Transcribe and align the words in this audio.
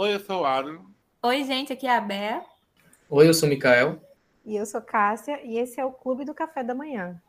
Oi, 0.00 0.14
eu 0.14 0.20
sou 0.20 0.42
o 0.42 0.44
Aaron. 0.44 0.84
Oi, 1.24 1.42
gente, 1.42 1.72
aqui 1.72 1.84
é 1.84 1.96
a 1.96 2.00
Bea. 2.00 2.44
Oi, 3.10 3.28
eu 3.28 3.34
sou 3.34 3.48
o 3.48 3.50
Mikael. 3.50 4.00
E 4.46 4.54
eu 4.54 4.64
sou 4.64 4.80
Cássia, 4.80 5.44
e 5.44 5.58
esse 5.58 5.80
é 5.80 5.84
o 5.84 5.90
Clube 5.90 6.24
do 6.24 6.32
Café 6.32 6.62
da 6.62 6.72
Manhã. 6.72 7.20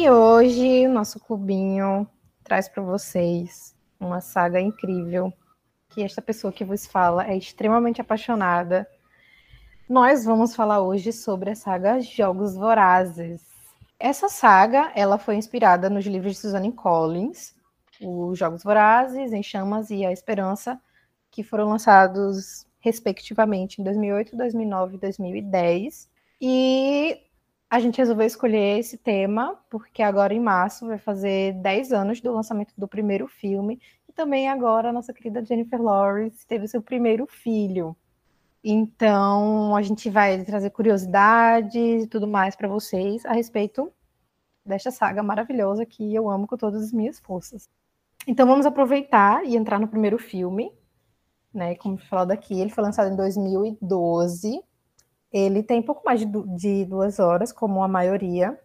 E 0.00 0.08
hoje 0.08 0.86
o 0.86 0.90
nosso 0.90 1.20
clubinho 1.20 2.08
traz 2.42 2.70
para 2.70 2.82
vocês 2.82 3.76
uma 4.00 4.22
saga 4.22 4.58
incrível 4.58 5.30
que 5.90 6.02
esta 6.02 6.22
pessoa 6.22 6.50
que 6.50 6.64
vos 6.64 6.86
fala 6.86 7.26
é 7.26 7.36
extremamente 7.36 8.00
apaixonada. 8.00 8.88
Nós 9.86 10.24
vamos 10.24 10.56
falar 10.56 10.80
hoje 10.80 11.12
sobre 11.12 11.50
a 11.50 11.54
saga 11.54 12.00
Jogos 12.00 12.54
Vorazes. 12.54 13.42
Essa 13.98 14.30
saga, 14.30 14.90
ela 14.94 15.18
foi 15.18 15.36
inspirada 15.36 15.90
nos 15.90 16.06
livros 16.06 16.36
de 16.36 16.40
Suzanne 16.40 16.72
Collins, 16.72 17.54
os 18.00 18.38
Jogos 18.38 18.62
Vorazes, 18.62 19.34
Em 19.34 19.42
Chamas 19.42 19.90
e 19.90 20.06
A 20.06 20.10
Esperança, 20.10 20.80
que 21.30 21.42
foram 21.42 21.68
lançados 21.68 22.66
respectivamente 22.78 23.82
em 23.82 23.84
2008, 23.84 24.34
2009 24.34 24.96
e 24.96 24.98
2010. 24.98 26.10
E 26.40 27.29
a 27.70 27.78
gente 27.78 27.98
resolveu 27.98 28.26
escolher 28.26 28.80
esse 28.80 28.98
tema 28.98 29.56
porque 29.70 30.02
agora 30.02 30.34
em 30.34 30.40
março 30.40 30.88
vai 30.88 30.98
fazer 30.98 31.52
10 31.62 31.92
anos 31.92 32.20
do 32.20 32.32
lançamento 32.32 32.74
do 32.76 32.88
primeiro 32.88 33.28
filme 33.28 33.80
e 34.08 34.12
também 34.12 34.48
agora 34.48 34.88
a 34.88 34.92
nossa 34.92 35.14
querida 35.14 35.44
Jennifer 35.44 35.80
Lawrence 35.80 36.44
teve 36.44 36.66
seu 36.66 36.82
primeiro 36.82 37.28
filho. 37.28 37.96
Então, 38.62 39.74
a 39.76 39.82
gente 39.82 40.10
vai 40.10 40.42
trazer 40.42 40.70
curiosidades 40.70 42.04
e 42.04 42.06
tudo 42.08 42.26
mais 42.26 42.56
para 42.56 42.66
vocês 42.66 43.24
a 43.24 43.32
respeito 43.32 43.90
desta 44.66 44.90
saga 44.90 45.22
maravilhosa 45.22 45.86
que 45.86 46.12
eu 46.12 46.28
amo 46.28 46.48
com 46.48 46.56
todas 46.56 46.82
as 46.82 46.92
minhas 46.92 47.20
forças. 47.20 47.70
Então, 48.26 48.46
vamos 48.46 48.66
aproveitar 48.66 49.44
e 49.46 49.56
entrar 49.56 49.78
no 49.78 49.88
primeiro 49.88 50.18
filme, 50.18 50.72
né? 51.54 51.76
Como 51.76 51.96
falado 51.96 52.32
aqui, 52.32 52.60
ele 52.60 52.68
foi 52.68 52.82
lançado 52.84 53.10
em 53.10 53.16
2012 53.16 54.60
ele 55.32 55.62
tem 55.62 55.80
pouco 55.82 56.02
mais 56.04 56.20
de, 56.20 56.26
de 56.56 56.84
duas 56.84 57.18
horas, 57.18 57.52
como 57.52 57.82
a 57.82 57.88
maioria. 57.88 58.58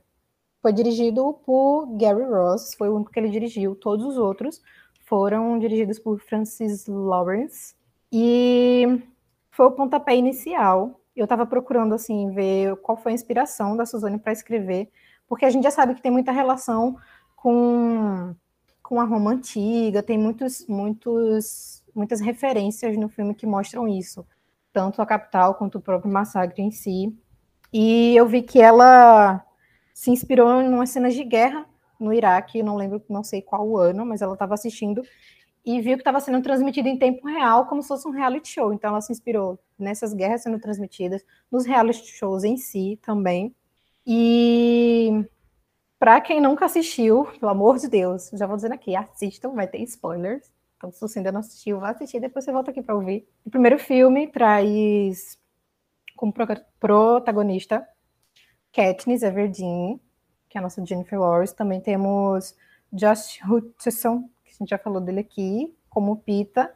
Foi 0.62 0.74
dirigido 0.74 1.34
por 1.46 1.86
Gary 1.98 2.24
Ross, 2.24 2.74
foi 2.76 2.90
o 2.90 2.96
único 2.96 3.12
que 3.12 3.20
ele 3.20 3.30
dirigiu. 3.30 3.76
Todos 3.76 4.06
os 4.06 4.18
outros 4.18 4.62
foram 5.06 5.60
dirigidos 5.60 6.00
por 6.00 6.20
Francis 6.20 6.88
Lawrence. 6.88 7.76
E 8.12 9.02
foi 9.52 9.68
o 9.68 9.72
pontapé 9.72 10.16
inicial. 10.16 11.00
Eu 11.16 11.26
estava 11.26 11.46
procurando 11.46 11.94
assim 11.94 12.32
ver 12.32 12.76
qual 12.78 12.98
foi 12.98 13.12
a 13.12 13.16
inspiração 13.16 13.78
da 13.78 13.86
Suzane 13.86 14.18
para 14.18 14.34
escrever, 14.34 14.90
porque 15.28 15.46
a 15.46 15.50
gente 15.50 15.64
já 15.64 15.72
sabe 15.72 15.96
que 15.96 16.02
tem 16.02 16.12
muita 16.12 16.32
relação 16.32 16.98
com 17.36 18.36
com 18.84 19.02
a 19.02 19.04
Roma 19.04 19.32
antiga, 19.32 20.04
tem 20.04 20.18
muitos 20.18 20.68
muitos 20.68 21.84
muitas 21.96 22.20
referências 22.20 22.96
no 22.98 23.10
filme 23.10 23.34
que 23.34 23.48
mostram 23.48 23.88
isso 23.88 24.26
tanto 24.76 25.02
a 25.02 25.06
capital 25.06 25.56
quanto 25.56 25.78
o 25.78 25.82
próprio 25.82 26.12
massacre 26.12 26.62
em 26.62 26.70
si. 26.70 27.18
E 27.72 28.14
eu 28.14 28.28
vi 28.28 28.42
que 28.42 28.62
ela 28.62 29.42
se 29.94 30.12
inspirou 30.12 30.62
em 30.62 30.68
umas 30.68 30.90
cenas 30.90 31.14
de 31.14 31.24
guerra 31.24 31.66
no 31.98 32.12
Iraque, 32.12 32.62
não 32.62 32.76
lembro, 32.76 33.02
não 33.10 33.24
sei 33.24 33.42
qual 33.42 33.78
ano, 33.78 34.06
mas 34.06 34.22
ela 34.22 34.34
estava 34.34 34.54
assistindo 34.54 35.02
e 35.66 35.80
viu 35.80 35.96
que 35.96 36.02
estava 36.02 36.20
sendo 36.20 36.42
transmitido 36.42 36.90
em 36.90 37.00
tempo 37.00 37.26
real, 37.26 37.68
como 37.68 37.82
se 37.82 37.88
fosse 37.88 38.06
um 38.06 38.12
reality 38.12 38.50
show. 38.50 38.74
Então 38.74 38.90
ela 38.90 39.00
se 39.00 39.14
inspirou 39.14 39.58
nessas 39.80 40.14
guerras 40.14 40.44
sendo 40.44 40.60
transmitidas, 40.60 41.24
nos 41.50 41.66
reality 41.66 42.06
shows 42.06 42.44
em 42.44 42.58
si 42.58 43.00
também. 43.02 43.56
E 44.06 45.26
para 45.98 46.20
quem 46.20 46.42
nunca 46.42 46.66
assistiu, 46.66 47.26
pelo 47.40 47.50
amor 47.50 47.78
de 47.78 47.88
Deus, 47.88 48.30
já 48.34 48.46
vou 48.46 48.58
dizendo 48.58 48.74
aqui, 48.74 48.94
assistam, 48.94 49.54
vai 49.54 49.68
ter 49.68 49.82
spoilers. 49.84 50.52
Então, 50.78 50.92
se 50.92 51.00
você 51.00 51.20
ainda 51.20 51.32
não 51.32 51.40
assistiu, 51.40 51.80
vá 51.80 51.92
assistir, 51.92 52.20
depois 52.20 52.44
você 52.44 52.52
volta 52.52 52.72
aqui 52.72 52.82
para 52.82 52.96
ouvir. 52.96 53.28
O 53.46 53.50
primeiro 53.50 53.80
filme 53.80 54.28
traz 54.28 55.40
como 56.16 56.34
protagonista 56.80 57.88
Katniss 58.72 59.24
Everdeen, 59.24 60.00
que 60.50 60.58
é 60.58 60.60
a 60.60 60.62
nossa 60.62 60.86
Jennifer 60.86 61.20
Lawrence. 61.20 61.56
Também 61.56 61.80
temos 61.82 62.56
Josh 62.92 63.40
Hutcherson, 63.44 64.30
que 64.44 64.52
a 64.52 64.58
gente 64.60 64.70
já 64.70 64.78
falou 64.78 65.02
dele 65.02 65.22
aqui, 65.22 65.76
como 65.90 66.18
Pita. 66.18 66.74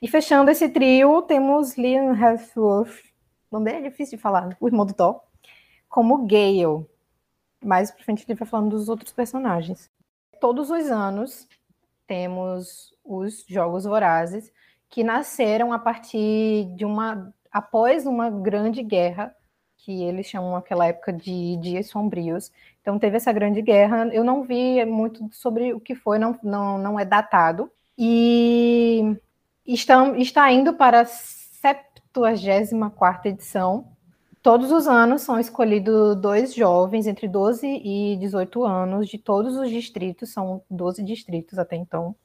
E 0.00 0.08
fechando 0.08 0.50
esse 0.50 0.68
trio, 0.68 1.22
temos 1.22 1.76
Liam 1.76 2.14
Hemsworth, 2.14 3.10
o 3.50 3.56
nome 3.56 3.64
dele 3.70 3.86
é 3.86 3.90
difícil 3.90 4.16
de 4.16 4.22
falar, 4.22 4.56
o 4.60 4.68
irmão 4.68 4.86
do 4.86 4.94
Thor, 4.94 5.20
como 5.88 6.26
Gale. 6.26 6.86
Mais 7.62 7.90
pra 7.90 8.04
frente 8.04 8.24
ele 8.26 8.38
vai 8.38 8.46
falando 8.46 8.70
dos 8.70 8.88
outros 8.88 9.12
personagens. 9.12 9.90
Todos 10.40 10.70
os 10.70 10.86
anos 10.86 11.48
temos 12.10 12.92
os 13.04 13.44
Jogos 13.48 13.84
Vorazes, 13.84 14.52
que 14.88 15.04
nasceram 15.04 15.72
a 15.72 15.78
partir 15.78 16.64
de 16.74 16.84
uma. 16.84 17.32
após 17.52 18.04
uma 18.04 18.28
grande 18.28 18.82
guerra, 18.82 19.32
que 19.76 20.02
eles 20.02 20.26
chamam 20.26 20.56
aquela 20.56 20.88
época 20.88 21.12
de 21.12 21.56
Dias 21.58 21.86
Sombrios. 21.86 22.50
Então, 22.80 22.98
teve 22.98 23.16
essa 23.16 23.32
grande 23.32 23.62
guerra. 23.62 24.08
Eu 24.12 24.24
não 24.24 24.42
vi 24.42 24.84
muito 24.84 25.32
sobre 25.32 25.72
o 25.72 25.78
que 25.78 25.94
foi, 25.94 26.18
não, 26.18 26.36
não, 26.42 26.78
não 26.78 26.98
é 26.98 27.04
datado. 27.04 27.70
E 27.96 29.16
está, 29.64 30.08
está 30.18 30.50
indo 30.50 30.74
para 30.74 31.02
a 31.02 31.04
74 31.04 33.28
edição. 33.28 33.86
Todos 34.42 34.72
os 34.72 34.88
anos 34.88 35.20
são 35.22 35.38
escolhidos 35.38 36.16
dois 36.16 36.54
jovens 36.54 37.06
entre 37.06 37.28
12 37.28 37.66
e 37.66 38.16
18 38.16 38.64
anos 38.64 39.08
de 39.08 39.18
todos 39.18 39.54
os 39.56 39.68
distritos, 39.68 40.32
são 40.32 40.62
12 40.70 41.02
distritos 41.02 41.58
até 41.58 41.76
então. 41.76 42.16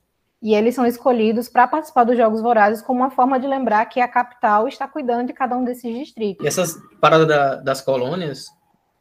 E 0.41 0.53
eles 0.53 0.75
são 0.75 0.85
escolhidos 0.85 1.49
para 1.49 1.67
participar 1.67 2.03
dos 2.05 2.15
Jogos 2.15 2.41
Vorazes 2.41 2.81
como 2.81 3.01
uma 3.01 3.11
forma 3.11 3.39
de 3.39 3.47
lembrar 3.47 3.85
que 3.87 3.99
a 3.99 4.07
capital 4.07 4.67
está 4.67 4.87
cuidando 4.87 5.27
de 5.27 5.33
cada 5.33 5.57
um 5.57 5.65
desses 5.65 5.93
distritos. 5.93 6.45
E 6.45 6.47
essas 6.47 6.79
paradas 7.01 7.27
da, 7.27 7.55
das 7.55 7.81
colônias, 7.81 8.45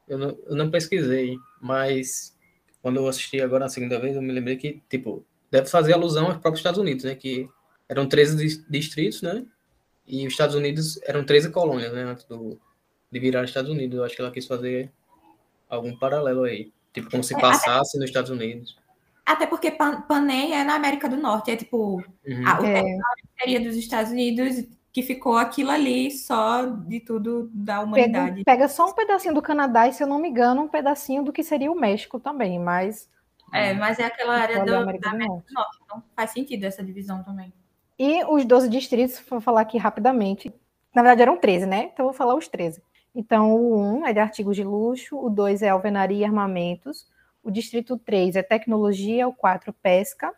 eu 0.09 0.19
não, 0.19 0.39
eu 0.47 0.57
não 0.57 0.71
pesquisei, 0.71 1.37
mas 1.61 2.37
quando 2.83 2.97
eu 2.97 3.07
assisti 3.07 3.41
agora 3.41 3.65
na 3.65 3.69
segunda 3.69 4.01
vez, 4.01 4.17
eu 4.17 4.23
me 4.23 4.33
lembrei 4.33 4.57
que, 4.57 4.83
tipo, 4.89 5.25
deve 5.51 5.69
fazer 5.69 5.93
alusão 5.93 6.27
aos 6.27 6.35
próprios 6.35 6.61
Estados 6.61 6.81
Unidos, 6.81 7.05
né? 7.05 7.15
Que 7.15 7.49
eram 7.89 8.09
13 8.09 8.65
distritos, 8.69 9.23
né? 9.23 9.45
E 10.07 10.27
os 10.27 10.33
Estados 10.33 10.57
Unidos 10.57 11.01
eram 11.05 11.25
13 11.25 11.51
colônias, 11.51 11.93
né? 11.93 12.05
Antes 12.05 12.25
do, 12.25 12.59
de 13.15 13.21
virar 13.21 13.45
Estados 13.45 13.71
Unidos. 13.71 13.97
Eu 13.97 14.05
acho 14.05 14.17
que 14.17 14.21
ela 14.21 14.33
quis 14.33 14.45
fazer 14.45 14.91
algum 15.71 15.97
paralelo 15.97 16.43
aí. 16.43 16.73
Tipo, 16.93 17.11
como 17.13 17.23
se 17.23 17.35
é, 17.35 17.41
passasse 17.41 17.97
nos 17.97 18.07
Estados 18.07 18.31
Unidos. 18.31 18.77
Até 19.25 19.47
porque 19.47 19.71
Panem 19.71 20.53
é 20.53 20.65
na 20.65 20.75
América 20.75 21.09
do 21.09 21.17
Norte, 21.17 21.53
é 21.53 21.57
tipo 21.57 22.03
uhum. 22.27 22.47
a, 22.47 22.61
o 22.61 22.67
é. 22.67 22.99
seria 23.39 23.61
dos 23.61 23.77
Estados 23.77 24.11
Unidos 24.11 24.67
que 24.93 25.03
ficou 25.03 25.37
aquilo 25.37 25.71
ali 25.71 26.11
só 26.11 26.67
de 26.67 27.01
tudo 27.01 27.51
da 27.53 27.81
humanidade. 27.81 28.45
Pega, 28.45 28.59
pega, 28.59 28.69
só 28.69 28.89
um 28.91 28.93
pedacinho 28.93 29.35
do 29.35 29.43
Canadá 29.43 29.89
e, 29.89 29.93
se 29.93 30.03
eu 30.03 30.07
não 30.07 30.19
me 30.19 30.29
engano, 30.29 30.63
um 30.63 30.69
pedacinho 30.69 31.23
do 31.23 31.33
que 31.33 31.43
seria 31.43 31.71
o 31.71 31.79
México 31.79 32.19
também, 32.19 32.59
mas. 32.59 33.09
É, 33.53 33.73
mas 33.75 33.99
é 34.01 34.05
aquela 34.05 34.35
área 34.35 34.61
do, 34.61 34.71
da 34.73 34.81
América 34.81 35.11
do 35.11 35.19
Norte. 35.19 35.47
do 35.47 35.55
Norte. 35.55 35.79
Então 35.85 36.03
faz 36.17 36.31
sentido 36.33 36.65
essa 36.65 36.83
divisão 36.83 37.23
também. 37.23 37.53
E 37.97 38.25
os 38.25 38.45
12 38.45 38.69
distritos, 38.69 39.23
vou 39.29 39.41
falar 39.41 39.61
aqui 39.61 39.79
rapidamente. 39.79 40.53
Na 40.95 41.03
verdade, 41.03 41.23
eram 41.23 41.37
13, 41.37 41.67
né? 41.67 41.91
Então, 41.93 42.05
eu 42.05 42.11
vou 42.11 42.13
falar 42.13 42.35
os 42.35 42.47
13. 42.47 42.83
Então, 43.15 43.55
o 43.55 43.77
1 44.01 44.07
é 44.07 44.13
de 44.13 44.19
artigos 44.19 44.57
de 44.57 44.65
luxo, 44.65 45.17
o 45.17 45.31
2 45.31 45.63
é 45.63 45.69
alvenaria 45.69 46.19
e 46.19 46.25
armamentos, 46.25 47.07
o 47.43 47.51
distrito 47.51 47.97
3 47.99 48.37
é 48.37 48.43
tecnologia, 48.43 49.29
o 49.29 49.33
4 49.33 49.73
pesca, 49.73 50.33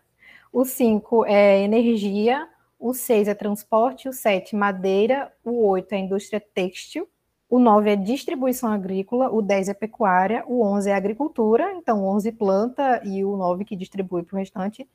o 0.53 0.65
5 0.65 1.25
é 1.27 1.63
energia, 1.63 2.49
o 2.79 2.93
6 2.93 3.29
é 3.29 3.35
transporte, 3.35 4.09
o 4.09 4.13
7 4.13 4.55
madeira, 4.55 5.33
o 5.45 5.67
8 5.67 5.93
é 5.95 5.99
indústria 5.99 6.41
têxtil, 6.41 7.09
o 7.49 7.59
9 7.59 7.91
é 7.91 7.97
distribuição 7.97 8.71
agrícola, 8.71 9.31
o 9.31 9.41
10 9.41 9.69
é 9.69 9.75
pecuária, 9.75 10.45
o 10.47 10.63
11 10.63 10.91
é 10.91 10.95
agricultura, 10.95 11.73
então 11.75 12.05
11 12.05 12.33
planta 12.33 13.01
e 13.05 13.25
o 13.25 13.37
9 13.37 13.65
que 13.65 13.77
distribui 13.77 14.25
para 14.25 14.35
o 14.35 14.39
restante, 14.39 14.87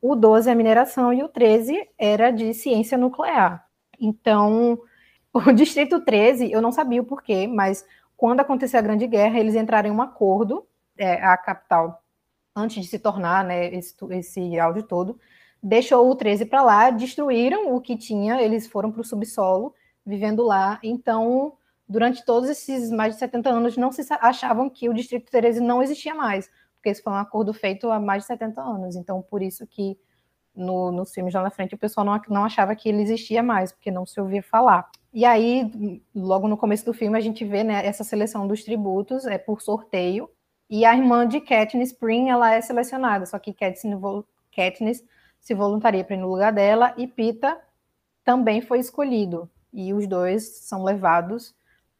o 0.00 0.14
12 0.14 0.48
é 0.50 0.54
mineração 0.54 1.12
e 1.12 1.22
o 1.22 1.28
13 1.28 1.88
era 1.98 2.30
de 2.30 2.54
ciência 2.54 2.96
nuclear. 2.96 3.66
Então, 4.00 4.80
o 5.32 5.52
Distrito 5.52 6.00
13, 6.00 6.50
eu 6.50 6.60
não 6.60 6.72
sabia 6.72 7.00
o 7.00 7.04
porquê, 7.04 7.46
mas 7.46 7.84
quando 8.16 8.40
aconteceu 8.40 8.78
a 8.78 8.82
Grande 8.82 9.06
Guerra, 9.06 9.38
eles 9.38 9.54
entraram 9.54 9.88
em 9.88 9.92
um 9.92 10.02
acordo, 10.02 10.66
é, 10.98 11.14
a 11.24 11.36
capital, 11.36 12.02
antes 12.54 12.84
de 12.84 12.90
se 12.90 12.98
tornar 12.98 13.44
né, 13.44 13.72
esse, 13.74 13.94
esse 14.10 14.58
áudio 14.58 14.82
todo, 14.82 15.18
deixou 15.62 16.10
o 16.10 16.14
13 16.14 16.46
para 16.46 16.62
lá, 16.62 16.90
destruíram 16.90 17.74
o 17.74 17.80
que 17.80 17.96
tinha, 17.96 18.40
eles 18.42 18.66
foram 18.66 18.90
para 18.90 19.00
o 19.00 19.04
subsolo, 19.04 19.74
vivendo 20.04 20.42
lá. 20.42 20.78
Então, 20.82 21.54
durante 21.88 22.24
todos 22.24 22.48
esses 22.48 22.90
mais 22.90 23.14
de 23.14 23.20
70 23.20 23.50
anos, 23.50 23.76
não 23.76 23.92
se 23.92 24.06
achavam 24.20 24.68
que 24.68 24.88
o 24.88 24.94
Distrito 24.94 25.30
13 25.30 25.60
não 25.60 25.82
existia 25.82 26.14
mais, 26.14 26.50
porque 26.76 26.90
esse 26.90 27.02
foi 27.02 27.12
um 27.12 27.16
acordo 27.16 27.52
feito 27.52 27.90
há 27.90 28.00
mais 28.00 28.22
de 28.22 28.28
70 28.28 28.60
anos. 28.60 28.96
Então, 28.96 29.22
por 29.22 29.42
isso 29.42 29.66
que 29.66 29.98
no, 30.60 30.92
nos 30.92 31.12
filmes 31.12 31.34
lá 31.34 31.42
na 31.42 31.50
frente 31.50 31.74
o 31.74 31.78
pessoal 31.78 32.04
não, 32.04 32.20
não 32.28 32.44
achava 32.44 32.76
que 32.76 32.88
ele 32.88 33.02
existia 33.02 33.42
mais, 33.42 33.72
porque 33.72 33.90
não 33.90 34.06
se 34.06 34.20
ouvia 34.20 34.42
falar. 34.42 34.88
E 35.12 35.24
aí, 35.24 36.00
logo 36.14 36.46
no 36.46 36.56
começo 36.56 36.84
do 36.84 36.94
filme, 36.94 37.18
a 37.18 37.20
gente 37.20 37.44
vê 37.44 37.64
né, 37.64 37.84
essa 37.84 38.04
seleção 38.04 38.46
dos 38.46 38.62
tributos, 38.62 39.26
é 39.26 39.38
por 39.38 39.60
sorteio, 39.60 40.30
e 40.68 40.84
a 40.84 40.94
irmã 40.96 41.26
de 41.26 41.40
Katniss 41.40 41.90
Spring, 41.90 42.28
ela 42.28 42.54
é 42.54 42.60
selecionada, 42.60 43.26
só 43.26 43.38
que 43.38 43.52
Katniss, 43.52 43.98
Katniss 44.54 45.04
se 45.40 45.54
voluntaria 45.54 46.04
para 46.04 46.14
ir 46.14 46.18
no 46.18 46.28
lugar 46.28 46.52
dela, 46.52 46.94
e 46.96 47.08
Pita 47.08 47.58
também 48.24 48.60
foi 48.60 48.78
escolhido. 48.78 49.50
E 49.72 49.92
os 49.92 50.06
dois 50.06 50.58
são 50.58 50.84
levados 50.84 51.54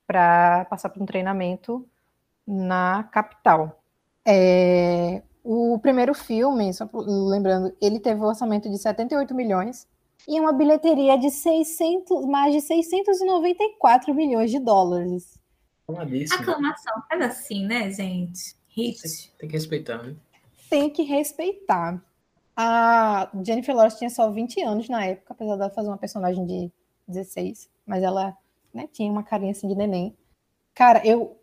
para 0.06 0.64
passar 0.66 0.88
por 0.90 1.02
um 1.02 1.06
treinamento 1.06 1.84
na 2.46 3.04
capital. 3.04 3.80
É, 4.24 5.22
o 5.42 5.78
primeiro 5.78 6.14
filme, 6.14 6.72
só 6.72 6.88
lembrando, 6.92 7.74
ele 7.80 7.98
teve 7.98 8.20
um 8.20 8.24
orçamento 8.24 8.70
de 8.70 8.78
78 8.78 9.34
milhões 9.34 9.86
e 10.28 10.38
uma 10.38 10.52
bilheteria 10.52 11.18
de 11.18 11.30
600, 11.30 12.26
mais 12.26 12.54
de 12.54 12.60
694 12.60 14.14
milhões 14.14 14.50
de 14.50 14.58
dólares. 14.58 15.38
Aclamação 16.32 17.02
faz 17.08 17.22
assim, 17.22 17.66
né, 17.66 17.90
gente? 17.90 18.54
Hit. 18.68 19.32
Tem 19.38 19.48
que 19.48 19.56
respeitar, 19.56 20.02
né? 20.02 20.14
Tem 20.68 20.90
que 20.90 21.02
respeitar. 21.02 22.02
A 22.56 23.30
Jennifer 23.44 23.74
Lawrence 23.74 23.98
tinha 23.98 24.10
só 24.10 24.30
20 24.30 24.62
anos 24.62 24.88
na 24.88 25.04
época, 25.04 25.32
apesar 25.32 25.56
dela 25.56 25.70
fazer 25.70 25.88
uma 25.88 25.98
personagem 25.98 26.44
de 26.46 26.70
16, 27.08 27.68
mas 27.86 28.02
ela 28.02 28.36
né, 28.72 28.88
tinha 28.92 29.10
uma 29.10 29.22
carinha 29.22 29.52
assim 29.52 29.66
de 29.66 29.74
neném. 29.74 30.16
Cara, 30.74 31.04
eu 31.04 31.39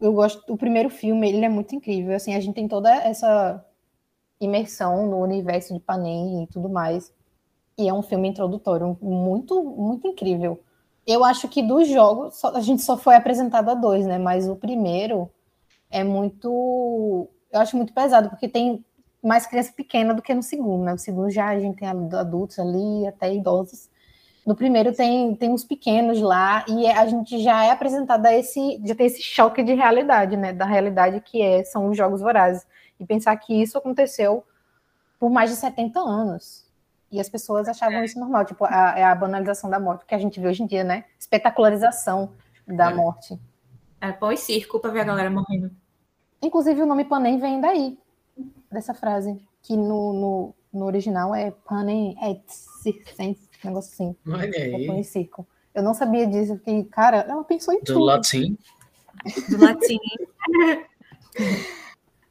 eu 0.00 0.12
gosto 0.12 0.42
o 0.52 0.56
primeiro 0.56 0.90
filme, 0.90 1.28
ele 1.28 1.44
é 1.44 1.48
muito 1.48 1.74
incrível, 1.74 2.14
assim, 2.14 2.34
a 2.34 2.40
gente 2.40 2.54
tem 2.54 2.68
toda 2.68 2.90
essa 2.94 3.64
imersão 4.40 5.06
no 5.06 5.18
universo 5.22 5.74
de 5.74 5.80
Panem 5.80 6.44
e 6.44 6.46
tudo 6.48 6.68
mais. 6.68 7.12
E 7.78 7.88
é 7.88 7.94
um 7.94 8.02
filme 8.02 8.28
introdutório 8.28 8.96
muito 9.02 9.62
muito 9.64 10.06
incrível. 10.08 10.60
Eu 11.06 11.24
acho 11.24 11.48
que 11.48 11.62
dos 11.62 11.88
jogos, 11.88 12.44
a 12.44 12.60
gente 12.60 12.82
só 12.82 12.96
foi 12.98 13.14
apresentado 13.14 13.70
a 13.70 13.74
dois, 13.74 14.06
né? 14.06 14.18
Mas 14.18 14.48
o 14.48 14.56
primeiro 14.56 15.30
é 15.90 16.02
muito. 16.04 17.28
Eu 17.52 17.60
acho 17.60 17.76
muito 17.76 17.92
pesado, 17.94 18.30
porque 18.30 18.48
tem 18.48 18.84
mais 19.22 19.46
criança 19.46 19.72
pequena 19.72 20.14
do 20.14 20.22
que 20.22 20.34
no 20.34 20.42
segundo, 20.42 20.84
né? 20.84 20.94
O 20.94 20.98
segundo 20.98 21.30
já 21.30 21.48
a 21.48 21.60
gente 21.60 21.78
tem 21.78 21.88
adultos 21.88 22.58
ali, 22.58 23.06
até 23.06 23.34
idosos. 23.34 23.88
No 24.46 24.54
primeiro 24.54 24.94
tem, 24.94 25.34
tem 25.34 25.50
uns 25.50 25.64
pequenos 25.64 26.20
lá 26.20 26.64
e 26.68 26.86
a 26.86 27.04
gente 27.06 27.42
já 27.42 27.64
é 27.64 27.72
apresentada 27.72 28.32
esse, 28.32 28.80
já 28.84 28.94
tem 28.94 29.06
esse 29.06 29.20
choque 29.20 29.60
de 29.60 29.74
realidade, 29.74 30.36
né? 30.36 30.52
Da 30.52 30.64
realidade 30.64 31.20
que 31.20 31.42
é, 31.42 31.64
são 31.64 31.90
os 31.90 31.96
jogos 31.96 32.20
vorazes. 32.20 32.64
E 33.00 33.04
pensar 33.04 33.36
que 33.36 33.60
isso 33.60 33.76
aconteceu 33.76 34.44
por 35.18 35.30
mais 35.30 35.50
de 35.50 35.56
70 35.56 35.98
anos. 35.98 36.64
E 37.10 37.20
as 37.20 37.28
pessoas 37.28 37.68
achavam 37.68 38.04
isso 38.04 38.20
normal, 38.20 38.44
tipo, 38.44 38.64
a, 38.64 38.94
é 38.96 39.04
a 39.04 39.14
banalização 39.14 39.68
da 39.68 39.80
morte, 39.80 40.06
que 40.06 40.14
a 40.14 40.18
gente 40.18 40.38
vê 40.38 40.46
hoje 40.46 40.62
em 40.62 40.66
dia, 40.66 40.84
né? 40.84 41.04
Espetacularização 41.18 42.32
da 42.66 42.90
é. 42.90 42.94
morte. 42.94 43.38
É 44.00 44.12
pão 44.12 44.30
e 44.30 44.36
circo 44.36 44.78
pra 44.78 44.90
ver 44.90 45.00
a 45.00 45.04
galera 45.04 45.30
morrendo. 45.30 45.70
Inclusive, 46.40 46.82
o 46.82 46.86
nome 46.86 47.04
Panem 47.04 47.38
vem 47.38 47.60
daí, 47.60 47.98
dessa 48.70 48.94
frase, 48.94 49.40
que 49.62 49.76
no, 49.76 50.12
no, 50.12 50.54
no 50.72 50.84
original 50.84 51.34
é 51.34 51.50
Panem 51.50 52.16
et 52.22 52.42
circense, 52.46 53.45
um 53.64 53.68
negócio 53.68 53.92
assim. 53.92 54.16
Olha 54.26 54.58
aí. 54.58 55.00
E 55.00 55.04
circo. 55.04 55.46
Eu 55.74 55.82
não 55.82 55.92
sabia 55.92 56.26
disso, 56.26 56.56
porque, 56.56 56.84
cara, 56.84 57.18
ela 57.28 57.44
pensou 57.44 57.74
em 57.74 57.80
Do 57.80 57.84
tudo. 57.84 58.00
latim. 58.00 58.56
Do 59.50 59.58
latim. 59.62 59.98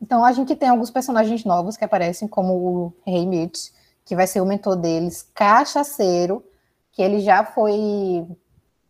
então, 0.02 0.26
a 0.26 0.32
gente 0.32 0.56
tem 0.56 0.70
alguns 0.70 0.90
personagens 0.90 1.44
novos 1.46 1.78
que 1.78 1.86
aparecem, 1.86 2.28
como 2.28 2.54
o 2.54 2.94
Rei 3.06 3.26
Mitch, 3.26 3.70
que 4.04 4.16
vai 4.16 4.28
ser 4.28 4.42
o 4.42 4.46
mentor 4.46 4.76
deles, 4.76 5.30
Cachaceiro, 5.34 6.44
que 6.92 7.02
ele 7.02 7.20
já 7.20 7.44
foi 7.44 8.26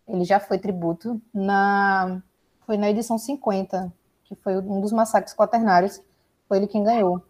ele 0.08 0.24
já 0.24 0.40
foi 0.40 0.60
tributo 0.60 1.20
na 1.34 2.22
foi 2.66 2.78
na 2.78 2.90
edição 2.90 3.18
50, 3.18 3.92
que 4.24 4.36
foi 4.36 4.58
um 4.58 4.82
dos 4.82 4.92
massacres 4.92 5.36
quaternários, 5.36 6.02
foi 6.48 6.58
ele 6.58 6.68
quem 6.68 6.84
ganhou. 6.84 7.24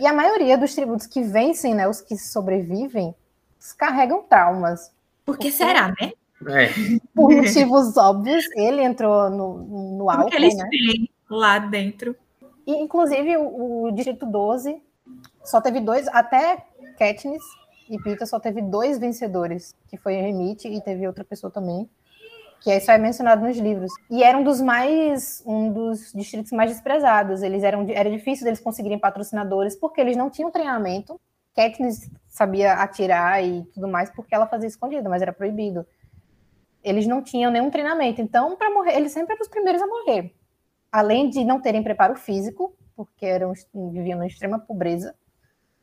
E 0.00 0.06
a 0.06 0.12
maioria 0.12 0.56
dos 0.56 0.74
tributos 0.74 1.06
que 1.06 1.22
vencem, 1.22 1.74
né, 1.74 1.86
os 1.88 2.00
que 2.00 2.16
sobrevivem, 2.16 3.14
carregam 3.72 4.22
traumas. 4.22 4.92
Por 5.24 5.36
que 5.38 5.50
será, 5.50 5.88
né? 5.88 6.12
É. 6.46 6.68
Por 7.14 7.34
motivos 7.34 7.96
óbvios, 7.96 8.44
ele 8.54 8.82
entrou 8.82 9.28
no, 9.28 9.58
no 9.96 10.10
álcool, 10.10 10.22
Porque 10.24 10.36
eles 10.36 10.56
né? 10.56 10.68
têm 10.70 11.10
lá 11.28 11.58
dentro. 11.58 12.16
E, 12.66 12.72
inclusive, 12.76 13.36
o, 13.36 13.84
o 13.84 13.90
Distrito 13.92 14.26
12 14.26 14.80
só 15.44 15.60
teve 15.60 15.80
dois, 15.80 16.06
até 16.08 16.64
Katniss 16.98 17.42
e 17.88 17.98
Pita 18.02 18.26
só 18.26 18.38
teve 18.38 18.60
dois 18.60 18.98
vencedores, 18.98 19.74
que 19.88 19.96
foi 19.96 20.14
Remite 20.14 20.68
e 20.68 20.80
teve 20.80 21.06
outra 21.06 21.24
pessoa 21.24 21.50
também, 21.50 21.88
que 22.60 22.70
isso 22.70 22.90
é 22.90 22.98
mencionado 22.98 23.46
nos 23.46 23.56
livros. 23.56 23.90
E 24.10 24.22
era 24.22 24.36
um 24.36 24.44
dos 24.44 24.60
mais, 24.60 25.42
um 25.46 25.72
dos 25.72 26.12
distritos 26.12 26.52
mais 26.52 26.70
desprezados. 26.70 27.42
Eles 27.42 27.62
eram, 27.62 27.86
era 27.88 28.10
difícil 28.10 28.44
deles 28.44 28.60
conseguirem 28.60 28.98
patrocinadores 28.98 29.74
porque 29.74 30.00
eles 30.00 30.16
não 30.16 30.28
tinham 30.28 30.50
treinamento. 30.50 31.18
Katniss 31.56 32.10
sabia 32.38 32.74
atirar 32.74 33.44
e 33.44 33.64
tudo 33.74 33.88
mais 33.88 34.10
porque 34.10 34.34
ela 34.34 34.46
fazia 34.46 34.68
escondido, 34.68 35.10
mas 35.10 35.20
era 35.20 35.32
proibido. 35.32 35.84
Eles 36.82 37.06
não 37.06 37.20
tinham 37.20 37.50
nenhum 37.50 37.70
treinamento, 37.70 38.22
então 38.22 38.56
para 38.56 38.70
morrer, 38.70 38.96
eles 38.96 39.12
sempre 39.12 39.34
eram 39.34 39.42
os 39.42 39.48
primeiros 39.48 39.82
a 39.82 39.86
morrer. 39.86 40.32
Além 40.90 41.28
de 41.28 41.44
não 41.44 41.60
terem 41.60 41.82
preparo 41.82 42.14
físico, 42.14 42.74
porque 42.96 43.26
eram 43.26 43.52
viviam 43.92 44.18
na 44.18 44.26
extrema 44.26 44.58
pobreza, 44.58 45.14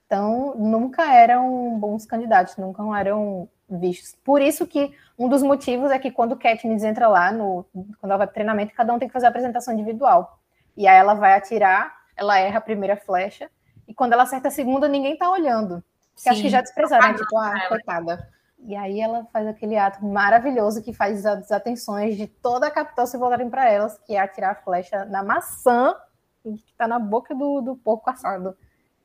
então 0.05 0.55
nunca 0.55 1.13
eram 1.13 1.77
bons 1.77 2.05
candidatos, 2.05 2.55
nunca 2.57 2.81
eram 2.97 3.49
vistos. 3.69 4.15
Por 4.23 4.41
isso 4.41 4.65
que 4.65 4.93
um 5.19 5.27
dos 5.27 5.43
motivos 5.43 5.91
é 5.91 5.99
que 5.99 6.11
quando 6.11 6.37
Katniss 6.37 6.83
entra 6.83 7.07
lá, 7.07 7.31
no, 7.31 7.65
quando 7.99 8.11
ela 8.11 8.17
vai 8.17 8.27
para 8.27 8.33
treinamento, 8.33 8.73
cada 8.73 8.93
um 8.93 8.99
tem 8.99 9.09
que 9.09 9.13
fazer 9.13 9.25
a 9.25 9.29
apresentação 9.29 9.73
individual. 9.73 10.39
E 10.77 10.87
aí 10.87 10.97
ela 10.97 11.13
vai 11.15 11.33
atirar, 11.33 11.95
ela 12.15 12.39
erra 12.39 12.59
a 12.59 12.61
primeira 12.61 12.95
flecha, 12.95 13.49
e 13.87 13.93
quando 13.93 14.13
ela 14.13 14.23
acerta 14.23 14.47
a 14.47 14.51
segunda, 14.51 14.87
ninguém 14.87 15.17
tá 15.17 15.29
olhando. 15.29 15.83
Porque 16.15 16.29
acho 16.29 16.41
que 16.41 16.49
já 16.49 16.61
desprezaram, 16.61 17.09
né? 17.09 17.13
tipo, 17.13 17.37
ah, 17.37 17.67
coitada. 17.67 18.29
E 18.59 18.75
aí 18.75 18.99
ela 18.99 19.27
faz 19.31 19.45
aquele 19.47 19.77
ato 19.77 20.03
maravilhoso 20.03 20.81
que 20.81 20.93
faz 20.93 21.25
as 21.25 21.51
atenções 21.51 22.17
de 22.17 22.25
toda 22.25 22.67
a 22.67 22.71
capital 22.71 23.05
se 23.05 23.17
voltarem 23.17 23.49
para 23.49 23.69
elas, 23.69 23.99
que 23.99 24.15
é 24.15 24.19
atirar 24.19 24.51
a 24.51 24.55
flecha 24.55 25.05
na 25.05 25.23
maçã 25.23 25.95
que 26.41 26.73
tá 26.77 26.87
na 26.87 26.99
boca 26.99 27.33
do, 27.33 27.61
do 27.61 27.75
porco 27.75 28.09
assado. 28.09 28.55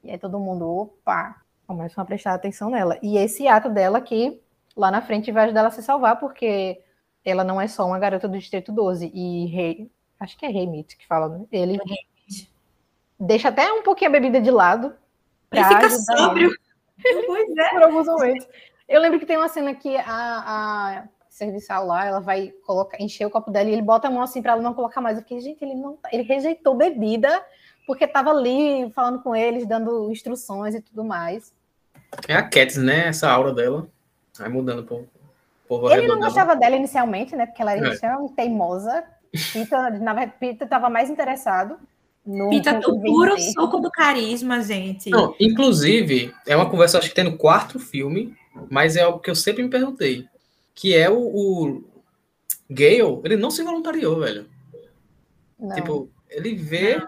E 0.03 0.11
aí 0.11 0.19
todo 0.19 0.39
mundo, 0.39 0.67
opa, 0.67 1.37
começam 1.67 2.03
a 2.03 2.05
prestar 2.05 2.35
atenção 2.35 2.71
nela. 2.71 2.99
E 3.03 3.17
esse 3.17 3.47
ato 3.49 3.69
dela 3.69 4.01
que 4.01 4.41
lá 4.77 4.91
na 4.91 5.03
frente 5.03 5.33
vai 5.33 5.45
ajudar 5.45 5.61
ela 5.61 5.69
a 5.69 5.73
se 5.73 5.83
salvar, 5.83 6.19
porque 6.19 6.83
ela 7.25 7.45
não 7.45 7.61
é 7.61 7.69
só 7.69 7.87
uma 7.87 7.99
garota 7.99 8.29
do 8.29 8.39
Distrito 8.39 8.73
12. 8.73 9.11
E 9.15 9.47
Rei, 9.47 9.91
acho 10.19 10.37
que 10.37 10.47
é 10.47 10.49
Rei 10.49 10.67
Mitch 10.67 10.97
que 10.97 11.07
fala, 11.07 11.29
né? 11.29 11.45
Ele 11.51 11.79
deixa 13.19 13.49
até 13.49 13.71
um 13.73 13.83
pouquinho 13.83 14.11
a 14.11 14.13
bebida 14.13 14.41
de 14.41 14.51
lado. 14.51 14.95
Ele 15.53 15.65
fica 15.65 15.91
sóbrio. 15.91 16.51
pois 17.27 17.57
é. 17.57 17.69
Por 17.71 17.83
alguns 17.83 18.07
momentos. 18.07 18.47
Eu 18.89 19.01
lembro 19.01 19.21
que 19.21 19.27
tem 19.27 19.37
uma 19.37 19.49
cena 19.49 19.75
que 19.75 19.97
a, 19.97 20.05
a 20.07 21.05
serviçal 21.29 21.87
lá, 21.87 22.05
ela 22.05 22.21
vai 22.21 22.53
colocar, 22.67 23.01
encher 23.01 23.25
o 23.27 23.31
copo 23.31 23.51
dela 23.51 23.69
e 23.69 23.73
ele 23.73 23.83
bota 23.83 24.09
a 24.09 24.11
mão 24.11 24.23
assim 24.23 24.43
para 24.43 24.53
ela 24.53 24.63
não 24.63 24.75
colocar 24.75 25.01
mais. 25.01 25.17
Eu 25.17 25.23
fiquei, 25.23 25.41
gente, 25.41 25.65
ele 25.65 25.75
não, 25.75 25.97
tá, 25.97 26.09
ele 26.13 26.23
rejeitou 26.23 26.75
bebida 26.75 27.43
porque 27.87 28.05
estava 28.05 28.31
ali 28.31 28.91
falando 28.95 29.23
com 29.23 29.35
eles, 29.35 29.67
dando 29.67 30.11
instruções 30.11 30.75
e 30.75 30.81
tudo 30.81 31.05
mais. 31.05 31.53
É 32.29 32.35
a 32.35 32.43
Cats, 32.43 32.77
né? 32.77 33.09
Essa 33.09 33.31
aura 33.31 33.53
dela. 33.53 33.89
Vai 34.39 34.49
mudando 34.49 34.85
por, 34.85 35.07
por 35.67 35.91
Ele 35.93 36.07
não 36.07 36.19
gostava 36.19 36.57
dela 36.57 36.77
inicialmente, 36.77 37.35
né? 37.35 37.47
Porque 37.47 37.63
ela 37.63 37.73
era 37.73 37.95
é. 37.95 38.29
teimosa. 38.37 39.05
Pita, 39.53 39.91
na 39.91 40.13
verdade, 40.13 40.39
Pita 40.39 40.65
estava 40.65 40.91
mais 40.91 41.09
interessado 41.09 41.79
no. 42.27 42.51
Pita 42.51 42.75
do 42.75 43.01
puro 43.01 43.39
soco 43.41 43.79
do 43.79 43.91
carisma, 43.91 44.63
gente. 44.63 45.11
Não, 45.11 45.35
inclusive, 45.41 46.35
é 46.47 46.57
uma 46.57 46.69
conversa, 46.69 46.99
acho 46.99 47.09
que 47.09 47.15
tem 47.15 47.25
no 47.25 47.37
quarto 47.37 47.79
filme, 47.79 48.37
mas 48.71 48.97
é 48.97 49.03
algo 49.03 49.19
que 49.19 49.31
eu 49.31 49.35
sempre 49.35 49.63
me 49.63 49.71
perguntei. 49.71 50.27
Que 50.75 50.97
é 50.97 51.11
o, 51.11 51.19
o 51.19 51.85
Gale, 52.69 53.21
ele 53.25 53.37
não 53.37 53.51
se 53.51 53.63
voluntariou, 53.63 54.21
velho. 54.21 54.47
Não. 55.59 55.75
Tipo, 55.75 56.11
ele 56.29 56.55
vê 56.55 57.03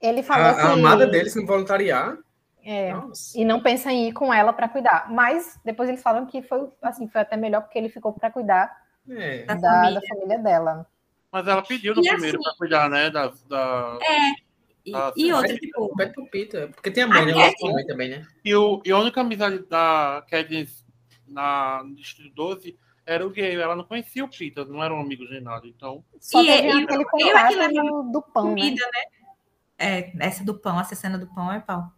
ele 0.00 0.22
falou 0.22 0.46
a, 0.46 0.50
a 0.50 0.72
amada 0.72 1.06
dele 1.06 1.30
se 1.30 1.44
voluntariar 1.44 2.18
é, 2.64 2.92
e 3.34 3.44
não 3.44 3.60
pensa 3.60 3.92
em 3.92 4.08
ir 4.08 4.12
com 4.12 4.32
ela 4.32 4.52
para 4.52 4.68
cuidar. 4.68 5.10
Mas 5.10 5.58
depois 5.64 5.88
eles 5.88 6.02
falam 6.02 6.26
que 6.26 6.42
foi 6.42 6.68
assim, 6.82 7.08
foi 7.08 7.20
até 7.20 7.36
melhor 7.36 7.62
porque 7.62 7.78
ele 7.78 7.88
ficou 7.88 8.12
para 8.12 8.30
cuidar 8.30 8.70
é. 9.08 9.44
da, 9.44 9.54
da, 9.54 9.60
família. 9.60 10.00
da, 10.00 10.06
família. 10.06 10.38
dela. 10.38 10.86
Mas 11.30 11.46
ela 11.46 11.62
pediu 11.62 11.94
no 11.94 12.04
e 12.04 12.08
primeiro 12.08 12.38
assim, 12.38 12.44
para 12.44 12.56
cuidar, 12.56 12.90
né? 12.90 13.10
Da, 13.10 13.32
da... 13.48 13.98
É. 14.02 14.51
E, 14.84 14.92
e 15.16 15.32
outra, 15.32 15.56
tipo. 15.56 15.94
Peter, 16.30 16.70
porque 16.72 16.90
tem 16.90 17.04
a 17.04 17.06
mãe, 17.06 17.26
né? 17.26 17.48
A 17.48 17.86
também, 17.86 18.10
né? 18.10 18.26
E, 18.44 18.54
o, 18.54 18.82
e 18.84 18.90
a 18.90 18.98
única 18.98 19.20
amizade 19.20 19.64
da 19.68 20.24
Katniss 20.28 20.84
na, 21.26 21.82
no 21.84 21.94
Distrito 21.94 22.34
12 22.34 22.78
era 23.06 23.26
o 23.26 23.30
gay. 23.30 23.54
Ela 23.54 23.76
não 23.76 23.84
conhecia 23.84 24.24
o 24.24 24.28
Peter, 24.28 24.66
não 24.66 24.82
eram 24.82 25.00
amigos 25.00 25.30
nem 25.30 25.40
nada. 25.40 25.66
Então. 25.66 26.04
Só 26.20 26.42
e 26.42 26.46
teve 26.46 26.82
aquele 26.82 27.04
contato 27.04 28.12
do 28.12 28.22
pão. 28.22 28.48
Comida, 28.48 28.84
né? 28.84 28.90
né? 28.92 30.12
É, 30.18 30.26
essa 30.26 30.44
do 30.44 30.54
pão, 30.54 30.80
essa 30.80 30.94
cena 30.94 31.18
do 31.18 31.26
pão 31.28 31.52
é 31.52 31.60
pau. 31.60 31.92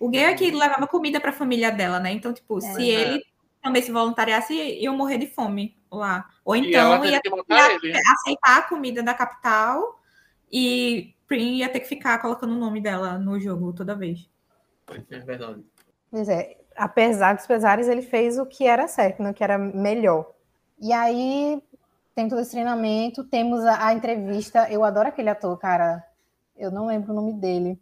O 0.00 0.08
gay 0.08 0.24
é 0.24 0.34
que 0.34 0.50
levava 0.50 0.86
comida 0.86 1.20
para 1.20 1.30
a 1.30 1.34
família 1.34 1.70
dela, 1.70 2.00
né? 2.00 2.12
Então, 2.12 2.32
tipo, 2.32 2.58
é, 2.58 2.60
se 2.60 2.90
é. 2.90 3.00
ele 3.00 3.24
também 3.62 3.82
se 3.82 3.92
voluntariasse, 3.92 4.54
iam 4.54 4.96
morrer 4.96 5.18
de 5.18 5.28
fome 5.28 5.76
lá. 5.90 6.28
Ou 6.44 6.56
então 6.56 7.04
ia, 7.04 7.20
ia 7.24 8.00
aceitar 8.12 8.58
a 8.58 8.62
comida 8.62 9.02
da 9.02 9.14
capital 9.14 10.00
e 10.50 11.14
Prim 11.32 11.54
ia 11.54 11.68
ter 11.70 11.80
que 11.80 11.88
ficar 11.88 12.18
colocando 12.18 12.52
o 12.52 12.58
nome 12.58 12.78
dela 12.78 13.18
no 13.18 13.40
jogo 13.40 13.72
toda 13.72 13.94
vez. 13.94 14.28
É 15.10 15.18
verdade. 15.20 15.64
Pois 16.10 16.28
é, 16.28 16.58
apesar 16.76 17.34
dos 17.34 17.46
pesares, 17.46 17.88
ele 17.88 18.02
fez 18.02 18.38
o 18.38 18.44
que 18.44 18.66
era 18.66 18.86
certo, 18.86 19.22
né? 19.22 19.30
o 19.30 19.34
que 19.34 19.42
era 19.42 19.56
melhor. 19.56 20.30
E 20.78 20.92
aí 20.92 21.62
tem 22.14 22.28
todo 22.28 22.42
esse 22.42 22.50
treinamento, 22.50 23.24
temos 23.24 23.64
a, 23.64 23.86
a, 23.86 23.94
entrevista. 23.94 24.70
Eu 24.70 24.84
adoro 24.84 25.08
aquele 25.08 25.30
ator, 25.30 25.56
cara. 25.56 26.04
Eu 26.54 26.70
não 26.70 26.84
lembro 26.84 27.12
o 27.12 27.16
nome 27.16 27.32
dele. 27.32 27.80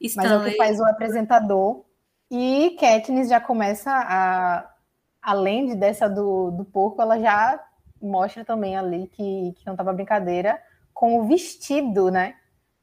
Stanley. 0.00 0.32
Mas 0.32 0.32
é 0.32 0.48
o 0.48 0.50
que 0.50 0.56
faz 0.56 0.80
o 0.80 0.84
apresentador. 0.84 1.84
E 2.28 2.76
Katniss 2.80 3.28
já 3.28 3.40
começa 3.40 3.92
a. 3.92 4.74
Além 5.22 5.66
de 5.66 5.76
dessa 5.76 6.08
do, 6.08 6.50
do 6.50 6.64
porco, 6.64 7.00
ela 7.00 7.20
já 7.20 7.64
mostra 8.02 8.44
também 8.44 8.76
ali 8.76 9.06
que, 9.06 9.52
que 9.56 9.66
não 9.66 9.74
estava 9.74 9.92
brincadeira 9.92 10.60
com 10.92 11.20
o 11.20 11.28
vestido, 11.28 12.10
né? 12.10 12.34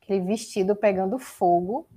Aquele 0.05 0.21
vestido 0.21 0.75
pegando 0.75 1.19
fogo. 1.19 1.87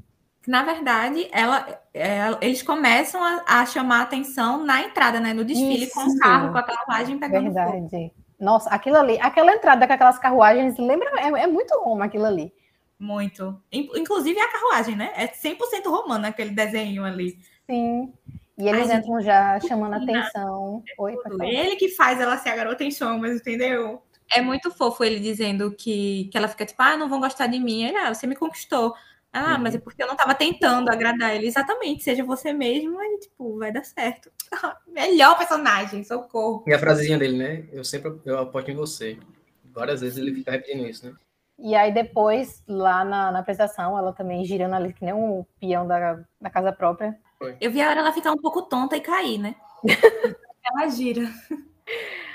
Na 0.46 0.62
verdade, 0.62 1.28
ela, 1.30 1.80
é, 1.92 2.20
eles 2.40 2.62
começam 2.62 3.22
a, 3.22 3.44
a, 3.46 3.66
chamar 3.66 4.00
a 4.00 4.02
atenção 4.02 4.64
na 4.64 4.82
entrada, 4.82 5.20
né? 5.20 5.34
No 5.34 5.44
desfile, 5.44 5.84
Isso. 5.84 5.94
com 5.94 6.08
o 6.08 6.18
carro, 6.18 6.52
com 6.52 6.58
a 6.58 6.62
carruagem 6.62 7.18
pegando 7.18 7.52
Verdade. 7.52 7.90
fogo. 7.90 8.10
Nossa, 8.40 8.70
aquilo 8.70 8.96
ali, 8.96 9.18
aquela 9.20 9.52
entrada 9.52 9.86
com 9.86 9.92
aquelas 9.92 10.18
carruagens, 10.18 10.78
lembra? 10.78 11.10
É, 11.20 11.26
é 11.26 11.46
muito 11.46 11.78
Roma 11.78 12.06
aquilo 12.06 12.24
ali. 12.24 12.52
Muito. 12.98 13.60
Inclusive 13.70 14.40
a 14.40 14.50
carruagem, 14.50 14.96
né? 14.96 15.12
É 15.14 15.28
100% 15.28 15.84
romana 15.86 16.28
aquele 16.28 16.50
desenho 16.50 17.04
ali. 17.04 17.38
Sim. 17.68 18.12
E 18.58 18.68
eles 18.68 18.90
Ai, 18.90 18.96
entram 18.96 19.20
já 19.20 19.60
chamando 19.60 19.94
a 19.94 19.96
atenção. 19.98 20.82
É 20.88 21.02
Oi, 21.02 21.14
Ele 21.42 21.76
que 21.76 21.90
faz 21.90 22.20
ela 22.20 22.36
ser 22.36 22.48
a 22.48 22.56
garota 22.56 22.82
em 22.82 22.90
chamas, 22.90 23.36
entendeu? 23.36 24.02
É 24.30 24.40
muito 24.40 24.70
fofo 24.70 25.02
ele 25.02 25.18
dizendo 25.20 25.70
que, 25.70 26.28
que 26.30 26.37
ela 26.37 26.49
fica 26.49 26.66
tipo, 26.66 26.82
ah, 26.82 26.97
não 26.97 27.08
vão 27.08 27.20
gostar 27.20 27.47
de 27.47 27.58
mim. 27.58 27.85
Ele, 27.85 27.97
ah, 27.97 28.12
você 28.12 28.26
me 28.26 28.37
conquistou. 28.37 28.94
Ah, 29.32 29.54
uhum. 29.54 29.62
mas 29.62 29.75
é 29.75 29.78
porque 29.78 30.02
eu 30.02 30.06
não 30.06 30.14
estava 30.14 30.35
tentando 30.35 30.90
agradar 30.90 31.35
ele. 31.35 31.47
Exatamente, 31.47 32.02
seja 32.02 32.25
você 32.25 32.52
mesmo, 32.52 32.99
aí, 32.99 33.18
tipo, 33.18 33.58
vai 33.58 33.70
dar 33.73 33.85
certo. 33.85 34.30
Melhor 34.88 35.37
personagem, 35.37 36.02
socorro. 36.02 36.64
E 36.66 36.73
a 36.73 36.78
frasezinha 36.78 37.18
dele, 37.18 37.37
né? 37.37 37.68
Eu 37.73 37.85
sempre 37.85 38.18
eu 38.25 38.38
aposto 38.38 38.70
em 38.70 38.75
você. 38.75 39.18
Várias 39.64 40.00
vezes 40.00 40.18
ele 40.18 40.35
fica 40.35 40.50
repetindo 40.50 40.87
isso, 40.87 41.06
né? 41.06 41.14
E 41.58 41.75
aí 41.75 41.92
depois, 41.92 42.62
lá 42.68 43.04
na, 43.04 43.32
na 43.32 43.38
apresentação, 43.40 43.99
ela 43.99 44.12
também 44.12 44.44
girando 44.44 44.75
ali, 44.75 44.92
que 44.92 45.04
nem 45.04 45.12
um 45.12 45.44
peão 45.61 45.87
da, 45.87 46.20
da 46.40 46.49
casa 46.49 46.73
própria. 46.73 47.18
Foi. 47.38 47.56
Eu 47.61 47.70
vi 47.70 47.82
a 47.82 47.90
hora 47.90 48.00
ela 48.00 48.12
ficar 48.12 48.32
um 48.32 48.38
pouco 48.38 48.62
tonta 48.62 48.97
e 48.97 49.00
cair, 49.00 49.38
né? 49.38 49.54
ela 50.64 50.88
gira. 50.88 51.23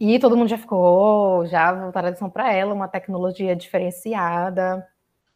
E 0.00 0.18
todo 0.18 0.36
mundo 0.36 0.48
já 0.48 0.58
ficou, 0.58 1.46
já 1.46 1.72
voltaram 1.72 2.08
a 2.08 2.10
atenção 2.10 2.30
para 2.30 2.52
ela, 2.52 2.74
uma 2.74 2.86
tecnologia 2.86 3.56
diferenciada. 3.56 4.86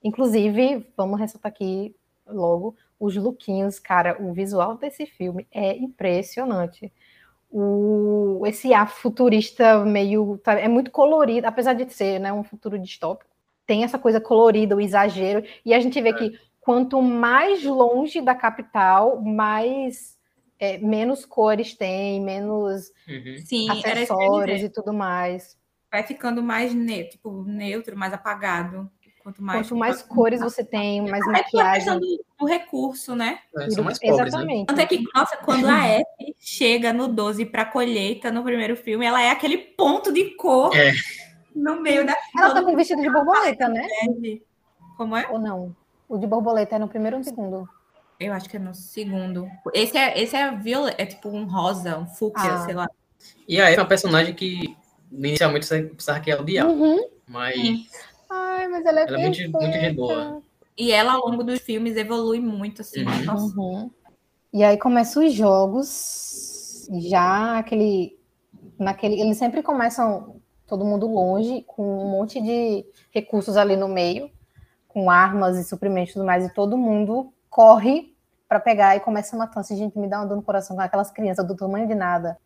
Inclusive, 0.03 0.87
vamos 0.97 1.19
ressaltar 1.19 1.51
aqui 1.51 1.95
logo 2.27 2.77
os 3.03 3.17
lookinhos, 3.17 3.81
cara, 3.81 4.17
o 4.23 4.33
visual 4.33 4.77
desse 4.77 5.07
filme 5.07 5.45
é 5.51 5.77
impressionante. 5.77 6.93
O, 7.51 8.45
esse 8.47 8.73
ar 8.73 8.89
futurista 8.89 9.85
meio. 9.85 10.39
Tá, 10.39 10.53
é 10.53 10.69
muito 10.69 10.93
colorido, 10.93 11.49
apesar 11.49 11.73
de 11.73 11.93
ser 11.93 12.21
né, 12.21 12.33
um 12.33 12.45
futuro 12.45 12.79
distópico, 12.79 13.29
tem 13.67 13.83
essa 13.83 13.99
coisa 13.99 14.21
colorida, 14.21 14.77
o 14.77 14.81
exagero, 14.81 15.45
e 15.65 15.75
a 15.75 15.81
gente 15.81 16.01
vê 16.01 16.11
é. 16.11 16.13
que 16.13 16.39
quanto 16.61 17.03
mais 17.03 17.65
longe 17.65 18.21
da 18.21 18.37
capital, 18.37 19.21
mais 19.21 20.17
é, 20.63 20.79
menos 20.79 21.25
cores 21.25 21.75
tem, 21.75 22.23
menos 22.23 22.93
uhum. 23.09 23.37
Sim, 23.45 23.69
acessórios 23.69 24.63
e 24.63 24.69
tudo 24.69 24.93
mais. 24.93 25.59
Vai 25.91 26.05
ficando 26.05 26.41
mais 26.41 26.73
ne 26.73 27.03
tipo, 27.03 27.43
neutro, 27.43 27.97
mais 27.97 28.13
apagado. 28.13 28.89
Quanto 29.25 29.43
mais, 29.43 29.67
Quanto 29.67 29.77
mais 29.77 30.03
cores 30.03 30.41
você 30.41 30.65
tem, 30.65 31.01
mais 31.01 31.27
é 31.27 31.31
maquiagem. 31.31 31.99
Do, 31.99 32.25
do 32.39 32.47
recurso, 32.47 33.17
né? 33.17 33.41
É, 33.57 33.71
são 33.71 33.83
mais 33.83 33.99
pobres, 33.99 34.19
né? 34.19 34.27
Exatamente. 34.29 34.67
Tanto 34.67 34.81
é 34.81 34.87
que, 34.87 35.05
nossa, 35.13 35.37
quando 35.39 35.67
a 35.67 35.85
F 35.85 36.07
chega 36.39 36.93
no 36.93 37.09
12 37.09 37.45
para 37.47 37.65
colheita 37.65 38.31
no 38.31 38.45
primeiro 38.45 38.77
filme, 38.77 39.05
ela 39.05 39.21
é 39.21 39.31
aquele 39.31 39.59
ponto 39.59 40.13
de 40.13 40.37
cor 40.37 40.73
é. 40.77 40.93
no 41.55 41.81
meio 41.81 42.07
da. 42.07 42.17
Ela 42.39 42.55
tá 42.55 42.63
com 42.63 42.77
vestido 42.77 43.03
de 43.03 43.11
borboleta, 43.11 43.69
né? 43.69 43.85
Como 44.97 45.17
é? 45.17 45.27
Ou 45.29 45.41
não? 45.41 45.75
O 46.09 46.17
de 46.17 46.27
borboleta 46.27 46.77
é 46.77 46.79
no 46.79 46.89
primeiro 46.89 47.17
ou 47.17 47.19
no 47.19 47.25
segundo? 47.25 47.69
Eu 48.27 48.33
acho 48.33 48.49
que 48.49 48.57
é 48.57 48.61
no 48.61 48.75
segundo. 48.75 49.49
Esse 49.75 49.97
é, 49.97 50.21
esse 50.21 50.37
é 50.37 50.51
violeta, 50.57 51.03
é 51.03 51.07
tipo 51.07 51.29
um 51.29 51.45
rosa, 51.45 51.99
um 51.99 52.07
fúcsia, 52.07 52.55
ah. 52.55 52.65
sei 52.65 52.75
lá. 52.75 52.89
E 53.49 53.61
a 53.61 53.69
Eva 53.71 53.81
é 53.81 53.83
uma 53.83 53.89
personagem 53.89 54.35
que 54.35 54.77
inicialmente 55.11 55.67
você 55.67 55.83
pensava 55.83 56.21
que 56.21 56.31
ia 56.31 56.41
odiar. 56.41 56.69
Uhum. 56.69 56.99
Mas. 57.27 57.59
Hum 57.59 57.85
Ai, 58.33 58.67
mas 58.69 58.87
ela 58.87 59.01
é, 59.01 59.03
ela 59.05 59.19
é 59.19 59.23
muito, 59.23 59.51
muito 59.51 59.79
de 59.79 59.91
boa. 59.91 60.43
E 60.77 60.91
ela, 60.91 61.13
ao 61.13 61.29
longo 61.29 61.45
dos 61.45 61.61
filmes, 61.61 61.97
evolui 61.97 62.41
muito, 62.41 62.81
assim. 62.81 63.05
Uhum. 63.05 63.53
Uhum. 63.57 63.91
E 64.53 64.65
aí 64.65 64.79
começam 64.79 65.25
os 65.25 65.35
jogos, 65.35 66.89
já 66.99 67.59
aquele. 67.59 68.19
Naquele, 68.79 69.21
eles 69.21 69.37
sempre 69.37 69.63
começam 69.63 70.41
todo 70.67 70.85
mundo 70.85 71.07
longe, 71.07 71.63
com 71.67 71.83
um 71.83 72.11
monte 72.11 72.41
de 72.41 72.87
recursos 73.11 73.57
ali 73.57 73.77
no 73.77 73.87
meio, 73.87 74.31
com 74.89 75.11
armas 75.11 75.59
e 75.59 75.65
suprimentos 75.65 76.13
e 76.13 76.15
tudo 76.15 76.25
mais, 76.25 76.47
e 76.47 76.55
todo 76.55 76.79
mundo 76.79 77.33
corre 77.51 78.12
para 78.53 78.61
pegar 78.61 78.95
e 78.95 79.01
começa 79.01 79.35
a 79.35 79.39
matar. 79.39 79.65
Gente, 79.65 79.99
me 79.99 80.07
dá 80.07 80.19
uma 80.19 80.27
dor 80.27 80.37
no 80.37 80.43
coração 80.43 80.77
com 80.77 80.83
aquelas 80.83 81.11
crianças 81.11 81.47
do 81.47 81.57
tamanho 81.57 81.89
de 81.89 81.95
nada. 81.95 82.39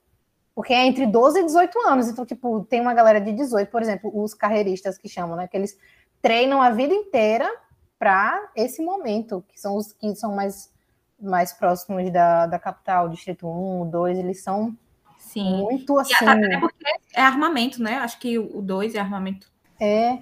Porque 0.55 0.73
é 0.73 0.87
entre 0.87 1.05
12 1.05 1.41
e 1.41 1.45
18 1.45 1.79
anos. 1.81 2.09
Então, 2.09 2.25
tipo, 2.25 2.65
tem 2.65 2.81
uma 2.81 2.95
galera 2.95 3.21
de 3.21 3.33
18, 3.33 3.69
por 3.69 3.83
exemplo, 3.83 4.11
os 4.15 4.33
carreiristas 4.33 4.97
que 4.97 5.09
chamam, 5.09 5.37
né? 5.37 5.49
Que 5.49 5.57
eles 5.57 5.77
treinam 6.23 6.63
a 6.63 6.71
vida 6.71 6.95
inteira 6.95 7.51
para 7.99 8.51
esse 8.55 8.81
momento, 8.83 9.45
que 9.49 9.61
são 9.61 9.77
os 9.77 9.93
que 9.93 10.15
são 10.15 10.33
mais, 10.33 10.73
mais 11.21 11.53
próximos 11.53 12.09
da, 12.13 12.47
da 12.47 12.59
capital, 12.59 13.09
Distrito 13.09 13.49
1, 13.49 13.91
2, 13.91 14.19
eles 14.19 14.45
são 14.45 14.77
Sim. 15.19 15.63
muito 15.63 15.99
assim. 15.99 16.25
E 16.25 16.29
até 16.29 16.61
porque 16.61 16.85
é 17.15 17.21
armamento, 17.21 17.83
né? 17.83 17.97
Acho 17.97 18.21
que 18.21 18.39
o 18.39 18.63
2 18.63 18.95
é 18.95 19.01
armamento. 19.01 19.51
É. 19.81 20.19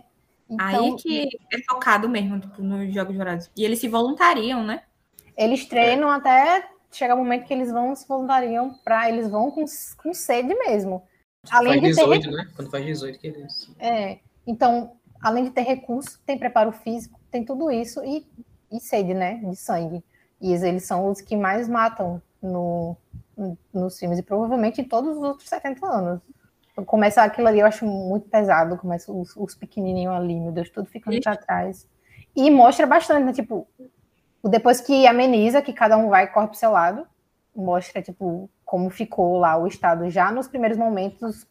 Então... 0.49 0.67
Aí 0.67 0.97
que 0.97 1.29
é 1.53 1.62
focado 1.69 2.09
mesmo, 2.09 2.41
tipo, 2.41 2.62
nos 2.62 2.93
Jogos 2.93 3.14
Dourados. 3.14 3.50
E 3.55 3.64
eles 3.64 3.79
se 3.79 3.88
voluntariam, 3.88 4.64
né? 4.64 4.83
Eles 5.37 5.67
treinam 5.67 6.12
é. 6.12 6.17
até 6.17 6.69
chega 6.91 7.14
um 7.14 7.19
momento 7.19 7.47
que 7.47 7.53
eles 7.53 7.71
vão 7.71 7.95
se 7.95 8.07
voluntariam 8.07 8.75
para 8.85 9.09
eles 9.09 9.29
vão 9.29 9.50
com, 9.50 9.64
com 10.03 10.14
sede 10.14 10.55
mesmo. 10.55 11.03
Além 11.50 11.81
faz 11.81 11.83
de 11.83 11.88
18, 11.88 12.23
ter... 12.23 12.31
né? 12.31 12.49
Quando 12.55 12.71
faz 12.71 12.85
18 12.85 13.19
que 13.19 13.26
eles. 13.26 13.71
É. 13.79 14.19
Então, 14.47 14.93
além 15.21 15.45
de 15.45 15.50
ter 15.50 15.62
recurso, 15.62 16.21
tem 16.25 16.38
preparo 16.38 16.73
físico, 16.73 17.19
tem 17.31 17.45
tudo 17.45 17.71
isso 17.71 18.03
e, 18.05 18.26
e 18.71 18.81
sede, 18.81 19.12
né? 19.12 19.41
De 19.45 19.57
sangue. 19.57 20.05
E 20.41 20.53
eles 20.53 20.85
são 20.85 21.09
os 21.11 21.21
que 21.21 21.37
mais 21.37 21.69
matam 21.69 22.23
no, 22.41 22.97
nos 23.73 23.99
filmes, 23.99 24.19
e 24.19 24.23
provavelmente 24.23 24.81
em 24.81 24.85
todos 24.85 25.17
os 25.17 25.23
outros 25.23 25.49
70 25.49 25.87
anos. 25.87 26.21
Começa 26.87 27.23
aquilo 27.23 27.47
ali, 27.47 27.61
eu 27.61 27.67
acho 27.67 27.87
muito 27.87 28.29
pesado, 28.29 28.76
começa 28.76 29.12
os, 29.12 29.37
os 29.37 29.55
pequenininhos 29.55 30.14
ali, 30.14 30.38
meu 30.38 30.53
Deus, 30.53 30.71
tudo 30.71 30.87
ficando 30.87 31.21
para 31.21 31.37
trás. 31.37 31.87
E 32.35 32.50
mostra 32.50 32.85
bastante, 32.85 33.25
né? 33.25 33.33
Tipo, 33.33 33.67
depois 34.48 34.80
que 34.80 35.06
ameniza, 35.06 35.62
que 35.62 35.72
cada 35.72 35.96
um 35.96 36.08
vai 36.08 36.24
e 36.24 36.28
corre 36.28 36.48
pro 36.48 36.56
seu 36.56 36.70
lado, 36.70 37.06
mostra, 37.54 38.02
tipo, 38.02 38.50
como 38.64 38.90
ficou 38.90 39.38
lá 39.38 39.56
o 39.56 39.66
Estado 39.66 40.10
já 40.10 40.30
nos 40.32 40.48
primeiros 40.48 40.76
momentos, 40.76 41.46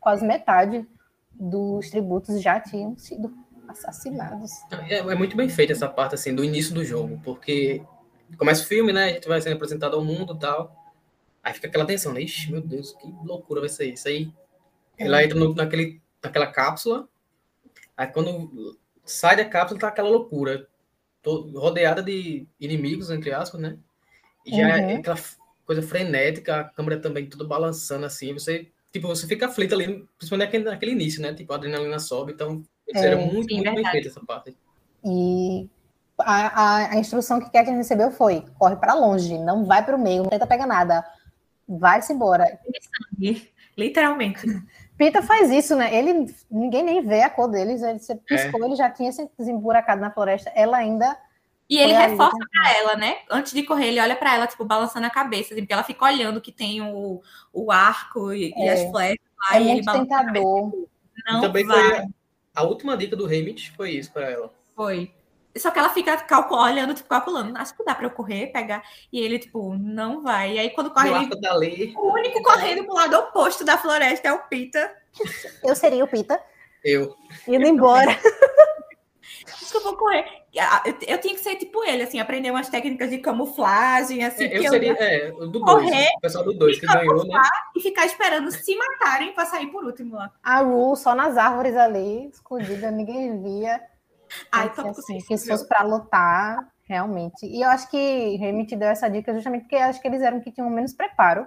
quase 0.00 0.24
metade 0.24 0.86
dos 1.32 1.90
tributos 1.90 2.40
já 2.40 2.60
tinham 2.60 2.96
sido 2.96 3.32
assassinados. 3.68 4.50
É, 4.88 4.98
é 4.98 5.14
muito 5.14 5.36
bem 5.36 5.48
feita 5.48 5.72
essa 5.72 5.88
parte, 5.88 6.14
assim, 6.14 6.34
do 6.34 6.42
início 6.44 6.74
do 6.74 6.84
jogo, 6.84 7.20
porque 7.22 7.82
começa 8.36 8.62
o 8.62 8.66
filme, 8.66 8.92
né, 8.92 9.04
a 9.04 9.08
gente 9.08 9.28
vai 9.28 9.40
sendo 9.40 9.56
apresentado 9.56 9.94
ao 9.94 10.04
mundo 10.04 10.34
e 10.34 10.38
tal, 10.38 10.74
aí 11.42 11.52
fica 11.52 11.66
aquela 11.66 11.86
tensão, 11.86 12.12
né, 12.12 12.22
ixi, 12.22 12.50
meu 12.50 12.60
Deus, 12.60 12.92
que 12.92 13.06
loucura 13.24 13.60
vai 13.60 13.68
ser 13.68 13.92
isso, 13.92 14.08
aí 14.08 14.32
é. 14.96 15.06
ela 15.06 15.22
entra 15.22 15.38
no, 15.38 15.54
naquele, 15.54 16.00
naquela 16.22 16.46
cápsula, 16.46 17.08
aí 17.96 18.06
quando 18.06 18.78
sai 19.04 19.36
da 19.36 19.44
cápsula 19.44 19.80
tá 19.80 19.88
aquela 19.88 20.08
loucura, 20.08 20.66
rodeada 21.54 22.02
de 22.02 22.46
inimigos, 22.60 23.10
entre 23.10 23.32
aspas, 23.32 23.60
né? 23.60 23.76
E 24.46 24.50
já 24.50 24.68
é 24.68 24.80
uhum. 24.80 24.90
é 24.90 24.94
aquela 24.96 25.18
coisa 25.66 25.82
frenética, 25.82 26.60
a 26.60 26.64
câmera 26.64 27.00
também 27.00 27.26
tudo 27.26 27.46
balançando 27.46 28.06
assim, 28.06 28.32
você, 28.32 28.68
tipo, 28.92 29.06
você 29.06 29.26
fica 29.26 29.46
aflito 29.46 29.74
ali, 29.74 30.06
principalmente 30.16 30.46
naquele, 30.46 30.64
naquele 30.64 30.92
início, 30.92 31.20
né? 31.20 31.34
Tipo, 31.34 31.52
a 31.52 31.56
adrenalina 31.56 31.98
sobe, 31.98 32.32
então 32.32 32.62
é, 32.94 32.98
era 32.98 33.16
muito, 33.16 33.48
sim, 33.48 33.56
muito 33.56 33.74
bem 33.74 33.90
feita 33.90 34.08
essa 34.08 34.24
parte. 34.24 34.56
E 35.04 35.68
a, 36.18 36.62
a, 36.62 36.90
a 36.92 36.96
instrução 36.96 37.40
que 37.40 37.50
Katniss 37.50 37.76
recebeu 37.76 38.10
foi, 38.10 38.44
corre 38.58 38.76
para 38.76 38.94
longe, 38.94 39.38
não 39.38 39.64
vai 39.64 39.84
para 39.84 39.96
o 39.96 40.00
meio, 40.00 40.22
não 40.22 40.30
tenta 40.30 40.46
pegar 40.46 40.66
nada, 40.66 41.04
vai-se 41.68 42.12
embora. 42.12 42.58
Literalmente. 43.76 44.40
Pita 44.98 45.22
faz 45.22 45.48
isso, 45.52 45.76
né? 45.76 45.94
Ele 45.94 46.26
ninguém 46.50 46.82
nem 46.82 47.06
vê 47.06 47.22
a 47.22 47.30
cor 47.30 47.48
deles. 47.48 47.82
Ele 47.82 48.00
você 48.00 48.16
piscou, 48.16 48.64
é. 48.64 48.66
ele 48.66 48.74
já 48.74 48.90
tinha 48.90 49.12
se 49.12 49.30
desemburacado 49.38 50.00
na 50.00 50.10
floresta. 50.10 50.50
Ela 50.56 50.76
ainda. 50.76 51.16
E 51.70 51.78
ele 51.78 51.92
reforça 51.92 52.36
para 52.50 52.78
ela, 52.78 52.96
né? 52.96 53.18
Antes 53.30 53.52
de 53.52 53.62
correr, 53.62 53.88
ele 53.88 54.00
olha 54.00 54.16
para 54.16 54.34
ela, 54.34 54.46
tipo, 54.46 54.64
balançando 54.64 55.06
a 55.06 55.10
cabeça, 55.10 55.52
assim, 55.52 55.62
porque 55.62 55.72
ela 55.72 55.84
fica 55.84 56.04
olhando 56.04 56.40
que 56.40 56.50
tem 56.50 56.80
o, 56.80 57.22
o 57.52 57.70
arco 57.70 58.32
e, 58.32 58.52
é. 58.56 58.64
e 58.64 58.68
as 58.70 58.90
flechas 58.90 59.26
lá. 59.38 59.56
É 59.56 59.60
muito 59.60 59.92
tentador. 59.92 60.72
Não 61.26 61.40
também 61.42 61.64
vai. 61.64 61.78
foi 61.78 61.98
a, 61.98 62.06
a 62.56 62.62
última 62.64 62.96
dica 62.96 63.14
do 63.14 63.26
Remit 63.26 63.70
foi 63.72 63.92
isso 63.92 64.10
para 64.12 64.30
ela. 64.30 64.52
Foi. 64.74 65.12
Só 65.58 65.70
que 65.70 65.78
ela 65.78 65.90
fica 65.90 66.16
calculando, 66.18 66.72
olhando, 66.72 66.94
tipo, 66.94 67.08
calculando. 67.08 67.56
Acho 67.58 67.76
que 67.76 67.84
dá 67.84 67.94
pra 67.94 68.06
eu 68.06 68.10
correr, 68.10 68.48
pegar. 68.48 68.82
E 69.12 69.20
ele, 69.20 69.38
tipo, 69.38 69.74
não 69.74 70.22
vai. 70.22 70.54
E 70.54 70.58
aí, 70.58 70.70
quando 70.70 70.90
corre. 70.90 71.08
Ele, 71.08 71.94
o 71.96 72.12
único 72.12 72.42
correndo 72.42 72.84
pro 72.84 72.94
lado 72.94 73.16
oposto 73.16 73.64
da 73.64 73.78
floresta 73.78 74.28
é 74.28 74.32
o 74.32 74.40
Pita. 74.48 74.92
Eu 75.64 75.74
seria 75.74 76.04
o 76.04 76.08
Pita. 76.08 76.40
Eu. 76.84 77.14
Indo 77.46 77.66
embora. 77.66 78.10
Acho 79.46 79.70
que 79.70 79.76
eu 79.76 79.82
vou 79.82 79.96
correr. 79.96 80.24
Eu, 80.54 80.94
eu 81.06 81.20
tinha 81.20 81.34
que 81.34 81.40
ser 81.40 81.56
tipo 81.56 81.84
ele, 81.84 82.02
assim, 82.02 82.18
aprender 82.18 82.50
umas 82.50 82.68
técnicas 82.68 83.10
de 83.10 83.18
camuflagem, 83.18 84.24
assim. 84.24 84.44
É, 84.44 84.58
eu 84.58 84.70
seria, 84.70 84.92
eu, 84.92 84.96
é, 84.96 85.30
do 85.46 85.60
correr, 85.60 85.90
dois, 85.90 86.08
o 86.16 86.20
pessoal 86.20 86.44
do 86.44 86.54
dois 86.54 86.80
que 86.80 86.86
ganhou, 86.86 87.24
né? 87.26 87.40
E 87.76 87.80
ficar 87.80 88.06
esperando 88.06 88.50
se 88.50 88.74
matarem 88.74 89.32
pra 89.32 89.44
sair 89.44 89.66
por 89.66 89.84
último 89.84 90.16
lá. 90.16 90.32
A 90.42 90.60
Ru 90.60 90.96
só 90.96 91.14
nas 91.14 91.36
árvores 91.36 91.76
ali, 91.76 92.28
escondida, 92.28 92.90
ninguém 92.90 93.42
via. 93.42 93.80
Ai, 94.52 94.66
então, 94.66 94.88
assim, 94.90 95.18
que 95.18 95.36
se 95.36 95.48
fosse 95.48 95.66
para 95.66 95.84
lutar, 95.84 96.68
realmente. 96.84 97.46
E 97.46 97.62
eu 97.62 97.68
acho 97.68 97.90
que 97.90 98.36
Remy 98.36 98.66
te 98.66 98.76
deu 98.76 98.88
essa 98.88 99.08
dica 99.08 99.34
justamente 99.34 99.62
porque 99.62 99.76
acho 99.76 100.00
que 100.00 100.08
eles 100.08 100.22
eram 100.22 100.40
que 100.40 100.50
tinham 100.50 100.70
menos 100.70 100.92
preparo, 100.92 101.46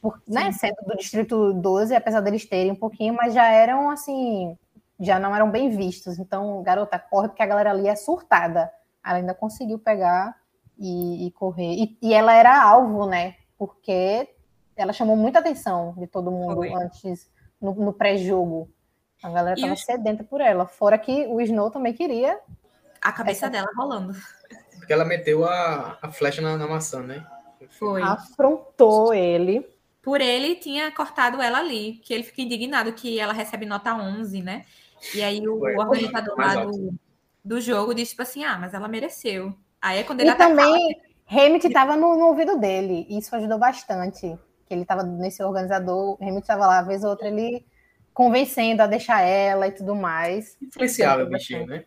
por, 0.00 0.22
né, 0.26 0.50
sendo 0.52 0.76
do 0.86 0.96
Distrito 0.96 1.52
12, 1.52 1.94
apesar 1.94 2.20
deles 2.20 2.46
terem 2.46 2.72
um 2.72 2.76
pouquinho, 2.76 3.14
mas 3.14 3.34
já 3.34 3.46
eram, 3.50 3.90
assim, 3.90 4.56
já 4.98 5.18
não 5.18 5.34
eram 5.34 5.50
bem 5.50 5.68
vistos. 5.68 6.18
Então, 6.18 6.62
garota, 6.62 6.98
corre, 6.98 7.28
porque 7.28 7.42
a 7.42 7.46
galera 7.46 7.70
ali 7.70 7.86
é 7.86 7.94
surtada. 7.94 8.72
Ela 9.04 9.18
ainda 9.18 9.34
conseguiu 9.34 9.78
pegar 9.78 10.34
e, 10.78 11.26
e 11.26 11.30
correr. 11.32 11.74
E, 11.74 11.98
e, 12.00 12.14
ela 12.14 12.34
era 12.34 12.62
alvo, 12.62 13.06
né? 13.06 13.34
Porque 13.58 14.28
ela 14.74 14.92
chamou 14.92 15.16
muita 15.16 15.40
atenção 15.40 15.94
de 15.98 16.06
todo 16.06 16.30
mundo 16.30 16.56
Foi. 16.56 16.72
antes, 16.72 17.30
no, 17.60 17.74
no 17.74 17.92
pré-jogo. 17.92 18.70
A 19.22 19.30
galera 19.30 19.54
estava 19.54 19.74
os... 19.74 19.84
sedenta 19.84 20.24
por 20.24 20.40
ela. 20.40 20.66
Fora 20.66 20.98
que 20.98 21.26
o 21.26 21.40
Snow 21.40 21.70
também 21.70 21.92
queria. 21.92 22.38
A 23.00 23.12
cabeça 23.12 23.46
essa... 23.46 23.50
dela 23.50 23.68
rolando. 23.76 24.14
Porque 24.76 24.92
ela 24.92 25.04
meteu 25.04 25.44
a, 25.44 25.98
a 26.00 26.10
flecha 26.10 26.40
na, 26.40 26.56
na 26.56 26.66
maçã, 26.66 27.02
né? 27.02 27.26
Foi. 27.70 28.02
Afrontou 28.02 29.12
ele. 29.12 29.68
Por 30.00 30.20
ele, 30.20 30.54
tinha 30.54 30.90
cortado 30.92 31.42
ela 31.42 31.58
ali. 31.58 31.94
Que 32.04 32.14
ele 32.14 32.22
fica 32.22 32.42
indignado 32.42 32.92
que 32.92 33.18
ela 33.18 33.32
recebe 33.32 33.66
nota 33.66 33.94
11, 33.94 34.42
né? 34.42 34.64
E 35.14 35.22
aí 35.22 35.46
o 35.46 35.58
Foi. 35.58 35.76
organizador 35.76 36.38
lá 36.38 36.64
do, 36.64 36.94
do 37.44 37.60
jogo 37.60 37.94
disse, 37.94 38.10
tipo 38.10 38.22
assim, 38.22 38.44
ah, 38.44 38.58
mas 38.58 38.74
ela 38.74 38.88
mereceu. 38.88 39.54
Aí 39.80 39.98
é 39.98 40.04
quando 40.04 40.20
ele 40.20 40.30
E 40.30 40.34
também, 40.34 41.00
Hamilton 41.30 41.68
estava 41.68 41.96
no, 41.96 42.16
no, 42.16 42.26
ouvido 42.26 42.58
dele. 42.58 43.06
Isso 43.08 43.34
ajudou 43.36 43.58
bastante. 43.58 44.38
Que 44.66 44.74
ele 44.74 44.82
estava 44.82 45.02
nesse 45.02 45.42
organizador. 45.42 46.16
Hamilton 46.20 46.38
estava 46.38 46.66
lá, 46.66 46.82
vez 46.82 47.04
ou 47.04 47.10
outra, 47.10 47.28
ele 47.28 47.64
convencendo 48.18 48.82
a 48.82 48.88
deixar 48.88 49.20
ela 49.20 49.68
e 49.68 49.70
tudo 49.70 49.94
mais. 49.94 50.58
Influenciável, 50.60 51.28
bichinho, 51.28 51.64
né? 51.68 51.84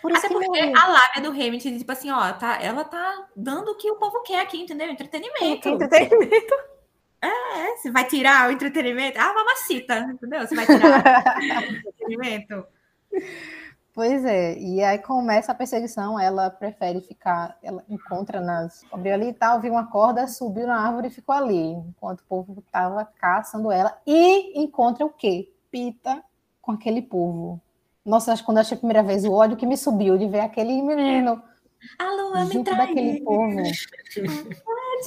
Por 0.00 0.16
Até 0.16 0.28
porque 0.28 0.60
a 0.60 0.86
lábia 0.86 1.20
do 1.20 1.30
Hamilton, 1.30 1.78
tipo 1.78 1.90
assim, 1.90 2.12
ó, 2.12 2.32
tá, 2.32 2.62
ela 2.62 2.84
tá 2.84 3.26
dando 3.34 3.72
o 3.72 3.76
que 3.76 3.90
o 3.90 3.96
povo 3.96 4.22
quer 4.22 4.40
aqui, 4.40 4.62
entendeu? 4.62 4.88
Entretenimento. 4.88 5.68
Entretenimento. 5.68 6.54
É, 7.20 7.76
você 7.76 7.90
vai 7.90 8.06
tirar 8.06 8.48
o 8.48 8.52
entretenimento. 8.52 9.18
Ah, 9.18 9.34
mamacita, 9.34 9.98
entendeu? 9.98 10.46
Você 10.46 10.54
vai 10.54 10.64
tirar 10.64 11.02
o 11.42 11.74
entretenimento. 11.74 12.66
Pois 13.92 14.24
é, 14.24 14.56
e 14.58 14.82
aí 14.82 14.98
começa 14.98 15.52
a 15.52 15.54
perseguição, 15.54 16.18
ela 16.20 16.50
prefere 16.50 17.00
ficar, 17.00 17.56
ela 17.62 17.84
encontra 17.88 18.40
nas. 18.40 18.84
Abriu 18.92 19.14
ali 19.14 19.28
e 19.30 19.32
tal, 19.32 19.60
viu 19.60 19.72
uma 19.72 19.90
corda, 19.90 20.26
subiu 20.28 20.66
na 20.66 20.86
árvore 20.86 21.08
e 21.08 21.10
ficou 21.10 21.34
ali, 21.34 21.72
enquanto 21.72 22.20
o 22.20 22.26
povo 22.26 22.62
estava 22.64 23.04
caçando 23.04 23.72
ela. 23.72 23.96
E 24.06 24.60
encontra 24.60 25.04
o 25.04 25.10
quê? 25.10 25.53
Pita 25.74 26.22
com 26.62 26.70
aquele 26.70 27.02
povo. 27.02 27.60
Nossa, 28.06 28.32
acho 28.32 28.42
que 28.42 28.46
quando 28.46 28.58
eu 28.58 28.60
achei 28.60 28.76
a 28.76 28.78
primeira 28.78 29.02
vez 29.02 29.24
o 29.24 29.32
ódio 29.32 29.56
que 29.56 29.66
me 29.66 29.76
subiu 29.76 30.16
de 30.16 30.28
ver 30.28 30.38
aquele 30.38 30.80
menino 30.80 31.42
a 31.98 32.12
lua 32.12 32.44
junto 32.44 32.70
me 32.70 32.76
daquele 32.76 33.20
povo. 33.22 33.60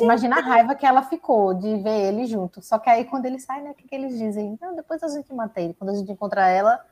Imagina 0.02 0.40
a 0.40 0.42
raiva 0.42 0.76
que 0.76 0.86
ela 0.86 1.02
ficou 1.04 1.54
de 1.54 1.78
ver 1.78 2.10
ele 2.10 2.26
junto. 2.26 2.62
Só 2.62 2.78
que 2.78 2.90
aí 2.90 3.06
quando 3.06 3.26
ele 3.26 3.40
sai, 3.40 3.62
né, 3.62 3.72
o 3.72 3.76
que, 3.76 3.88
que 3.88 3.96
eles 3.96 4.18
dizem? 4.18 4.58
Não, 4.62 4.76
depois 4.76 5.02
a 5.02 5.08
gente 5.08 5.34
mata 5.34 5.62
ele. 5.62 5.74
Quando 5.74 5.92
a 5.92 5.94
gente 5.94 6.12
encontra 6.12 6.50
ela, 6.50 6.86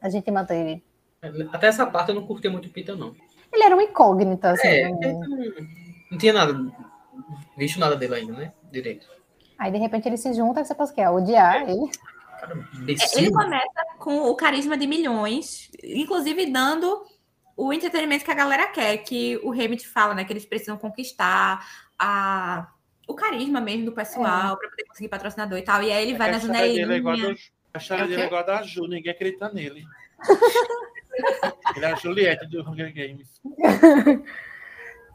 a 0.00 0.08
gente 0.08 0.30
mata 0.30 0.54
ele. 0.54 0.84
Até 1.52 1.66
essa 1.66 1.84
parte 1.84 2.10
eu 2.10 2.14
não 2.14 2.28
curti 2.28 2.48
muito 2.48 2.68
o 2.68 2.70
Pita, 2.70 2.94
não. 2.94 3.12
Ele 3.52 3.64
era 3.64 3.76
um 3.76 3.80
incógnito, 3.80 4.46
assim. 4.46 4.68
É, 4.68 4.88
não... 4.88 5.20
não 6.12 6.18
tinha 6.18 6.32
nada, 6.32 6.54
visto 7.58 7.80
nada 7.80 7.96
dele 7.96 8.14
ainda, 8.14 8.32
né? 8.34 8.52
Direito. 8.70 9.08
Aí 9.58 9.72
de 9.72 9.78
repente 9.78 10.08
ele 10.08 10.16
se 10.16 10.32
junta, 10.32 10.64
você 10.64 10.76
pensa 10.76 10.94
que 10.94 11.00
é 11.00 11.10
odiar 11.10 11.56
é. 11.56 11.72
ele. 11.72 11.90
Cara, 12.46 12.68
é, 12.88 13.18
ele 13.18 13.30
começa 13.32 13.86
com 13.98 14.30
o 14.30 14.34
carisma 14.36 14.76
de 14.76 14.86
milhões, 14.86 15.70
inclusive 15.82 16.46
dando 16.46 17.04
o 17.56 17.72
entretenimento 17.72 18.24
que 18.24 18.30
a 18.30 18.34
galera 18.34 18.68
quer, 18.68 18.98
que 18.98 19.38
o 19.42 19.50
Remit 19.50 19.88
fala, 19.88 20.14
né? 20.14 20.24
Que 20.24 20.32
eles 20.32 20.44
precisam 20.44 20.76
conquistar 20.76 21.66
a, 21.98 22.68
o 23.08 23.14
carisma 23.14 23.60
mesmo 23.60 23.86
do 23.86 23.92
pessoal 23.92 24.54
é. 24.54 24.56
para 24.56 24.70
poder 24.70 24.84
conseguir 24.84 25.08
patrocinador 25.08 25.58
e 25.58 25.62
tal. 25.62 25.82
E 25.82 25.90
aí 25.90 26.02
ele 26.02 26.14
é 26.14 26.18
vai 26.18 26.30
na 26.30 26.38
janelinha. 26.38 26.84
É 26.84 27.00
do, 27.00 27.36
a 27.74 27.78
história 27.78 28.02
é 28.02 28.06
dele 28.06 28.22
é 28.22 28.26
igual 28.26 28.40
a 28.40 28.44
da 28.44 28.62
Ju, 28.62 28.86
ninguém 28.86 29.12
acredita 29.12 29.48
nele. 29.52 29.84
ele 31.76 31.84
é 31.84 31.92
a 31.92 31.94
Juliette 31.96 32.46
do 32.46 32.60
Hunger 32.62 32.92
Games. 32.94 33.40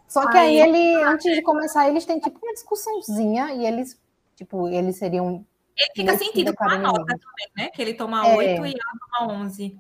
Só 0.08 0.30
que 0.30 0.38
aí, 0.38 0.62
aí 0.62 0.70
ele, 0.70 1.04
antes 1.04 1.34
de 1.34 1.42
começar, 1.42 1.88
eles 1.88 2.06
têm 2.06 2.20
tipo 2.20 2.38
uma 2.44 2.54
discussãozinha 2.54 3.54
e 3.54 3.66
eles, 3.66 4.00
tipo, 4.36 4.68
eles 4.68 4.98
seriam 4.98 5.46
ele 5.78 5.92
fica 5.96 6.18
sentido 6.18 6.54
com 6.54 6.64
a 6.64 6.78
nota 6.78 7.06
também, 7.06 7.48
né? 7.58 7.70
Que 7.70 7.82
ele 7.82 7.94
toma 7.94 8.28
é. 8.28 8.36
8 8.36 8.66
e 8.66 8.70
ela 8.70 9.20
toma 9.20 9.34
11. 9.44 9.78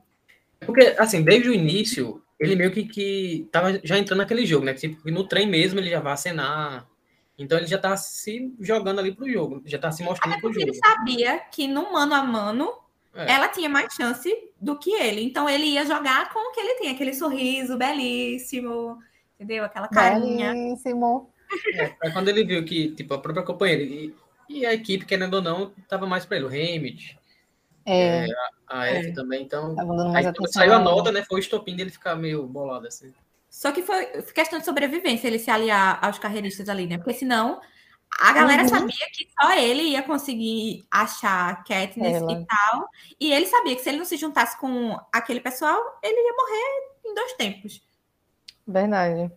Porque, 0.66 0.96
assim, 0.98 1.24
desde 1.24 1.50
o 1.50 1.54
início, 1.54 2.24
ele 2.40 2.56
meio 2.56 2.72
que, 2.72 2.84
que 2.86 3.48
tava 3.52 3.80
já 3.84 3.98
entrando 3.98 4.20
naquele 4.20 4.46
jogo, 4.46 4.66
né? 4.66 4.74
Tipo, 4.74 5.10
no 5.10 5.28
trem 5.28 5.48
mesmo 5.48 5.80
ele 5.80 5.90
já 5.90 6.00
vai 6.00 6.14
acenar. 6.14 6.88
Então 7.38 7.58
ele 7.58 7.68
já 7.68 7.78
tá 7.78 7.96
se 7.98 8.54
jogando 8.60 9.00
ali 9.00 9.14
pro 9.14 9.30
jogo, 9.30 9.62
já 9.66 9.80
tá 9.80 9.92
se 9.92 10.04
mostrando 10.04 10.34
Até 10.34 10.42
pro 10.42 10.54
jogo. 10.54 10.66
Ele 10.66 10.74
sabia 10.76 11.40
que 11.40 11.68
no 11.68 11.92
mano 11.92 12.14
a 12.14 12.24
mano 12.24 12.72
é. 13.16 13.34
ela 13.34 13.48
tinha 13.48 13.70
mais 13.70 13.94
chance 13.94 14.32
do 14.60 14.78
que 14.78 14.92
ele. 14.92 15.24
Então 15.24 15.50
ele 15.50 15.66
ia 15.66 15.86
jogar 15.86 16.32
com 16.32 16.40
o 16.40 16.52
que 16.52 16.60
ele 16.60 16.76
tem, 16.76 16.92
aquele 16.92 17.14
sorriso 17.14 17.78
belíssimo, 17.78 18.98
entendeu? 19.40 19.64
Aquela 19.64 19.88
carinha. 19.88 20.54
Belíssimo. 20.54 21.32
É, 21.76 22.10
quando 22.12 22.30
ele 22.30 22.44
viu 22.44 22.64
que, 22.64 22.92
tipo, 22.92 23.14
a 23.14 23.20
própria 23.20 23.44
companheira 23.44 23.84
e 24.60 24.66
a 24.66 24.74
equipe, 24.74 25.06
querendo 25.06 25.36
ou 25.36 25.42
não, 25.42 25.74
tava 25.88 26.06
mais 26.06 26.26
para 26.26 26.38
ele. 26.38 26.46
O 26.46 26.50
Hamid, 26.50 27.18
é. 27.86 28.26
é 28.26 28.28
a, 28.68 28.88
F 28.88 29.10
é. 29.10 29.14
também, 29.14 29.44
então. 29.44 29.76
Aí, 30.16 30.26
saiu 30.48 30.74
a 30.74 30.80
nota, 30.80 31.12
né? 31.12 31.24
Foi 31.24 31.40
o 31.40 31.44
estopim 31.44 31.76
dele 31.76 31.90
ficar 31.90 32.16
meio 32.16 32.46
bolado 32.46 32.88
assim. 32.88 33.14
Só 33.50 33.72
que 33.72 33.82
foi 33.82 34.06
questão 34.34 34.60
de 34.60 34.66
sobrevivência 34.66 35.28
ele 35.28 35.38
se 35.38 35.52
aliar 35.52 36.00
aos 36.02 36.18
carreiristas 36.18 36.70
ali, 36.70 36.88
né? 36.88 36.98
Porque 36.98 37.14
senão 37.14 37.60
a 38.20 38.34
galera 38.34 38.64
uhum. 38.64 38.70
sabia 38.70 39.08
que 39.14 39.28
só 39.40 39.54
ele 39.54 39.84
ia 39.84 40.04
conseguir 40.04 40.86
achar 40.90 41.64
Katniss 41.64 42.16
Ela. 42.16 42.32
e 42.32 42.46
tal. 42.46 42.90
E 43.20 43.32
ele 43.34 43.46
sabia 43.48 43.76
que 43.76 43.82
se 43.82 43.90
ele 43.90 43.98
não 43.98 44.06
se 44.06 44.18
juntasse 44.18 44.58
com 44.60 44.98
aquele 45.12 45.40
pessoal, 45.40 45.80
ele 46.02 46.16
ia 46.16 46.34
morrer 46.34 47.12
em 47.12 47.16
dois 47.16 47.34
tempos. 47.34 47.82
Verdade. 48.68 49.32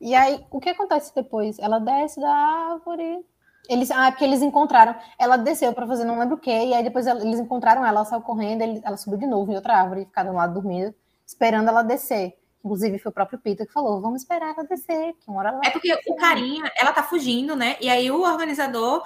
E 0.00 0.14
aí, 0.14 0.44
o 0.50 0.60
que 0.60 0.68
acontece 0.68 1.14
depois? 1.14 1.58
Ela 1.58 1.78
desce 1.78 2.20
da 2.20 2.30
árvore, 2.30 3.24
eles, 3.68 3.90
ah, 3.90 4.10
porque 4.10 4.24
eles 4.24 4.42
encontraram. 4.42 4.94
Ela 5.18 5.36
desceu 5.36 5.72
para 5.72 5.86
fazer 5.86 6.04
não 6.04 6.18
lembro 6.18 6.36
o 6.36 6.40
quê, 6.40 6.50
e 6.50 6.74
aí 6.74 6.82
depois 6.82 7.06
eles 7.06 7.38
encontraram 7.38 7.84
ela, 7.84 7.98
ela 7.98 8.04
saiu 8.04 8.20
correndo, 8.20 8.62
ele, 8.62 8.80
ela 8.84 8.96
subiu 8.96 9.18
de 9.18 9.26
novo 9.26 9.50
em 9.52 9.56
outra 9.56 9.74
árvore, 9.74 10.04
ficaram 10.04 10.34
lá 10.34 10.46
dormindo, 10.46 10.94
esperando 11.26 11.68
ela 11.68 11.82
descer. 11.82 12.36
Inclusive, 12.64 12.98
foi 12.98 13.10
o 13.10 13.14
próprio 13.14 13.38
Peter 13.38 13.66
que 13.66 13.72
falou: 13.72 14.00
vamos 14.00 14.22
esperar 14.22 14.54
ela 14.54 14.66
descer, 14.66 15.14
que 15.20 15.28
uma 15.30 15.38
hora 15.38 15.48
ela 15.50 15.60
É 15.64 15.70
porque 15.70 15.92
o 16.08 16.16
carinha, 16.16 16.70
ela 16.76 16.92
tá 16.92 17.02
fugindo, 17.02 17.54
né? 17.54 17.76
E 17.80 17.88
aí 17.88 18.10
o 18.10 18.22
organizador, 18.22 19.02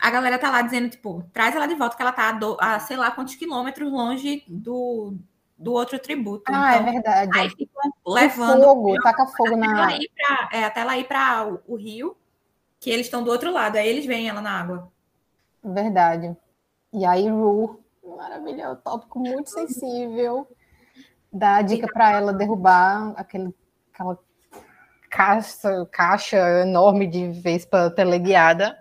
a 0.00 0.10
galera 0.10 0.38
tá 0.38 0.50
lá 0.50 0.62
dizendo, 0.62 0.88
tipo, 0.88 1.22
traz 1.32 1.54
ela 1.54 1.66
de 1.66 1.74
volta, 1.74 1.94
que 1.94 2.02
ela 2.02 2.12
tá 2.12 2.30
a, 2.30 2.32
do, 2.32 2.56
a 2.58 2.80
sei 2.80 2.96
lá 2.96 3.10
quantos 3.10 3.34
quilômetros 3.34 3.92
longe 3.92 4.42
do, 4.48 5.14
do 5.58 5.72
outro 5.72 5.98
tributo. 5.98 6.44
Ah, 6.46 6.74
é 6.74 6.78
então, 6.78 6.88
é 6.88 6.92
verdade. 6.92 7.38
Aí 7.38 7.50
ficam 7.50 7.92
levando. 8.06 8.64
Fogo, 8.64 8.94
taca 9.02 9.26
fogo 9.26 9.56
na. 9.56 9.92
Ela 9.92 9.98
pra, 10.16 10.48
é, 10.52 10.64
até 10.64 10.80
ela 10.80 10.96
ir 10.96 11.04
para 11.04 11.46
o, 11.46 11.74
o 11.74 11.76
rio 11.76 12.16
que 12.82 12.90
eles 12.90 13.06
estão 13.06 13.22
do 13.22 13.30
outro 13.30 13.52
lado, 13.52 13.76
aí 13.76 13.88
eles 13.88 14.04
veem 14.04 14.28
ela 14.28 14.40
na 14.40 14.60
água. 14.60 14.92
Verdade. 15.62 16.36
E 16.92 17.06
aí, 17.06 17.28
Ru, 17.28 17.80
maravilha, 18.16 18.72
um 18.72 18.76
tópico 18.76 19.20
muito 19.20 19.48
sensível. 19.48 20.48
Dá 21.32 21.56
a 21.58 21.62
dica 21.62 21.86
para 21.86 22.10
ela 22.10 22.32
derrubar 22.32 23.14
aquele, 23.16 23.54
aquela 23.92 24.18
caixa, 25.08 25.86
caixa 25.92 26.62
enorme 26.62 27.06
de 27.06 27.28
vespa 27.28 27.88
teleguiada. 27.88 28.76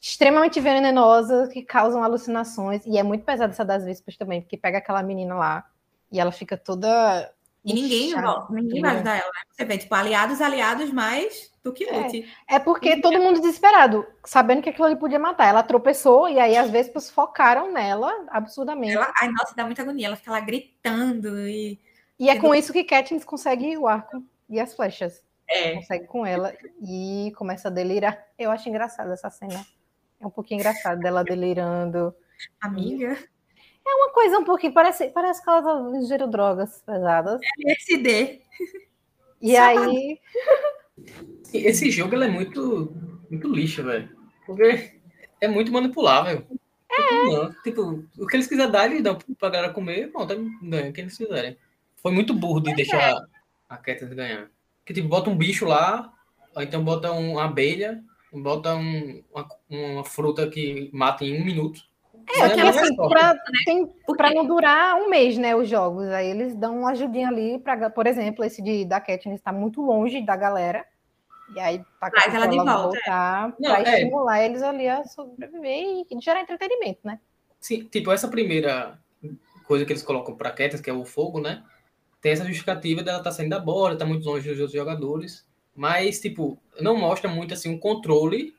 extremamente 0.00 0.60
venenosas 0.60 1.48
que 1.48 1.62
causam 1.62 2.04
alucinações. 2.04 2.86
E 2.86 2.98
é 2.98 3.02
muito 3.02 3.24
pesada 3.24 3.52
essa 3.52 3.64
das 3.64 3.84
Vespas 3.84 4.16
também, 4.16 4.42
porque 4.42 4.56
pega 4.56 4.78
aquela 4.78 5.02
menina 5.02 5.34
lá 5.34 5.64
e 6.12 6.20
ela 6.20 6.30
fica 6.30 6.56
toda. 6.56 7.32
E 7.64 7.72
ninguém, 7.72 8.08
inchada. 8.10 8.46
ninguém 8.50 8.82
vai 8.82 8.94
ajudar 8.96 9.16
ela, 9.16 9.26
né? 9.26 9.40
Você 9.50 9.64
vê, 9.64 9.78
tipo, 9.78 9.94
aliados, 9.94 10.40
aliados, 10.40 10.92
mas 10.92 11.50
tu 11.62 11.72
que 11.72 11.84
É. 11.84 12.02
lute. 12.02 12.28
É 12.46 12.58
porque 12.58 13.00
todo 13.00 13.18
mundo 13.18 13.40
desesperado, 13.40 14.06
sabendo 14.24 14.60
que 14.60 14.68
aquilo 14.68 14.84
ali 14.84 14.96
podia 14.96 15.18
matar. 15.18 15.46
Ela 15.46 15.62
tropeçou 15.62 16.28
e 16.28 16.38
aí 16.38 16.56
as 16.56 16.68
Vespas 16.70 17.10
focaram 17.10 17.72
nela 17.72 18.12
absurdamente. 18.28 18.94
Ela, 18.94 19.10
ai, 19.18 19.30
nossa, 19.30 19.54
dá 19.56 19.64
muita 19.64 19.80
agonia. 19.80 20.08
Ela 20.08 20.16
fica 20.16 20.30
lá 20.30 20.40
gritando 20.40 21.48
e. 21.48 21.80
E 22.18 22.28
é 22.28 22.38
com 22.38 22.54
isso 22.54 22.72
que 22.72 22.84
Katniss 22.84 23.24
consegue 23.24 23.76
o 23.78 23.88
arco 23.88 24.22
e 24.48 24.60
as 24.60 24.74
flechas. 24.74 25.24
É. 25.48 25.74
Consegue 25.74 26.06
com 26.06 26.24
ela 26.24 26.54
e 26.82 27.32
começa 27.36 27.68
a 27.68 27.70
delirar. 27.70 28.26
Eu 28.38 28.50
acho 28.50 28.68
engraçada 28.68 29.12
essa 29.14 29.30
cena. 29.30 29.64
É 30.20 30.26
um 30.26 30.30
pouquinho 30.30 30.60
engraçado 30.60 31.00
dela 31.00 31.24
delirando. 31.24 32.14
Amiga. 32.60 33.18
Uma 33.86 34.10
coisa 34.12 34.38
um 34.38 34.44
pouquinho, 34.44 34.72
parece, 34.72 35.08
parece 35.08 35.42
que 35.42 35.50
ela 35.50 35.96
ingerindo 35.96 36.30
drogas 36.30 36.82
pesadas. 36.84 37.40
SD. 37.66 38.40
E 39.42 39.52
Só 39.56 39.62
aí. 39.62 40.20
Esse 41.52 41.90
jogo 41.90 42.16
é 42.16 42.28
muito, 42.28 42.92
muito 43.30 43.48
lixo, 43.48 43.84
velho. 43.84 44.08
Porque 44.46 44.94
é 45.40 45.48
muito 45.48 45.70
manipulável. 45.72 46.46
É. 46.90 47.24
Não, 47.26 47.52
tipo, 47.62 48.04
o 48.18 48.26
que 48.26 48.36
eles 48.36 48.46
quiserem 48.46 48.70
dar, 48.70 48.86
eles 48.86 49.02
dão 49.02 49.18
pra 49.38 49.50
galera 49.50 49.72
comer, 49.72 50.10
pronto, 50.10 50.32
aí 50.32 50.48
ganha 50.62 50.90
o 50.90 50.92
que 50.92 51.00
eles 51.00 51.16
quiserem. 51.16 51.56
Foi 51.96 52.12
muito 52.12 52.32
burro 52.34 52.60
de 52.60 52.74
deixar 52.74 53.16
a 53.68 53.76
Katniss 53.76 54.12
ganhar. 54.14 54.48
Que 54.84 54.94
tipo, 54.94 55.08
bota 55.08 55.30
um 55.30 55.36
bicho 55.36 55.64
lá, 55.64 56.12
ou 56.54 56.62
então 56.62 56.84
bota 56.84 57.10
um- 57.12 57.32
uma 57.32 57.44
abelha, 57.44 58.02
bota 58.32 58.74
um- 58.74 59.22
uma, 59.32 59.48
uma 59.68 60.04
fruta 60.04 60.48
que 60.48 60.90
mata 60.92 61.24
em 61.24 61.40
um 61.40 61.44
minuto. 61.44 61.80
É, 62.28 62.38
Mas 62.40 62.52
que 62.52 62.62
mais 62.62 62.76
assim, 62.76 62.96
forte. 62.96 63.12
pra, 63.12 63.34
tem, 63.64 63.86
Porque- 63.86 64.16
pra 64.16 64.30
não 64.32 64.46
durar 64.46 64.96
um 64.96 65.08
mês, 65.08 65.36
né, 65.36 65.54
os 65.54 65.68
jogos. 65.68 66.06
Aí 66.08 66.28
eles 66.28 66.54
dão 66.54 66.78
uma 66.80 66.90
ajudinha 66.92 67.28
ali, 67.28 67.58
pra, 67.58 67.90
por 67.90 68.06
exemplo, 68.06 68.44
esse 68.44 68.62
de, 68.62 68.84
da 68.84 69.00
Katniss 69.00 69.38
está 69.38 69.52
muito 69.52 69.80
longe 69.82 70.20
da 70.24 70.36
galera. 70.36 70.84
E 71.54 71.60
aí 71.60 71.84
tá 72.00 72.10
Traz 72.10 72.34
ela 72.34 72.46
de 72.46 72.56
volta, 72.56 72.70
é. 72.72 72.82
voltar 72.82 73.54
Não, 73.60 73.70
pra 73.74 73.80
é. 73.90 73.94
estimular 73.94 74.42
eles 74.42 74.62
ali 74.62 74.88
a 74.88 75.04
sobreviver 75.04 76.04
e 76.10 76.20
gerar 76.20 76.40
entretenimento, 76.40 77.00
né? 77.04 77.20
Sim, 77.60 77.84
tipo, 77.84 78.10
essa 78.10 78.28
primeira 78.28 78.98
coisa 79.66 79.84
que 79.84 79.92
eles 79.92 80.02
colocam 80.02 80.34
pra 80.36 80.50
Katniss, 80.50 80.80
que 80.80 80.90
é 80.90 80.92
o 80.92 81.04
fogo, 81.04 81.40
né? 81.40 81.62
Tem 82.20 82.32
essa 82.32 82.44
justificativa 82.44 83.02
dela 83.02 83.18
estar 83.18 83.30
saindo 83.32 83.50
da 83.50 83.58
bola, 83.60 83.96
tá 83.96 84.06
muito 84.06 84.24
longe 84.26 84.48
dos 84.48 84.58
outros 84.58 84.72
jogadores. 84.78 85.46
Mas, 85.76 86.20
tipo, 86.20 86.58
não 86.80 86.96
mostra 86.96 87.28
muito, 87.28 87.52
assim, 87.52 87.68
um 87.68 87.78
controle 87.78 88.54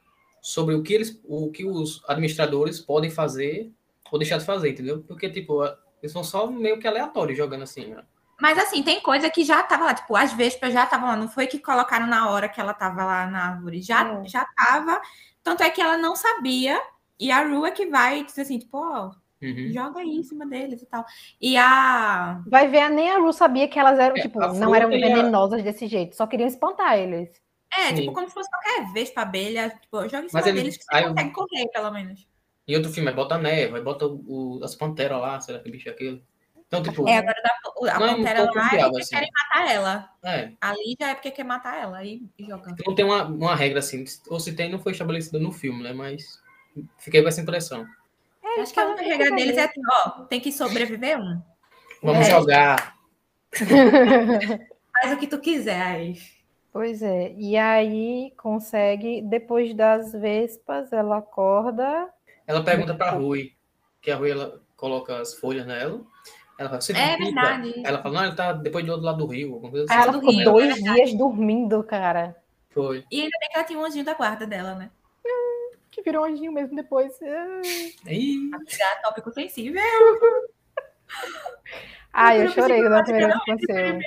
sobre 0.45 0.75
o 0.75 0.83
que 0.83 0.93
eles, 0.93 1.19
o 1.25 1.49
que 1.51 1.65
os 1.65 2.03
administradores 2.07 2.79
podem 2.79 3.09
fazer 3.09 3.71
ou 4.11 4.19
deixar 4.19 4.37
de 4.37 4.45
fazer, 4.45 4.69
entendeu? 4.69 5.03
Porque, 5.07 5.27
tipo, 5.27 5.63
eles 6.01 6.11
são 6.11 6.23
só 6.23 6.45
meio 6.45 6.77
que 6.79 6.87
aleatórios 6.87 7.35
jogando 7.35 7.63
assim, 7.63 7.87
né? 7.87 8.03
Mas 8.39 8.59
assim, 8.59 8.83
tem 8.83 9.01
coisa 9.01 9.27
que 9.29 9.43
já 9.43 9.63
tava 9.63 9.85
lá, 9.85 9.93
tipo, 9.95 10.15
as 10.15 10.31
vespas 10.33 10.71
já 10.71 10.83
estavam 10.83 11.07
lá, 11.09 11.15
não 11.15 11.27
foi 11.27 11.47
que 11.47 11.57
colocaram 11.57 12.05
na 12.05 12.29
hora 12.29 12.47
que 12.47 12.61
ela 12.61 12.73
tava 12.75 13.03
lá 13.03 13.25
na 13.25 13.53
árvore, 13.53 13.81
já, 13.81 14.07
É. 14.07 14.27
já 14.27 14.45
tava. 14.55 15.01
Tanto 15.41 15.63
é 15.63 15.69
que 15.71 15.81
ela 15.81 15.97
não 15.97 16.15
sabia, 16.15 16.79
e 17.19 17.31
a 17.31 17.41
Ru 17.43 17.65
é 17.65 17.71
que 17.71 17.87
vai 17.87 18.23
dizer 18.23 18.41
assim, 18.41 18.59
tipo, 18.59 18.77
ó, 18.77 19.11
Uhum. 19.41 19.71
joga 19.73 19.99
aí 20.01 20.09
em 20.15 20.23
cima 20.23 20.45
deles 20.45 20.81
e 20.81 20.85
tal. 20.85 21.03
E 21.41 21.57
a. 21.57 22.41
Vai 22.47 22.67
ver, 22.67 22.89
nem 22.89 23.09
a 23.09 23.17
Ru 23.19 23.33
sabia 23.33 23.67
que 23.67 23.79
elas 23.79 23.97
eram, 23.97 24.15
É, 24.17 24.21
tipo, 24.21 24.39
não 24.53 24.75
eram 24.75 24.91
e 24.91 25.03
a- 25.03 25.07
venenosas 25.07 25.63
desse 25.63 25.87
jeito, 25.87 26.15
só 26.15 26.27
queriam 26.27 26.47
espantar 26.47 26.97
eles. 26.99 27.29
É, 27.77 27.87
Sim. 27.89 27.95
tipo, 27.95 28.13
como 28.13 28.27
se 28.27 28.33
fosse 28.33 28.49
qualquer 28.49 28.91
vespa, 28.93 29.21
abelha, 29.21 29.69
tipo, 29.69 30.01
joga 30.03 30.25
em 30.25 30.29
cima 30.29 30.39
Mas 30.41 30.47
ele- 30.47 30.57
deles 30.61 30.77
que 30.77 30.83
você 30.83 30.95
aí 30.95 31.03
eu- 31.03 31.09
consegue 31.09 31.31
correr, 31.31 31.67
pelo 31.69 31.91
menos. 31.91 32.27
Em 32.67 32.75
outro 32.75 32.91
filme, 32.91 33.11
bota 33.11 33.35
a 33.35 33.37
neve, 33.37 33.79
bota 33.81 34.05
o, 34.07 34.59
as 34.63 34.75
panteras 34.75 35.19
lá, 35.19 35.39
será 35.39 35.59
que 35.59 35.69
bicho 35.69 35.87
é 35.89 35.91
aquilo? 35.91 36.21
Então, 36.67 36.81
tipo, 36.81 37.07
É, 37.07 37.17
agora 37.17 37.35
dá, 37.43 37.93
a 37.93 37.99
Não 37.99 38.07
é 38.07 38.15
pantera 38.15 38.39
lá 38.39 38.45
é 38.45 38.47
confiável, 38.47 38.89
porque 38.89 39.01
assim. 39.03 39.15
querem 39.15 39.29
matar 39.31 39.71
ela. 39.71 40.09
é, 40.23 40.51
Ali 40.59 40.95
já 40.99 41.09
é 41.09 41.13
porque 41.13 41.29
quer 41.31 41.43
matar 41.43 41.79
ela 41.79 42.03
e 42.03 42.23
joga. 42.39 42.75
não 42.87 42.95
tem 42.95 43.05
uma, 43.05 43.23
uma 43.25 43.55
regra 43.55 43.79
assim, 43.79 44.03
ou 44.29 44.39
se 44.39 44.55
tem, 44.55 44.71
não 44.71 44.79
foi 44.79 44.93
estabelecida 44.93 45.37
no 45.37 45.51
filme, 45.51 45.83
né? 45.83 45.93
Mas 45.93 46.41
fiquei 46.97 47.21
com 47.21 47.27
essa 47.27 47.41
impressão. 47.41 47.85
Eu 48.43 48.63
Acho 48.63 48.73
que 48.73 48.79
a 48.79 48.85
única 48.87 49.01
regra 49.03 49.35
deles 49.35 49.57
é 49.57 49.65
assim, 49.65 49.81
ó, 49.91 50.09
tem 50.23 50.39
que 50.39 50.51
sobreviver 50.51 51.19
um. 51.19 51.39
Vamos 52.01 52.27
É. 52.27 52.31
jogar. 52.31 52.95
Faz 55.01 55.13
o 55.13 55.17
que 55.17 55.27
tu 55.27 55.39
quiser 55.39 55.81
aí. 55.81 56.17
Pois 56.75 57.01
é, 57.01 57.33
e 57.37 57.55
aí 57.55 58.33
consegue, 58.35 59.21
depois 59.21 59.73
das 59.73 60.11
vespas, 60.11 60.91
ela 60.91 61.19
acorda. 61.19 62.09
Ela 62.45 62.65
pergunta 62.65 62.93
pra 62.93 63.11
Rui, 63.11 63.53
que 64.01 64.11
a 64.11 64.17
Rui 64.17 64.29
ela 64.29 64.61
coloca 64.75 65.21
as 65.21 65.35
folhas 65.35 65.65
nela. 65.65 66.01
Ela 66.59 66.67
fala, 66.67 66.81
você 66.81 66.91
É 66.91 67.13
acredita?" 67.13 67.41
verdade. 67.41 67.81
Ela 67.81 68.03
fala, 68.03 68.15
não, 68.15 68.25
ele 68.25 68.35
tá 68.35 68.51
depois 68.51 68.85
do 68.85 68.91
outro 68.91 69.05
lado 69.05 69.19
do 69.19 69.25
rio, 69.25 69.53
alguma 69.53 69.71
coisa 69.71 69.85
assim. 69.85 69.93
ela 70.03 70.11
do 70.11 70.19
ficou 70.19 70.33
Rio, 70.35 70.43
dois 70.51 70.77
é 70.77 70.81
dias 70.81 71.13
dormindo, 71.13 71.81
cara. 71.81 72.35
Foi. 72.71 73.05
E 73.09 73.21
ainda 73.21 73.37
bem 73.39 73.49
que 73.51 73.55
ela 73.55 73.63
tinha 73.65 73.79
um 73.79 73.85
anjinho 73.85 74.03
da 74.03 74.13
guarda 74.13 74.45
dela, 74.45 74.75
né? 74.75 74.91
Que 75.89 76.01
virou 76.01 76.25
anjinho 76.25 76.51
mesmo 76.51 76.75
depois. 76.75 77.17
Ah. 77.23 77.61
Ih, 78.11 78.51
Amiga, 78.53 79.01
tópico 79.01 79.31
sensível. 79.31 79.81
Ah, 82.11 82.35
eu 82.35 82.43
Eu 82.43 82.49
chorei 82.49 82.81
na 82.81 82.97
que 82.97 83.11
primeira 83.11 83.27
vez 83.33 83.43
que 83.43 83.51
aconteceu. 83.51 83.99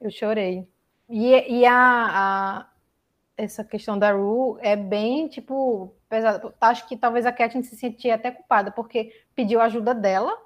Eu 0.00 0.10
chorei. 0.10 0.68
E, 1.08 1.60
e 1.60 1.66
a, 1.66 2.60
a- 2.60 2.66
essa 3.36 3.64
questão 3.64 3.98
da 3.98 4.12
Ru 4.12 4.58
é 4.60 4.76
bem, 4.76 5.28
tipo, 5.28 5.94
pesada. 6.08 6.54
Acho 6.60 6.88
que 6.88 6.96
talvez 6.96 7.26
a 7.26 7.32
Katniss 7.32 7.68
se 7.68 7.76
sentia 7.76 8.14
até 8.14 8.30
culpada, 8.30 8.70
porque 8.70 9.12
pediu 9.34 9.60
ajuda 9.60 9.94
dela 9.94 10.36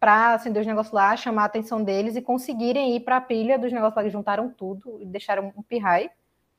para 0.00 0.34
acender 0.34 0.60
os 0.60 0.66
negócios 0.66 0.92
lá, 0.94 1.16
chamar 1.16 1.42
a 1.42 1.46
atenção 1.46 1.82
deles 1.82 2.16
e 2.16 2.22
conseguirem 2.22 2.96
ir 2.96 3.00
para 3.00 3.16
a 3.16 3.20
pilha 3.20 3.58
dos 3.58 3.72
negócios 3.72 3.96
lá. 3.96 4.02
Eles 4.02 4.12
juntaram 4.12 4.50
tudo 4.50 5.00
e 5.02 5.06
deixaram 5.06 5.52
um 5.56 5.62
pirrai 5.62 6.10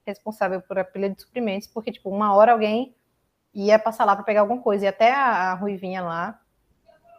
responsável 0.06 0.62
por 0.62 0.80
a 0.80 0.84
pilha 0.86 1.10
de 1.10 1.22
suprimentos, 1.22 1.68
porque, 1.68 1.92
tipo, 1.92 2.10
uma 2.10 2.34
hora 2.34 2.54
alguém 2.54 2.96
ia 3.54 3.80
passar 3.80 4.06
lá 4.06 4.16
para 4.16 4.26
pegar 4.26 4.42
alguma 4.42 4.62
coisa. 4.62 4.86
E 4.86 4.88
até 4.88 5.12
a, 5.14 5.52
a 5.52 5.56
Ruivinha 5.56 6.02
lá 6.04 6.42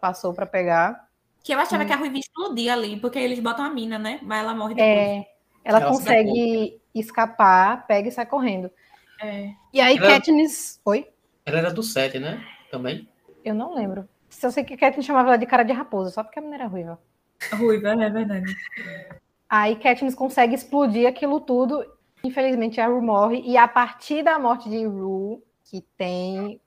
passou 0.01 0.35
para 0.35 0.47
pegar. 0.47 1.09
Que 1.43 1.55
eu 1.55 1.59
achava 1.59 1.85
Hum. 1.85 1.87
que 1.87 1.93
a 1.93 1.97
Ruivinha 1.97 2.21
explodia 2.21 2.73
ali, 2.75 3.01
porque 3.01 3.19
eles 3.19 3.41
botam 3.41 3.65
a 3.65 3.71
mina, 3.71 3.99
né? 3.99 4.21
Mas 4.23 4.41
ela 4.41 4.55
morre 4.55 4.75
depois. 4.75 5.11
É, 5.11 5.27
ela, 5.69 5.81
Ela 5.81 5.89
consegue 5.91 6.81
escapar, 6.95 7.87
pega 7.87 8.09
e 8.09 8.11
sai 8.13 8.25
correndo. 8.27 8.71
É. 9.21 9.51
E 9.73 9.81
aí, 9.81 9.97
Ela- 9.99 10.09
Katniss. 10.09 10.81
Oi? 10.85 11.07
ela 11.45 11.59
era 11.59 11.73
do 11.73 11.83
7, 11.83 12.19
né? 12.19 12.43
Também. 12.71 13.09
Eu 13.45 13.55
não 13.55 13.75
lembro. 13.75 14.09
Se 14.29 14.47
eu 14.47 14.51
sei 14.51 14.65
que 14.65 14.77
Katniss 14.77 15.07
chamava 15.07 15.29
ela 15.29 15.37
de 15.39 15.47
cara 15.47 15.63
de 15.63 15.73
raposa, 15.73 16.11
só 16.11 16.23
porque 16.25 16.39
a 16.39 16.43
menina 16.43 16.63
era 16.63 16.67
ruiva. 16.71 16.99
Ruiva, 17.53 17.89
é 18.03 18.11
verdade. 18.11 18.55
Aí 19.49 19.77
Katniss 19.77 20.15
consegue 20.15 20.55
explodir 20.55 21.07
aquilo 21.09 21.41
tudo. 21.41 21.85
Infelizmente, 22.25 22.81
a 22.81 22.87
Ru 22.87 23.01
morre. 23.01 23.41
E 23.45 23.57
a 23.57 23.67
partir 23.69 24.23
da 24.23 24.39
morte 24.39 24.69
de 24.69 24.85
Ru, 24.87 25.43
que 25.65 25.81
tem 25.97 26.61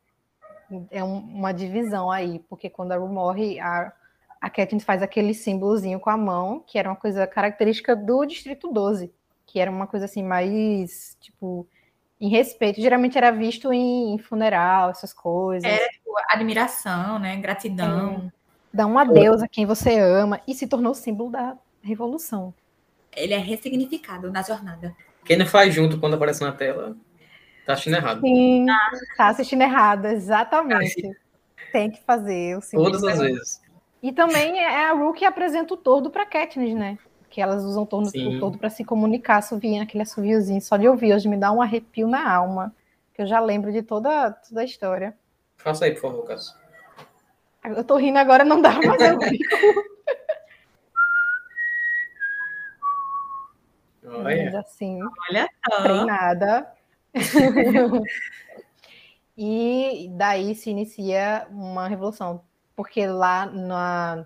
é 0.90 1.04
um- 1.04 1.20
uma 1.20 1.52
divisão 1.52 2.10
aí, 2.10 2.40
porque 2.50 2.70
quando 2.70 2.92
a 2.94 2.98
Ru 2.98 3.08
morre, 3.08 3.60
a, 3.60 3.92
a 4.42 4.50
Katniss 4.50 4.84
faz 4.84 5.04
aquele 5.04 5.36
símbolozinho 5.36 6.00
com 6.00 6.10
a 6.10 6.18
mão, 6.18 6.64
que 6.66 6.80
era 6.80 6.90
uma 6.90 6.96
coisa 6.96 7.28
característica 7.28 7.96
do 7.96 8.26
Distrito 8.26 8.74
12, 8.74 9.14
que 9.46 9.60
era 9.60 9.70
uma 9.70 9.86
coisa 9.86 10.06
assim 10.06 10.24
mais, 10.24 11.16
tipo, 11.22 11.68
em 12.20 12.28
respeito. 12.28 12.82
Geralmente 12.82 13.18
era 13.20 13.30
visto 13.30 13.72
em, 13.72 14.16
em 14.16 14.18
funeral, 14.18 14.90
essas 14.90 15.14
coisas. 15.14 15.64
Era, 15.64 15.88
tipo, 15.90 16.12
admiração, 16.28 17.20
né? 17.20 17.38
Gratidão. 17.38 18.32
Dá 18.74 18.88
um 18.88 18.98
adeus 18.98 19.44
a 19.44 19.48
quem 19.48 19.68
você 19.68 20.00
ama 20.00 20.42
e 20.48 20.56
se 20.56 20.66
tornou 20.66 20.96
símbolo 20.96 21.30
da 21.30 21.56
revolução. 21.84 22.52
Ele 23.16 23.34
é 23.34 23.38
ressignificado 23.38 24.32
na 24.32 24.42
jornada. 24.42 24.96
Quem 25.24 25.38
não 25.38 25.46
faz 25.46 25.72
junto 25.74 26.00
quando 26.00 26.16
aparece 26.16 26.42
na 26.42 26.52
tela, 26.52 26.96
tá 27.64 27.74
assistindo 27.74 27.98
errado. 27.98 28.22
Sim, 28.22 28.66
tá 29.16 29.28
assistindo 29.28 29.62
errado, 29.62 30.06
exatamente. 30.08 31.12
Tem 31.72 31.92
que 31.92 32.02
fazer 32.04 32.58
o 32.58 32.62
símbolo. 32.62 32.92
Todas 32.92 33.04
as 33.04 33.20
vezes. 33.20 33.61
E 34.02 34.12
também 34.12 34.60
é 34.60 34.86
a 34.86 34.94
Ru 34.94 35.14
que 35.14 35.24
apresenta 35.24 35.74
o 35.74 35.78
tordo 35.78 36.10
para 36.10 36.26
Katniss, 36.26 36.74
né? 36.74 36.98
Que 37.30 37.40
elas 37.40 37.64
usam 37.64 37.84
o 37.84 37.86
tordo, 37.86 38.10
Sim. 38.10 38.38
o 38.38 38.40
tordo 38.40 38.58
para 38.58 38.70
se 38.70 38.84
comunicar, 38.84 39.38
assoviando 39.38 39.84
aquele 39.84 40.02
assoviozinho. 40.04 40.60
Só 40.62 40.76
de 40.76 40.88
ouvir 40.88 41.14
hoje 41.14 41.30
me 41.30 41.38
dá 41.38 41.52
um 41.52 41.62
arrepio 41.62 42.08
na 42.08 42.30
alma. 42.30 42.76
Que 43.14 43.22
eu 43.22 43.28
já 43.28 43.40
lembro 43.40 43.72
de 43.72 43.84
toda, 43.84 44.32
toda 44.32 44.62
a 44.62 44.66
história. 44.66 45.16
Faça 45.58 45.86
aí, 45.86 45.94
por 45.94 46.02
favor, 46.02 46.26
Cássio. 46.26 46.56
Eu 47.64 47.84
tô 47.84 47.96
rindo 47.96 48.18
agora, 48.18 48.44
não 48.44 48.60
dá, 48.60 48.74
mas 48.82 49.02
eu 49.02 49.22
fico 49.22 49.56
Olha. 54.04 54.60
assim. 54.60 55.00
Olha 55.30 55.48
só. 55.70 55.84
treinada. 55.84 56.74
e 59.38 60.10
daí 60.14 60.56
se 60.56 60.72
inicia 60.72 61.48
uma 61.52 61.88
revolução, 61.88 62.44
porque 62.82 63.06
lá 63.06 63.46
na, 63.46 64.26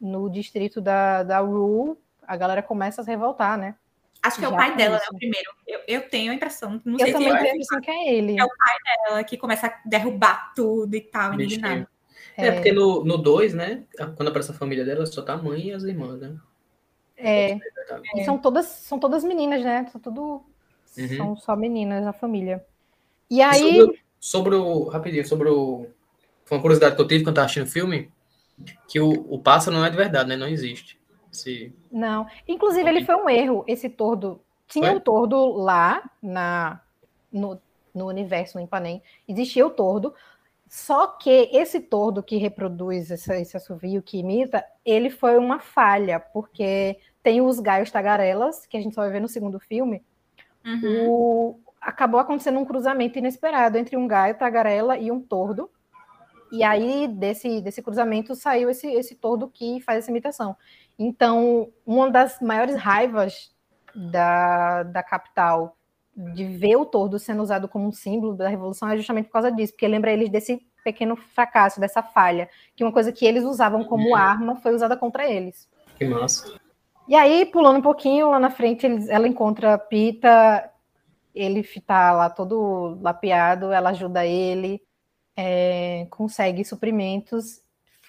no 0.00 0.30
distrito 0.30 0.80
da, 0.80 1.22
da 1.22 1.40
Ru, 1.40 1.98
a 2.26 2.34
galera 2.38 2.62
começa 2.62 3.02
a 3.02 3.04
se 3.04 3.10
revoltar, 3.10 3.58
né? 3.58 3.74
Acho 4.22 4.38
que 4.38 4.46
é 4.46 4.48
o 4.48 4.52
Já 4.52 4.56
pai 4.56 4.74
dela, 4.74 4.96
né? 4.96 5.04
O 5.12 5.16
primeiro. 5.18 5.50
Eu, 5.66 5.80
eu 5.86 6.08
tenho 6.08 6.32
a 6.32 6.34
impressão. 6.34 6.80
Não 6.86 6.94
Eu 6.94 7.00
sei 7.00 7.06
se 7.08 7.12
também 7.12 7.28
é 7.28 7.32
tenho 7.32 7.44
a 7.44 7.50
impressão 7.50 7.80
que 7.82 7.90
é 7.90 8.14
ele. 8.14 8.40
É 8.40 8.44
o 8.44 8.48
ela 9.08 9.24
que 9.24 9.36
começa 9.36 9.66
a 9.66 9.80
derrubar 9.84 10.54
tudo 10.54 10.94
e 10.94 11.02
tal, 11.02 11.34
indignado. 11.34 11.74
Bichinho. 11.74 11.88
É, 12.34 12.50
porque 12.52 12.72
no 12.72 13.02
2, 13.02 13.04
no 13.04 13.18
dois, 13.18 13.52
né? 13.52 13.84
Quando 14.16 14.28
aparece 14.28 14.52
a 14.52 14.54
família 14.54 14.86
dela, 14.86 15.04
só 15.04 15.20
tá 15.20 15.34
a 15.34 15.36
mãe 15.36 15.66
e 15.66 15.72
as 15.74 15.82
irmãs, 15.82 16.18
né? 16.18 16.34
É, 17.14 17.58
Tá. 17.86 18.00
e 18.14 18.24
são 18.24 18.38
todas, 18.38 18.64
são 18.64 18.98
todas 18.98 19.22
meninas, 19.22 19.62
né? 19.62 19.86
São 19.92 20.00
tudo. 20.00 20.42
Uhum. 20.96 21.16
São 21.16 21.36
só 21.36 21.54
meninas 21.54 22.02
na 22.02 22.14
família. 22.14 22.64
E 23.28 23.42
aí. 23.42 23.78
Sobre, 23.78 24.00
sobre 24.18 24.54
o. 24.54 24.84
Rapidinho, 24.84 25.26
sobre 25.26 25.50
o. 25.50 25.88
Foi 26.44 26.56
uma 26.56 26.62
curiosidade 26.62 26.96
que 26.96 27.02
eu 27.02 27.06
tive 27.06 27.24
quando 27.24 27.36
tava 27.36 27.46
assistindo 27.46 27.66
o 27.66 27.70
filme, 27.70 28.10
que 28.88 29.00
o, 29.00 29.10
o 29.10 29.38
pássaro 29.38 29.76
não 29.76 29.84
é 29.84 29.90
de 29.90 29.96
verdade, 29.96 30.28
né? 30.28 30.36
Não 30.36 30.48
existe. 30.48 31.00
Esse, 31.32 31.74
Não. 31.90 32.26
Inclusive, 32.46 32.88
ele 32.88 33.04
foi 33.04 33.16
um 33.16 33.28
erro, 33.28 33.64
esse 33.66 33.88
tordo. 33.88 34.40
Tinha 34.68 34.90
Foi? 34.90 34.96
o 34.96 35.00
tordo 35.00 35.52
lá 35.52 36.02
na, 36.22 36.80
no, 37.32 37.60
no 37.94 38.06
universo, 38.06 38.58
no 38.58 38.64
Ipanem. 38.64 39.02
Existia 39.26 39.66
o 39.66 39.70
tordo. 39.70 40.14
Só 40.68 41.06
que 41.06 41.50
esse 41.52 41.80
tordo 41.80 42.22
que 42.22 42.36
reproduz 42.38 43.10
essa, 43.10 43.36
esse 43.38 43.56
assovio, 43.56 44.02
que 44.02 44.18
imita, 44.18 44.64
ele 44.84 45.10
foi 45.10 45.36
uma 45.36 45.58
falha, 45.58 46.18
porque 46.18 46.98
tem 47.22 47.42
os 47.42 47.60
gaios 47.60 47.90
tagarelas, 47.90 48.64
que 48.66 48.76
a 48.76 48.80
gente 48.80 48.94
só 48.94 49.02
vai 49.02 49.10
ver 49.10 49.20
no 49.20 49.28
segundo 49.28 49.60
filme. 49.60 50.02
Uhum. 50.64 51.08
O- 51.10 51.60
acabou 51.80 52.20
acontecendo 52.20 52.58
um 52.58 52.64
cruzamento 52.64 53.18
inesperado 53.18 53.76
entre 53.76 53.96
um 53.96 54.06
gaio 54.06 54.36
tagarela 54.38 54.96
e 54.96 55.10
um 55.10 55.20
tordo. 55.20 55.68
E 56.52 56.62
aí, 56.62 57.08
desse, 57.08 57.62
desse 57.62 57.82
cruzamento, 57.82 58.34
saiu 58.34 58.68
esse, 58.68 58.86
esse 58.92 59.14
tordo 59.14 59.48
que 59.48 59.80
faz 59.80 60.00
essa 60.00 60.10
imitação. 60.10 60.54
Então, 60.98 61.72
uma 61.86 62.10
das 62.10 62.38
maiores 62.42 62.76
raivas 62.76 63.50
da, 63.94 64.82
da 64.82 65.02
capital 65.02 65.76
de 66.14 66.44
ver 66.44 66.76
o 66.76 66.84
tordo 66.84 67.18
sendo 67.18 67.42
usado 67.42 67.66
como 67.66 67.86
um 67.88 67.92
símbolo 67.92 68.34
da 68.34 68.48
revolução 68.48 68.86
é 68.90 68.98
justamente 68.98 69.26
por 69.26 69.32
causa 69.32 69.50
disso, 69.50 69.72
porque 69.72 69.88
lembra 69.88 70.12
eles 70.12 70.28
desse 70.28 70.60
pequeno 70.84 71.16
fracasso, 71.16 71.80
dessa 71.80 72.02
falha, 72.02 72.50
que 72.76 72.84
uma 72.84 72.92
coisa 72.92 73.10
que 73.10 73.24
eles 73.24 73.44
usavam 73.44 73.82
como 73.84 74.08
Uhum. 74.08 74.14
arma 74.14 74.56
foi 74.56 74.74
usada 74.74 74.94
contra 74.96 75.26
eles. 75.26 75.66
que 75.96 76.04
massa. 76.04 76.52
E 77.08 77.14
aí, 77.14 77.46
pulando 77.46 77.78
um 77.78 77.82
pouquinho, 77.82 78.28
lá 78.30 78.38
na 78.38 78.50
frente, 78.50 78.84
eles- 78.84 79.08
ela 79.08 79.26
encontra 79.26 79.78
Pita, 79.78 80.70
ele 81.34 81.62
tá 81.86 82.12
lá 82.12 82.28
todo 82.28 82.98
lapeado, 83.00 83.72
ela 83.72 83.90
ajuda 83.90 84.26
ele, 84.26 84.82
é, 85.36 86.06
consegue 86.10 86.64
suprimentos, 86.64 87.62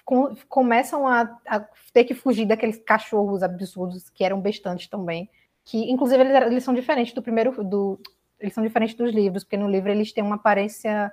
com- 0.04 0.34
começam 0.48 1.06
a, 1.06 1.22
a 1.46 1.60
ter 1.92 2.04
que 2.04 2.14
fugir 2.14 2.46
daqueles 2.46 2.76
cachorros 2.78 3.42
absurdos 3.42 4.10
que 4.10 4.24
eram 4.24 4.40
bestantes 4.40 4.88
também, 4.88 5.30
que 5.64 5.90
inclusive 5.90 6.22
eles, 6.22 6.46
eles 6.46 6.64
são 6.64 6.74
diferentes 6.74 7.14
do 7.14 7.22
primeiro, 7.22 7.64
do, 7.64 7.98
eles 8.38 8.52
são 8.54 8.62
diferentes 8.62 8.94
dos 8.94 9.12
livros, 9.12 9.44
porque 9.44 9.56
no 9.56 9.68
livro 9.70 9.90
eles 9.90 10.12
têm 10.12 10.22
uma 10.22 10.36
aparência 10.36 11.12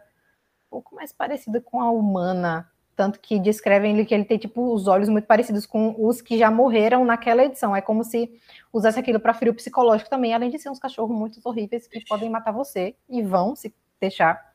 um 0.67 0.69
pouco 0.69 0.95
mais 0.95 1.11
parecida 1.11 1.61
com 1.61 1.81
a 1.81 1.89
humana, 1.89 2.69
tanto 2.95 3.19
que 3.19 3.39
descrevem 3.39 4.05
que 4.05 4.13
ele 4.13 4.25
tem 4.25 4.37
tipo 4.37 4.73
os 4.73 4.87
olhos 4.87 5.09
muito 5.09 5.25
parecidos 5.25 5.65
com 5.65 5.95
os 5.97 6.21
que 6.21 6.37
já 6.37 6.51
morreram 6.51 7.05
naquela 7.05 7.43
edição. 7.43 7.75
É 7.75 7.81
como 7.81 8.03
se 8.03 8.29
usasse 8.71 8.99
aquilo 8.99 9.19
para 9.19 9.33
ferir 9.33 9.51
o 9.51 9.55
psicológico 9.55 10.09
também, 10.09 10.33
além 10.33 10.49
de 10.49 10.59
ser 10.59 10.69
uns 10.69 10.79
cachorros 10.79 11.17
muito 11.17 11.39
horríveis 11.43 11.87
que 11.87 12.05
podem 12.05 12.29
matar 12.29 12.51
você 12.51 12.95
e 13.09 13.21
vão 13.21 13.55
se 13.55 13.73
deixar. 13.99 14.50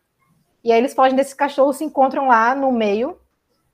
E 0.62 0.72
aí 0.72 0.78
eles 0.78 0.94
fogem 0.94 1.16
desses 1.16 1.34
cachorros, 1.34 1.76
se 1.76 1.84
encontram 1.84 2.28
lá 2.28 2.54
no 2.54 2.72
meio. 2.72 3.18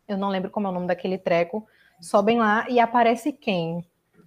Eu 0.06 0.16
não 0.18 0.28
lembro 0.28 0.50
como 0.50 0.66
é 0.66 0.70
o 0.70 0.72
nome 0.72 0.86
daquele 0.86 1.16
treco. 1.18 1.66
Sobem 2.00 2.38
lá 2.38 2.66
e 2.68 2.78
aparece 2.80 3.32
quem? 3.32 3.84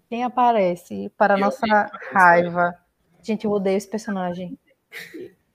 Quem 0.09 0.23
aparece 0.23 1.11
para 1.17 1.33
a 1.33 1.37
Eu 1.37 1.41
nossa 1.41 1.91
raiva? 2.11 2.75
Gente, 3.21 3.45
eu 3.45 3.51
odeio 3.51 3.77
esse 3.77 3.87
personagem. 3.87 4.57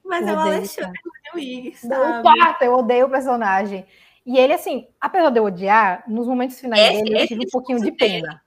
Mas 0.04 0.26
é 0.26 0.32
o 0.32 0.38
Alexandre 0.38 1.00
Luiz, 1.32 1.82
Não 1.84 2.18
importa, 2.20 2.64
eu 2.64 2.74
odeio 2.74 3.06
o 3.06 3.10
personagem. 3.10 3.86
E 4.26 4.36
ele, 4.38 4.52
assim, 4.52 4.88
apesar 5.00 5.30
de 5.30 5.38
eu 5.38 5.44
odiar, 5.44 6.04
nos 6.06 6.26
momentos 6.26 6.60
finais 6.60 6.94
Esse- 6.96 7.04
dele, 7.04 7.22
eu 7.22 7.26
tive 7.28 7.46
um 7.46 7.50
pouquinho 7.50 7.80
de 7.80 7.92
pena. 7.92 8.42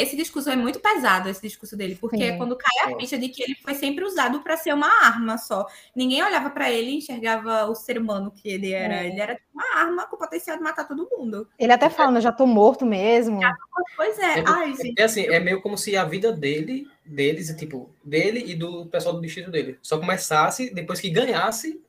Esse 0.00 0.16
discurso 0.16 0.48
é 0.48 0.54
muito 0.56 0.78
pesado, 0.80 1.28
esse 1.28 1.42
discurso 1.42 1.76
dele, 1.76 1.96
porque 2.00 2.16
Sim. 2.18 2.22
é 2.22 2.36
quando 2.36 2.56
cai 2.56 2.86
a 2.86 2.90
É. 2.92 2.96
ficha 3.00 3.18
de 3.18 3.28
que 3.28 3.42
ele 3.42 3.56
foi 3.56 3.74
sempre 3.74 4.04
usado 4.04 4.40
para 4.40 4.56
ser 4.56 4.72
uma 4.72 4.86
arma 5.04 5.36
só. 5.36 5.66
Ninguém 5.94 6.22
olhava 6.22 6.50
para 6.50 6.70
ele 6.70 6.90
e 6.92 6.96
enxergava 6.98 7.66
o 7.66 7.74
ser 7.74 7.98
humano 7.98 8.30
que 8.30 8.48
ele 8.48 8.72
era. 8.72 8.94
É. 9.02 9.06
Ele 9.08 9.20
era 9.20 9.34
tipo 9.34 9.48
uma 9.52 9.76
arma 9.76 10.06
com 10.06 10.16
potencial 10.16 10.56
de 10.56 10.62
matar 10.62 10.86
todo 10.86 11.08
mundo. 11.10 11.48
Ele 11.58 11.72
até 11.72 11.90
fala, 11.90 12.16
eu 12.18 12.22
já 12.22 12.30
tô 12.30 12.46
morto 12.46 12.86
mesmo. 12.86 13.40
Pois 13.96 14.18
é, 14.18 14.38
É, 14.40 14.44
ai, 14.46 14.74
gente. 14.74 14.94
é 15.00 15.04
assim, 15.04 15.22
é 15.26 15.40
meio 15.40 15.60
como 15.60 15.76
se 15.76 15.96
a 15.96 16.04
vida 16.04 16.30
dele, 16.32 16.88
deles, 17.04 17.54
tipo, 17.56 17.90
dele 18.04 18.44
e 18.46 18.54
do 18.54 18.86
pessoal 18.86 19.14
do 19.14 19.20
distrito 19.20 19.50
dele, 19.50 19.78
só 19.82 19.98
começasse 19.98 20.72
depois 20.72 21.00
que 21.00 21.10
ganhasse, 21.10 21.80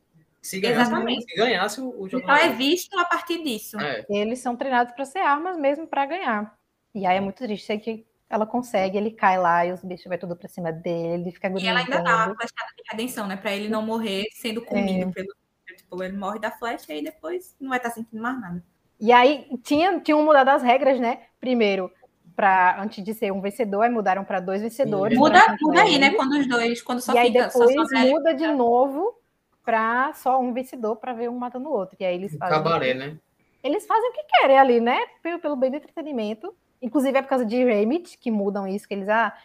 se 0.41 0.59
ganhasse, 0.59 0.81
Exatamente. 0.91 1.23
se 1.29 1.35
ganhasse 1.35 1.81
o, 1.81 1.89
o 2.01 2.07
jogo. 2.09 2.23
Então 2.23 2.35
é 2.35 2.49
visto 2.49 2.97
a 2.97 3.05
partir 3.05 3.43
disso. 3.43 3.79
É, 3.79 4.05
Eles 4.09 4.39
são 4.39 4.55
treinados 4.55 4.93
para 4.93 5.05
ser 5.05 5.19
armas 5.19 5.57
mesmo 5.57 5.85
para 5.85 6.05
ganhar. 6.05 6.57
E 6.93 7.05
aí 7.05 7.17
é 7.17 7.21
muito 7.21 7.37
triste, 7.37 7.65
sei 7.65 7.79
que 7.79 8.05
ela 8.29 8.45
consegue, 8.45 8.97
ele 8.97 9.11
cai 9.11 9.37
lá 9.39 9.65
e 9.65 9.71
os 9.71 9.83
bichos 9.83 10.05
vai 10.05 10.17
tudo 10.17 10.35
pra 10.35 10.47
cima 10.47 10.71
dele, 10.71 11.23
ele 11.23 11.31
fica 11.31 11.47
E 11.59 11.67
ela 11.67 11.79
ainda 11.79 12.01
dá 12.01 12.11
agonizando. 12.11 12.31
a 12.33 12.35
flechada 12.35 12.71
de 12.77 12.83
redenção, 12.91 13.27
né? 13.27 13.35
Pra 13.35 13.51
ele 13.55 13.69
não 13.69 13.81
morrer 13.81 14.25
sendo 14.33 14.61
comido 14.63 15.11
pelo. 15.11 15.27
Tipo, 15.75 16.03
ele 16.03 16.17
morre 16.17 16.39
da 16.39 16.51
flecha 16.51 16.93
e 16.93 17.03
depois 17.03 17.55
não 17.59 17.69
vai 17.69 17.77
estar 17.77 17.91
sentindo 17.91 18.21
mais 18.21 18.39
nada. 18.39 18.63
E 18.99 19.11
aí 19.11 19.47
tinha, 19.63 19.99
tinham 19.99 20.23
mudado 20.23 20.49
as 20.49 20.61
regras, 20.61 20.99
né? 20.99 21.21
Primeiro, 21.39 21.91
para 22.35 22.81
antes 22.81 23.03
de 23.03 23.13
ser 23.13 23.31
um 23.31 23.41
vencedor, 23.41 23.83
aí 23.83 23.89
mudaram 23.89 24.23
para 24.25 24.39
dois 24.39 24.61
vencedores. 24.61 25.17
Sim. 25.17 25.23
Muda, 25.23 25.57
muda 25.61 25.81
aí, 25.81 25.97
né? 25.97 26.11
Quando 26.11 26.33
os 26.33 26.47
dois, 26.47 26.81
quando 26.81 27.01
só 27.01 27.13
E 27.13 27.17
aí 27.17 27.31
fica 27.31 27.49
só 27.49 27.59
depois 27.59 27.75
sobra 27.75 27.99
ele. 28.01 28.11
muda 28.11 28.33
de 28.33 28.47
novo 28.47 29.15
para 29.63 30.11
só 30.13 30.39
um 30.39 30.53
vencedor 30.53 30.95
para 30.97 31.13
ver 31.13 31.29
um 31.29 31.37
matando 31.37 31.69
o 31.69 31.71
outro. 31.73 31.95
E 31.99 32.05
aí 32.05 32.15
eles 32.15 32.35
fazem, 32.37 32.57
cabaré, 32.57 32.93
né? 32.93 33.17
eles 33.63 33.85
fazem 33.85 34.09
o 34.09 34.13
que 34.13 34.23
querem 34.23 34.57
ali, 34.57 34.79
né? 34.81 34.97
Pelo, 35.21 35.39
pelo 35.39 35.55
bem 35.55 35.69
do 35.71 35.77
entretenimento. 35.77 36.53
Inclusive 36.81 37.17
é 37.17 37.21
por 37.21 37.29
causa 37.29 37.45
de 37.45 37.63
Remit 37.63 38.17
que 38.17 38.31
mudam 38.31 38.67
isso, 38.67 38.87
que 38.87 38.93
eles 38.93 39.09
ah, 39.09 39.35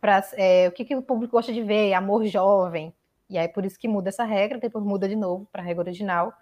pra, 0.00 0.24
é, 0.34 0.68
o 0.68 0.72
que, 0.72 0.84
que 0.84 0.96
o 0.96 1.02
público 1.02 1.32
gosta 1.32 1.52
de 1.52 1.62
ver, 1.62 1.92
amor 1.92 2.24
jovem. 2.26 2.92
E 3.28 3.38
aí 3.38 3.48
por 3.48 3.64
isso 3.64 3.78
que 3.78 3.86
muda 3.86 4.08
essa 4.08 4.24
regra, 4.24 4.58
depois 4.58 4.84
muda 4.84 5.08
de 5.08 5.16
novo 5.16 5.46
para 5.52 5.62
a 5.62 5.64
regra 5.64 5.82
original, 5.82 6.32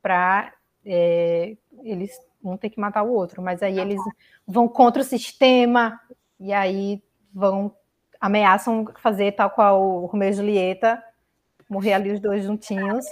para 0.00 0.52
eles 0.84 2.18
não 2.42 2.56
ter 2.56 2.70
que 2.70 2.80
matar 2.80 3.02
o 3.02 3.12
outro. 3.12 3.42
Mas 3.42 3.62
aí 3.62 3.78
eles 3.78 4.00
vão 4.46 4.66
contra 4.66 5.02
o 5.02 5.04
sistema 5.04 6.00
e 6.38 6.52
aí 6.52 7.02
vão 7.32 7.74
ameaçam 8.20 8.86
fazer 8.98 9.32
tal 9.32 9.50
qual 9.50 9.82
o 9.82 10.06
Romeu 10.06 10.28
e 10.28 10.32
Julieta, 10.32 11.02
morrer 11.68 11.94
ali 11.94 12.12
os 12.12 12.20
dois 12.20 12.44
juntinhos. 12.44 13.06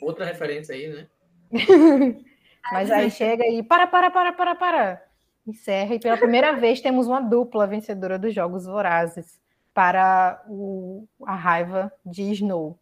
Outra 0.00 0.24
referência 0.24 0.74
aí, 0.74 0.88
né? 0.88 1.06
Mas 2.72 2.90
aí 2.90 3.10
chega 3.10 3.46
e 3.46 3.62
para, 3.62 3.86
para, 3.86 4.10
para, 4.10 4.32
para, 4.32 4.54
para. 4.54 5.07
Encerra. 5.48 5.94
E 5.94 5.98
pela 5.98 6.18
primeira 6.18 6.52
vez 6.52 6.80
temos 6.80 7.06
uma 7.06 7.20
dupla 7.20 7.66
vencedora 7.66 8.18
dos 8.18 8.34
Jogos 8.34 8.66
Vorazes 8.66 9.40
para 9.72 10.44
o, 10.46 11.08
a 11.24 11.34
raiva 11.34 11.90
de 12.04 12.22
Snow. 12.32 12.78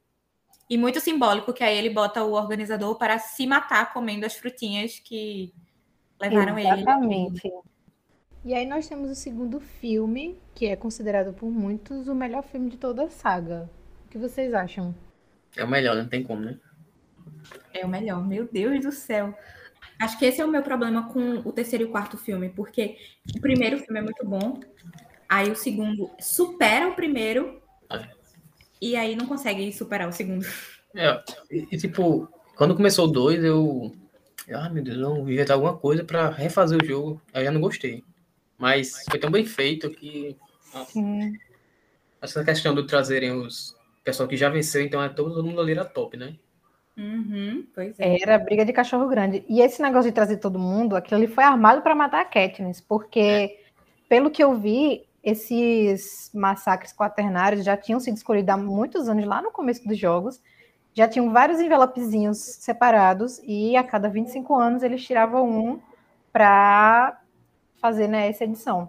E 0.68 0.76
muito 0.76 0.98
simbólico 0.98 1.52
que 1.52 1.62
aí 1.62 1.79
ele 1.79 1.90
bota 1.90 2.24
o 2.24 2.33
organizador 2.33 2.98
para 2.98 3.20
se 3.20 3.46
matar 3.46 3.92
comendo 3.92 4.26
as 4.26 4.35
frutinhas 4.35 4.98
que 4.98 5.55
levaram 6.20 6.59
ele. 6.59 6.68
Exatamente. 6.68 7.52
E 8.44 8.52
aí 8.52 8.66
nós 8.66 8.88
temos 8.88 9.11
o 9.11 9.14
segundo 9.14 9.61
filme, 9.61 10.37
que 10.55 10.66
é 10.66 10.74
considerado 10.74 11.33
por 11.33 11.48
muitos 11.48 12.09
o 12.09 12.14
melhor 12.14 12.42
filme 12.42 12.68
de 12.68 12.76
toda 12.76 13.05
a 13.05 13.11
saga. 13.11 13.70
O 14.07 14.09
que 14.09 14.18
vocês 14.18 14.52
acham? 14.52 14.92
É 15.57 15.62
o 15.62 15.68
melhor, 15.68 15.94
não 15.94 16.09
tem 16.09 16.24
como, 16.24 16.42
né? 16.42 16.59
É 17.72 17.85
o 17.85 17.88
melhor, 17.88 18.26
meu 18.26 18.48
Deus 18.50 18.81
do 18.81 18.90
céu. 18.90 19.37
Acho 19.98 20.18
que 20.18 20.26
esse 20.26 20.40
é 20.40 20.44
o 20.44 20.48
meu 20.48 20.62
problema 20.62 21.09
com 21.09 21.38
o 21.38 21.52
terceiro 21.52 21.85
e 21.85 21.87
o 21.87 21.90
quarto 21.90 22.18
filme, 22.18 22.50
porque 22.50 22.96
o 23.35 23.40
primeiro 23.40 23.78
filme 23.78 23.98
é 23.98 24.02
muito 24.02 24.24
bom, 24.26 24.61
aí 25.28 25.50
o 25.50 25.56
segundo 25.56 26.11
supera 26.20 26.88
o 26.88 26.94
primeiro, 26.94 27.62
e 28.80 28.94
aí 28.94 29.16
não 29.16 29.26
consegue 29.26 29.72
superar 29.72 30.09
o 30.09 30.12
segundo. 30.12 30.46
É, 30.94 31.22
e, 31.50 31.68
e, 31.72 31.78
tipo, 31.78 32.28
quando 32.56 32.74
começou 32.74 33.06
o 33.06 33.11
2, 33.11 33.44
eu. 33.44 33.92
Ah, 34.50 34.68
meu 34.68 34.82
Deus, 34.82 34.98
vamos 34.98 35.28
inventar 35.30 35.54
alguma 35.54 35.76
coisa 35.76 36.04
pra 36.04 36.30
refazer 36.30 36.80
o 36.80 36.87
jogo. 36.87 37.20
Aí 37.32 37.42
eu 37.42 37.46
já 37.46 37.50
não 37.50 37.61
gostei. 37.61 38.04
Mas 38.59 39.04
foi 39.11 39.18
tão 39.18 39.30
bem 39.30 39.44
feito 39.44 39.90
que. 39.90 40.37
nossa, 40.72 40.92
Sim. 40.92 41.37
essa 42.20 42.44
questão 42.44 42.74
de 42.74 42.87
trazerem 42.87 43.32
os 43.32 43.76
pessoal 44.04 44.28
que 44.28 44.37
já 44.37 44.48
venceu, 44.48 44.82
então 44.82 45.02
é 45.02 45.09
todo 45.09 45.42
mundo 45.42 45.61
ali 45.61 45.72
era 45.72 45.85
top, 45.85 46.16
né? 46.16 46.37
Uhum, 46.96 47.66
pois 47.74 47.98
é. 48.00 48.22
Era 48.22 48.38
briga 48.38 48.64
de 48.64 48.72
cachorro 48.72 49.06
grande. 49.06 49.44
E 49.48 49.61
esse 49.61 49.82
negócio 49.82 50.11
de 50.11 50.14
trazer 50.14 50.38
todo 50.38 50.59
mundo, 50.59 50.96
aquilo 50.96 51.18
ali 51.18 51.26
foi 51.26 51.44
armado 51.44 51.82
para 51.82 51.94
matar 51.94 52.22
a 52.22 52.24
Katniss, 52.24 52.80
porque, 52.80 53.59
pelo 54.09 54.30
que 54.30 54.42
eu 54.42 54.54
vi, 54.54 55.06
esses 55.22 56.30
massacres 56.32 56.92
quaternários 56.94 57.64
já 57.64 57.76
tinham 57.76 58.00
sido 58.00 58.16
escolhidos 58.16 58.48
há 58.48 58.56
muitos 58.56 59.09
anos, 59.09 59.26
lá 59.26 59.42
no 59.42 59.50
começo 59.50 59.87
dos 59.87 59.98
jogos. 59.98 60.40
Já 60.94 61.06
tinham 61.06 61.30
vários 61.30 61.61
envelopezinhos 61.61 62.38
separados, 62.38 63.40
e 63.44 63.76
a 63.76 63.85
cada 63.85 64.09
25 64.09 64.54
anos 64.54 64.82
eles 64.82 65.04
tiravam 65.04 65.46
um 65.46 65.80
para 66.32 67.20
fazer 67.80 68.09
né, 68.09 68.28
essa 68.28 68.44
edição. 68.44 68.88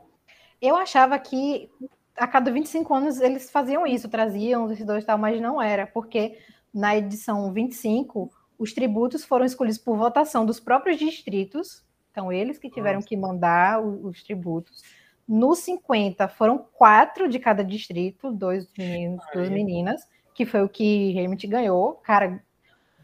Eu 0.62 0.78
achava 0.78 1.20
que 1.20 1.70
a 2.16 2.26
cada 2.26 2.50
25 2.52 2.94
anos 2.94 3.20
eles 3.20 3.52
faziam 3.52 3.86
isso, 3.86 4.10
traziam 4.10 4.66
os 4.66 4.80
dois 4.80 5.04
e 5.04 5.08
tal, 5.08 5.18
mas 5.18 5.40
não 5.42 5.62
era, 5.62 5.86
porque 5.86 6.38
na 6.74 6.98
edição 6.98 7.52
25 7.52 8.32
os 8.58 8.74
tributos 8.74 9.24
foram 9.24 9.46
escolhidos 9.46 9.78
por 9.78 9.98
votação 9.98 10.46
dos 10.46 10.60
próprios 10.60 10.98
distritos, 10.98 11.84
então 12.12 12.32
eles 12.32 12.58
que 12.58 12.70
tiveram 12.70 12.98
Nossa. 12.98 13.08
que 13.08 13.16
mandar 13.16 13.80
os, 13.82 14.04
os 14.04 14.24
tributos. 14.24 14.82
Nos 15.28 15.60
50 15.60 16.28
foram 16.30 16.58
quatro 16.58 17.28
de 17.28 17.38
cada 17.38 17.64
distrito, 17.64 18.32
dois 18.32 18.68
meninos, 18.78 19.24
Aí. 19.28 19.34
duas 19.34 19.50
meninas, 19.50 20.08
que 20.34 20.46
foi 20.46 20.64
o 20.64 20.70
que 20.70 21.12
realmente 21.12 21.46
ganhou. 21.46 21.96
Cara, 21.96 22.42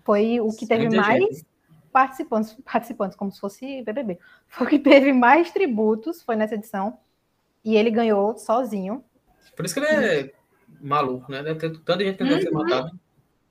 foi 0.04 0.39
o 0.39 0.49
que 0.49 0.65
teve 0.65 0.89
mais 0.95 1.21
gente. 1.21 1.45
participantes, 1.91 2.58
participantes, 2.63 3.17
como 3.17 3.32
se 3.32 3.39
fosse 3.39 3.84
BBB. 3.84 4.17
Foi 4.47 4.65
o 4.65 4.69
que 4.69 4.80
teve 4.80 5.13
mais 5.13 5.52
tributos, 5.52 6.21
foi 6.23 6.36
nessa 6.36 6.56
edição. 6.56 6.97
E 7.63 7.76
ele 7.76 7.91
ganhou 7.91 8.38
sozinho. 8.38 9.04
Por 9.56 9.65
isso 9.65 9.73
que 9.73 9.80
ele 9.82 9.88
é 9.88 10.34
maluco, 10.82 11.32
né? 11.32 11.43
Deve 11.43 11.60
ter 11.60 11.80
tanta 11.80 12.04
gente 12.04 12.17
que 12.17 12.23
uhum. 12.23 12.41
ser 12.41 12.52
matado. 12.52 12.99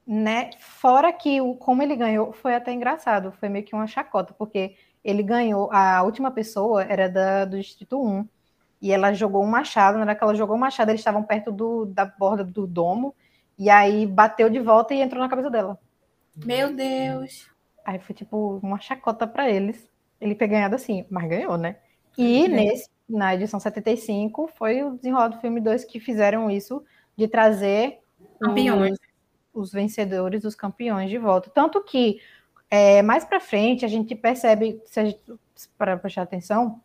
Né? 0.06 0.50
Fora 0.58 1.12
que 1.12 1.40
o, 1.40 1.54
como 1.54 1.82
ele 1.82 1.96
ganhou, 1.96 2.32
foi 2.32 2.54
até 2.54 2.72
engraçado. 2.72 3.32
Foi 3.32 3.48
meio 3.48 3.64
que 3.64 3.74
uma 3.74 3.86
chacota, 3.86 4.34
porque 4.36 4.76
ele 5.04 5.22
ganhou, 5.22 5.70
a 5.72 6.02
última 6.02 6.30
pessoa 6.30 6.82
era 6.82 7.08
da, 7.08 7.44
do 7.44 7.56
Distrito 7.56 8.02
1. 8.02 8.26
E 8.80 8.92
ela 8.92 9.12
jogou 9.12 9.42
um 9.42 9.48
machado. 9.48 9.96
Na 9.96 10.02
hora 10.02 10.14
que 10.14 10.24
ela 10.24 10.34
jogou 10.34 10.54
o 10.54 10.58
um 10.58 10.60
machado, 10.60 10.90
eles 10.90 11.00
estavam 11.00 11.22
perto 11.22 11.52
do, 11.52 11.86
da 11.86 12.04
borda 12.04 12.42
do 12.42 12.66
domo. 12.66 13.14
E 13.58 13.70
aí 13.70 14.06
bateu 14.06 14.50
de 14.50 14.58
volta 14.58 14.92
e 14.92 15.00
entrou 15.00 15.22
na 15.22 15.28
cabeça 15.28 15.50
dela. 15.50 15.78
Meu 16.44 16.74
Deus! 16.74 17.48
Aí 17.84 17.98
foi 18.00 18.14
tipo 18.14 18.58
uma 18.62 18.80
chacota 18.80 19.26
para 19.26 19.48
eles. 19.48 19.88
Ele 20.20 20.34
ter 20.34 20.48
ganhado 20.48 20.74
assim, 20.74 21.04
mas 21.10 21.28
ganhou, 21.28 21.56
né? 21.56 21.76
E 22.16 22.44
é. 22.44 22.48
nesse 22.48 22.92
na 23.12 23.34
edição 23.34 23.60
75, 23.60 24.48
foi 24.56 24.82
o 24.82 24.96
desenrolar 24.96 25.28
do 25.28 25.40
filme 25.40 25.60
2 25.60 25.84
que 25.84 26.00
fizeram 26.00 26.50
isso, 26.50 26.82
de 27.16 27.28
trazer 27.28 27.98
campeões. 28.40 28.92
Os, 28.92 28.98
os 29.52 29.72
vencedores, 29.72 30.44
os 30.44 30.54
campeões 30.54 31.10
de 31.10 31.18
volta. 31.18 31.50
Tanto 31.50 31.82
que, 31.82 32.20
é, 32.70 33.02
mais 33.02 33.24
para 33.24 33.40
frente, 33.40 33.84
a 33.84 33.88
gente 33.88 34.14
percebe, 34.14 34.80
se 34.86 35.00
a 35.00 35.04
gente 35.04 35.20
para 35.76 35.96
prestar 35.96 36.22
atenção, 36.22 36.80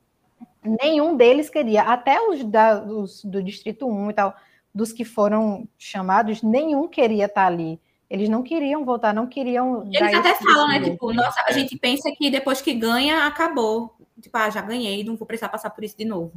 nenhum 0.63 1.15
deles 1.15 1.49
queria, 1.49 1.84
até 1.84 2.19
os, 2.21 2.43
da, 2.43 2.84
os 2.84 3.23
do 3.23 3.41
Distrito 3.41 3.88
1 3.88 4.12
e 4.12 4.13
tal, 4.13 4.36
dos 4.73 4.91
que 4.91 5.06
foram 5.06 5.67
chamados, 5.77 6.43
nenhum 6.43 6.88
queria 6.88 7.25
estar 7.25 7.41
tá 7.41 7.47
ali. 7.47 7.80
Eles 8.10 8.30
não 8.30 8.41
queriam 8.43 8.86
voltar, 8.86 9.13
não 9.13 9.27
queriam. 9.27 9.84
Eles 9.91 10.13
até 10.13 10.36
falam, 10.36 10.67
né? 10.69 10.82
Tipo, 10.82 11.12
nossa, 11.12 11.41
a 11.45 11.51
gente 11.51 11.77
pensa 11.77 12.10
que 12.17 12.30
depois 12.30 12.62
que 12.62 12.73
ganha, 12.73 13.25
acabou 13.27 13.97
tipo, 14.21 14.36
ah, 14.38 14.49
já 14.49 14.62
ganhei, 14.62 15.03
não 15.03 15.15
vou 15.15 15.27
precisar 15.27 15.49
passar 15.49 15.69
por 15.69 15.84
isso 15.84 15.97
de 15.97 16.06
novo. 16.06 16.32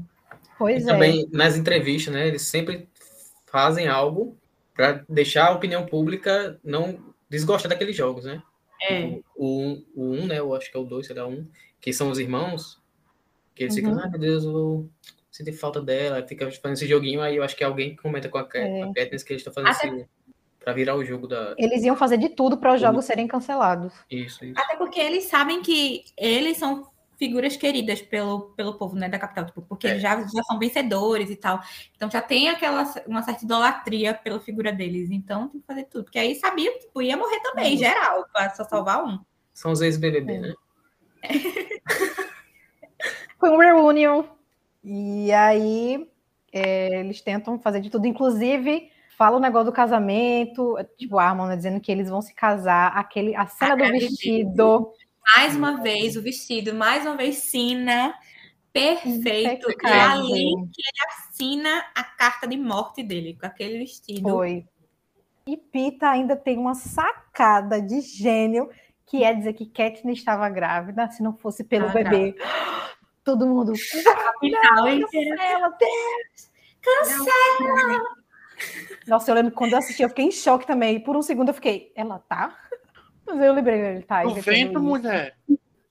Pois 0.59 0.85
e 0.85 0.89
é. 0.89 0.93
Também 0.93 1.29
nas 1.33 1.57
entrevistas, 1.57 2.13
né? 2.13 2.29
Eles 2.29 2.43
sempre 2.43 2.89
fazem 3.47 3.89
algo 3.89 4.37
para 4.81 5.05
deixar 5.07 5.49
a 5.49 5.53
opinião 5.53 5.85
pública 5.85 6.59
não 6.65 7.13
desgostar 7.29 7.69
daqueles 7.69 7.95
jogos, 7.95 8.25
né? 8.25 8.43
É. 8.81 9.11
Tipo, 9.11 9.25
o, 9.37 9.73
o, 9.75 9.85
o 9.95 10.13
um, 10.15 10.27
né? 10.27 10.39
Eu 10.39 10.55
acho 10.55 10.71
que 10.71 10.77
é 10.77 10.81
o 10.81 10.85
dois, 10.85 11.07
será 11.07 11.27
um, 11.27 11.47
que 11.79 11.93
são 11.93 12.11
os 12.11 12.19
irmãos, 12.19 12.81
que 13.55 13.65
eles 13.65 13.77
uhum. 13.77 13.83
ficam, 13.83 14.01
ah, 14.01 14.09
meu 14.09 14.19
Deus, 14.19 14.43
eu 14.43 14.89
senti 15.31 15.53
falta 15.53 15.83
dela, 15.83 16.27
fica 16.27 16.51
fazendo 16.51 16.73
esse 16.73 16.87
joguinho, 16.87 17.21
aí 17.21 17.37
eu 17.37 17.43
acho 17.43 17.55
que 17.55 17.63
alguém 17.63 17.95
comenta 17.95 18.31
com 18.31 18.39
a, 18.39 18.45
Kat, 18.45 18.65
é. 18.65 18.83
a 18.83 18.93
Katniss 18.95 19.23
que 19.23 19.35
eles 19.35 19.41
estão 19.43 19.53
fazendo 19.53 19.71
Até... 19.71 19.87
esse 19.89 20.09
virar 20.75 20.95
o 20.95 21.05
jogo 21.05 21.27
da. 21.27 21.55
Eles 21.59 21.83
iam 21.83 21.97
fazer 21.97 22.17
de 22.17 22.31
tudo 22.31 22.57
para 22.57 22.75
os 22.75 22.81
jogos 22.81 23.05
serem 23.05 23.27
cancelados. 23.27 23.93
Isso, 24.11 24.45
isso. 24.45 24.59
Até 24.59 24.77
porque 24.77 25.01
eles 25.01 25.25
sabem 25.25 25.61
que 25.61 26.05
eles 26.17 26.57
são 26.57 26.91
figuras 27.21 27.55
queridas 27.55 28.01
pelo, 28.01 28.55
pelo 28.57 28.79
povo 28.79 28.97
né, 28.97 29.07
da 29.07 29.19
capital, 29.19 29.45
tipo, 29.45 29.61
porque 29.61 29.87
é. 29.87 29.91
eles 29.91 30.03
já, 30.03 30.19
já 30.27 30.43
são 30.43 30.59
vencedores 30.59 31.29
e 31.29 31.37
tal. 31.37 31.61
Então 31.95 32.11
já 32.11 32.23
tem 32.23 32.49
aquela 32.49 32.91
uma 33.07 33.23
certa 33.23 33.45
idolatria 33.45 34.15
pela 34.15 34.41
figura 34.41 34.73
deles. 34.73 35.11
Então 35.11 35.47
tem 35.49 35.61
que 35.61 35.67
fazer 35.67 35.85
tudo. 35.85 36.05
Porque 36.05 36.19
aí 36.19 36.35
sabia 36.37 36.73
que 36.73 36.87
tipo, 36.87 37.03
ia 37.03 37.19
morrer 37.19 37.39
também, 37.41 37.75
em 37.75 37.77
geral, 37.77 38.25
para 38.33 38.49
só 38.55 38.65
salvar 38.65 39.05
um. 39.05 39.19
São 39.53 39.71
os 39.71 39.83
ex-BBB, 39.83 40.39
né? 40.39 40.55
Foi 43.39 43.51
um 43.51 43.59
reunion. 43.59 44.25
E 44.83 45.31
aí 45.31 46.09
é, 46.51 47.01
eles 47.01 47.21
tentam 47.21 47.61
fazer 47.61 47.83
de 47.83 47.91
tudo, 47.91 48.07
inclusive 48.07 48.91
fala 49.19 49.37
o 49.37 49.41
negócio 49.41 49.67
do 49.67 49.73
casamento, 49.73 50.79
tipo, 50.97 51.19
a 51.19 51.25
Armanda 51.25 51.55
dizendo 51.55 51.79
que 51.79 51.93
eles 51.93 52.09
vão 52.09 52.23
se 52.23 52.35
casar, 52.35 52.97
aquele, 52.97 53.37
a 53.37 53.47
cena 53.47 53.77
do 53.77 53.93
vestido. 53.93 54.95
Mais 55.25 55.55
uma 55.55 55.83
vez, 55.83 56.17
o 56.17 56.23
vestido, 56.23 56.75
mais 56.75 57.05
uma 57.05 57.17
vez, 57.17 57.37
Sina. 57.37 58.15
Perfeito. 58.73 59.71
E 59.71 59.87
ali 59.87 60.55
que 60.73 60.83
ele 60.83 61.09
assina 61.09 61.85
a 61.95 62.05
carta 62.05 62.47
de 62.47 62.57
morte 62.57 63.03
dele, 63.03 63.37
com 63.39 63.47
aquele 63.47 63.79
vestido. 63.79 64.29
Foi. 64.29 64.65
E 65.47 65.57
Pita 65.57 66.09
ainda 66.09 66.37
tem 66.37 66.59
uma 66.59 66.75
sacada 66.75 67.81
de 67.83 68.01
gênio, 68.01 68.71
que 69.07 69.25
é 69.25 69.35
dizer 69.35 69.55
que 69.55 69.67
Katniss 69.67 70.19
estava 70.19 70.49
grávida, 70.49 71.11
se 71.11 71.23
não 71.23 71.37
fosse 71.37 71.65
pelo 71.65 71.87
ah, 71.89 71.93
bebê. 71.93 72.37
Todo 73.25 73.47
mundo. 73.47 73.73
Capital 74.05 74.85
cancela, 74.85 75.77
Deus! 75.79 76.51
Cancela! 76.81 78.21
Nossa, 79.07 79.31
eu 79.31 79.35
lembro 79.35 79.53
quando 79.53 79.73
eu 79.73 79.79
assisti, 79.79 80.03
eu 80.03 80.09
fiquei 80.09 80.27
em 80.27 80.31
choque 80.31 80.67
também. 80.67 81.01
Por 81.01 81.17
um 81.17 81.23
segundo 81.23 81.49
eu 81.49 81.55
fiquei, 81.55 81.93
ela 81.97 82.19
tá? 82.21 82.57
Mas 83.31 83.41
eu 83.41 83.53
lembrei 83.53 83.81
dele, 83.81 84.03
tá? 84.03 84.23
vento, 84.25 84.81
mulher. 84.81 85.37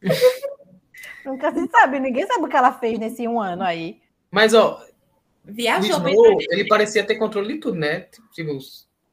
Nunca 1.26 1.52
se 1.54 1.68
sabe, 1.68 2.00
ninguém 2.00 2.26
sabe 2.26 2.44
o 2.44 2.48
que 2.48 2.56
ela 2.56 2.72
fez 2.74 2.98
nesse 2.98 3.28
um 3.28 3.40
ano 3.40 3.64
aí. 3.64 4.02
Mas, 4.32 4.54
ó, 4.54 4.84
Viajou 5.44 6.08
Snow, 6.08 6.38
ele 6.50 6.68
parecia 6.68 7.04
ter 7.04 7.16
controle 7.16 7.54
de 7.54 7.60
tudo, 7.60 7.78
né? 7.78 8.08
Tipo, 8.34 8.58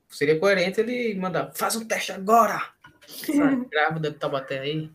seria 0.08 0.38
coerente 0.38 0.80
ele 0.80 1.14
mandar, 1.14 1.52
faz 1.54 1.76
um 1.76 1.86
teste 1.86 2.12
agora! 2.12 2.60
grávida 3.70 4.10
de 4.10 4.18
Taubaté 4.18 4.60
aí. 4.60 4.90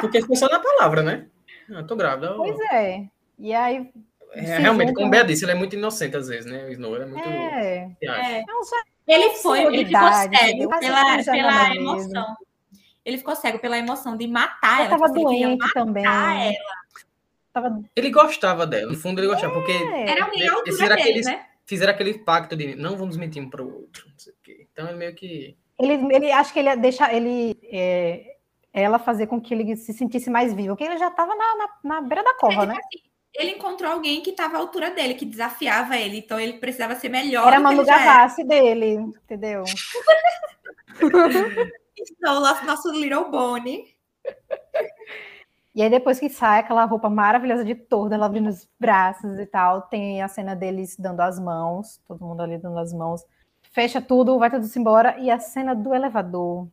Porque 0.00 0.20
ficou 0.20 0.36
só 0.36 0.48
na 0.48 0.60
palavra, 0.60 1.02
né? 1.02 1.26
Eu 1.68 1.86
tô 1.86 1.96
grávida. 1.96 2.34
Pois 2.34 2.58
é. 2.72 3.06
E 3.38 3.54
aí. 3.54 3.90
É, 4.32 4.58
realmente, 4.58 4.92
como 4.92 5.06
o 5.06 5.10
Bea 5.10 5.24
disse, 5.24 5.44
ele 5.44 5.52
é 5.52 5.54
muito 5.54 5.76
inocente 5.76 6.16
às 6.16 6.28
vezes, 6.28 6.50
né? 6.50 6.66
O 6.66 6.72
Snow 6.72 6.96
é 6.96 7.06
muito. 7.06 7.28
É. 7.28 7.90
é. 8.02 8.44
Ele 9.06 9.30
foi, 9.30 9.64
ele 9.64 9.86
ficou 9.86 10.12
cego 10.12 10.68
pela, 10.80 11.24
pela 11.24 11.74
emoção. 11.74 12.36
Ele 13.04 13.18
ficou 13.18 13.36
cego 13.36 13.58
pela 13.58 13.78
emoção 13.78 14.16
de 14.16 14.26
matar 14.26 14.84
ela. 14.84 14.94
Estava 14.94 15.06
tipo, 15.06 15.22
doente 15.22 15.72
também. 15.72 16.04
Ela. 16.04 16.54
Tava... 17.52 17.82
Ele 17.94 18.10
gostava 18.10 18.66
dela, 18.66 18.92
no 18.92 18.98
fundo 18.98 19.20
ele 19.20 19.28
gostava, 19.28 19.54
porque 19.54 19.72
era 19.72 20.24
alguém 20.24 20.46
altura 20.46 20.76
dele, 20.76 20.92
aqueles, 20.92 21.26
né? 21.26 21.46
fizeram 21.64 21.92
aquele 21.92 22.18
pacto 22.18 22.54
de 22.54 22.74
não 22.74 22.96
vamos 22.96 23.16
mentir 23.16 23.42
um 23.42 23.48
para 23.48 23.62
o 23.62 23.72
outro, 23.72 24.06
não 24.08 24.18
sei 24.18 24.32
o 24.32 24.36
quê. 24.42 24.66
Então 24.70 24.88
ele 24.88 24.98
meio 24.98 25.14
que 25.14 25.56
ele, 25.78 25.94
ele 26.14 26.32
acho 26.32 26.52
que 26.52 26.58
ele 26.58 26.68
ia 26.68 26.76
deixar 26.76 27.14
ele 27.14 27.58
é, 27.64 28.36
ela 28.72 28.98
fazer 28.98 29.26
com 29.26 29.40
que 29.40 29.52
ele 29.52 29.76
se 29.76 29.92
sentisse 29.92 30.30
mais 30.30 30.52
vivo, 30.52 30.68
porque 30.68 30.84
ele 30.84 30.98
já 30.98 31.08
estava 31.08 31.34
na, 31.34 31.56
na, 31.56 31.68
na, 31.82 32.00
beira 32.00 32.22
da 32.22 32.34
cova, 32.34 32.64
é, 32.64 32.66
né? 32.66 32.74
Assim, 32.74 33.02
ele 33.38 33.52
encontrou 33.52 33.92
alguém 33.92 34.20
que 34.20 34.30
estava 34.30 34.56
à 34.56 34.60
altura 34.60 34.90
dele, 34.90 35.14
que 35.14 35.24
desafiava 35.24 35.96
ele, 35.96 36.18
então 36.18 36.40
ele 36.40 36.54
precisava 36.54 36.94
ser 36.94 37.08
melhor. 37.08 37.46
Era 37.46 37.60
Manu 37.60 37.84
Gavassi 37.84 38.44
dele, 38.44 38.94
entendeu? 38.94 39.64
então, 41.96 42.40
nosso, 42.40 42.64
nosso 42.64 42.92
Little 42.92 43.30
Bonnie. 43.30 43.94
E 45.74 45.82
aí, 45.82 45.90
depois 45.90 46.18
que 46.18 46.30
sai 46.30 46.60
aquela 46.60 46.86
roupa 46.86 47.10
maravilhosa 47.10 47.62
de 47.62 47.74
torda, 47.74 48.14
ela 48.14 48.24
abrindo 48.24 48.48
os 48.48 48.66
braços 48.80 49.38
e 49.38 49.44
tal, 49.44 49.82
tem 49.82 50.22
a 50.22 50.28
cena 50.28 50.56
deles 50.56 50.96
dando 50.98 51.20
as 51.20 51.38
mãos, 51.38 52.00
todo 52.08 52.24
mundo 52.24 52.40
ali 52.40 52.56
dando 52.56 52.78
as 52.78 52.94
mãos. 52.94 53.22
Fecha 53.72 54.00
tudo, 54.00 54.38
vai 54.38 54.50
tudo 54.50 54.66
embora. 54.74 55.18
E 55.18 55.30
a 55.30 55.38
cena 55.38 55.74
do 55.74 55.94
elevador, 55.94 56.66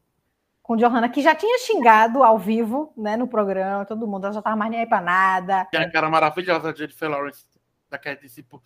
com 0.64 0.78
Johanna, 0.78 1.10
que 1.10 1.22
já 1.22 1.36
tinha 1.36 1.60
xingado 1.60 2.24
ao 2.24 2.40
vivo, 2.40 2.94
né, 2.96 3.18
no 3.18 3.28
programa, 3.28 3.86
todo 3.86 4.08
mundo, 4.08 4.24
ela 4.24 4.34
já 4.34 4.42
tava 4.42 4.56
mais 4.56 4.72
nem 4.72 4.80
aí 4.80 4.88
pra 4.88 5.02
nada. 5.02 5.68
E 5.74 5.78
a 5.78 5.92
cara 5.92 6.10
maravilhosa 6.10 6.72
de 6.72 6.80
Jennifer 6.80 7.10
Lawrence, 7.10 7.46
da 7.90 7.98
Cat, 7.98 8.28
tipo, 8.30 8.64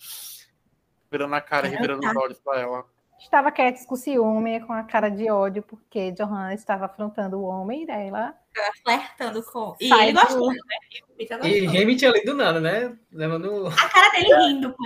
virando 1.12 1.34
a 1.34 1.42
cara 1.42 1.68
e 1.68 1.72
revirando 1.72 2.02
tá. 2.02 2.12
os 2.12 2.16
olhos 2.16 2.40
pra 2.40 2.60
ela. 2.60 2.86
Estava 3.20 3.52
Cat 3.52 3.84
com 3.88 3.96
ciúme, 3.96 4.60
com 4.60 4.74
a 4.74 4.84
cara 4.84 5.10
de 5.10 5.28
ódio, 5.32 5.64
porque 5.64 6.12
Johanna 6.12 6.54
estava 6.54 6.86
afrontando 6.86 7.40
o 7.40 7.46
homem 7.46 7.84
dela. 7.84 8.36
Flertando 8.84 9.44
com. 9.44 9.76
E 9.80 9.90
Sai 9.90 10.10
ele 10.10 10.14
do... 10.14 10.22
gostou, 10.22 10.52
né? 10.52 11.50
E 11.50 11.66
Hamit 11.66 12.06
ali 12.06 12.24
do 12.24 12.36
nada, 12.36 12.60
né? 12.60 12.96
Levando... 13.12 13.68
A 13.68 13.90
cara 13.90 14.10
dele 14.12 14.36
rindo, 14.36 14.70
pô. 14.72 14.84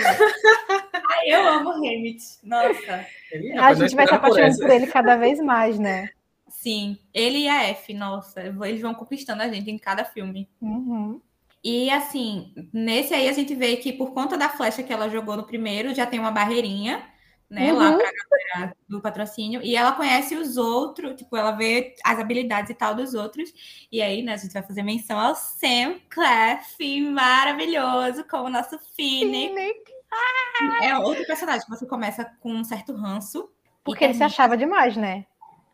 Ai, 1.09 1.27
eu 1.27 1.45
amo 1.45 1.71
Hamit. 1.71 2.23
Nossa. 2.41 3.05
Ele, 3.33 3.57
a 3.57 3.73
gente 3.73 3.95
vai 3.95 4.07
se 4.07 4.13
apaixonando 4.13 4.57
por, 4.57 4.67
por 4.67 4.69
ele 4.69 4.87
cada 4.87 5.17
vez 5.17 5.39
mais, 5.41 5.77
né? 5.77 6.09
Sim, 6.61 6.99
ele 7.11 7.39
e 7.39 7.47
a 7.47 7.63
F, 7.63 7.91
nossa, 7.91 8.39
eles 8.39 8.81
vão 8.81 8.93
conquistando 8.93 9.41
a 9.41 9.47
gente 9.47 9.71
em 9.71 9.79
cada 9.79 10.05
filme. 10.05 10.47
Uhum. 10.61 11.19
E 11.63 11.89
assim, 11.89 12.53
nesse 12.71 13.15
aí 13.15 13.27
a 13.27 13.33
gente 13.33 13.55
vê 13.55 13.77
que 13.77 13.91
por 13.91 14.13
conta 14.13 14.37
da 14.37 14.47
flecha 14.47 14.83
que 14.83 14.93
ela 14.93 15.09
jogou 15.09 15.35
no 15.35 15.41
primeiro, 15.43 15.95
já 15.95 16.05
tem 16.05 16.19
uma 16.19 16.29
barreirinha, 16.29 17.03
né, 17.49 17.73
uhum. 17.73 17.79
lá 17.79 17.97
para 17.97 18.07
a 18.07 18.11
galera 18.53 18.77
do 18.87 19.01
patrocínio, 19.01 19.59
e 19.63 19.75
ela 19.75 19.93
conhece 19.93 20.35
os 20.35 20.55
outros, 20.55 21.15
tipo, 21.15 21.35
ela 21.35 21.49
vê 21.49 21.95
as 22.05 22.19
habilidades 22.19 22.69
e 22.69 22.75
tal 22.75 22.93
dos 22.93 23.15
outros, 23.15 23.51
e 23.91 23.99
aí, 23.99 24.21
né, 24.21 24.33
a 24.33 24.37
gente 24.37 24.53
vai 24.53 24.61
fazer 24.61 24.83
menção 24.83 25.19
ao 25.19 25.33
Sam 25.33 25.99
Clef, 26.11 27.01
maravilhoso, 27.09 28.23
como 28.29 28.51
nosso 28.51 28.77
Finnick. 28.95 29.81
Ah! 30.11 30.85
É 30.85 30.95
outro 30.99 31.25
personagem 31.25 31.63
que 31.63 31.71
você 31.71 31.87
começa 31.87 32.23
com 32.39 32.53
um 32.53 32.63
certo 32.63 32.93
ranço. 32.93 33.49
Porque 33.83 34.03
ele 34.03 34.13
se 34.13 34.23
achava 34.23 34.55
demais, 34.55 34.95
né? 34.95 35.25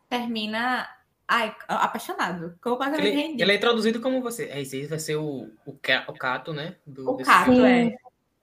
Termina 0.10 0.88
Ai, 1.28 1.54
apaixonado. 1.68 2.58
Ele, 2.98 3.42
ele, 3.42 3.52
é 3.52 3.56
introduzido 3.56 4.00
como 4.00 4.22
você. 4.22 4.46
É, 4.46 4.62
esse 4.62 4.86
vai 4.86 4.98
ser 4.98 5.18
o, 5.18 5.52
o, 5.66 5.72
o 6.08 6.14
Cato, 6.14 6.54
né? 6.54 6.76
Do, 6.86 7.12
o 7.12 7.18
Cato, 7.18 7.52
é. 7.66 7.98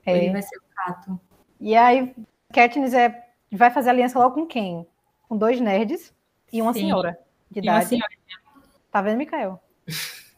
é. 0.04 0.16
Ele 0.18 0.32
vai 0.32 0.42
ser 0.42 0.58
o 0.58 0.62
Cato. 0.76 1.20
E 1.58 1.74
aí, 1.74 2.14
Katniss 2.52 2.92
é, 2.92 3.26
vai 3.50 3.70
fazer 3.70 3.88
aliança 3.88 4.18
logo 4.18 4.34
com 4.34 4.46
quem? 4.46 4.86
Com 5.26 5.38
dois 5.38 5.58
nerds 5.60 6.12
e 6.52 6.60
uma 6.60 6.74
Sim. 6.74 6.80
senhora 6.80 7.18
de 7.50 7.60
idade. 7.60 7.86
Senhora. 7.86 8.12
Tá 8.90 9.00
vendo, 9.00 9.16
Mikael? 9.16 9.58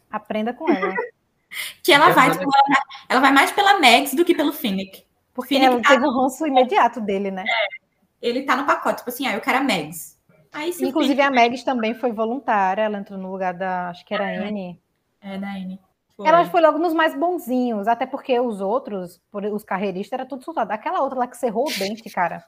Aprenda 0.09 0.55
com 0.55 0.70
ela. 0.70 0.95
que 1.83 1.93
ela 1.93 2.11
vai, 2.11 2.31
tipo, 2.31 2.45
ela, 2.45 2.83
ela, 3.09 3.20
vai 3.20 3.33
mais 3.33 3.51
pela 3.51 3.81
Max 3.81 4.14
do 4.14 4.24
que 4.24 4.37
pelo 4.37 4.53
Finnick. 4.53 5.05
Porque 5.35 5.57
Finnick 5.57 5.72
ela 5.72 5.83
tá 5.83 5.89
teve 5.91 6.07
o 6.07 6.11
ranço 6.11 6.47
imediato 6.47 7.01
dele, 7.01 7.33
né? 7.33 7.45
É. 7.45 8.29
Ele 8.29 8.45
tá 8.45 8.55
no 8.55 8.66
pacote, 8.66 8.99
tipo 8.99 9.11
assim, 9.11 9.27
ah, 9.27 9.35
eu 9.35 9.41
quero 9.41 9.59
a 9.59 9.62
Mags. 9.64 10.15
Aí, 10.53 10.70
Inclusive, 10.80 11.20
a 11.20 11.30
Megs 11.30 11.64
também 11.64 11.94
foi 11.94 12.12
voluntária, 12.12 12.82
ela 12.82 12.99
entrou 12.99 13.18
no 13.18 13.30
lugar 13.30 13.55
da, 13.55 13.90
acho 13.90 14.05
que 14.05 14.14
era 14.14 14.24
a 14.24 14.34
N. 14.49 14.80
É, 15.20 15.38
da 15.38 15.59
N. 15.59 15.80
Foi. 16.16 16.26
Ela 16.26 16.44
foi 16.47 16.61
logo 16.62 16.78
nos 16.78 16.94
mais 16.94 17.14
bonzinhos, 17.14 17.86
até 17.86 18.07
porque 18.07 18.38
os 18.40 18.61
outros, 18.61 19.20
os 19.32 19.64
carreiristas, 19.64 20.18
era 20.18 20.28
tudo 20.28 20.42
soltado. 20.42 20.70
Aquela 20.70 21.03
outra 21.03 21.18
lá 21.18 21.26
que 21.26 21.36
cerrou 21.36 21.68
o 21.68 21.78
dente, 21.78 22.09
cara, 22.09 22.42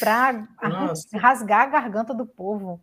pra 0.00 0.48
Nossa. 0.62 1.16
rasgar 1.16 1.62
a 1.62 1.66
garganta 1.66 2.12
do 2.12 2.26
povo. 2.26 2.80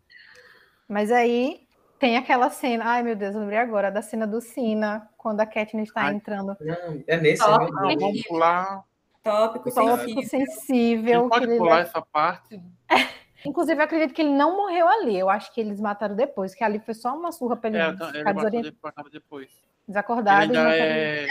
Mas 0.88 1.12
aí 1.12 1.68
tem 2.00 2.16
aquela 2.16 2.50
cena, 2.50 2.86
ai 2.86 3.04
meu 3.04 3.16
Deus, 3.16 3.36
eu 3.36 3.42
lembrei 3.42 3.58
agora 3.58 3.92
da 3.92 4.02
cena 4.02 4.26
do 4.26 4.40
Sina, 4.40 5.10
quando 5.18 5.42
a 5.42 5.46
Katniss 5.46 5.90
está 5.90 6.14
entrando. 6.14 6.56
Não, 6.62 7.04
é 7.08 7.18
nesse, 7.18 7.46
né? 7.46 7.68
Vamos 8.00 8.24
pular. 8.24 8.84
Tópico, 9.22 9.74
Tópico 9.74 10.22
sensível. 10.22 10.30
sensível 10.30 11.30
pode 11.30 11.48
pular 11.58 11.80
essa 11.80 12.00
parte? 12.00 12.62
Inclusive, 13.46 13.80
eu 13.80 13.84
acredito 13.84 14.14
que 14.14 14.22
ele 14.22 14.32
não 14.32 14.56
morreu 14.56 14.88
ali. 14.88 15.18
Eu 15.18 15.30
acho 15.30 15.54
que 15.54 15.62
eles 15.62 15.80
mataram 15.80 16.16
depois, 16.16 16.56
que 16.56 16.64
ali 16.64 16.80
foi 16.80 16.94
só 16.94 17.16
uma 17.16 17.32
surra 17.32 17.56
pra 17.56 17.70
ele 17.70 17.78
é, 17.78 17.92
ficar 17.92 18.10
ele 18.14 18.34
desorientado. 18.34 19.10
depois. 19.12 19.50
Desacordado. 19.88 20.52
Ele 20.52 20.58
é... 20.58 21.28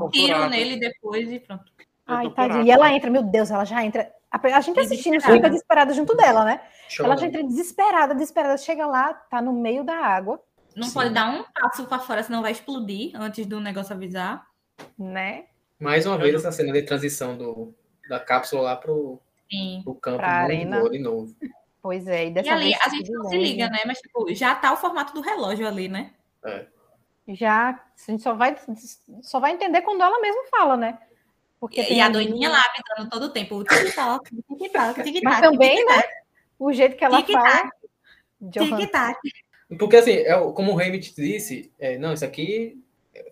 um 0.00 0.10
tiro 0.10 0.48
nele 0.48 0.78
depois 0.78 1.30
e 1.32 1.40
pronto. 1.40 1.64
Ai, 2.06 2.30
tadinho. 2.30 2.62
E 2.64 2.70
ela 2.70 2.92
entra, 2.92 3.10
meu 3.10 3.22
Deus, 3.22 3.50
ela 3.50 3.64
já 3.64 3.82
entra. 3.84 4.12
A 4.30 4.60
gente 4.60 4.78
assistindo 4.78 5.20
fica 5.20 5.48
desesperada 5.48 5.94
junto 5.94 6.14
dela, 6.16 6.44
né? 6.44 6.60
Ela 6.98 7.16
já 7.16 7.26
entra 7.26 7.42
desesperada, 7.44 8.14
desesperada. 8.14 8.56
Chega 8.58 8.86
lá, 8.86 9.14
tá 9.14 9.40
no 9.40 9.52
meio 9.52 9.84
da 9.84 9.94
água. 9.94 10.42
Não 10.76 10.88
Sim. 10.88 10.94
pode 10.94 11.10
dar 11.10 11.30
um 11.30 11.44
passo 11.54 11.86
para 11.86 12.00
fora, 12.00 12.22
senão 12.22 12.42
vai 12.42 12.52
explodir 12.52 13.12
antes 13.14 13.46
do 13.46 13.60
negócio 13.60 13.94
avisar. 13.94 14.44
Né? 14.98 15.44
Mais 15.78 16.04
uma 16.04 16.18
vez 16.18 16.34
essa 16.34 16.50
cena 16.50 16.72
de 16.72 16.82
transição 16.82 17.38
do, 17.38 17.72
da 18.08 18.18
cápsula 18.18 18.62
lá 18.62 18.76
pro, 18.76 19.20
Sim. 19.50 19.82
O 19.86 19.94
campo 19.94 20.18
pra 20.18 20.28
arena. 20.28 20.88
de 20.88 20.98
novo. 20.98 21.34
Pois 21.82 22.06
é, 22.06 22.26
e 22.26 22.30
dessa 22.30 22.48
e 22.48 22.50
ali, 22.50 22.64
vez 22.64 22.78
a 22.82 22.88
gente 22.88 23.12
não 23.12 23.24
se 23.24 23.36
liga, 23.36 23.68
né? 23.68 23.80
Mas 23.86 23.98
tipo, 23.98 24.32
já 24.34 24.54
tá 24.54 24.72
o 24.72 24.76
formato 24.76 25.12
do 25.12 25.20
relógio 25.20 25.66
ali, 25.66 25.86
né? 25.88 26.12
É. 26.44 26.66
Já, 27.28 27.70
a 27.70 28.10
gente 28.10 28.22
só 28.22 28.34
vai, 28.34 28.56
só 29.22 29.40
vai 29.40 29.52
entender 29.52 29.82
quando 29.82 30.02
ela 30.02 30.20
mesma 30.20 30.44
fala, 30.50 30.76
né? 30.76 30.98
Porque 31.60 31.80
e, 31.80 31.94
e 31.94 32.00
a 32.00 32.08
doidinha 32.08 32.50
lá 32.50 32.62
avisando 32.62 33.10
todo 33.10 33.24
o 33.24 33.30
tempo, 33.30 33.56
o 33.56 33.64
tic-tac, 33.64 34.30
tic-tac, 34.58 35.02
tic-tac. 35.02 35.24
Mas 35.24 35.40
também, 35.40 35.84
né? 35.86 36.02
O 36.58 36.72
jeito 36.72 36.96
que 36.96 37.04
ela 37.04 37.22
fala. 37.22 37.70
Tic-tac. 38.50 39.18
Porque 39.78 39.96
assim, 39.96 40.12
é, 40.12 40.38
como 40.52 40.72
o 40.72 40.78
Hamid 40.80 41.14
disse, 41.14 41.72
é, 41.78 41.96
não, 41.98 42.12
isso 42.12 42.24
aqui 42.24 42.82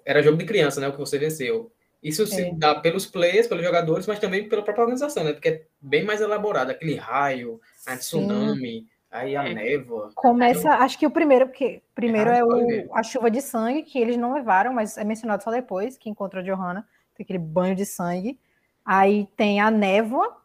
era 0.05 0.23
jogo 0.23 0.39
de 0.39 0.47
criança, 0.47 0.81
né? 0.81 0.89
O 0.89 0.93
que 0.93 0.99
você 0.99 1.19
venceu. 1.19 1.71
Isso 2.03 2.27
se 2.27 2.43
é. 2.43 2.53
dá 2.53 2.75
pelos 2.75 3.07
players, 3.07 3.47
pelos 3.47 3.65
jogadores, 3.65 4.07
mas 4.09 4.19
também 4.19 4.49
pela 4.49 4.63
própria 4.63 4.83
organização, 4.83 5.23
né? 5.23 5.33
Porque 5.33 5.49
é 5.49 5.63
bem 5.81 6.05
mais 6.05 6.21
elaborado. 6.21 6.71
Aquele 6.71 6.97
raio, 6.97 7.61
a 7.87 7.97
tsunami, 7.97 8.81
Sim. 8.81 8.89
aí 9.09 9.37
a 9.37 9.49
é. 9.49 9.55
névoa. 9.55 10.11
Começa, 10.17 10.69
acho 10.71 10.99
que 10.99 11.07
o 11.07 11.11
primeiro, 11.11 11.47
porque 11.47 11.81
primeiro 11.95 12.31
é, 12.31 12.41
é 12.41 12.45
o, 12.45 12.93
a 12.93 13.05
chuva 13.05 13.31
de 13.31 13.41
sangue, 13.41 13.85
que 13.85 14.01
eles 14.01 14.17
não 14.17 14.35
levaram, 14.35 14.73
mas 14.73 14.99
é 14.99 15.05
mencionado 15.05 15.45
só 15.45 15.51
depois, 15.53 15.97
que 15.97 16.11
encontra 16.11 16.41
a 16.41 16.43
Johanna. 16.43 16.87
Tem 17.15 17.23
aquele 17.23 17.39
banho 17.39 17.77
de 17.77 17.87
sangue. 17.87 18.37
Aí 18.85 19.29
tem 19.37 19.61
a 19.61 19.71
névoa. 19.71 20.37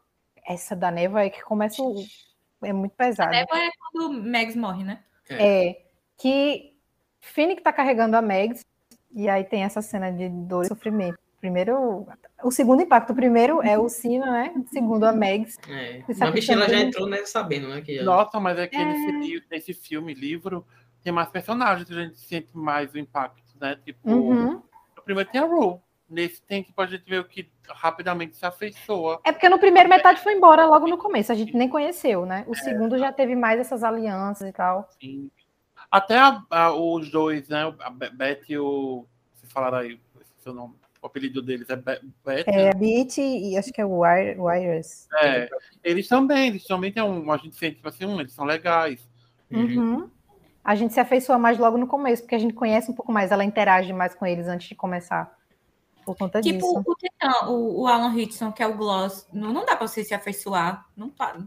Essa 0.47 0.75
da 0.75 0.91
névoa 0.91 1.23
é 1.23 1.29
que 1.31 1.41
começa 1.41 1.81
o... 1.81 2.05
É 2.61 2.71
muito 2.71 2.93
pesado. 2.95 3.29
A 3.29 3.31
névoa 3.31 3.57
é 3.57 3.69
quando 3.91 4.11
o 4.11 4.13
Megs 4.13 4.55
morre, 4.55 4.83
né? 4.83 4.99
É. 5.27 5.69
é 5.69 5.81
que 6.17 6.75
Finnick 7.19 7.63
tá 7.63 7.73
carregando 7.73 8.15
a 8.15 8.21
Megs, 8.21 8.63
e 9.11 9.27
aí 9.27 9.43
tem 9.43 9.63
essa 9.63 9.81
cena 9.81 10.11
de 10.11 10.29
dor 10.29 10.65
e 10.65 10.67
sofrimento 10.67 11.17
primeiro, 11.47 12.05
o 12.43 12.51
segundo 12.51 12.81
impacto, 12.81 13.11
o 13.13 13.15
primeiro 13.15 13.61
é 13.61 13.79
o 13.79 13.87
Sino, 13.87 14.25
né? 14.25 14.53
O 14.55 14.67
segundo 14.67 15.05
a 15.05 15.13
Megs. 15.13 15.57
É. 15.69 16.03
A 16.19 16.29
bichinha 16.29 16.67
já 16.67 16.79
entrou 16.79 17.07
né, 17.07 17.25
sabendo, 17.25 17.69
né? 17.69 17.81
Que 17.81 18.01
Nossa, 18.01 18.39
mas 18.39 18.59
é 18.59 18.67
que 18.67 18.75
é... 18.75 18.85
Nesse, 18.85 19.43
nesse 19.49 19.73
filme, 19.73 20.13
livro, 20.13 20.65
tem 21.01 21.13
mais 21.13 21.29
personagens, 21.29 21.89
a 21.89 22.03
gente 22.03 22.19
sente 22.19 22.49
mais 22.53 22.93
o 22.93 22.97
impacto, 22.99 23.41
né? 23.59 23.77
Tipo, 23.83 24.09
uhum. 24.09 24.61
o 24.97 25.01
primeiro 25.01 25.29
tem 25.31 25.39
a 25.39 25.45
Rue. 25.45 25.79
Nesse 26.09 26.41
tem, 26.41 26.63
tipo, 26.63 26.81
a 26.81 26.85
gente 26.85 27.03
ver 27.09 27.19
o 27.19 27.25
que 27.25 27.49
rapidamente 27.67 28.37
se 28.37 28.45
afeiçoa. 28.45 29.21
É 29.25 29.31
porque 29.31 29.49
no 29.49 29.59
primeiro 29.59 29.89
metade 29.89 30.21
foi 30.21 30.33
embora 30.33 30.65
logo 30.65 30.87
no 30.87 30.97
começo, 30.97 31.31
a 31.31 31.35
gente 31.35 31.55
nem 31.55 31.69
conheceu, 31.69 32.25
né? 32.25 32.43
O 32.47 32.53
é. 32.53 32.57
segundo 32.57 32.97
já 32.97 33.11
teve 33.11 33.35
mais 33.35 33.59
essas 33.59 33.83
alianças 33.83 34.47
e 34.47 34.51
tal. 34.51 34.89
Sim. 34.99 35.29
Até 35.89 36.17
a, 36.17 36.43
a, 36.49 36.73
os 36.73 37.09
dois, 37.09 37.47
né? 37.47 37.73
A 37.79 37.89
Beth 37.89 38.43
e 38.49 38.57
o. 38.57 39.05
Vocês 39.33 39.51
falaram 39.51 39.77
aí, 39.77 39.99
seu 40.39 40.53
nome 40.53 40.75
o 41.07 41.09
apelido 41.09 41.41
deles 41.41 41.69
é 41.69 41.75
Beth. 41.75 42.01
É, 42.45 42.73
Beat 42.73 43.17
e 43.17 43.57
acho 43.57 43.71
que 43.71 43.81
é 43.81 43.85
o 43.85 43.99
Wires. 43.99 45.07
É, 45.21 45.49
eles 45.83 46.07
também, 46.07 46.49
eles 46.49 46.65
também 46.65 46.91
têm 46.91 47.01
um, 47.01 47.31
a 47.31 47.37
gente 47.37 47.55
sente, 47.55 47.77
tipo 47.77 47.87
assim, 47.87 48.05
um, 48.05 48.19
eles 48.19 48.33
são 48.33 48.45
legais. 48.45 49.07
Uhum. 49.49 50.09
A 50.63 50.75
gente 50.75 50.93
se 50.93 50.99
afeiçoa 50.99 51.37
mais 51.37 51.57
logo 51.57 51.77
no 51.77 51.87
começo, 51.87 52.23
porque 52.23 52.35
a 52.35 52.39
gente 52.39 52.53
conhece 52.53 52.91
um 52.91 52.93
pouco 52.93 53.11
mais, 53.11 53.31
ela 53.31 53.45
interage 53.45 53.93
mais 53.93 54.13
com 54.13 54.25
eles 54.25 54.47
antes 54.47 54.67
de 54.67 54.75
começar. 54.75 55.35
Por 56.05 56.15
conta 56.17 56.41
tipo, 56.41 56.59
disso. 56.59 56.83
O, 57.47 57.51
o, 57.51 57.81
o 57.81 57.87
Alan 57.87 58.13
Hitchson, 58.17 58.51
que 58.51 58.61
é 58.61 58.67
o 58.67 58.75
Gloss, 58.75 59.27
não, 59.31 59.51
não 59.51 59.65
dá 59.65 59.75
pra 59.75 59.87
você 59.87 60.03
se 60.03 60.13
afeiçoar. 60.13 60.85
Não 60.95 61.09
para. 61.09 61.39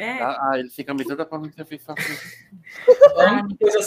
É... 0.00 0.22
Ah, 0.22 0.52
ele 0.54 0.70
fica 0.70 0.94
me 0.94 1.04
dando 1.04 1.26
pra 1.26 1.38
não 1.38 1.50
ter 1.50 1.66
feito 1.66 1.84
assim. 1.92 2.12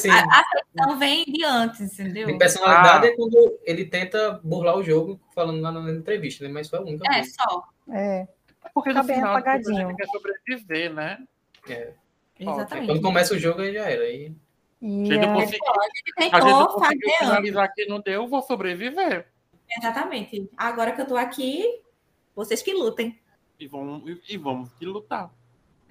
A, 0.09 0.16
a 0.16 0.41
afeição 0.41 0.99
vem 0.99 1.26
de 1.26 1.43
antes, 1.43 1.99
entendeu? 1.99 2.28
De 2.28 2.38
personalidade 2.38 3.07
ah. 3.07 3.09
é 3.09 3.16
quando 3.16 3.59
ele 3.64 3.86
tenta 3.86 4.39
burlar 4.43 4.78
o 4.78 4.84
jogo, 4.84 5.20
falando 5.34 5.59
lá 5.59 5.72
na 5.72 5.91
entrevista, 5.91 6.43
né? 6.43 6.51
Mas 6.51 6.70
foi 6.70 6.78
a 6.78 6.82
única. 6.84 7.11
É, 7.11 7.16
vez. 7.16 7.34
só. 7.34 7.64
É. 7.91 8.28
Porque 8.76 8.93
tá 8.93 9.01
bem 9.01 9.16
final, 9.16 9.32
apagadinho. 9.32 9.89
A 9.89 9.95
quer 9.95 10.07
sobreviver, 10.07 10.93
né? 10.93 11.18
É. 11.68 11.93
Exatamente. 12.39 12.88
Quando 12.88 13.01
começa 13.01 13.34
o 13.34 13.39
jogo, 13.39 13.61
aí 13.61 13.74
já 13.74 13.89
era. 13.89 14.03
Aí... 14.03 14.32
E, 14.82 14.86
a 14.86 15.16
gente 15.16 15.26
não 15.26 15.34
conseguiu, 15.34 15.59
a 16.18 16.24
gente 16.24 16.45
não 16.45 16.68
conseguiu 16.68 17.09
finalizar 17.18 17.74
que 17.74 17.86
não 17.86 18.01
deu, 18.01 18.28
vou 18.28 18.41
sobreviver. 18.41 19.28
Exatamente. 19.78 20.49
Agora 20.57 20.91
que 20.91 21.01
eu 21.01 21.07
tô 21.07 21.16
aqui, 21.16 21.82
vocês 22.36 22.61
que 22.61 22.74
lutem. 22.74 23.18
E 23.59 23.68
vamos, 23.68 24.07
e, 24.07 24.34
e 24.34 24.38
vamos 24.38 24.72
que 24.74 24.86
lutar. 24.86 25.32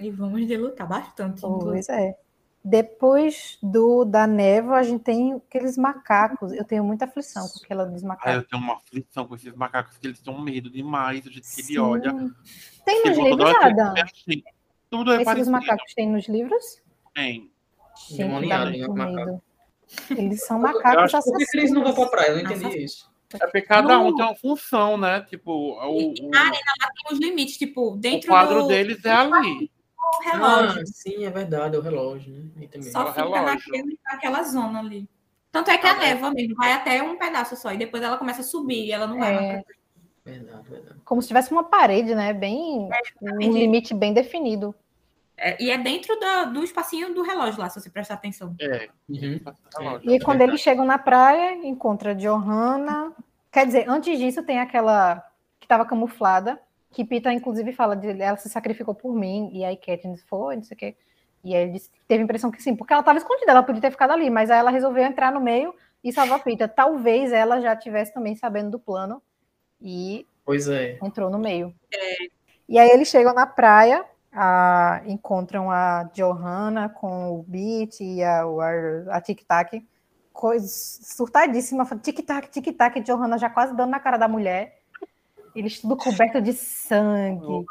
E 0.03 0.11
vamos 0.11 0.47
de 0.47 0.57
lutar 0.57 0.89
bastante. 0.89 1.41
Pois 1.41 1.89
é. 1.89 2.17
Depois 2.65 3.59
do 3.63 4.05
da 4.05 4.27
névoa, 4.27 4.79
a 4.79 4.83
gente 4.83 5.03
tem 5.03 5.35
aqueles 5.35 5.77
macacos. 5.77 6.53
Eu 6.53 6.65
tenho 6.65 6.85
muita 6.85 7.05
aflição 7.05 7.49
com 7.49 7.65
aquela 7.65 7.85
dos 7.85 8.03
macacos. 8.03 8.33
Ah, 8.33 8.37
eu 8.37 8.43
tenho 8.45 8.63
uma 8.63 8.75
aflição 8.75 9.27
com 9.27 9.35
esses 9.35 9.55
macacos, 9.55 9.97
que 9.99 10.07
eles 10.07 10.21
têm 10.21 10.45
medo 10.45 10.71
demais, 10.71 11.23
do 11.23 11.31
jeito 11.31 11.49
que 11.49 11.61
ele 11.61 11.79
olha. 11.79 12.13
Tem 12.85 13.05
nos 13.05 13.19
livros, 13.19 13.55
Adam? 13.57 13.95
Assim. 13.97 14.43
Tudo 14.91 15.13
é 15.13 15.23
Esses 15.23 15.49
macacos 15.49 15.95
tem 15.95 16.09
nos 16.09 16.29
livros? 16.29 16.83
Tem. 17.15 17.51
Gente, 18.09 18.49
dá 18.49 18.67
muito 18.67 18.93
medo. 18.93 19.43
Eles 20.11 20.45
são 20.47 20.61
macacos 20.61 21.15
assassinos. 21.15 21.45
Por 21.45 21.51
que 21.51 21.59
eles 21.59 21.71
não 21.73 21.83
vão 21.83 21.95
pra 21.95 22.07
praia? 22.07 22.29
Eu 22.29 22.45
não 22.45 22.53
entendi 22.53 22.85
isso. 22.85 23.11
É 23.35 23.39
porque 23.39 23.63
cada 23.63 23.99
um 23.99 24.15
tem 24.15 24.25
uma 24.25 24.35
função, 24.35 24.97
né? 24.97 25.23
Tipo, 25.23 25.51
o, 25.53 25.73
o... 25.73 26.15
A 26.35 26.39
arena 26.39 26.73
lá 26.81 26.89
tem 26.95 27.13
os 27.13 27.19
limites, 27.19 27.57
tipo, 27.57 27.97
dentro 27.97 28.29
o 28.29 28.33
quadro 28.33 28.63
do... 28.63 28.69
deles 28.69 29.05
é 29.05 29.11
ali 29.11 29.71
relógio. 30.21 30.83
Ah, 30.83 30.87
sim, 30.87 31.25
é 31.25 31.31
verdade, 31.31 31.77
é 31.77 31.79
o 31.79 31.83
relógio, 31.83 32.33
né? 32.33 32.69
Só 32.83 33.09
é 33.09 33.13
fica 33.13 33.43
naquele, 33.43 33.99
naquela 34.05 34.43
zona 34.43 34.81
ali. 34.81 35.09
Tanto 35.51 35.71
é 35.71 35.79
que 35.79 35.87
ah, 35.87 35.93
a 35.93 35.99
névoa 35.99 36.31
é. 36.31 36.33
mesmo 36.33 36.57
vai 36.57 36.73
até 36.73 37.03
um 37.03 37.17
pedaço 37.19 37.57
só, 37.57 37.73
e 37.73 37.77
depois 37.77 38.03
ela 38.03 38.17
começa 38.17 38.41
a 38.41 38.45
subir, 38.45 38.87
e 38.87 38.93
ela 38.93 39.07
não 39.07 39.19
vai. 39.19 39.35
É... 39.35 39.63
Verdade, 40.25 40.69
verdade. 40.69 41.01
Como 41.05 41.21
se 41.21 41.29
tivesse 41.29 41.51
uma 41.51 41.65
parede, 41.65 42.15
né? 42.15 42.33
Bem. 42.33 42.89
É, 42.91 43.33
um 43.35 43.53
limite 43.53 43.93
bem 43.93 44.15
definido. 44.15 44.75
É, 45.37 45.61
e 45.63 45.71
é 45.71 45.77
dentro 45.77 46.15
do, 46.19 46.53
do 46.53 46.65
espacinho 46.65 47.13
do 47.13 47.23
relógio 47.23 47.61
lá, 47.61 47.69
se 47.69 47.81
você 47.81 47.91
prestar 47.91 48.15
atenção. 48.15 48.55
É. 48.61 48.89
Uhum. 49.09 49.41
E 50.05 50.21
quando 50.21 50.41
eles 50.43 50.61
chegam 50.61 50.85
na 50.85 50.99
praia, 50.99 51.55
encontra 51.67 52.15
Johanna. 52.15 53.13
Quer 53.51 53.67
dizer, 53.67 53.89
antes 53.89 54.19
disso 54.19 54.43
tem 54.43 54.61
aquela 54.61 55.17
que 55.59 55.65
estava 55.65 55.85
camuflada, 55.85 56.61
que 56.93 57.05
Pita, 57.05 57.33
inclusive, 57.33 57.73
fala 57.73 57.97
de 57.97 58.21
ela 58.21 58.37
se 58.37 58.49
sacrificou 58.49 58.95
por 58.95 59.15
mim, 59.15 59.51
e 59.53 59.65
aí 59.65 59.77
Katniss 59.77 60.23
foi, 60.25 60.57
não 60.57 60.63
sei 60.63 60.75
o 60.75 60.79
quê. 60.79 60.97
E 61.45 61.55
aí 61.55 61.63
ele 61.63 61.73
disse, 61.73 61.91
teve 62.07 62.21
a 62.21 62.25
impressão 62.25 62.51
que 62.51 62.63
sim, 62.63 62.77
porque 62.77 62.93
ela 62.93 63.01
estava 63.01 63.19
escondida, 63.19 63.51
ela 63.51 63.63
podia 63.63 63.81
ter 63.81 63.91
ficado 63.91 64.13
ali, 64.13 64.31
mas 64.31 64.51
aí 64.51 64.59
ela 64.59 64.71
resolveu 64.71 65.03
entrar 65.03 65.33
no 65.33 65.41
meio 65.41 65.75
e 66.05 66.13
salvar 66.13 66.43
Pita. 66.45 66.69
Talvez 66.69 67.33
ela 67.33 67.61
já 67.61 67.75
tivesse 67.75 68.13
também 68.13 68.37
sabendo 68.37 68.71
do 68.71 68.79
plano 68.79 69.21
e 69.81 70.27
pois 70.45 70.69
é. 70.69 70.99
entrou 71.03 71.31
no 71.31 71.39
meio. 71.39 71.75
É. 71.93 72.17
E 72.69 72.79
aí 72.79 72.91
eles 72.91 73.09
chegam 73.09 73.35
na 73.35 73.47
praia, 73.47 74.05
a, 74.33 75.03
encontram 75.07 75.71
a 75.71 76.05
Johanna 76.15 76.89
com 76.89 77.33
o 77.33 77.43
Beat 77.43 78.01
e 78.01 78.23
a, 78.23 78.43
a, 78.43 79.17
a 79.17 79.21
Tic 79.21 79.43
Tac, 79.45 79.85
coisa 80.33 80.67
surtadíssima, 80.67 81.85
tic 82.03 82.25
tac, 82.25 82.49
tic 82.51 82.77
tac, 82.77 83.01
Johanna 83.01 83.37
já 83.37 83.51
quase 83.51 83.77
dando 83.77 83.91
na 83.91 84.01
cara 84.01 84.17
da 84.17 84.29
mulher. 84.29 84.82
Eles 85.55 85.81
tudo 85.81 85.97
coberto 85.97 86.41
de 86.41 86.53
sangue. 86.53 87.67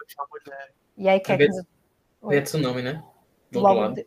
E 0.98 1.08
aí 1.10 1.20
quer 1.20 1.38
dizer. 1.38 1.66
É 2.30 2.42
tsunami, 2.42 2.82
né? 2.82 3.04
Do 3.52 3.60
Logo 3.60 3.88
de... 3.90 4.06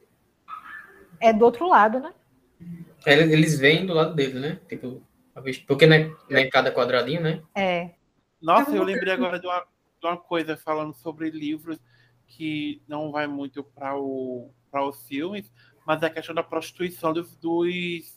É 1.21 1.33
do 1.33 1.45
outro 1.45 1.69
lado, 1.69 1.99
né? 2.01 2.15
É, 3.05 3.15
eles 3.15 3.59
vêm 3.59 3.87
do 3.87 3.93
lado 3.93 4.15
dele, 4.15 4.39
né? 4.39 4.61
Tipo, 4.69 5.03
porque 5.67 5.87
não 5.87 5.97
é, 5.97 6.09
não 6.31 6.39
é 6.39 6.43
em 6.43 6.51
cada 6.51 6.73
quadradinho, 6.73 7.21
né? 7.21 7.43
É. 7.55 7.91
Nossa, 8.41 8.71
eu 8.71 8.83
lembrei 8.83 9.13
agora 9.13 9.39
de 9.39 9.47
uma, 9.47 9.61
de 9.61 10.07
uma 10.07 10.17
coisa 10.17 10.57
falando 10.57 10.95
sobre 10.95 11.31
livros 11.31 11.79
que 12.27 12.81
não 12.87 13.11
vai 13.11 13.27
muito 13.27 13.65
para 13.65 13.97
os 13.97 15.07
filmes, 15.09 15.51
mas 15.87 16.03
é 16.03 16.07
a 16.07 16.11
questão 16.11 16.35
da 16.35 16.43
prostituição 16.43 17.13
dos, 17.13 17.37
dos 17.37 18.15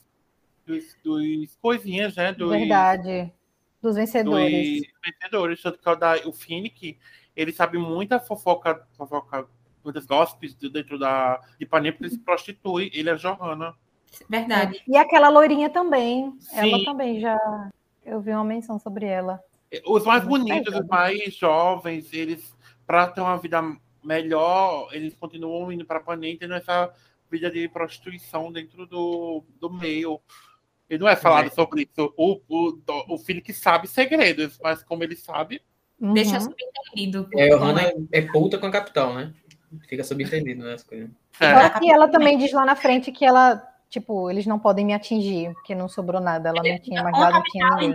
dos, 0.68 0.84
dos 1.02 1.56
coisinhas, 1.56 2.14
né? 2.14 2.32
Dos, 2.32 2.50
Verdade. 2.50 3.32
Dos 3.80 3.96
vencedores. 3.96 4.82
Dos 4.82 4.92
vencedores. 5.04 5.62
Tanto 5.62 5.78
que 5.78 5.88
é 5.88 5.92
o, 5.92 5.96
da, 5.96 6.16
o 6.26 6.32
Finnick, 6.32 6.98
ele 7.36 7.52
sabe 7.52 7.78
muita 7.78 8.18
fofoca, 8.18 8.86
fofoca 8.96 9.48
muitas 9.84 10.04
gossips 10.06 10.54
dentro 10.54 10.98
da, 10.98 11.36
de 11.58 11.64
Ipanema, 11.64 11.92
porque 11.92 12.04
ele 12.04 12.14
se 12.14 12.20
prostitui. 12.20 12.90
Ele 12.92 13.10
é 13.10 13.14
Johanna. 13.14 13.74
Verdade. 14.28 14.82
E 14.86 14.96
aquela 14.96 15.28
loirinha 15.28 15.70
também. 15.70 16.34
Sim. 16.40 16.72
Ela 16.72 16.84
também 16.84 17.20
já. 17.20 17.38
Eu 18.04 18.20
vi 18.20 18.32
uma 18.32 18.44
menção 18.44 18.78
sobre 18.78 19.06
ela. 19.06 19.40
Os 19.86 20.04
mais 20.04 20.24
bonitos, 20.24 20.74
os 20.74 20.86
mais 20.86 21.34
jovens, 21.34 22.12
eles, 22.12 22.56
para 22.86 23.06
ter 23.08 23.20
uma 23.20 23.36
vida 23.36 23.62
melhor, 24.02 24.88
eles 24.92 25.14
continuam 25.14 25.70
indo 25.70 25.84
para 25.84 26.00
Panenta 26.00 26.46
nessa 26.46 26.92
vida 27.30 27.50
de 27.50 27.68
prostituição 27.68 28.50
dentro 28.50 28.86
do, 28.86 29.44
do 29.60 29.70
meio. 29.70 30.20
E 30.88 30.96
não 30.96 31.08
é 31.08 31.16
falado 31.16 31.46
é. 31.46 31.50
sobre 31.50 31.82
isso. 31.82 32.12
O, 32.16 32.40
o, 32.48 32.78
o 33.08 33.18
filho 33.18 33.42
que 33.42 33.52
sabe 33.52 33.86
segredos, 33.86 34.58
mas 34.62 34.82
como 34.82 35.04
ele 35.04 35.16
sabe. 35.16 35.60
Uhum. 36.00 36.14
Deixa 36.14 36.40
subentendido. 36.40 37.28
É, 37.36 37.54
o 37.54 37.58
Hannah 37.58 37.82
é, 37.82 37.94
é 38.12 38.22
puta 38.22 38.58
com 38.58 38.66
a 38.66 38.70
capital, 38.70 39.14
né? 39.14 39.32
Fica 39.88 40.02
subentendido 40.02 40.64
né, 40.64 40.76
coisas. 40.88 41.10
É. 41.40 41.84
E 41.84 41.90
ela 41.90 42.08
também 42.08 42.38
diz 42.38 42.52
lá 42.52 42.64
na 42.64 42.74
frente 42.74 43.12
que 43.12 43.24
ela, 43.24 43.62
tipo, 43.90 44.30
eles 44.30 44.46
não 44.46 44.58
podem 44.58 44.86
me 44.86 44.94
atingir, 44.94 45.52
porque 45.54 45.74
não 45.74 45.88
sobrou 45.88 46.20
nada. 46.20 46.48
Ela 46.48 46.62
não 46.62 46.78
tinha 46.78 47.02
mais 47.02 47.18
nada, 47.18 47.34
não 47.34 47.42
tinha 47.42 47.68
ninguém. 47.76 47.94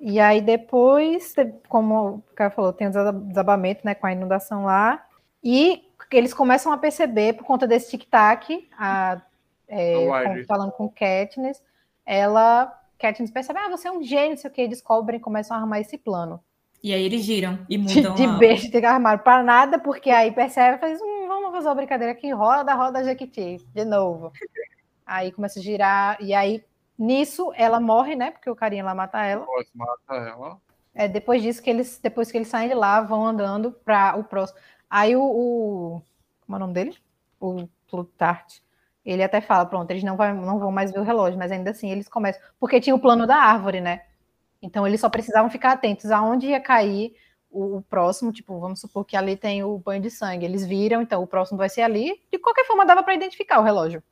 E 0.00 0.18
aí 0.18 0.40
depois, 0.40 1.34
como 1.68 2.22
o 2.30 2.34
cara 2.34 2.50
falou, 2.50 2.72
tem 2.72 2.88
o 2.88 2.90
desabamento, 2.90 3.82
né, 3.84 3.94
com 3.94 4.06
a 4.06 4.12
inundação 4.12 4.64
lá. 4.64 5.04
E 5.44 5.84
eles 6.10 6.34
começam 6.34 6.72
a 6.72 6.78
perceber, 6.78 7.34
por 7.34 7.44
conta 7.44 7.66
desse 7.68 7.90
tic-tac, 7.90 8.68
é, 9.68 10.44
falando 10.48 10.72
com 10.72 10.88
Katniss, 10.88 11.62
ela, 12.04 12.72
Katniss 12.98 13.30
percebe, 13.30 13.58
ah, 13.58 13.68
você 13.68 13.88
é 13.88 13.92
um 13.92 14.02
gênio, 14.02 14.36
sei 14.36 14.50
o 14.50 14.52
que, 14.52 14.68
descobrem, 14.68 15.20
começam 15.20 15.56
a 15.56 15.60
armar 15.60 15.80
esse 15.80 15.96
plano. 15.96 16.42
E 16.82 16.94
aí 16.94 17.02
eles 17.02 17.22
giram 17.22 17.58
e 17.68 17.76
mudam. 17.76 18.14
De, 18.14 18.26
de 18.26 18.38
beijo, 18.38 18.70
tem 18.70 18.80
que 18.80 18.86
armar 18.86 19.22
para 19.22 19.42
nada, 19.42 19.78
porque 19.78 20.10
aí 20.10 20.32
percebe 20.32 20.76
e 20.76 20.80
faz, 20.80 21.00
hum, 21.00 21.28
vamos 21.28 21.52
fazer 21.52 21.68
uma 21.68 21.74
brincadeira 21.74 22.12
aqui, 22.12 22.32
roda, 22.32 22.74
roda 22.74 23.04
Jequiti, 23.04 23.58
de 23.74 23.84
novo. 23.84 24.32
aí 25.04 25.30
começa 25.30 25.58
a 25.58 25.62
girar, 25.62 26.16
e 26.20 26.32
aí, 26.32 26.64
nisso, 26.98 27.52
ela 27.54 27.78
morre, 27.78 28.16
né, 28.16 28.30
porque 28.30 28.48
o 28.48 28.56
carinha 28.56 28.84
lá 28.84 28.94
mata 28.94 29.24
ela. 29.24 29.46
Mata 29.74 30.14
ela. 30.14 30.58
É 30.94 31.06
depois 31.06 31.42
disso 31.42 31.62
que 31.62 31.70
eles, 31.70 31.98
depois 32.02 32.30
que 32.30 32.38
eles 32.38 32.48
saem 32.48 32.68
de 32.68 32.74
lá, 32.74 33.00
vão 33.00 33.26
andando 33.26 33.72
para 33.72 34.16
o 34.16 34.24
próximo. 34.24 34.58
Aí 34.88 35.14
o, 35.14 35.22
o, 35.22 36.02
como 36.46 36.56
é 36.56 36.56
o 36.56 36.58
nome 36.60 36.74
dele? 36.74 36.96
O 37.38 37.68
Plutart 37.88 38.60
ele 39.12 39.22
até 39.22 39.40
fala, 39.40 39.66
pronto, 39.66 39.90
eles 39.90 40.02
não, 40.02 40.16
vai, 40.16 40.32
não 40.32 40.58
vão 40.58 40.70
mais 40.70 40.92
ver 40.92 41.00
o 41.00 41.04
relógio, 41.04 41.38
mas 41.38 41.52
ainda 41.52 41.70
assim 41.70 41.90
eles 41.90 42.08
começam. 42.08 42.40
Porque 42.58 42.80
tinha 42.80 42.94
o 42.94 43.00
plano 43.00 43.26
da 43.26 43.36
árvore, 43.36 43.80
né? 43.80 44.02
Então 44.62 44.86
eles 44.86 45.00
só 45.00 45.08
precisavam 45.08 45.50
ficar 45.50 45.72
atentos 45.72 46.10
aonde 46.10 46.48
ia 46.48 46.60
cair 46.60 47.14
o, 47.50 47.78
o, 47.78 47.82
próximo, 47.82 48.32
tipo, 48.32 48.58
vamos 48.60 48.80
supor 48.80 49.04
que 49.04 49.16
ali 49.16 49.36
tem 49.36 49.64
o 49.64 49.78
banho 49.78 50.02
de 50.02 50.10
sangue. 50.10 50.44
Eles 50.44 50.66
viram, 50.66 51.02
então 51.02 51.22
o 51.22 51.26
próximo 51.26 51.58
vai 51.58 51.68
ser 51.68 51.82
ali. 51.82 52.20
De 52.30 52.38
qualquer 52.38 52.66
forma, 52.66 52.86
dava 52.86 53.02
para 53.02 53.14
identificar 53.14 53.60
o 53.60 53.64
relógio. 53.64 54.02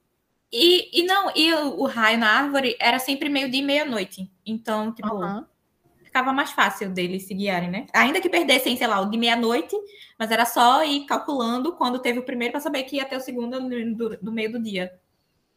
E, 0.50 1.00
e 1.00 1.04
não, 1.04 1.30
e 1.36 1.52
o, 1.52 1.82
o, 1.82 1.86
raio 1.86 2.18
na 2.18 2.30
árvore 2.30 2.76
era 2.80 2.98
sempre 2.98 3.28
meio 3.28 3.50
dia 3.50 3.60
e 3.60 3.64
meia-noite. 3.64 4.30
Então, 4.46 4.92
tipo, 4.92 5.14
uhum 5.14 5.44
ficava 6.08 6.32
mais 6.32 6.50
fácil 6.50 6.90
deles 6.90 7.26
se 7.26 7.34
guiarem, 7.34 7.70
né? 7.70 7.86
Ainda 7.94 8.20
que 8.20 8.28
perdessem, 8.28 8.76
sei 8.76 8.86
lá, 8.86 9.00
o 9.00 9.10
de 9.10 9.16
meia-noite, 9.16 9.76
mas 10.18 10.30
era 10.30 10.44
só 10.44 10.82
ir 10.82 11.04
calculando 11.04 11.76
quando 11.76 12.00
teve 12.00 12.18
o 12.18 12.24
primeiro 12.24 12.52
para 12.52 12.60
saber 12.60 12.82
que 12.84 12.96
ia 12.96 13.04
ter 13.04 13.16
o 13.16 13.20
segundo 13.20 13.60
do, 13.94 14.16
do, 14.16 14.32
meio 14.32 14.52
do 14.52 14.60
dia. 14.60 14.92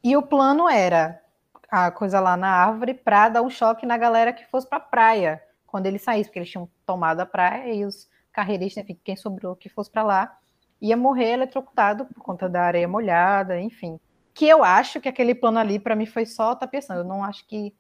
E 0.04 0.16
o 0.16 0.22
plano 0.22 0.70
era 0.70 1.22
a 1.70 1.90
coisa 1.90 2.20
lá 2.20 2.36
na 2.36 2.50
árvore 2.50 2.94
para 2.94 3.30
dar 3.30 3.42
um 3.42 3.50
choque 3.50 3.86
na 3.86 3.98
galera 3.98 4.34
que 4.34 4.46
fosse 4.46 4.68
para 4.68 4.78
a 4.78 4.82
praia 4.82 5.42
quando 5.66 5.86
eles 5.86 6.02
saíssem, 6.02 6.26
porque 6.26 6.40
eles 6.40 6.50
tinham 6.50 6.70
tomado 6.86 7.22
a 7.22 7.26
praia 7.26 7.74
e 7.74 7.86
os 7.86 8.10
carreiristas, 8.32 8.84
enfim, 8.84 9.00
quem 9.04 9.16
sobrou 9.16 9.56
que 9.56 9.70
fosse 9.70 9.90
para 9.90 10.04
lá, 10.04 10.38
ia 10.82 10.98
morrer 10.98 11.32
eletrocutado 11.32 12.06
por 12.06 12.22
conta 12.22 12.50
da 12.50 12.62
areia 12.62 12.88
molhada, 12.88 13.60
enfim. 13.60 14.00
Que 14.34 14.48
eu 14.48 14.64
acho 14.64 15.00
que 15.00 15.08
aquele 15.08 15.34
plano 15.34 15.60
ali 15.60 15.80
para 15.80 15.96
mim 15.96 16.06
foi 16.06 16.26
só 16.26 16.56
tapeação. 16.56 16.98
Eu 16.98 17.04
não 17.04 17.24
acho 17.24 17.48
que 17.48 17.74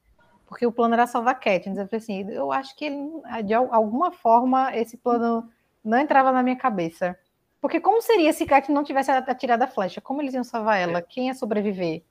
porque 0.51 0.65
o 0.65 0.71
plano 0.71 0.95
era 0.95 1.07
salvar 1.07 1.39
Katniss. 1.39 1.77
Eu 1.77 1.87
falei 1.87 2.03
assim, 2.03 2.29
eu 2.29 2.51
acho 2.51 2.75
que 2.75 2.83
ele, 2.83 3.09
de 3.45 3.53
alguma 3.53 4.11
forma 4.11 4.75
esse 4.75 4.97
plano 4.97 5.49
não 5.81 5.97
entrava 5.97 6.29
na 6.29 6.43
minha 6.43 6.57
cabeça. 6.57 7.17
Porque 7.61 7.79
como 7.79 8.01
seria 8.01 8.33
se 8.33 8.45
Katniss 8.45 8.75
não 8.75 8.83
tivesse 8.83 9.09
atirado 9.11 9.61
a 9.61 9.67
flecha? 9.67 10.01
Como 10.01 10.21
eles 10.21 10.33
iam 10.33 10.43
salvar 10.43 10.77
ela? 10.77 10.97
É. 10.97 11.01
Quem 11.01 11.27
ia 11.27 11.33
sobreviver? 11.33 12.03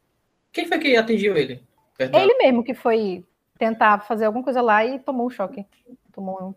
Quem 0.50 0.66
foi 0.66 0.78
que 0.78 0.96
atingiu 0.96 1.36
ele? 1.36 1.62
Verdade. 1.98 2.24
Ele 2.24 2.38
mesmo 2.38 2.64
que 2.64 2.72
foi 2.72 3.22
tentar 3.58 4.06
fazer 4.06 4.24
alguma 4.24 4.42
coisa 4.42 4.62
lá 4.62 4.86
e 4.86 4.98
tomou 4.98 5.26
um 5.26 5.30
choque. 5.30 5.66
Tomou 6.10 6.42
um... 6.42 6.54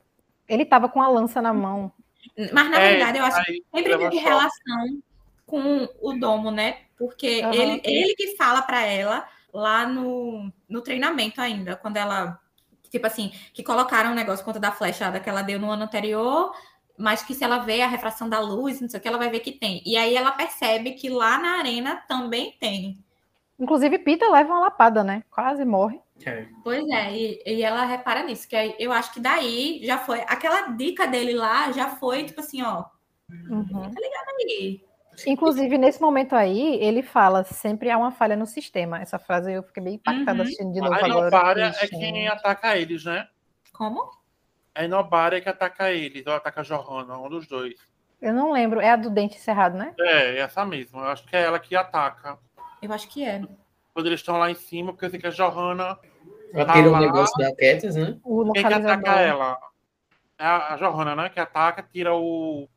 Ele 0.48 0.64
estava 0.64 0.88
com 0.88 1.02
a 1.02 1.10
lança 1.10 1.42
na 1.42 1.54
mão. 1.54 1.92
Mas 2.54 2.70
na 2.70 2.80
é, 2.80 2.92
verdade 2.92 3.18
eu 3.18 3.26
acho 3.26 3.44
que 3.44 3.62
sempre 3.76 3.98
teve 3.98 4.20
relação 4.20 5.02
com 5.46 5.90
o 6.02 6.14
domo, 6.14 6.50
né? 6.50 6.78
Porque 6.98 7.42
uhum. 7.44 7.54
ele, 7.54 7.82
ele 7.84 8.16
que 8.16 8.38
fala 8.38 8.62
para 8.62 8.86
ela 8.86 9.28
lá 9.54 9.86
no, 9.86 10.52
no 10.68 10.82
treinamento 10.82 11.40
ainda, 11.40 11.76
quando 11.76 11.98
ela, 11.98 12.40
tipo 12.90 13.06
assim, 13.06 13.32
que 13.54 13.64
colocaram 13.64 14.12
um 14.12 14.16
negócio 14.16 14.44
contra 14.44 14.60
da 14.60 14.72
flechada 14.72 15.20
que 15.20 15.30
ela 15.30 15.42
deu 15.42 15.60
no 15.60 15.70
ano 15.70 15.84
anterior, 15.84 16.54
mas 16.98 17.24
que 17.24 17.34
se 17.34 17.44
ela 17.44 17.60
vê 17.60 17.82
a 17.82 17.88
refração 17.88 18.28
da 18.28 18.40
luz, 18.40 18.82
não 18.82 18.90
sei 18.90 19.00
o 19.00 19.02
que, 19.02 19.08
ela 19.08 19.18
vai 19.18 19.30
ver 19.30 19.40
que 19.40 19.52
tem. 19.52 19.82
E 19.86 19.96
aí 19.96 20.16
ela 20.16 20.32
percebe 20.32 20.92
que 20.92 21.10
lá 21.10 21.38
na 21.38 21.60
arena 21.60 22.04
também 22.08 22.56
tem. 22.60 23.04
Inclusive, 23.60 24.00
Pita 24.00 24.30
leva 24.30 24.54
uma 24.54 24.62
lapada, 24.62 25.04
né? 25.04 25.24
Quase 25.30 25.64
morre. 25.64 26.00
É. 26.26 26.48
Pois 26.64 26.88
é, 26.90 27.12
e, 27.14 27.44
e, 27.46 27.64
ela 27.64 27.86
repara 27.86 28.24
nisso, 28.24 28.48
que 28.48 28.56
eu 28.80 28.92
acho 28.92 29.14
que 29.14 29.20
daí 29.20 29.82
já 29.84 29.98
foi. 29.98 30.22
Aquela 30.22 30.68
dica 30.68 31.06
dele 31.08 31.34
lá 31.34 31.72
já 31.72 31.90
foi, 31.90 32.24
tipo 32.24 32.40
assim, 32.40 32.62
ó. 32.62 32.86
Uhum. 33.30 33.66
Fica 33.66 34.02
ligado 34.02 34.30
aí. 34.40 34.82
Inclusive, 35.28 35.78
nesse 35.78 36.02
momento 36.02 36.36
aí, 36.36 36.76
ele 36.82 37.04
fala 37.04 37.44
sempre 37.44 37.90
há 37.90 37.98
uma 37.98 38.12
falha 38.12 38.36
no 38.36 38.46
sistema. 38.46 39.02
Essa 39.02 39.20
frase 39.20 39.52
eu 39.52 39.64
fiquei 39.64 39.84
bem 39.84 39.96
impactada 39.96 40.40
uhum. 40.40 40.44
assistindo 40.44 40.74
de 40.74 40.82
novo 40.82 40.94
a 40.94 40.98
agora. 40.98 41.10
A 41.10 41.20
Inobária 41.20 41.74
é 41.80 41.88
quem 41.88 42.28
ataca 42.28 42.78
eles, 42.78 43.06
né? 43.06 43.28
Como? 43.72 44.10
A 44.74 44.84
Inobária 44.84 45.38
é 45.38 45.42
que 45.42 45.50
ataca 45.50 45.92
eles, 45.92 46.26
ou 46.26 46.34
ataca 46.34 46.62
a 46.62 46.64
Johanna, 46.64 47.18
um 47.18 47.30
dos 47.30 47.48
dois. 47.48 47.76
Eu 48.22 48.34
não 48.34 48.52
lembro. 48.52 48.80
É 48.80 48.90
a 48.90 48.96
do 48.96 49.10
dente 49.10 49.40
cerrado, 49.40 49.78
né? 49.78 49.94
É, 50.00 50.38
essa 50.40 50.66
mesma. 50.66 51.02
Eu 51.02 51.08
acho 51.10 51.26
que 51.26 51.36
é 51.36 51.44
ela 51.44 51.60
que 51.60 51.76
ataca. 51.76 52.40
Eu 52.82 52.92
acho 52.94 53.08
que 53.10 53.24
é. 53.24 53.42
Quando 53.94 54.08
eles 54.08 54.22
estão 54.22 54.38
lá 54.38 54.50
em 54.50 54.56
cima, 54.56 54.94
porque 54.94 55.06
eu 55.06 55.10
sei 55.10 55.20
que 55.20 55.28
a 55.28 55.30
Johanna. 55.30 56.00
Ela 56.54 56.66
tá 56.66 56.74
tira 56.74 56.92
o 56.92 57.00
negócio 57.00 57.36
da 57.38 57.50
Katniss, 57.50 57.96
né? 57.96 58.18
Quem 58.54 58.68
que 58.68 58.74
ataca 58.74 59.20
ela? 59.20 59.58
É 60.38 60.46
a 60.46 60.78
Johanna, 60.78 61.16
né? 61.16 61.30
Que 61.30 61.40
ataca, 61.40 61.84
tira 61.84 62.14
o 62.14 62.70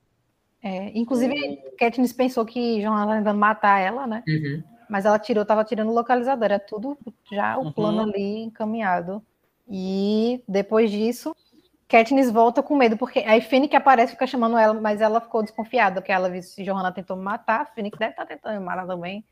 é, 0.66 0.90
inclusive, 0.96 1.62
Katniss 1.78 2.12
pensou 2.12 2.44
que 2.44 2.80
Johanna 2.80 3.02
estava 3.02 3.18
tentando 3.18 3.38
matar 3.38 3.78
ela, 3.80 4.04
né? 4.04 4.24
Uhum. 4.26 4.64
Mas 4.88 5.04
ela 5.04 5.16
tirou, 5.16 5.42
estava 5.42 5.64
tirando 5.64 5.90
o 5.90 5.94
localizador, 5.94 6.44
era 6.44 6.58
tudo 6.58 6.98
já 7.30 7.56
o 7.56 7.72
plano 7.72 7.98
uhum. 7.98 8.08
ali 8.08 8.42
encaminhado. 8.42 9.22
E 9.68 10.42
depois 10.48 10.90
disso, 10.90 11.36
Katniss 11.88 12.32
volta 12.32 12.64
com 12.64 12.74
medo, 12.74 12.96
porque 12.96 13.20
aí 13.20 13.40
Fennec 13.40 13.76
aparece 13.76 14.12
fica 14.12 14.26
chamando 14.26 14.58
ela, 14.58 14.74
mas 14.74 15.00
ela 15.00 15.20
ficou 15.20 15.40
desconfiada, 15.40 16.00
porque 16.00 16.10
ela 16.10 16.28
viu 16.28 16.42
se 16.42 16.64
Johanna 16.64 16.90
tentou 16.90 17.16
me 17.16 17.22
matar, 17.22 17.72
Fennec 17.72 17.96
deve 17.96 18.10
estar 18.10 18.26
tá 18.26 18.34
tentando 18.34 18.58
me 18.58 18.66
matar 18.66 18.88
também. 18.88 19.24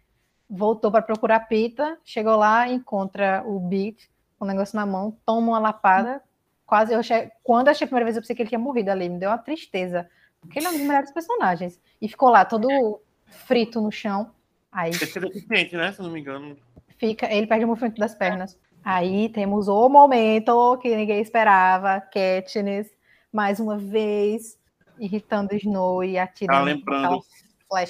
Voltou 0.48 0.92
para 0.92 1.02
procurar 1.02 1.48
Pita, 1.48 1.98
chegou 2.04 2.36
lá, 2.36 2.68
encontra 2.68 3.42
o 3.44 3.58
Beat 3.58 4.08
com 4.38 4.44
o 4.44 4.48
negócio 4.48 4.76
na 4.76 4.86
mão, 4.86 5.16
toma 5.26 5.48
uma 5.48 5.58
lapada, 5.58 6.22
quase. 6.64 6.92
Eu 6.92 7.00
achei, 7.00 7.28
quando 7.42 7.66
eu 7.66 7.72
achei 7.72 7.86
a 7.86 7.88
primeira 7.88 8.04
vez, 8.04 8.16
eu 8.16 8.22
pensei 8.22 8.36
que 8.36 8.42
ele 8.42 8.50
tinha 8.50 8.58
morrido 8.58 8.92
ali. 8.92 9.08
Me 9.08 9.18
deu 9.18 9.30
uma 9.30 9.38
tristeza. 9.38 10.08
Porque 10.44 10.58
ele 10.58 10.66
é 10.66 10.70
um 10.70 10.78
dos 10.78 10.82
melhores 10.82 11.10
personagens. 11.10 11.80
E 12.00 12.08
ficou 12.08 12.30
lá 12.30 12.44
todo 12.44 13.00
frito 13.26 13.80
no 13.80 13.90
chão. 13.90 14.30
Aí. 14.70 14.90
Terceiro 14.90 15.28
deficiente, 15.28 15.76
né? 15.76 15.92
Se 15.92 16.00
eu 16.00 16.04
não 16.04 16.12
me 16.12 16.20
engano. 16.20 16.56
Fica, 16.98 17.32
ele 17.32 17.46
perde 17.46 17.64
o 17.64 17.68
movimento 17.68 17.98
das 17.98 18.14
pernas. 18.14 18.58
Aí 18.84 19.30
temos 19.30 19.66
o 19.66 19.88
momento 19.88 20.78
que 20.78 20.94
ninguém 20.94 21.20
esperava, 21.20 22.00
Katniss, 22.00 22.90
mais 23.32 23.58
uma 23.58 23.78
vez, 23.78 24.58
irritando 24.98 25.54
Snow 25.54 26.04
e 26.04 26.18
atirando. 26.18 26.58
Tá 26.58 26.62
lembrando, 26.62 27.24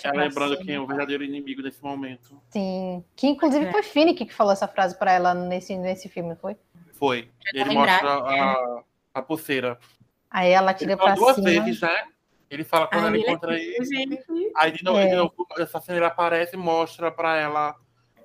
tá 0.02 0.12
lembrando 0.12 0.58
quem 0.58 0.76
é 0.76 0.80
o 0.80 0.86
verdadeiro 0.86 1.24
inimigo 1.24 1.62
desse 1.62 1.82
momento. 1.82 2.40
Sim, 2.50 3.04
que 3.16 3.26
inclusive 3.26 3.66
é. 3.66 3.72
foi 3.72 3.82
Finnick 3.82 4.24
que 4.24 4.32
falou 4.32 4.52
essa 4.52 4.68
frase 4.68 4.96
para 4.96 5.12
ela 5.12 5.34
nesse, 5.34 5.76
nesse 5.76 6.08
filme, 6.08 6.36
foi? 6.36 6.56
Foi. 6.92 7.28
Ele 7.52 7.74
mostra 7.74 8.14
a, 8.14 8.82
a 9.14 9.22
pulseira. 9.22 9.78
Aí 10.30 10.50
ela 10.50 10.72
tira 10.74 10.96
para 10.96 11.16
cima. 11.16 11.32
duas 11.32 11.44
vezes, 11.44 11.80
né? 11.80 12.04
Ele 12.54 12.64
fala 12.64 12.86
quando 12.86 13.06
ela 13.06 13.18
encontra 13.18 13.54
ele. 13.54 14.22
Aí 14.56 14.72
de 14.72 14.84
novo, 14.84 14.98
é. 14.98 15.08
de 15.08 15.16
novo, 15.16 15.34
essa 15.58 15.80
cena 15.80 15.98
ele 15.98 16.06
aparece 16.06 16.54
e 16.54 16.58
mostra 16.58 17.10
para 17.10 17.36
ela 17.36 17.74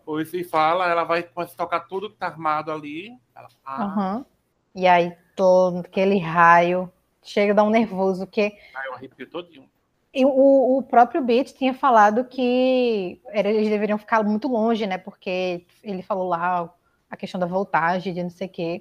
ou 0.06 0.26
se 0.26 0.44
fala, 0.44 0.90
ela 0.90 1.04
vai 1.04 1.22
começar 1.22 1.54
a 1.54 1.58
tocar 1.58 1.82
tudo 1.82 2.10
que 2.10 2.18
tá 2.18 2.26
armado 2.26 2.72
ali. 2.72 3.12
Ela, 3.36 3.48
ah. 3.64 3.86
uhum. 3.86 4.26
E 4.74 4.88
aí, 4.88 5.16
todo 5.36 5.82
aquele 5.82 6.18
raio, 6.18 6.92
chega 7.22 7.54
a 7.54 7.56
dar 7.56 7.64
um 7.64 7.70
nervoso, 7.70 8.26
que... 8.26 8.58
Ah, 8.74 8.88
eu 8.88 8.94
arrepio 8.96 9.30
todinho. 9.30 9.70
E 10.12 10.26
o, 10.26 10.78
o 10.78 10.82
próprio 10.82 11.22
Beat 11.22 11.54
tinha 11.54 11.76
falado 11.76 12.26
que 12.26 13.22
eles 13.28 13.70
deveriam 13.70 14.00
ficar 14.00 14.24
muito 14.24 14.48
longe, 14.48 14.88
né? 14.88 14.98
Porque 14.98 15.68
ele 15.84 16.02
falou 16.02 16.28
lá 16.28 16.74
a 17.08 17.16
questão 17.16 17.40
da 17.40 17.46
voltagem, 17.46 18.12
de 18.12 18.24
não 18.24 18.32
sei 18.32 18.48
o 18.48 18.50
quê. 18.50 18.80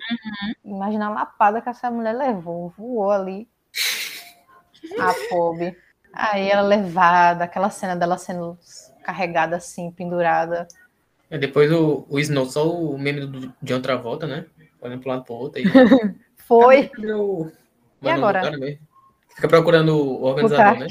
Uhum. 0.65 0.77
Imagina 0.77 1.09
a 1.09 1.11
lapada 1.11 1.61
que 1.61 1.69
essa 1.69 1.91
mulher 1.91 2.15
levou, 2.15 2.71
voou 2.71 3.11
ali. 3.11 3.47
A 4.99 5.15
pobre. 5.29 5.77
Aí 6.13 6.49
ela 6.49 6.63
levada, 6.63 7.45
aquela 7.45 7.71
cena 7.71 7.95
dela 7.95 8.19
sendo 8.19 8.59
carregada 9.03 9.57
assim, 9.57 9.91
pendurada. 9.91 10.67
É, 11.31 11.39
depois 11.39 11.71
o, 11.71 12.07
o 12.09 12.19
Snow, 12.19 12.47
só 12.47 12.71
o 12.71 12.99
meme 12.99 13.27
do 13.27 13.53
John 13.63 13.81
Travolta, 13.81 14.27
né? 14.27 14.47
Olhando 14.81 15.05
um 15.05 15.09
lado 15.09 15.25
para 15.25 15.35
o 15.35 15.39
outro. 15.39 15.61
Aí... 15.61 15.65
Foi. 16.47 16.91
Meu... 16.99 17.53
E 18.01 18.09
agora? 18.09 18.51
Fica 19.35 19.49
procurando 19.49 19.95
o 19.95 20.25
organizador, 20.25 20.81
né? 20.81 20.87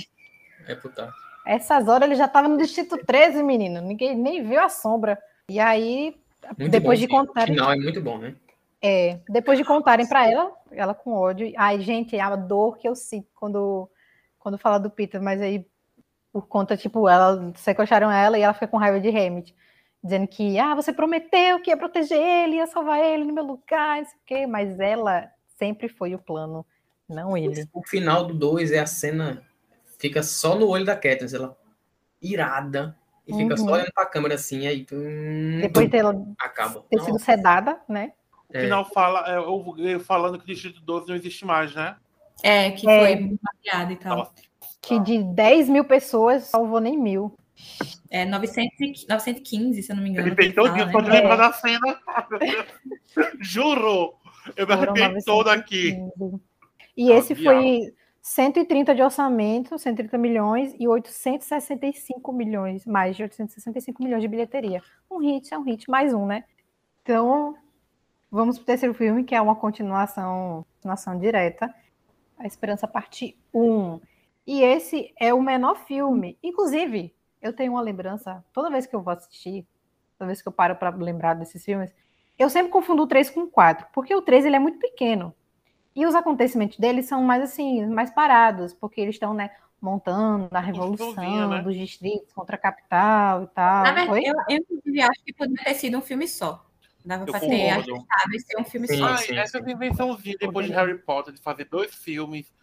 É 0.67 0.75
putar. 0.75 1.11
Essas 1.45 1.87
horas 1.87 2.07
ele 2.07 2.15
já 2.15 2.25
estava 2.25 2.47
no 2.47 2.57
Distrito 2.57 2.97
13, 2.97 3.41
menino. 3.41 3.81
Ninguém 3.81 4.15
nem 4.15 4.43
viu 4.43 4.59
a 4.59 4.69
sombra. 4.69 5.17
E 5.49 5.59
aí, 5.59 6.15
muito 6.57 6.71
depois 6.71 6.99
bom, 6.99 7.05
de 7.05 7.11
contarem. 7.11 7.55
O 7.55 7.57
final 7.57 7.71
é 7.71 7.77
muito 7.77 8.01
bom, 8.01 8.17
né? 8.17 8.35
É, 8.81 9.19
depois 9.27 9.57
de 9.57 9.65
contarem 9.65 10.07
para 10.07 10.29
ela, 10.29 10.51
ela 10.71 10.93
com 10.93 11.13
ódio. 11.13 11.51
Ai, 11.57 11.79
gente, 11.81 12.15
é 12.15 12.21
a 12.21 12.35
dor 12.35 12.77
que 12.77 12.87
eu 12.87 12.95
sinto 12.95 13.27
quando, 13.33 13.89
quando 14.37 14.57
fala 14.57 14.77
do 14.79 14.89
Peter, 14.89 15.21
mas 15.21 15.41
aí, 15.41 15.65
por 16.31 16.47
conta, 16.47 16.77
tipo, 16.77 17.09
ela 17.09 17.51
sequestraram 17.55 18.11
ela 18.11 18.37
e 18.37 18.41
ela 18.41 18.53
fica 18.53 18.67
com 18.67 18.77
raiva 18.77 18.99
de 18.99 19.09
Hammett 19.09 19.55
dizendo 20.03 20.27
que 20.27 20.57
ah, 20.57 20.75
você 20.75 20.93
prometeu 20.93 21.59
que 21.61 21.69
ia 21.69 21.77
proteger 21.77 22.17
ele, 22.17 22.57
ia 22.57 22.67
salvar 22.67 23.03
ele 23.03 23.25
no 23.25 23.33
meu 23.33 23.43
lugar, 23.43 23.97
não 23.97 24.05
sei 24.05 24.15
o 24.15 24.21
quê, 24.25 24.47
mas 24.47 24.79
ela 24.79 25.29
sempre 25.57 25.89
foi 25.89 26.15
o 26.15 26.19
plano, 26.19 26.65
não 27.09 27.35
ele. 27.35 27.67
O 27.73 27.85
final 27.85 28.25
do 28.25 28.33
2 28.33 28.71
é 28.71 28.79
a 28.79 28.85
cena 28.85 29.43
fica 29.97 30.23
só 30.23 30.55
no 30.55 30.67
olho 30.67 30.85
da 30.85 30.95
Katniss, 30.95 31.33
ela 31.33 31.57
irada 32.21 32.95
e 33.27 33.35
fica 33.35 33.55
uhum. 33.55 33.67
só 33.67 33.73
olhando 33.73 33.91
pra 33.93 34.05
câmera 34.05 34.35
assim, 34.35 34.65
aí 34.67 34.85
tum, 34.85 35.59
depois 35.59 35.89
de 35.89 35.97
ela 35.97 36.15
acaba. 36.39 36.85
ter 36.89 37.01
sido 37.01 37.19
sedada, 37.19 37.81
né? 37.89 38.13
O 38.49 38.59
final 38.59 38.85
fala, 38.85 39.25
é, 39.27 39.37
eu, 39.37 39.99
falando 39.99 40.37
que 40.37 40.45
o 40.45 40.47
Distrito 40.47 40.81
12 40.81 41.07
não 41.09 41.15
existe 41.15 41.45
mais, 41.45 41.75
né? 41.75 41.97
É, 42.43 42.71
que 42.71 42.89
é. 42.89 42.99
foi 42.99 43.37
mapeado 43.41 43.91
e 43.91 43.95
tal. 43.97 44.33
Que 44.81 44.99
de 44.99 45.21
10 45.21 45.69
mil 45.69 45.83
pessoas 45.83 46.43
salvou 46.43 46.79
nem 46.79 46.97
mil. 46.97 47.37
É 48.09 48.23
900, 48.23 49.07
915, 49.07 49.83
se 49.83 49.91
eu 49.91 49.95
não 49.95 50.03
me 50.03 50.09
engano. 50.09 50.27
Ele 50.27 50.35
fez 50.35 50.53
todinho, 50.53 50.85
né? 50.85 50.91
pode 50.91 51.09
lembrar 51.09 51.33
é. 51.33 51.37
da 51.37 51.51
cena. 51.51 51.99
Juro! 53.41 54.13
Eu 54.55 54.65
me 54.65 54.73
arrependi 54.73 55.25
todo 55.25 55.49
aqui. 55.49 55.97
E 56.95 57.11
esse 57.11 57.35
foi 57.35 57.93
130 58.21 58.95
de 58.95 59.01
orçamento, 59.01 59.77
130 59.77 60.17
milhões 60.17 60.73
e 60.79 60.87
865 60.87 62.31
milhões, 62.31 62.85
mais 62.85 63.17
de 63.17 63.23
865 63.23 64.01
milhões 64.01 64.21
de 64.21 64.27
bilheteria. 64.27 64.81
Um 65.11 65.19
hit 65.19 65.53
é 65.53 65.57
um 65.57 65.63
hit, 65.63 65.89
mais 65.89 66.13
um, 66.13 66.25
né? 66.25 66.45
Então, 67.01 67.55
vamos 68.31 68.57
para 68.57 68.63
o 68.63 68.65
terceiro 68.65 68.93
filme, 68.93 69.23
que 69.23 69.35
é 69.35 69.41
uma 69.41 69.55
continuação, 69.55 70.65
continuação 70.75 71.17
direta. 71.17 71.73
A 72.37 72.45
Esperança 72.45 72.87
Parte 72.87 73.37
1. 73.53 73.99
E 74.45 74.61
esse 74.61 75.13
é 75.19 75.33
o 75.33 75.41
menor 75.41 75.75
filme. 75.75 76.37
Inclusive, 76.41 77.13
eu 77.41 77.53
tenho 77.53 77.73
uma 77.73 77.81
lembrança, 77.81 78.43
toda 78.53 78.69
vez 78.69 78.85
que 78.85 78.95
eu 78.95 79.01
vou 79.01 79.13
assistir, 79.13 79.65
toda 80.17 80.27
vez 80.27 80.41
que 80.41 80.47
eu 80.47 80.51
paro 80.51 80.75
para 80.75 80.89
lembrar 80.89 81.33
desses 81.33 81.63
filmes, 81.63 81.91
eu 82.37 82.49
sempre 82.49 82.71
confundo 82.71 83.03
o 83.03 83.07
3 83.07 83.29
com 83.31 83.41
o 83.41 83.47
4, 83.47 83.87
porque 83.91 84.13
o 84.15 84.21
3 84.21 84.45
ele 84.45 84.55
é 84.55 84.59
muito 84.59 84.79
pequeno. 84.79 85.33
E 85.95 86.05
os 86.05 86.13
acontecimentos 86.13 86.77
dele 86.77 87.01
são 87.01 87.23
mais 87.23 87.41
assim, 87.41 87.85
mais 87.87 88.11
parados, 88.11 88.73
porque 88.73 89.01
eles 89.01 89.15
estão, 89.15 89.33
né, 89.33 89.49
montando 89.81 90.47
a 90.51 90.59
revolução 90.59 91.49
né? 91.49 91.61
dos 91.61 91.75
distritos 91.75 92.31
contra 92.33 92.55
a 92.55 92.59
capital 92.59 93.43
e 93.43 93.47
tal. 93.47 93.83
Na 93.83 93.91
verdade, 93.91 94.27
eu, 94.27 94.35
eu 94.85 95.09
acho 95.09 95.23
que 95.23 95.33
poderia 95.33 95.63
ter 95.63 95.73
sido 95.73 95.97
um 95.97 96.01
filme 96.01 96.27
só. 96.27 96.66
Dava 97.07 97.25
para 97.25 97.39
ter 97.39 97.69
acertado 97.69 98.35
e 98.35 98.39
ser 98.41 98.59
um 98.59 98.65
filme 98.65 98.85
sim, 98.85 98.97
só. 98.97 99.15
Sim, 99.15 99.37
essa 99.37 99.59
invençãozinha 99.59 100.35
depois 100.37 100.65
de 100.65 100.73
Harry 100.73 100.97
Potter, 100.97 101.33
de 101.33 101.39
fazer 101.39 101.63
dois 101.65 101.95
filmes 101.95 102.53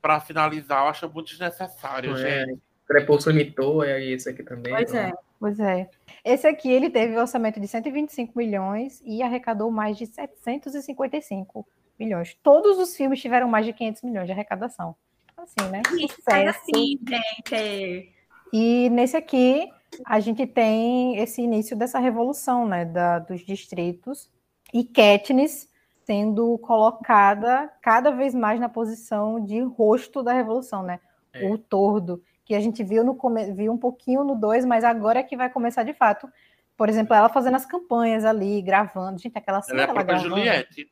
para 0.00 0.18
finalizar, 0.18 0.82
eu 0.82 0.88
acho 0.88 1.10
muito 1.10 1.28
desnecessário, 1.28 2.16
é. 2.16 2.46
gente. 2.46 2.58
Crepúsculo 2.86 3.36
imitou, 3.36 3.84
é 3.84 4.02
esse 4.02 4.30
aqui 4.30 4.42
também. 4.42 4.72
Pois 4.72 4.88
então. 4.88 5.00
é, 5.00 5.12
pois 5.38 5.60
é. 5.60 5.90
Esse 6.24 6.46
aqui 6.46 6.70
ele 6.70 6.88
teve 6.88 7.14
um 7.14 7.20
orçamento 7.20 7.60
de 7.60 7.68
125 7.68 8.32
milhões 8.36 9.02
e 9.04 9.22
arrecadou 9.22 9.70
mais 9.70 9.98
de 9.98 10.06
755 10.06 11.66
milhões. 11.98 12.34
Todos 12.42 12.78
os 12.78 12.96
filmes 12.96 13.20
tiveram 13.20 13.46
mais 13.46 13.66
de 13.66 13.74
500 13.74 14.02
milhões 14.02 14.26
de 14.26 14.32
arrecadação. 14.32 14.96
Assim, 15.36 15.70
né? 15.70 15.82
Sucesso. 16.08 16.60
Assim, 16.60 16.98
gente. 17.06 18.12
E 18.52 18.88
nesse 18.88 19.18
aqui 19.18 19.70
a 20.06 20.20
gente 20.20 20.46
tem 20.46 21.18
esse 21.18 21.42
início 21.42 21.76
dessa 21.76 21.98
revolução, 21.98 22.66
né, 22.66 22.84
da, 22.84 23.18
dos 23.18 23.40
distritos 23.40 24.30
e 24.72 24.84
Katniss 24.84 25.68
sendo 26.04 26.58
colocada 26.58 27.70
cada 27.80 28.10
vez 28.10 28.34
mais 28.34 28.58
na 28.58 28.68
posição 28.68 29.44
de 29.44 29.60
rosto 29.60 30.22
da 30.22 30.32
revolução, 30.32 30.82
né? 30.82 31.00
É. 31.32 31.48
O 31.48 31.56
tordo 31.56 32.22
que 32.44 32.54
a 32.54 32.60
gente 32.60 32.82
viu, 32.82 33.04
no, 33.04 33.16
viu 33.54 33.72
um 33.72 33.78
pouquinho 33.78 34.24
no 34.24 34.34
2, 34.34 34.64
mas 34.64 34.84
agora 34.84 35.20
é 35.20 35.22
que 35.22 35.36
vai 35.36 35.48
começar 35.48 35.84
de 35.84 35.94
fato. 35.94 36.28
Por 36.76 36.88
exemplo, 36.88 37.14
ela 37.14 37.28
fazendo 37.28 37.54
as 37.54 37.64
campanhas 37.64 38.24
ali, 38.24 38.60
gravando. 38.60 39.20
Gente, 39.20 39.38
aquela 39.38 39.62
cena. 39.62 39.82
Ela 39.82 39.88
é 39.88 39.90
a 39.90 39.94
própria 39.94 40.18
Juliette. 40.18 40.90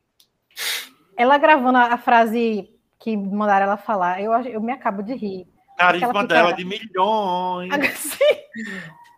Ela 1.17 1.37
gravando 1.37 1.77
a, 1.77 1.93
a, 1.93 1.97
frase 1.97 2.69
que 2.97 3.17
mandaram 3.17 3.65
ela 3.65 3.77
falar, 3.77 4.21
eu, 4.21 4.31
eu 4.31 4.61
me 4.61 4.71
acabo 4.71 5.03
de 5.03 5.13
rir. 5.13 5.47
Carisma 5.77 6.25
dela 6.25 6.51
de 6.51 6.65
milhões. 6.65 7.69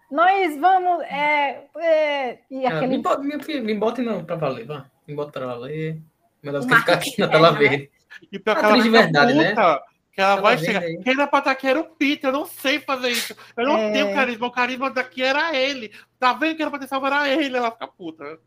Nós 0.09 0.57
vamos. 0.57 1.01
É, 1.05 1.65
é, 1.77 2.39
e 2.49 2.65
aquele... 2.65 2.97
me, 2.97 3.01
bote, 3.01 3.21
me, 3.23 3.61
me 3.61 3.73
bote 3.73 4.01
não, 4.01 4.23
pra 4.23 4.35
valer, 4.35 4.65
vá. 4.65 4.85
Me 5.07 5.15
bote 5.15 5.31
pra 5.31 5.47
valer. 5.47 5.99
Meu 6.41 6.53
Deus, 6.53 6.65
ficar 6.65 6.93
aqui 6.93 7.19
na 7.19 7.27
tela 7.27 7.51
verde. 7.51 7.89
E 8.31 8.37
pior 8.37 8.59
que 8.59 8.65
ela 8.65 8.81
de 8.81 8.89
verdade, 8.89 9.33
né? 9.33 9.49
puta, 9.49 9.73
né? 9.73 9.79
Que 10.11 10.21
ela 10.21 10.35
vai 10.39 10.57
chegar. 10.59 10.81
Quem 10.81 11.13
era 11.13 11.25
pra 11.25 11.39
estar 11.39 11.51
aqui 11.51 11.67
era 11.67 11.79
o 11.79 11.85
Peter. 11.85 12.29
Eu 12.29 12.33
não 12.33 12.45
sei 12.45 12.79
fazer 12.79 13.09
isso. 13.09 13.35
Eu 13.57 13.65
não 13.65 13.77
é... 13.77 13.91
tenho 13.91 14.13
carisma. 14.13 14.45
O 14.45 14.51
carisma 14.51 14.91
daqui 14.91 15.23
era 15.23 15.55
ele. 15.55 15.91
Tá 16.19 16.33
vendo 16.33 16.55
que 16.55 16.61
era 16.61 16.69
pra 16.69 16.79
ter 16.79 16.87
salvo 16.87 17.07
era 17.07 17.27
ele. 17.27 17.57
Ela 17.57 17.71
fica 17.71 17.87
puta. 17.87 18.23
Eu 18.23 18.39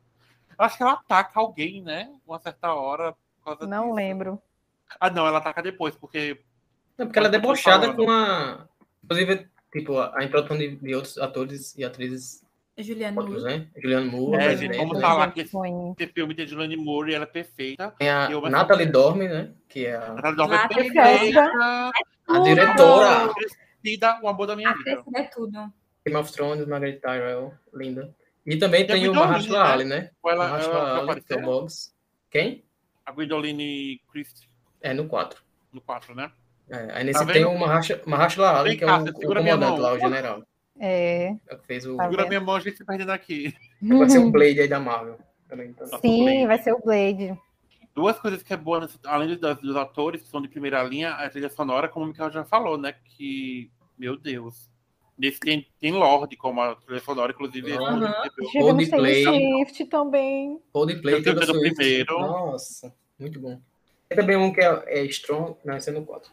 acho 0.58 0.76
que 0.76 0.82
ela 0.84 0.92
ataca 0.92 1.40
alguém, 1.40 1.82
né? 1.82 2.08
Uma 2.24 2.38
certa 2.38 2.72
hora. 2.72 3.16
não 3.62 3.84
disso. 3.86 3.94
lembro. 3.94 4.40
Ah, 5.00 5.10
não, 5.10 5.26
ela 5.26 5.38
ataca 5.38 5.60
depois, 5.60 5.96
porque. 5.96 6.40
Não, 6.98 7.06
porque 7.06 7.18
ela 7.18 7.28
é 7.28 7.30
debochada 7.30 7.92
com 7.92 8.10
a. 8.10 8.66
Inclusive, 9.04 9.46
tipo, 9.72 9.98
a 9.98 10.24
introdução 10.24 10.56
de, 10.56 10.76
de 10.76 10.94
outros 10.94 11.18
atores 11.18 11.76
e 11.76 11.84
atrizes 11.84 12.44
Julianne 12.78 13.14
Moore. 13.14 13.42
Né? 13.42 13.66
Julianne 13.76 14.10
Moore. 14.10 14.36
É, 14.42 14.56
gente, 14.56 14.76
vamos 14.76 15.00
falar 15.00 15.30
que 15.32 15.40
esse, 15.40 15.56
esse, 15.98 16.12
filme 16.12 16.34
tem 16.34 16.46
Julianne 16.46 16.76
Moore 16.76 17.10
e 17.10 17.14
ela 17.14 17.24
é 17.24 17.26
perfeita. 17.26 17.90
Tem 17.98 18.10
a 18.10 18.28
Natalie 18.50 18.86
Dorme, 18.86 19.28
né? 19.28 19.52
Que 19.68 19.86
é 19.86 19.96
a... 19.96 20.12
Natalie 20.12 20.36
Dorme 20.36 20.56
é 20.56 20.68
perfeita. 20.68 21.50
A 22.28 22.38
diretora. 22.40 23.32
Crescida, 23.34 24.20
o 24.22 24.28
amor 24.28 24.46
da 24.46 24.56
minha 24.56 24.74
vida. 24.74 25.02
é 25.14 25.22
tudo. 25.24 25.72
Game 26.04 26.18
of 26.18 26.32
Thrones, 26.32 26.66
Margaret 26.66 27.00
Tyrell, 27.00 27.54
linda. 27.72 28.14
E 28.44 28.56
também 28.56 28.82
e 28.82 28.86
tem 28.86 29.08
o 29.08 29.14
Mahershala 29.14 29.64
né? 29.64 29.72
Ali, 29.72 29.84
né? 29.84 30.10
Ela, 30.24 30.48
Mahershala 30.48 31.12
Ali, 31.12 31.20
que 31.22 31.32
é 31.32 31.36
o 31.36 31.42
Boggs. 31.42 31.94
Quem? 32.30 32.64
A 33.04 33.10
Gwendoline 33.10 34.00
Christie. 34.12 34.48
É, 34.80 34.92
no 34.92 35.08
4. 35.08 35.42
No 35.72 35.80
4, 35.80 36.14
né? 36.14 36.30
É, 36.68 36.88
aí 36.92 37.04
nesse 37.04 37.24
tá 37.24 37.32
tem 37.32 37.44
o 37.44 37.56
Mahershala 37.56 38.60
Ali, 38.60 38.76
que 38.76 38.84
é 38.84 38.86
o, 38.86 39.04
o 39.04 39.12
comandante 39.12 39.80
lá, 39.80 39.92
o 39.92 39.98
general. 39.98 40.42
É. 40.78 41.34
é 41.48 41.58
fez 41.66 41.86
o... 41.86 41.96
Tá 41.96 42.04
Segura 42.04 42.26
minha 42.26 42.40
mão, 42.40 42.56
a 42.56 42.60
gente 42.60 42.76
se 42.76 42.84
perdendo 42.84 43.12
aqui. 43.12 43.54
Pode 43.88 44.12
ser 44.12 44.18
um 44.18 44.30
Blade 44.32 44.60
aí 44.60 44.68
da 44.68 44.80
Marvel. 44.80 45.18
Também, 45.48 45.68
então. 45.68 45.86
Sim, 46.00 46.46
vai 46.46 46.58
ser 46.58 46.72
o 46.72 46.82
Blade. 46.82 47.38
duas 47.94 48.18
coisas 48.18 48.42
que 48.42 48.52
é 48.52 48.56
boa, 48.56 48.88
além 49.04 49.36
dos, 49.36 49.58
dos, 49.60 49.76
atores 49.76 50.22
que 50.22 50.28
são 50.28 50.42
de 50.42 50.48
primeira 50.48 50.82
linha, 50.82 51.12
a 51.12 51.30
trilha 51.30 51.48
sonora, 51.48 51.88
como 51.88 52.04
o 52.04 52.08
Mikael 52.08 52.32
já 52.32 52.44
falou, 52.44 52.76
né? 52.76 52.94
Que, 53.04 53.70
meu 53.96 54.16
Deus. 54.16 54.68
Nesse 55.16 55.40
tem, 55.40 55.66
tem 55.80 55.92
Lorde 55.92 56.36
como 56.36 56.60
a 56.60 56.74
trilha 56.74 57.00
sonora, 57.00 57.32
inclusive. 57.32 57.72
Uhum. 57.72 58.12
Coldplay. 58.52 59.24
Shift 59.24 59.86
também. 59.86 60.60
Coldplay, 60.72 61.22
tem 61.22 61.32
o 61.32 61.60
primeiro. 61.60 62.18
Nossa, 62.18 62.92
muito 63.18 63.40
bom. 63.40 63.60
Tem 64.08 64.18
também 64.18 64.36
um 64.36 64.52
que 64.52 64.60
é, 64.60 64.82
é 64.86 65.04
Strong. 65.04 65.56
Não, 65.64 65.76
esse 65.76 65.88
é 65.88 65.92
no 65.92 66.04
4. 66.04 66.30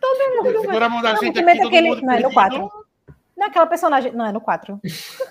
Todo 0.00 0.36
mundo. 0.36 0.60
Segura 0.60 0.86
a 0.86 0.88
mão 0.88 1.02
da 1.02 1.14
gente 1.14 1.38
aqui, 1.38 1.56
todo 1.58 1.68
aquele... 1.68 1.88
mundo 1.88 2.02
Não, 2.02 2.12
é 2.12 2.20
no 2.20 2.32
4. 2.32 2.70
Não, 3.36 3.46
aquela 3.46 3.66
personagem. 3.66 4.12
Não, 4.12 4.26
é 4.26 4.32
no 4.32 4.40
4. 4.40 4.80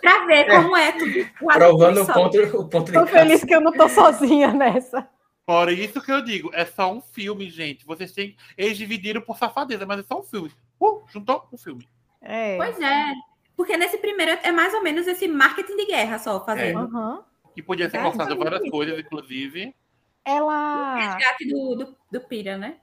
pra 0.02 0.26
ver 0.26 0.46
como 0.46 0.76
é, 0.76 0.92
tudo. 0.94 1.30
Provando 1.40 2.02
o 2.02 2.08
ponto, 2.08 2.38
o 2.58 2.70
ponto 2.70 2.92
de 2.92 2.94
Tô 2.94 3.06
feliz 3.06 3.44
que 3.44 3.54
eu 3.54 3.62
não 3.62 3.72
tô 3.72 3.88
sozinha 3.90 4.54
nessa. 4.54 5.08
Por 5.46 5.70
isso 5.72 6.02
que 6.02 6.12
eu 6.12 6.22
digo, 6.22 6.50
é 6.54 6.66
só 6.66 6.92
um 6.92 7.02
filme, 7.02 7.50
gente. 7.50 7.86
Vocês 7.86 8.12
têm. 8.12 8.36
Eles 8.58 8.78
dividiram 8.78 9.22
por 9.22 9.38
safadeza, 9.38 9.86
mas 9.86 10.00
é 10.00 10.04
só 10.04 10.20
um 10.20 10.24
filme. 10.24 10.52
Uh, 10.80 11.04
juntou 11.08 11.48
um 11.52 11.58
filme. 11.58 11.88
É. 12.22 12.58
Pois 12.58 12.80
é. 12.80 13.14
Porque 13.56 13.76
nesse 13.78 13.98
primeiro 13.98 14.40
é 14.44 14.52
mais 14.52 14.74
ou 14.74 14.82
menos 14.82 15.06
esse 15.08 15.28
marketing 15.28 15.76
de 15.76 15.86
guerra 15.86 16.20
só 16.20 16.44
fazendo. 16.44 16.80
É. 16.80 16.84
Uhum. 16.84 17.22
Que 17.54 17.62
podia 17.62 17.90
ser 17.90 17.98
é, 17.98 18.10
várias 18.10 18.70
coisas, 18.70 19.00
inclusive. 19.00 19.76
Ela. 20.24 20.94
O 20.94 21.00
resgate 21.00 21.48
do, 21.48 21.76
do, 21.76 21.98
do 22.12 22.22
Pira, 22.22 22.58
né? 22.58 22.78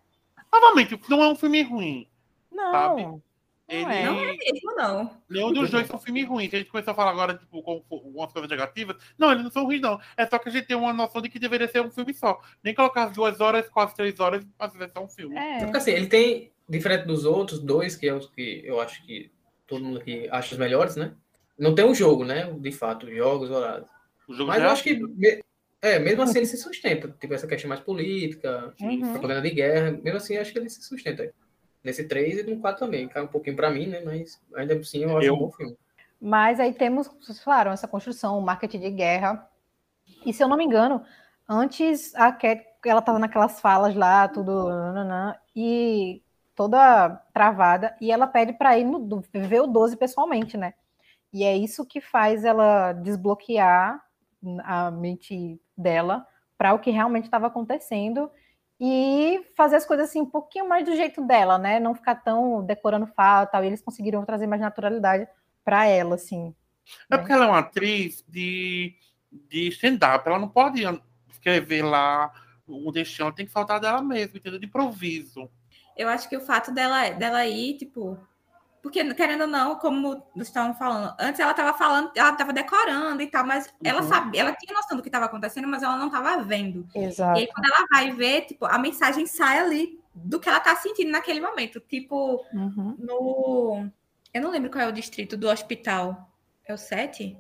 Novamente, 0.53 1.01
não 1.09 1.23
é 1.23 1.29
um 1.29 1.37
filme 1.37 1.63
ruim. 1.63 2.09
Não. 2.51 2.73
Sabe? 2.73 3.23
Ele... 3.69 3.85
Não, 3.85 3.91
é. 3.91 4.05
não 4.07 4.21
é 4.21 4.37
mesmo, 4.37 4.75
não. 4.77 5.11
Nenhum 5.29 5.53
dos 5.53 5.71
dois 5.71 5.87
são 5.87 5.99
filmes 5.99 6.27
ruins. 6.27 6.49
Se 6.49 6.57
a 6.57 6.59
gente 6.59 6.71
começou 6.71 6.93
a 6.93 6.95
falar 6.95 7.11
agora, 7.11 7.35
tipo, 7.35 7.63
com 7.63 7.85
algumas 7.91 8.33
coisas 8.33 8.51
negativas, 8.51 8.97
não, 9.19 9.31
eles 9.31 9.45
não 9.45 9.51
são 9.51 9.65
ruins, 9.65 9.83
não. 9.83 10.01
É 10.17 10.27
só 10.27 10.39
que 10.39 10.49
a 10.49 10.53
gente 10.53 10.67
tem 10.67 10.77
uma 10.77 10.93
noção 10.93 11.21
de 11.21 11.29
que 11.29 11.39
deveria 11.39 11.69
ser 11.69 11.83
um 11.83 11.91
filme 11.91 12.15
só. 12.15 12.41
Nem 12.65 12.75
colocar 12.75 13.05
as 13.05 13.13
duas 13.13 13.41
horas, 13.41 13.69
quase 13.69 13.95
três 13.95 14.19
horas, 14.19 14.43
pra 14.57 14.71
ser 14.71 14.91
só 14.91 15.05
um 15.05 15.09
filme. 15.09 15.37
É. 15.37 15.59
Porque 15.65 15.77
assim, 15.77 15.91
ele 15.91 16.07
tem, 16.07 16.51
diferente 16.67 17.07
dos 17.07 17.27
outros 17.27 17.61
dois, 17.61 17.95
que, 17.95 18.09
é 18.09 18.19
que 18.35 18.63
eu 18.65 18.81
acho 18.81 19.05
que 19.05 19.31
todo 19.67 19.85
mundo 19.85 19.99
aqui 19.99 20.27
acha 20.31 20.55
os 20.55 20.59
melhores, 20.59 20.97
né? 20.97 21.15
Não 21.59 21.75
tem 21.75 21.85
um 21.85 21.95
jogo, 21.95 22.25
né? 22.25 22.51
De 22.51 22.73
fato, 22.73 23.13
jogos, 23.15 23.51
horários. 23.51 23.87
Mas 24.47 24.63
eu 24.63 24.71
acho 24.71 24.83
que 24.83 24.99
é, 25.81 25.99
mesmo 25.99 26.23
assim 26.23 26.39
ele 26.39 26.47
se 26.47 26.57
sustenta. 26.57 27.15
Tipo, 27.21 27.35
essa 27.35 27.47
questão 27.47 27.69
mais 27.69 27.81
política, 27.81 28.75
uhum. 28.81 29.13
propaganda 29.13 29.43
de 29.43 29.51
guerra, 29.51 29.93
mesmo 29.93 30.17
assim 30.17 30.37
acho 30.37 30.53
que 30.53 30.59
ele 30.59 30.69
se 30.69 30.83
sustenta. 30.83 31.33
Nesse 31.83 32.05
3 32.05 32.39
e 32.39 32.43
no 32.43 32.61
4 32.61 32.85
também. 32.85 33.09
Cai 33.09 33.23
um 33.23 33.29
pouquinho 33.29 33.57
para 33.57 33.71
mim, 33.71 33.87
né? 33.87 34.01
Mas 34.05 34.41
ainda 34.55 34.75
assim 34.75 35.05
eu 35.05 35.17
acho 35.17 35.27
eu... 35.27 35.35
um 35.35 35.39
bom 35.39 35.51
filme. 35.53 35.77
Mas 36.21 36.59
aí 36.59 36.75
temos, 36.75 37.09
vocês 37.21 37.43
falaram, 37.43 37.71
essa 37.71 37.87
construção, 37.87 38.39
o 38.39 38.43
marketing 38.43 38.81
de 38.81 38.91
guerra. 38.91 39.49
E 40.27 40.33
se 40.33 40.43
eu 40.43 40.49
não 40.49 40.57
me 40.57 40.65
engano, 40.65 41.05
antes 41.49 42.13
a 42.17 42.33
Cat, 42.33 42.65
ela 42.85 43.01
tava 43.01 43.21
naquelas 43.21 43.61
falas 43.61 43.95
lá, 43.95 44.27
tudo. 44.27 44.69
Nanana, 44.69 45.41
e 45.55 46.21
toda 46.59 47.11
travada, 47.33 47.97
e 48.01 48.11
ela 48.11 48.27
pede 48.27 48.53
para 48.53 48.77
ir 48.77 48.83
no, 48.83 49.23
ver 49.33 49.61
o 49.61 49.67
12 49.69 49.97
pessoalmente, 49.97 50.57
né? 50.57 50.75
E 51.33 51.45
é 51.45 51.57
isso 51.57 51.87
que 51.87 52.01
faz 52.01 52.45
ela 52.45 52.93
desbloquear 52.93 54.03
a 54.65 54.91
mente 54.91 55.61
dela 55.81 56.27
para 56.57 56.75
o 56.75 56.79
que 56.79 56.91
realmente 56.91 57.25
estava 57.25 57.47
acontecendo 57.47 58.31
e 58.81 59.45
fazer 59.57 59.77
as 59.77 59.87
coisas 59.87 60.09
assim 60.09 60.21
um 60.21 60.27
pouquinho 60.27 60.69
mais 60.69 60.85
do 60.85 60.95
jeito 60.95 61.25
dela, 61.25 61.59
né? 61.59 61.81
Não 61.81 61.95
ficar 61.95 62.17
tão 62.17 62.65
decorando 62.65 63.07
fala 63.07 63.47
tal. 63.47 63.65
E 63.65 63.67
eles 63.67 63.83
conseguiram 63.83 64.25
trazer 64.25 64.47
mais 64.47 64.61
naturalidade 64.61 65.27
para 65.65 65.87
ela, 65.87 66.15
assim. 66.15 66.55
É 67.11 67.17
né? 67.17 67.19
porque 67.19 67.33
ela 67.33 67.47
é 67.47 67.49
uma 67.49 67.59
atriz 67.59 68.25
de, 68.29 68.95
de 69.31 69.69
stand-up. 69.69 70.27
Ela 70.27 70.39
não 70.39 70.49
pode 70.49 70.83
escrever 71.29 71.83
lá 71.83 72.33
o 72.67 72.93
destino, 72.93 73.27
ela 73.27 73.35
tem 73.35 73.47
que 73.47 73.53
faltar 73.53 73.81
dela 73.81 74.03
mesmo, 74.03 74.37
entendeu? 74.37 74.61
De 74.61 74.67
improviso. 74.67 75.51
Eu 75.97 76.09
acho 76.09 76.29
que 76.29 76.37
o 76.37 76.41
fato 76.41 76.73
dela, 76.73 77.11
dela 77.11 77.47
ir, 77.47 77.77
tipo, 77.79 78.19
porque, 78.83 79.03
querendo 79.15 79.43
ou 79.43 79.47
não, 79.47 79.77
como 79.77 80.23
vocês 80.35 80.49
estavam 80.49 80.75
falando, 80.75 81.15
antes 81.19 81.41
ela 81.41 81.51
estava 81.51 81.77
falando, 81.77 82.11
ela 82.15 82.31
estava 82.31 82.53
decorando 82.53 83.21
e 83.21 83.27
tal, 83.27 83.45
mas 83.45 83.67
uhum. 83.67 83.73
ela 83.83 84.03
sabia, 84.03 84.41
ela 84.41 84.53
tinha 84.53 84.75
noção 84.75 84.97
do 84.97 85.03
que 85.03 85.09
estava 85.09 85.27
acontecendo, 85.27 85.67
mas 85.67 85.83
ela 85.83 85.97
não 85.97 86.07
estava 86.07 86.43
vendo. 86.43 86.87
Exato. 86.95 87.39
E 87.39 87.43
aí, 87.43 87.49
quando 87.49 87.67
ela 87.67 87.87
vai 87.91 88.13
ver, 88.13 88.43
tipo, 88.43 88.65
a 88.65 88.79
mensagem 88.79 89.27
sai 89.27 89.59
ali 89.59 89.99
do 90.15 90.41
que 90.41 90.49
ela 90.49 90.59
está 90.59 90.75
sentindo 90.77 91.11
naquele 91.11 91.41
momento. 91.41 91.81
Tipo, 91.81 92.45
uhum. 92.53 92.97
no. 92.99 93.89
Eu 94.33 94.43
não 94.43 94.51
lembro 94.51 94.71
qual 94.71 94.85
é 94.85 94.89
o 94.89 94.93
distrito 94.93 95.37
do 95.37 95.49
hospital. 95.49 96.31
É 96.65 96.73
o 96.73 96.79
7? 96.79 97.37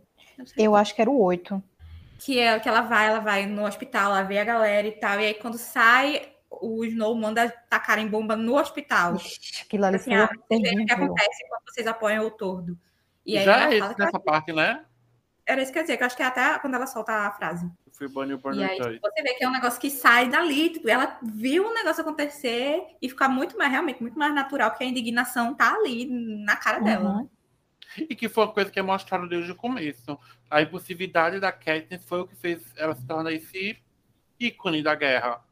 Eu 0.57 0.75
acho 0.75 0.95
que 0.95 1.03
era 1.03 1.11
o 1.11 1.21
8. 1.21 1.63
Que 2.19 2.39
é 2.39 2.59
que 2.59 2.69
ela 2.69 2.81
vai, 2.81 3.09
ela 3.09 3.21
vai 3.21 3.47
no 3.47 3.65
hospital, 3.65 4.11
ela 4.11 4.23
vê 4.23 4.39
a 4.39 4.45
galera 4.45 4.87
e 4.87 4.93
tal. 4.93 5.21
E 5.21 5.27
aí, 5.27 5.35
quando 5.35 5.59
sai, 5.59 6.33
o 6.51 6.85
Snow 6.85 7.15
manda 7.15 7.49
tacarem 7.69 8.09
bomba 8.09 8.37
no 8.37 8.59
hospital. 8.59 9.17
Aquilo 9.63 9.85
ali 9.85 9.97
assim, 9.97 10.15
ah, 10.15 10.29
o 10.51 10.61
que 10.61 10.93
acontece 10.93 11.49
quando 11.49 11.63
vocês 11.69 11.87
apoiam 11.87 12.27
o 12.27 12.31
tordo. 12.31 12.79
E 13.25 13.37
aí 13.37 13.45
Já 13.45 13.71
é 13.71 13.77
isso 13.77 13.95
nessa 13.99 14.19
parte, 14.19 14.53
né? 14.53 14.85
Era 15.47 15.63
isso 15.63 15.73
que 15.73 15.79
eu 15.79 15.81
ia 15.81 15.85
dizer, 15.85 15.97
que 15.97 16.03
eu 16.03 16.07
acho 16.07 16.17
que 16.17 16.23
é 16.23 16.27
até 16.27 16.59
quando 16.59 16.75
ela 16.75 16.87
solta 16.87 17.13
a 17.13 17.33
frase. 17.33 17.71
Fui 17.93 18.09
banho 18.09 18.39
por 18.39 18.55
e 18.55 18.63
aí 18.63 18.81
tipo, 18.81 19.01
você 19.01 19.23
vê 19.23 19.35
que 19.35 19.45
é 19.45 19.49
um 19.49 19.53
negócio 19.53 19.81
que 19.81 19.91
sai 19.91 20.29
dali, 20.29 20.71
tipo, 20.71 20.89
ela 20.89 21.19
viu 21.23 21.67
o 21.67 21.75
negócio 21.75 22.01
acontecer 22.01 22.83
e 23.03 23.09
ficar 23.09 23.29
muito 23.29 23.57
mais, 23.59 23.71
realmente, 23.71 24.01
muito 24.01 24.19
mais 24.19 24.33
natural, 24.35 24.71
porque 24.71 24.85
a 24.85 24.87
indignação 24.87 25.55
tá 25.55 25.75
ali 25.75 26.07
na 26.07 26.55
cara 26.55 26.79
dela. 26.81 27.11
Uhum. 27.11 27.29
E 27.99 28.15
que 28.15 28.29
foi 28.29 28.45
uma 28.45 28.53
coisa 28.53 28.71
que 28.71 28.79
é 28.79 28.83
mostrada 28.83 29.27
desde 29.27 29.51
o 29.51 29.57
começo. 29.57 30.19
A 30.51 30.63
impulsividade 30.63 31.41
da 31.41 31.51
Katniss 31.51 32.05
foi 32.05 32.21
o 32.21 32.27
que 32.27 32.37
fez 32.37 32.73
ela 32.77 32.95
se 32.95 33.07
tornar 33.07 33.33
esse 33.33 33.79
ícone 34.39 34.83
da 34.83 34.95
guerra. 34.95 35.43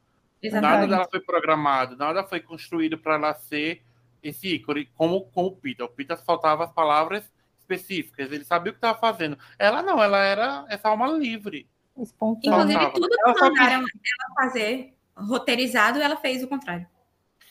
Exatamente. 0.47 0.80
Nada 0.80 0.86
dela 0.86 1.09
foi 1.11 1.20
programado, 1.20 1.97
nada 1.97 2.24
foi 2.24 2.40
construído 2.40 2.97
para 2.97 3.14
ela 3.14 3.34
ser 3.34 3.82
esse 4.22 4.55
ícone, 4.55 4.86
como, 4.94 5.26
como 5.26 5.49
o 5.49 5.57
Peter. 5.57 5.84
O 5.84 5.88
Peter 5.88 6.16
faltava 6.24 6.64
as 6.64 6.72
palavras 6.72 7.30
específicas, 7.59 8.30
ele 8.30 8.44
sabia 8.44 8.70
o 8.70 8.74
que 8.74 8.78
estava 8.78 8.99
fazendo. 8.99 9.36
Ela 9.59 9.82
não, 9.82 10.03
ela 10.03 10.18
era 10.18 10.64
essa 10.68 10.88
alma 10.88 11.09
livre. 11.09 11.68
Espontânea. 11.97 12.74
Inclusive, 12.74 12.92
tudo 12.92 13.09
que 13.09 13.20
ela 13.20 13.34
mandaram 13.40 13.76
ela 13.78 14.34
fazer 14.36 14.94
roteirizado, 15.16 16.01
ela 16.01 16.16
fez 16.16 16.42
o 16.42 16.49
contrário. 16.49 16.86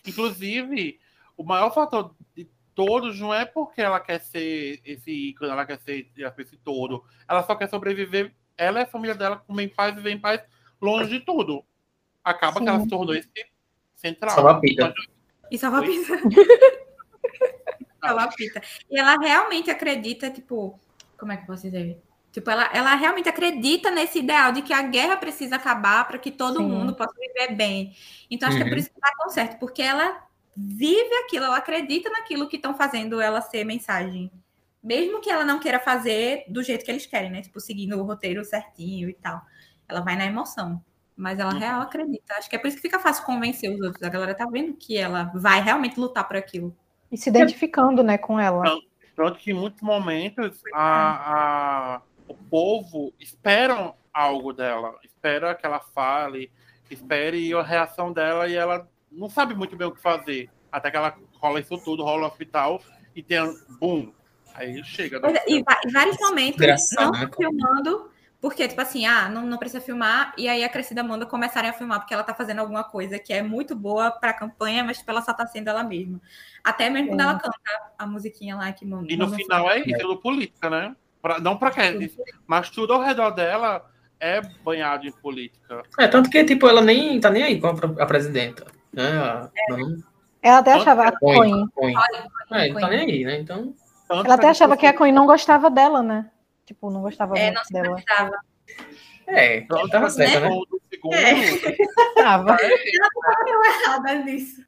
Inclusive, 0.07 0.99
o 1.35 1.43
maior 1.43 1.71
fator 1.71 2.15
de 2.35 2.47
todos 2.73 3.19
não 3.19 3.33
é 3.33 3.43
porque 3.43 3.81
ela 3.81 3.99
quer 3.99 4.19
ser 4.19 4.79
esse 4.85 5.11
ícone, 5.11 5.51
ela 5.51 5.65
quer 5.65 5.79
ser 5.79 6.09
esse 6.15 6.57
todo. 6.57 7.03
Ela 7.27 7.43
só 7.43 7.55
quer 7.55 7.67
sobreviver, 7.67 8.33
ela 8.55 8.79
e 8.79 8.83
a 8.83 8.87
família 8.87 9.15
dela 9.15 9.37
comem 9.37 9.65
em 9.65 9.69
paz 9.69 9.93
e 9.93 9.97
vivem 9.97 10.15
em 10.15 10.19
paz 10.19 10.41
longe 10.79 11.19
de 11.19 11.25
tudo 11.25 11.65
acaba 12.25 12.59
Sim. 12.59 12.65
que 12.65 12.69
ela 12.69 12.79
se 12.81 12.87
tornou 12.87 13.15
esse 13.15 13.29
central. 13.95 14.35
Salva-pita. 14.35 14.93
E 15.51 15.57
salva-pita. 15.57 16.13
salva-pita. 18.01 18.61
E 18.89 18.99
ela 18.99 19.15
realmente 19.15 19.69
acredita, 19.69 20.29
tipo, 20.31 20.79
como 21.17 21.31
é 21.31 21.37
que 21.37 21.43
eu 21.43 21.47
posso 21.47 21.63
dizer? 21.63 22.01
Tipo, 22.31 22.49
ela, 22.49 22.69
ela 22.73 22.95
realmente 22.95 23.29
acredita 23.29 23.89
nesse 23.91 24.19
ideal 24.19 24.51
de 24.51 24.61
que 24.61 24.73
a 24.73 24.81
guerra 24.81 25.15
precisa 25.15 25.55
acabar 25.55 26.05
para 26.05 26.17
que 26.17 26.31
todo 26.31 26.57
Sim. 26.57 26.67
mundo 26.67 26.93
possa 26.93 27.13
viver 27.17 27.55
bem. 27.55 27.95
Então, 28.29 28.49
acho 28.49 28.57
uhum. 28.57 28.63
que 28.63 28.67
é 28.67 28.69
por 28.69 28.77
uhum. 28.77 28.79
isso 28.79 28.93
que 28.93 28.99
tá 28.99 29.11
tão 29.17 29.29
certo, 29.29 29.59
porque 29.59 29.81
ela 29.81 30.25
vive 30.57 31.13
aquilo, 31.23 31.45
ela 31.45 31.57
acredita 31.57 32.09
naquilo 32.09 32.49
que 32.49 32.55
estão 32.57 32.75
fazendo 32.75 33.21
ela 33.21 33.39
ser 33.41 33.63
mensagem. 33.63 34.31
Mesmo 34.83 35.21
que 35.21 35.29
ela 35.29 35.45
não 35.45 35.59
queira 35.59 35.79
fazer 35.79 36.45
do 36.47 36.61
jeito 36.61 36.83
que 36.83 36.91
eles 36.91 37.05
querem, 37.05 37.31
né? 37.31 37.41
Tipo, 37.41 37.59
seguindo 37.59 37.97
o 37.97 38.03
roteiro 38.03 38.43
certinho 38.43 39.09
e 39.09 39.13
tal. 39.13 39.41
Ela 39.87 40.01
vai 40.01 40.15
na 40.15 40.25
emoção. 40.25 40.83
Mas 41.15 41.39
ela 41.39 41.53
uhum. 41.53 41.59
real 41.59 41.81
acredita. 41.81 42.33
Acho 42.35 42.49
que 42.49 42.55
é 42.55 42.59
por 42.59 42.67
isso 42.67 42.77
que 42.77 42.81
fica 42.81 42.99
fácil 42.99 43.25
convencer 43.25 43.71
os 43.71 43.79
outros. 43.79 44.03
A 44.03 44.09
galera 44.09 44.35
tá 44.35 44.45
vendo 44.45 44.73
que 44.73 44.97
ela 44.97 45.31
vai 45.33 45.61
realmente 45.61 45.99
lutar 45.99 46.27
por 46.27 46.35
aquilo. 46.35 46.75
E 47.11 47.17
se 47.17 47.29
identificando, 47.29 48.03
né, 48.03 48.17
com 48.17 48.39
ela. 48.39 48.63
Pronto, 49.15 49.37
que 49.39 49.51
em 49.51 49.53
muitos 49.53 49.81
momentos 49.81 50.61
a, 50.73 51.95
a, 51.95 52.01
o 52.27 52.33
povo 52.33 53.13
esperam 53.19 53.95
algo 54.13 54.51
dela. 54.51 54.95
Espera 55.03 55.55
que 55.55 55.65
ela 55.65 55.79
fale, 55.79 56.51
espere 56.89 57.53
a 57.53 57.63
reação 57.63 58.11
dela 58.11 58.47
e 58.47 58.55
ela 58.55 58.87
não 59.09 59.29
sabe 59.29 59.55
muito 59.55 59.75
bem 59.77 59.87
o 59.87 59.91
que 59.91 60.01
fazer. 60.01 60.49
Até 60.69 60.91
que 60.91 60.97
ela 60.97 61.17
rola 61.35 61.61
isso 61.61 61.77
tudo, 61.77 62.03
rola 62.03 62.21
no 62.21 62.27
hospital 62.27 62.81
e 63.15 63.23
tem 63.23 63.41
um 63.81 64.11
Aí 64.53 64.81
chega. 64.85 65.19
Né? 65.19 65.33
E, 65.47 65.59
e 65.59 65.91
vários 65.91 66.17
momentos, 66.19 66.65
não 66.97 67.11
né? 67.11 67.29
filmando, 67.35 68.09
porque, 68.45 68.67
tipo 68.67 68.79
assim, 68.79 69.07
ah, 69.07 69.27
não, 69.27 69.41
não 69.41 69.57
precisa 69.57 69.81
filmar, 69.81 70.31
e 70.37 70.47
aí 70.47 70.63
a 70.63 70.69
Crescida 70.69 71.01
manda 71.01 71.25
começarem 71.25 71.67
a 71.67 71.73
filmar, 71.73 71.99
porque 71.99 72.13
ela 72.13 72.21
tá 72.21 72.31
fazendo 72.31 72.59
alguma 72.59 72.83
coisa 72.83 73.17
que 73.17 73.33
é 73.33 73.41
muito 73.41 73.75
boa 73.75 74.11
pra 74.11 74.33
campanha, 74.33 74.83
mas 74.83 74.99
tipo, 74.99 75.09
ela 75.09 75.23
só 75.23 75.33
tá 75.33 75.47
sendo 75.47 75.67
ela 75.67 75.83
mesma. 75.83 76.21
Até 76.63 76.87
mesmo 76.87 77.07
é. 77.07 77.09
quando 77.09 77.21
ela 77.21 77.39
canta 77.39 77.57
a 77.97 78.05
musiquinha 78.05 78.55
lá 78.55 78.71
que 78.71 78.85
manda. 78.85 79.11
E 79.11 79.17
no 79.17 79.31
final 79.31 79.67
é 79.71 79.79
isso, 79.79 80.15
política, 80.17 80.69
né? 80.69 80.95
Pra, 81.23 81.39
não 81.39 81.57
pra 81.57 81.71
Katniss, 81.71 82.15
mas 82.45 82.69
tudo 82.69 82.93
ao 82.93 83.01
redor 83.01 83.31
dela 83.31 83.83
é 84.19 84.41
banhado 84.63 85.07
em 85.07 85.11
política. 85.11 85.81
É, 85.97 86.07
tanto 86.07 86.29
que, 86.29 86.43
tipo, 86.43 86.67
ela 86.67 86.83
nem 86.83 87.19
tá 87.19 87.31
nem 87.31 87.41
aí 87.41 87.59
com 87.59 87.69
a, 87.99 88.05
presidenta. 88.05 88.67
Né? 88.93 89.49
É. 89.55 89.71
Não... 89.71 89.97
Ela 90.43 90.59
até 90.59 90.73
achava 90.73 91.07
a 91.07 91.11
Coin. 91.17 91.67
É, 92.51 92.69
não 92.69 92.79
tá 92.79 92.89
nem 92.89 92.99
aí, 92.99 93.25
né? 93.25 93.39
Então. 93.39 93.73
Ela 94.07 94.35
até 94.35 94.49
achava 94.49 94.77
que 94.77 94.85
a 94.85 94.93
Coin 94.93 95.11
não 95.11 95.25
gostava 95.25 95.71
dela, 95.71 96.03
né? 96.03 96.29
Tipo, 96.65 96.89
não 96.89 97.01
gostava 97.01 97.37
é, 97.37 97.51
muito 97.51 97.61
não 97.71 97.81
dela. 97.81 98.01
É, 99.27 99.65
ela 99.69 99.89
tava 99.89 100.09
certa, 100.09 100.39
né? 100.39 100.49
segundo. 100.89 101.15
É. 101.15 101.75
Tava. 102.15 102.57
Ela 102.59 103.81
errada 103.81 104.15
nisso. 104.23 104.65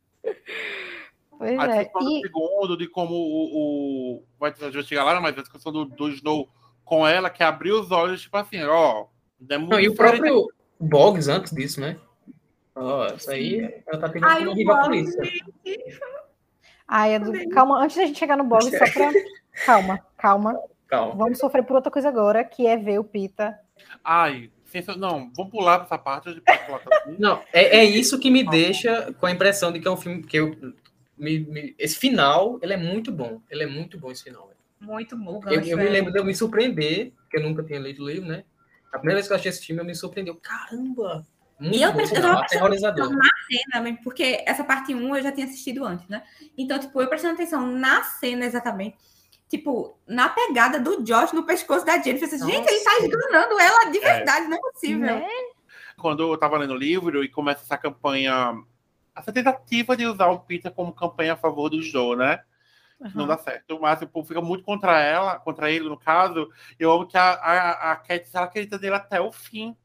Pois 1.37 1.59
a 1.59 1.75
é. 1.75 1.81
E... 1.83 1.89
do 1.89 2.21
segundo, 2.21 2.77
de 2.77 2.87
como 2.87 3.13
o. 3.13 4.17
o 4.19 4.23
vai 4.39 4.53
chegar 4.83 5.03
lá, 5.03 5.19
mas 5.19 5.37
a 5.37 5.41
discussão 5.41 5.71
do, 5.71 5.85
do 5.85 6.09
Snow 6.09 6.49
com 6.83 7.05
ela, 7.05 7.29
que 7.29 7.43
abriu 7.43 7.79
os 7.79 7.91
olhos, 7.91 8.21
tipo 8.21 8.37
assim, 8.37 8.63
ó. 8.63 9.05
Não, 9.39 9.79
e 9.79 9.89
o 9.89 9.95
próprio 9.95 10.47
Boggs 10.79 11.29
antes 11.29 11.53
disso, 11.53 11.79
né? 11.79 11.97
Ó, 12.75 13.07
isso 13.07 13.29
aí, 13.29 13.83
ela 13.87 13.99
tá 13.99 14.09
pegando 14.09 14.49
uma 14.49 14.55
rival 14.55 14.83
polícia. 14.85 15.21
Ai, 16.87 17.15
Edu, 17.15 17.31
calma, 17.49 17.83
antes 17.83 17.97
da 17.97 18.05
gente 18.05 18.17
chegar 18.17 18.37
no 18.37 18.43
Boggs, 18.45 18.77
só 18.77 18.91
pra. 18.91 19.11
Calma, 19.65 19.99
calma. 20.19 20.55
Calma. 20.87 21.15
Vamos 21.15 21.37
sofrer 21.37 21.63
por 21.63 21.75
outra 21.75 21.91
coisa 21.91 22.07
agora, 22.07 22.43
que 22.43 22.65
é 22.65 22.77
ver 22.77 22.99
o 22.99 23.03
Pita. 23.03 23.59
Ai, 24.03 24.49
não, 24.97 25.31
vamos 25.35 25.51
pular 25.51 25.83
essa 25.83 25.97
parte. 25.97 26.33
De... 26.33 26.41
não, 27.17 27.41
é, 27.51 27.77
é 27.77 27.83
isso 27.83 28.19
que 28.19 28.29
me 28.29 28.43
deixa 28.43 29.13
com 29.19 29.25
a 29.25 29.31
impressão 29.31 29.71
de 29.71 29.79
que 29.79 29.87
é 29.87 29.91
um 29.91 29.97
filme 29.97 30.23
que 30.23 30.37
eu. 30.37 30.55
Me, 31.17 31.39
me, 31.39 31.75
esse 31.79 31.97
final, 31.97 32.59
ele 32.61 32.73
é 32.73 32.77
muito 32.77 33.11
bom. 33.11 33.41
Ele 33.49 33.63
é 33.63 33.67
muito 33.67 33.97
bom 33.97 34.11
esse 34.11 34.23
final. 34.23 34.51
Muito 34.79 35.17
bom. 35.17 35.41
Eu, 35.47 35.61
eu 35.61 35.77
me 35.77 35.89
lembro 35.89 36.11
de 36.11 36.19
eu 36.19 36.25
me 36.25 36.35
surpreender, 36.35 37.11
porque 37.21 37.37
eu 37.37 37.43
nunca 37.43 37.63
tinha 37.63 37.79
lido 37.79 38.03
o 38.03 38.09
livro, 38.09 38.27
né? 38.27 38.43
A 38.93 38.99
primeira 38.99 39.17
vez 39.17 39.27
que 39.27 39.33
eu 39.33 39.37
achei 39.37 39.49
esse 39.49 39.65
filme, 39.65 39.81
eu 39.81 39.85
me 39.85 39.95
surpreendeu. 39.95 40.35
Caramba! 40.35 41.25
Muito 41.59 41.75
e 41.75 41.81
eu, 41.81 41.91
bom, 41.91 41.99
eu 41.99 42.21
tava 42.21 42.43
prestando 42.67 43.09
na 43.09 43.29
cena, 43.49 43.97
porque 44.03 44.43
essa 44.45 44.63
parte 44.63 44.93
1 44.93 45.15
eu 45.15 45.23
já 45.23 45.31
tinha 45.31 45.47
assistido 45.47 45.83
antes, 45.83 46.07
né? 46.07 46.21
Então, 46.55 46.77
tipo, 46.77 47.01
eu 47.01 47.07
prestando 47.07 47.33
atenção 47.33 47.65
na 47.65 48.03
cena 48.03 48.45
exatamente 48.45 48.95
tipo, 49.49 49.97
na 50.07 50.29
pegada 50.29 50.79
do 50.79 51.03
Josh 51.03 51.31
no 51.31 51.43
pescoço 51.43 51.85
da 51.85 52.01
Jennifer. 52.01 52.27
Assim, 52.27 52.45
Gente, 52.45 52.69
ele 52.69 52.83
tá 52.83 52.97
esganando 52.99 53.59
ela 53.59 53.91
de 53.91 53.97
é. 53.97 54.01
verdade, 54.01 54.45
é. 54.45 54.49
não 54.49 54.57
é 54.57 54.61
possível. 54.61 55.05
Né? 55.05 55.27
Quando 55.97 56.31
eu 56.31 56.37
tava 56.37 56.57
lendo 56.57 56.73
o 56.73 56.77
livro 56.77 57.23
e 57.23 57.29
começa 57.29 57.63
essa 57.63 57.77
campanha, 57.77 58.53
essa 59.15 59.31
tentativa 59.31 59.95
de 59.95 60.05
usar 60.05 60.27
o 60.27 60.39
Peter 60.39 60.71
como 60.71 60.93
campanha 60.93 61.33
a 61.33 61.37
favor 61.37 61.69
do 61.69 61.81
Joe, 61.81 62.15
né? 62.15 62.39
Uhum. 62.99 63.11
Não 63.13 63.27
dá 63.27 63.37
certo. 63.37 63.79
Mas 63.79 64.01
o 64.01 64.07
povo 64.07 64.27
fica 64.27 64.41
muito 64.41 64.63
contra 64.63 64.99
ela, 65.01 65.39
contra 65.39 65.71
ele, 65.71 65.87
no 65.87 65.97
caso. 65.97 66.49
Eu 66.79 66.91
amo 66.91 67.07
que 67.07 67.17
a, 67.17 67.31
a, 67.31 67.91
a 67.91 67.95
Cat 67.95 68.29
ela 68.33 68.45
acredita 68.45 68.77
nele 68.77 68.95
até 68.95 69.21
o 69.21 69.31
fim. 69.31 69.75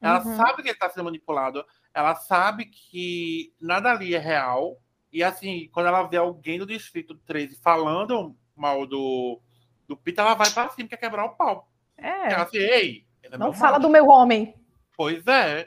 Ela 0.00 0.24
uhum. 0.24 0.36
sabe 0.36 0.62
que 0.62 0.68
ele 0.68 0.78
tá 0.78 0.88
sendo 0.90 1.04
manipulado. 1.04 1.64
Ela 1.94 2.14
sabe 2.14 2.66
que 2.66 3.52
nada 3.60 3.90
ali 3.90 4.14
é 4.14 4.18
real. 4.18 4.78
E 5.12 5.22
assim, 5.22 5.68
quando 5.72 5.86
ela 5.86 6.02
vê 6.04 6.16
alguém 6.16 6.58
do 6.58 6.66
Distrito 6.66 7.14
13 7.14 7.60
falando 7.60 8.36
mal 8.56 8.86
do, 8.86 9.40
do 9.86 9.96
Peter, 9.96 10.24
ela 10.24 10.34
vai 10.34 10.50
pra 10.50 10.68
cima, 10.70 10.88
quer 10.88 10.96
quebrar 10.96 11.24
o 11.24 11.36
pau. 11.36 11.68
É. 11.96 12.32
Ela 12.32 12.42
assim, 12.42 12.58
ei. 12.58 13.06
É 13.22 13.36
não 13.38 13.52
fala 13.52 13.78
do 13.78 13.88
meu 13.88 14.08
homem. 14.08 14.54
Pois 14.96 15.26
é. 15.26 15.66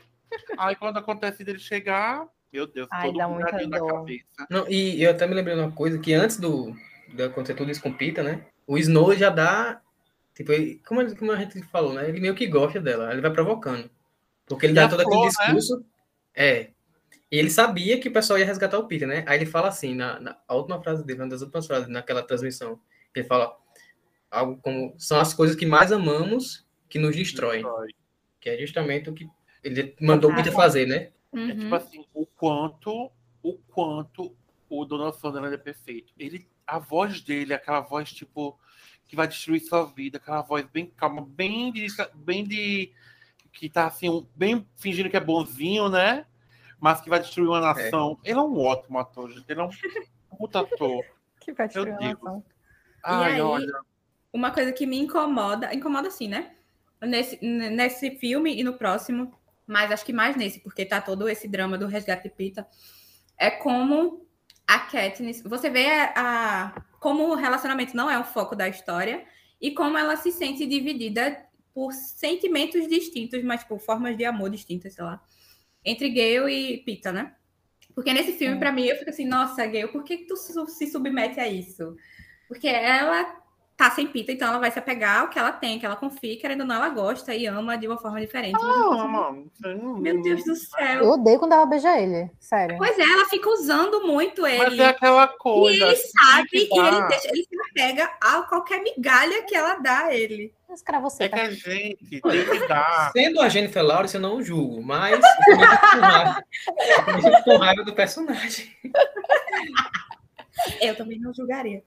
Aí 0.58 0.76
quando 0.76 0.98
acontece 0.98 1.44
dele 1.44 1.60
chegar, 1.60 2.28
meu 2.52 2.68
Deus, 2.68 2.88
Ai, 2.92 3.12
todo 3.12 3.30
mundo 3.30 3.40
na 3.40 3.80
cabeça. 3.80 4.26
Não, 4.50 4.68
e 4.70 5.04
eu 5.04 5.12
até 5.12 5.28
me 5.28 5.34
lembrei 5.34 5.56
de 5.56 5.62
uma 5.62 5.72
coisa, 5.72 6.00
que 6.00 6.14
antes 6.14 6.38
do, 6.38 6.74
de 7.14 7.24
acontecer 7.24 7.54
tudo 7.56 7.72
isso 7.72 7.82
com 7.82 7.90
o 7.90 7.98
Peter, 7.98 8.24
né? 8.24 8.46
O 8.66 8.78
Snow 8.78 9.14
já 9.14 9.30
dá. 9.30 9.82
Tipo, 10.34 10.52
ele, 10.52 10.82
como, 10.86 11.16
como 11.16 11.32
a 11.32 11.36
gente 11.38 11.62
falou, 11.64 11.94
né? 11.94 12.08
Ele 12.08 12.20
meio 12.20 12.36
que 12.36 12.48
gosta 12.48 12.80
dela, 12.80 13.12
ele 13.12 13.22
vai 13.22 13.32
provocando. 13.32 13.90
Porque 14.46 14.66
ele 14.66 14.74
e 14.74 14.76
dá 14.76 14.88
todo 14.88 15.04
flor, 15.04 15.12
aquele 15.12 15.24
né? 15.24 15.30
discurso. 15.30 15.78
Né? 15.80 15.86
É. 16.36 16.70
E 17.32 17.38
ele 17.38 17.49
sabia 17.49 17.99
que 17.99 18.07
o 18.07 18.13
pessoal 18.13 18.39
ia 18.39 18.45
resgatar 18.45 18.78
o 18.78 18.88
Peter, 18.88 19.07
né? 19.07 19.23
Aí 19.28 19.38
ele 19.38 19.45
fala 19.45 19.67
assim, 19.67 19.95
na, 19.95 20.19
na 20.19 20.38
última 20.49 20.82
frase 20.82 21.03
dele, 21.05 21.21
uma 21.21 21.30
das 21.30 21.41
últimas 21.41 21.65
frases 21.65 21.88
naquela 21.88 22.21
transmissão, 22.21 22.80
ele 23.15 23.26
fala 23.26 23.57
algo 24.30 24.57
como 24.61 24.93
são 24.97 25.19
as 25.19 25.34
coisas 25.34 25.55
que 25.55 25.65
mais 25.65 25.91
amamos 25.91 26.65
que 26.88 26.99
nos 26.99 27.15
destroem. 27.15 27.63
Destrói. 27.63 27.89
Que 28.39 28.49
é 28.49 28.57
justamente 28.59 29.09
o 29.09 29.13
que 29.13 29.28
ele 29.63 29.95
mandou 29.99 30.32
o 30.32 30.36
Peter 30.36 30.53
fazer, 30.53 30.86
né? 30.86 31.11
Uhum. 31.32 31.49
É 31.49 31.55
tipo 31.55 31.76
assim, 31.76 32.05
o 32.13 32.26
quanto, 32.26 33.11
o 33.41 33.57
quanto 33.57 34.36
o 34.69 34.86
Donald 34.86 35.17
Sutherland 35.17 35.55
é 35.55 35.57
perfeito. 35.57 36.13
Ele, 36.17 36.47
a 36.65 36.78
voz 36.78 37.21
dele, 37.21 37.53
aquela 37.53 37.82
voz 37.82 38.11
tipo 38.11 38.59
que 39.07 39.15
vai 39.15 39.28
destruir 39.28 39.61
sua 39.61 39.86
vida, 39.86 40.17
aquela 40.17 40.41
voz 40.41 40.65
bem 40.71 40.88
calma, 40.88 41.26
bem 41.26 41.71
de, 41.71 41.88
bem 42.15 42.43
de 42.43 42.91
que 43.51 43.69
tá 43.69 43.88
assim, 43.88 44.26
bem 44.36 44.67
fingindo 44.76 45.09
que 45.09 45.17
é 45.17 45.19
bonzinho, 45.19 45.89
né? 45.89 46.26
Mas 46.86 47.02
que 47.02 47.10
vai 47.10 47.20
destruir 47.20 47.48
uma 47.48 47.58
é. 47.58 47.62
nação. 47.62 48.20
É. 48.24 48.30
Ele 48.30 48.38
é 48.38 48.42
um 48.44 48.60
ótimo 48.60 49.00
ator, 49.00 49.32
gente. 49.32 49.50
Ele 49.50 49.60
é 49.60 49.64
um 49.64 49.70
puta 50.38 50.60
ator. 50.60 51.04
que 51.42 51.52
vai 51.52 51.66
destruir 51.66 51.96
uma 51.96 52.14
nação. 52.14 52.44
Ai, 53.04 53.34
aí, 53.34 53.42
olha. 53.42 53.74
Uma 54.32 54.52
coisa 54.52 54.72
que 54.72 54.86
me 54.86 55.00
incomoda, 55.00 55.74
incomoda 55.74 56.12
sim, 56.12 56.28
né? 56.28 56.52
Nesse, 57.02 57.44
nesse 57.44 58.12
filme 58.18 58.56
e 58.56 58.64
no 58.64 58.74
próximo, 58.74 59.34
mas 59.66 59.92
acho 59.92 60.06
que 60.06 60.14
mais 60.14 60.36
nesse, 60.36 60.60
porque 60.60 60.86
tá 60.86 61.02
todo 61.02 61.28
esse 61.28 61.48
drama 61.48 61.76
do 61.76 61.88
resgate 61.88 62.22
de 62.22 62.30
Pita, 62.30 62.68
é 63.36 63.50
como 63.50 64.28
a 64.68 64.78
Katniss, 64.78 65.42
você 65.42 65.72
vê 65.72 65.88
a, 65.90 66.14
a, 66.16 66.82
como 67.00 67.32
o 67.32 67.36
relacionamento 67.36 67.98
não 67.98 68.12
é 68.12 68.20
o 68.20 68.24
foco 68.24 68.56
da 68.56 68.70
história 68.70 69.26
e 69.60 69.72
como 69.72 69.98
ela 69.98 70.16
se 70.18 70.32
sente 70.32 70.68
dividida 70.68 71.44
por 71.74 71.92
sentimentos 71.94 72.88
distintos, 72.88 73.44
mas 73.44 73.64
por 73.64 73.80
formas 73.80 74.16
de 74.16 74.24
amor 74.24 74.52
distintas, 74.52 74.94
sei 74.94 75.04
lá 75.04 75.20
entre 75.86 76.10
Gale 76.10 76.52
e 76.52 76.78
Pita, 76.80 77.12
né? 77.12 77.36
Porque 77.94 78.12
nesse 78.12 78.34
filme, 78.34 78.56
é. 78.56 78.60
para 78.60 78.72
mim, 78.72 78.86
eu 78.86 78.98
fico 78.98 79.10
assim, 79.10 79.26
nossa, 79.26 79.66
Gale, 79.66 79.88
por 79.88 80.04
que, 80.04 80.18
que 80.18 80.26
tu 80.26 80.36
se 80.36 80.88
submete 80.88 81.40
a 81.40 81.48
isso? 81.48 81.96
Porque 82.48 82.68
ela 82.68 83.24
tá 83.78 83.91
sem 83.91 84.07
Pita, 84.07 84.32
então 84.32 84.47
ela 84.47 84.59
vai 84.59 84.71
se 84.71 84.80
apegar 84.80 85.21
ao 85.21 85.30
que 85.30 85.38
ela 85.38 85.51
tem, 85.51 85.78
que 85.78 85.86
ela 85.86 85.95
confia, 85.95 86.38
querendo 86.39 86.61
ou 86.61 86.67
não, 86.67 86.76
ela 86.76 86.89
gosta 86.89 87.36
e 87.36 87.45
ama 87.45 87.78
de 87.78 87.88
uma 87.88 87.97
forma 87.97 88.21
diferente. 88.21 88.57
Ah, 88.61 89.07
mano. 89.07 89.51
Meu 89.99 90.21
Deus 90.21 90.45
do 90.45 90.55
céu. 90.55 91.03
Eu 91.03 91.09
odeio 91.11 91.39
quando 91.39 91.53
ela 91.53 91.65
beija 91.65 91.99
ele, 91.99 92.32
sério. 92.39 92.78
Pois 92.78 92.97
é, 92.97 93.01
ela 93.01 93.26
fica 93.26 93.49
usando 93.49 94.07
muito 94.07 94.47
ele. 94.47 94.63
Mas 94.63 94.80
é 94.80 94.88
aquela 94.88 95.28
coisa. 95.28 95.78
E 95.78 95.89
ele 95.89 95.95
sabe 95.95 96.49
e 96.53 96.80
ele, 96.80 97.07
deixa, 97.07 97.28
ele 97.28 97.43
se 97.43 97.57
apega 97.69 98.11
a 98.21 98.43
qualquer 98.43 98.82
migalha 98.82 99.43
que 99.43 99.55
ela 99.55 99.76
dá 99.76 100.05
a 100.05 100.15
ele. 100.15 100.53
É 101.19 101.30
tá? 101.30 101.38
que 101.38 101.43
a 101.43 101.49
gente 101.51 101.63
tem 101.63 101.95
que 101.95 102.67
dar. 102.67 103.11
Sendo 103.15 103.39
a 103.41 103.49
Jennifer 103.49 103.84
Lawrence, 103.84 104.15
eu 104.15 104.21
não 104.21 104.41
julgo, 104.41 104.82
mas 104.82 105.19
eu 107.23 107.43
com 107.43 107.57
raiva 107.57 107.84
do 107.84 107.93
personagem. 107.93 108.67
Eu 110.82 110.95
também 110.95 111.19
não 111.19 111.34
julgaria. 111.34 111.84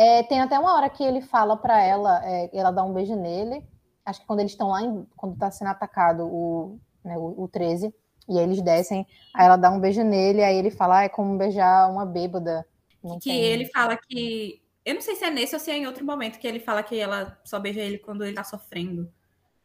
É, 0.00 0.22
tem 0.22 0.40
até 0.40 0.56
uma 0.56 0.74
hora 0.76 0.88
que 0.88 1.02
ele 1.02 1.20
fala 1.20 1.56
para 1.56 1.82
ela, 1.82 2.24
é, 2.24 2.48
ela 2.56 2.70
dá 2.70 2.84
um 2.84 2.92
beijo 2.92 3.16
nele. 3.16 3.66
Acho 4.06 4.20
que 4.20 4.26
quando 4.26 4.38
eles 4.38 4.52
estão 4.52 4.68
lá, 4.68 4.80
em, 4.80 5.04
quando 5.16 5.32
está 5.34 5.50
sendo 5.50 5.68
atacado 5.68 6.24
o, 6.24 6.78
né, 7.04 7.18
o, 7.18 7.42
o 7.42 7.48
13, 7.48 7.92
e 8.28 8.38
aí 8.38 8.44
eles 8.44 8.62
descem, 8.62 9.04
aí 9.34 9.46
ela 9.46 9.56
dá 9.56 9.70
um 9.70 9.80
beijo 9.80 10.04
nele, 10.04 10.44
aí 10.44 10.56
ele 10.56 10.70
fala, 10.70 11.00
ah, 11.00 11.04
é 11.04 11.08
como 11.08 11.36
beijar 11.36 11.90
uma 11.90 12.06
bêbada. 12.06 12.64
Não 13.02 13.18
que 13.18 13.28
tem... 13.28 13.40
ele 13.40 13.66
fala 13.66 13.96
que. 13.96 14.62
Eu 14.84 14.94
não 14.94 15.00
sei 15.00 15.16
se 15.16 15.24
é 15.24 15.30
nesse 15.30 15.54
ou 15.54 15.60
se 15.60 15.70
é 15.70 15.76
em 15.76 15.86
outro 15.86 16.04
momento 16.04 16.38
que 16.38 16.46
ele 16.46 16.60
fala 16.60 16.82
que 16.82 16.96
ela 16.96 17.36
só 17.44 17.58
beija 17.58 17.80
ele 17.80 17.98
quando 17.98 18.24
ele 18.24 18.36
tá 18.36 18.44
sofrendo. 18.44 19.12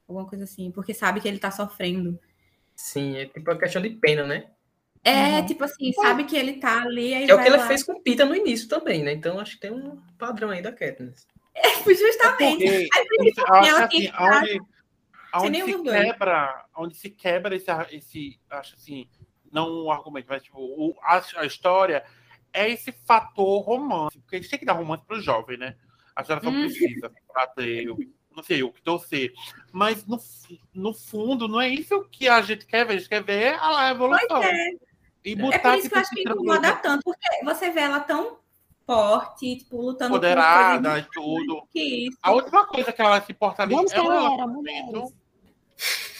Alguma 0.08 0.28
coisa 0.28 0.46
assim, 0.46 0.72
porque 0.72 0.96
sabe 0.96 1.22
que 1.22 1.28
ele 1.28 1.40
tá 1.40 1.52
sofrendo. 1.52 2.20
Sim, 2.76 3.18
é 3.18 3.28
tipo 3.28 3.50
a 3.52 3.58
questão 3.58 3.82
de 3.82 3.92
pena, 3.92 4.26
né? 4.26 4.50
É, 5.04 5.40
uhum. 5.40 5.46
tipo 5.46 5.64
assim, 5.66 5.92
sabe 5.94 6.24
que 6.24 6.36
ele 6.36 6.54
tá 6.54 6.84
ali. 6.84 7.14
é 7.14 7.36
o 7.36 7.42
que 7.42 7.48
ela 7.48 7.58
lá... 7.58 7.68
fez 7.68 7.84
com 7.84 8.02
Pita 8.02 8.24
no 8.24 8.36
início 8.36 8.70
também, 8.70 9.04
né? 9.04 9.12
Então 9.12 9.38
acho 9.38 9.56
que 9.56 9.62
tem 9.62 9.72
um 9.72 10.02
padrão 10.18 10.50
aí 10.50 10.62
da 10.62 10.72
Katniss. 10.72 11.28
É, 11.56 11.94
justamente. 11.94 12.66
É 12.66 12.88
porque, 12.88 13.34
aí, 13.48 13.68
ela 13.70 13.86
assim, 13.86 14.12
onde, 14.18 14.62
onde 15.36 15.64
se 15.64 15.84
quebra, 15.84 16.66
onde 16.76 16.96
se 16.96 17.10
quebra 17.12 17.56
esse, 17.56 17.72
esse, 17.92 18.40
acho 18.50 18.74
assim, 18.74 19.08
não 19.52 19.86
um 19.86 19.92
argumento, 19.92 20.26
mas 20.28 20.42
tipo, 20.42 20.58
o, 20.58 20.96
a, 21.04 21.22
a 21.38 21.46
história 21.46 22.04
é 22.52 22.72
esse 22.72 22.92
fator 22.92 23.62
romance, 23.62 24.18
porque 24.18 24.38
a 24.38 24.40
gente 24.40 24.50
tem 24.50 24.58
que 24.58 24.66
dar 24.66 24.74
romance 24.74 25.04
pro 25.06 25.22
jovem, 25.22 25.58
né? 25.58 25.76
A 26.16 26.24
geração 26.24 26.52
hum. 26.52 26.62
precisa 26.62 27.12
pra 27.32 27.46
ter, 27.46 27.86
não 28.36 28.42
sei, 28.42 28.64
o 28.64 28.72
que 28.72 28.82
torcer. 28.82 29.32
Mas 29.72 30.08
no, 30.08 30.18
no 30.74 30.92
fundo, 30.92 31.48
não 31.48 31.62
é 31.62 31.70
isso 31.70 32.04
que 32.12 32.28
a 32.28 32.42
gente 32.42 32.66
quer 32.66 32.84
ver, 32.84 32.94
a 32.94 32.98
gente 32.98 33.10
quer 33.10 33.24
ver 33.24 33.56
a 33.60 33.92
evolução. 33.92 34.42
Pois 34.42 34.46
é. 34.46 34.93
E 35.24 35.36
botar, 35.36 35.56
é 35.56 35.60
por 35.60 35.78
isso 35.78 35.90
que 35.90 35.96
eu 35.96 36.02
acho 36.02 36.10
que 36.12 36.22
incomoda 36.22 36.76
tanto, 36.78 37.04
porque 37.04 37.44
você 37.44 37.70
vê 37.70 37.82
ela 37.82 38.00
tão 38.02 38.40
forte, 38.86 39.58
tipo, 39.58 39.82
lutando 39.82 40.12
Poderada 40.12 41.00
e 41.00 41.04
tudo. 41.14 41.66
Que 41.72 42.08
isso. 42.08 42.18
A 42.22 42.32
última 42.32 42.66
coisa 42.68 42.92
que 42.92 43.02
ela 43.02 43.22
se 43.22 43.32
importa 43.32 43.64
ali 43.64 43.74
Vamos 43.74 43.92
é 43.92 43.98
ela 43.98 44.34
era, 44.34 44.48
mulheres. 44.48 45.14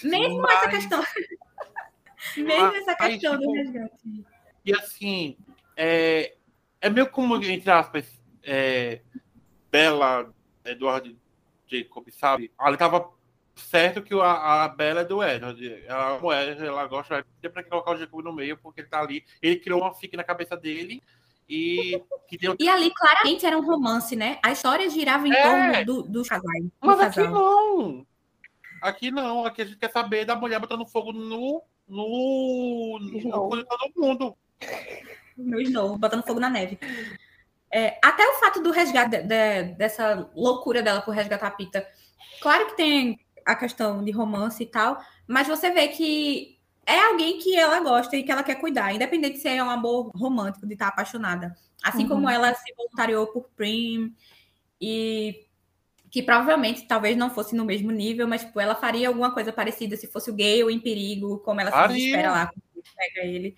Mesmo 0.02 0.40
mas... 0.40 0.54
essa 0.54 0.68
questão. 0.68 1.02
Mesmo 2.36 2.74
essa 2.76 2.94
questão 2.94 3.38
tipo, 3.38 3.42
do 3.42 3.52
resgate. 3.52 4.24
E 4.64 4.74
assim, 4.74 5.36
é, 5.76 6.34
é 6.80 6.88
meio 6.88 7.10
como, 7.10 7.36
entre 7.36 7.70
aspas, 7.70 8.06
é, 8.42 9.00
Bela, 9.70 10.32
Eduardo 10.64 11.14
Jacob, 11.66 12.08
sabe? 12.10 12.50
Ela 12.58 12.76
tava 12.76 13.10
certo 13.54 14.02
que 14.02 14.14
a, 14.14 14.64
a 14.64 14.68
Bela 14.68 15.00
é 15.00 15.04
do 15.04 15.22
Edward. 15.22 15.84
Ela 15.86 16.16
ama 16.16 16.26
o 16.26 16.32
Edward, 16.32 16.64
ela 16.64 16.86
gosta 16.86 17.24
de 17.40 17.48
pra 17.48 17.62
colocar 17.62 17.92
o 17.92 17.96
Jacob 17.96 18.24
no 18.24 18.32
meio, 18.32 18.56
porque 18.58 18.80
ele 18.80 18.88
tá 18.88 19.00
ali. 19.00 19.24
Ele 19.40 19.56
criou 19.56 19.80
uma 19.80 19.94
fique 19.94 20.16
na 20.16 20.24
cabeça 20.24 20.56
dele. 20.56 21.02
E, 21.48 22.02
deu... 22.40 22.56
e 22.58 22.68
ali 22.68 22.90
claramente 22.94 23.44
era 23.44 23.58
um 23.58 23.64
romance, 23.64 24.16
né? 24.16 24.38
A 24.42 24.50
história 24.50 24.88
girava 24.88 25.28
em 25.28 25.32
é. 25.32 25.42
torno 25.42 25.84
do, 25.84 26.02
do 26.10 26.24
casal. 26.24 26.50
Mas 26.80 27.00
aqui 27.00 27.20
não. 27.20 28.06
Aqui 28.80 29.10
não. 29.10 29.44
Aqui 29.44 29.62
a 29.62 29.64
gente 29.66 29.78
quer 29.78 29.90
saber 29.90 30.24
da 30.24 30.34
mulher 30.34 30.58
botando 30.58 30.86
fogo 30.86 31.12
no 31.12 31.62
no, 31.88 32.98
no 32.98 33.10
de 33.10 33.64
todo 33.64 33.92
mundo. 33.96 34.36
No 35.36 35.60
Snow, 35.60 35.98
botando 35.98 36.24
fogo 36.24 36.40
na 36.40 36.48
neve. 36.48 36.78
É, 37.70 37.98
até 38.02 38.26
o 38.26 38.34
fato 38.34 38.62
do 38.62 38.70
resgate 38.70 39.10
de, 39.10 39.22
de, 39.22 39.62
dessa 39.74 40.30
loucura 40.34 40.82
dela 40.82 41.02
por 41.02 41.14
resgatar 41.14 41.48
a 41.48 41.50
Pita. 41.50 41.86
Claro 42.40 42.66
que 42.66 42.76
tem 42.76 43.18
a 43.44 43.54
questão 43.54 44.02
de 44.02 44.10
romance 44.10 44.62
e 44.62 44.66
tal, 44.66 44.98
mas 45.26 45.46
você 45.46 45.70
vê 45.70 45.88
que 45.88 46.58
é 46.86 46.98
alguém 47.00 47.38
que 47.38 47.56
ela 47.56 47.80
gosta 47.80 48.16
e 48.16 48.22
que 48.22 48.30
ela 48.30 48.42
quer 48.42 48.56
cuidar, 48.56 48.94
independente 48.94 49.38
se 49.38 49.48
é 49.48 49.62
um 49.62 49.70
amor 49.70 50.10
romântico, 50.14 50.66
de 50.66 50.74
estar 50.74 50.88
apaixonada. 50.88 51.54
Assim 51.82 52.02
uhum. 52.02 52.08
como 52.08 52.30
ela 52.30 52.54
se 52.54 52.74
voluntariou 52.76 53.26
por 53.26 53.48
Prim 53.56 54.14
e 54.80 55.46
que 56.10 56.22
provavelmente 56.22 56.86
talvez 56.86 57.16
não 57.16 57.30
fosse 57.30 57.56
no 57.56 57.64
mesmo 57.64 57.90
nível, 57.90 58.28
mas 58.28 58.44
tipo, 58.44 58.60
ela 58.60 58.74
faria 58.74 59.08
alguma 59.08 59.32
coisa 59.32 59.52
parecida 59.52 59.96
se 59.96 60.06
fosse 60.06 60.30
o 60.30 60.34
Gale 60.34 60.72
em 60.72 60.78
perigo, 60.78 61.38
como 61.38 61.60
ela 61.60 61.70
faria. 61.70 61.88
se 61.88 61.94
desespera 61.94 62.30
lá 62.30 62.46
quando 62.46 62.84
pega 62.96 63.26
ele. 63.26 63.56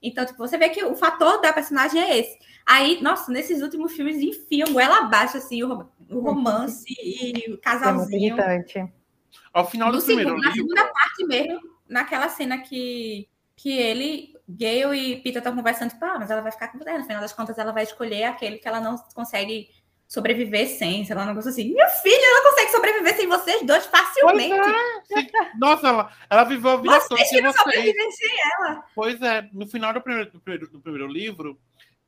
Então, 0.00 0.24
tipo, 0.24 0.38
você 0.38 0.56
vê 0.56 0.68
que 0.68 0.82
o 0.84 0.94
fator 0.94 1.40
da 1.40 1.52
personagem 1.52 2.00
é 2.00 2.18
esse. 2.18 2.38
Aí, 2.64 3.02
nossa, 3.02 3.32
nesses 3.32 3.60
últimos 3.62 3.92
filmes 3.92 4.22
enfiam 4.22 4.72
goela 4.72 4.98
abaixo, 4.98 5.36
assim, 5.36 5.62
o, 5.62 5.88
o 6.08 6.20
romance 6.20 6.84
e 7.02 7.52
o 7.52 7.58
casalzinho. 7.58 8.16
É 8.16 8.36
muito 8.36 8.40
Ao 9.52 9.68
final 9.68 9.90
do 9.90 10.00
segundo, 10.00 10.36
Na 10.38 10.52
segunda 10.52 10.84
parte 10.84 11.24
mesmo, 11.26 11.60
naquela 11.88 12.28
cena 12.28 12.58
que, 12.58 13.28
que 13.56 13.70
ele, 13.70 14.34
Gale 14.48 14.96
e 14.96 15.16
Peter 15.16 15.38
estão 15.38 15.54
conversando, 15.54 15.90
tipo, 15.90 16.04
ah, 16.04 16.16
mas 16.18 16.30
ela 16.30 16.42
vai 16.42 16.52
ficar 16.52 16.68
com 16.68 16.78
você. 16.78 16.96
No 16.96 17.04
final 17.04 17.20
das 17.20 17.32
contas, 17.32 17.58
ela 17.58 17.72
vai 17.72 17.82
escolher 17.82 18.24
aquele 18.24 18.58
que 18.58 18.68
ela 18.68 18.80
não 18.80 18.96
consegue 19.14 19.68
sobreviver 20.08 20.66
sem, 20.66 21.04
sei 21.04 21.14
lá, 21.14 21.24
um 21.24 21.26
negócio 21.26 21.50
assim. 21.50 21.72
Meu 21.72 21.88
filho, 21.88 22.24
ela 22.24 22.50
consegue 22.50 22.70
sobreviver 22.70 23.16
sem 23.16 23.28
vocês 23.28 23.66
dois 23.66 23.86
facilmente. 23.86 24.54
É. 24.54 25.58
Nossa, 25.58 25.88
ela, 25.88 26.12
ela 26.30 26.44
viveu 26.44 26.70
a 26.70 26.76
vida 26.76 27.00
toda 27.08 27.24
sem 27.26 27.42
vocês. 27.42 28.16
sem 28.16 28.30
ela. 28.58 28.84
Pois 28.94 29.20
é, 29.20 29.48
no 29.52 29.66
final 29.66 29.92
do 29.92 30.00
primeiro, 30.00 30.30
do 30.30 30.40
primeiro, 30.40 30.70
do 30.70 30.80
primeiro 30.80 31.06
livro, 31.06 31.58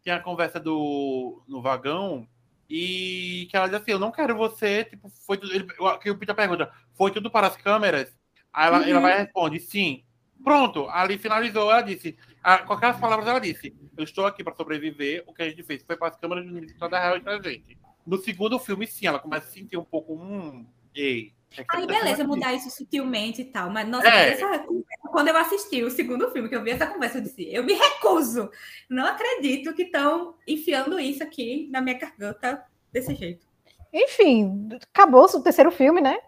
tem 0.02 0.12
a 0.14 0.20
conversa 0.20 0.58
do 0.58 1.42
no 1.46 1.60
vagão 1.60 2.26
e 2.70 3.48
que 3.50 3.56
ela 3.56 3.66
diz 3.66 3.74
assim, 3.74 3.90
eu 3.90 3.98
não 3.98 4.12
quero 4.12 4.36
você, 4.36 4.84
tipo, 4.84 5.10
foi 5.26 5.36
tudo, 5.36 5.52
ele, 5.52 5.66
que 6.00 6.08
o 6.08 6.16
Peter 6.16 6.34
pergunta, 6.34 6.70
foi 6.94 7.10
tudo 7.10 7.28
para 7.28 7.48
as 7.48 7.56
câmeras? 7.56 8.16
Aí 8.52 8.68
ela, 8.68 8.78
uhum. 8.78 8.84
ela 8.84 9.00
vai 9.00 9.18
responder, 9.18 9.58
sim. 9.58 10.04
Pronto, 10.42 10.88
ali 10.88 11.18
finalizou, 11.18 11.70
ela 11.70 11.82
disse, 11.82 12.16
a, 12.42 12.58
com 12.58 12.72
aquelas 12.72 12.98
palavras 12.98 13.26
ela 13.26 13.40
disse, 13.40 13.76
eu 13.96 14.04
estou 14.04 14.24
aqui 14.24 14.44
para 14.44 14.54
sobreviver, 14.54 15.24
o 15.26 15.34
que 15.34 15.42
a 15.42 15.50
gente 15.50 15.64
fez 15.64 15.82
foi 15.82 15.96
para 15.96 16.08
as 16.08 16.16
câmeras 16.16 16.46
de 16.46 16.74
toda 16.74 16.96
a 16.96 17.00
real 17.00 17.16
entre 17.16 17.30
a 17.32 17.42
gente. 17.42 17.76
No 18.06 18.16
segundo 18.16 18.58
filme, 18.58 18.86
sim, 18.86 19.06
ela 19.06 19.18
começa 19.18 19.48
a 19.48 19.50
sentir 19.50 19.76
um 19.76 19.84
pouco. 19.84 20.14
Hum, 20.14 20.64
ei. 20.94 21.34
É 21.57 21.64
Aí, 21.68 21.86
beleza, 21.86 22.22
mudar 22.22 22.55
isso 22.55 22.70
sutilmente 22.70 23.42
e 23.42 23.44
tal. 23.44 23.70
Mas, 23.70 23.88
nossa, 23.88 24.09
é. 24.09 24.30
essa, 24.30 24.64
quando 25.11 25.28
eu 25.28 25.36
assisti 25.36 25.82
o 25.82 25.90
segundo 25.90 26.30
filme, 26.30 26.48
que 26.48 26.55
eu 26.55 26.62
vi 26.62 26.70
essa 26.70 26.86
conversa, 26.86 27.18
eu 27.18 27.22
disse: 27.22 27.53
eu 27.53 27.64
me 27.64 27.72
recuso. 27.72 28.51
Não 28.88 29.05
acredito 29.05 29.74
que 29.74 29.82
estão 29.82 30.34
enfiando 30.46 30.98
isso 31.01 31.22
aqui 31.22 31.68
na 31.70 31.80
minha 31.80 31.98
garganta 31.98 32.64
desse 32.92 33.14
jeito. 33.14 33.46
Enfim, 33.92 34.68
acabou 34.92 35.24
o 35.24 35.42
terceiro 35.42 35.70
filme, 35.72 36.01
né? 36.01 36.18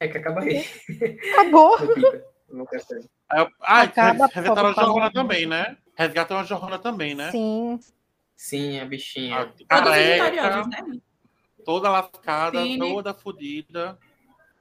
É 0.00 0.08
que 0.08 0.18
acaba 0.18 0.40
aí. 0.40 0.64
Acabou. 1.32 1.76
ah, 3.60 3.82
Acaba, 3.82 4.26
resgataram 4.26 4.68
a 4.70 4.72
Jorrona 4.72 5.12
também, 5.12 5.46
né? 5.46 5.76
Resgataram 5.94 6.40
a 6.40 6.44
Jorrona 6.44 6.78
também, 6.78 7.14
né? 7.14 7.30
Sim. 7.30 7.78
Sim, 8.34 8.80
a 8.80 8.84
bichinha. 8.84 9.52
A, 9.68 9.90
a 9.90 9.98
Eca, 9.98 10.66
né? 10.66 10.98
Toda 11.64 11.88
lascada, 11.88 12.60
Sim. 12.60 12.78
toda 12.80 13.14
fodida. 13.14 13.96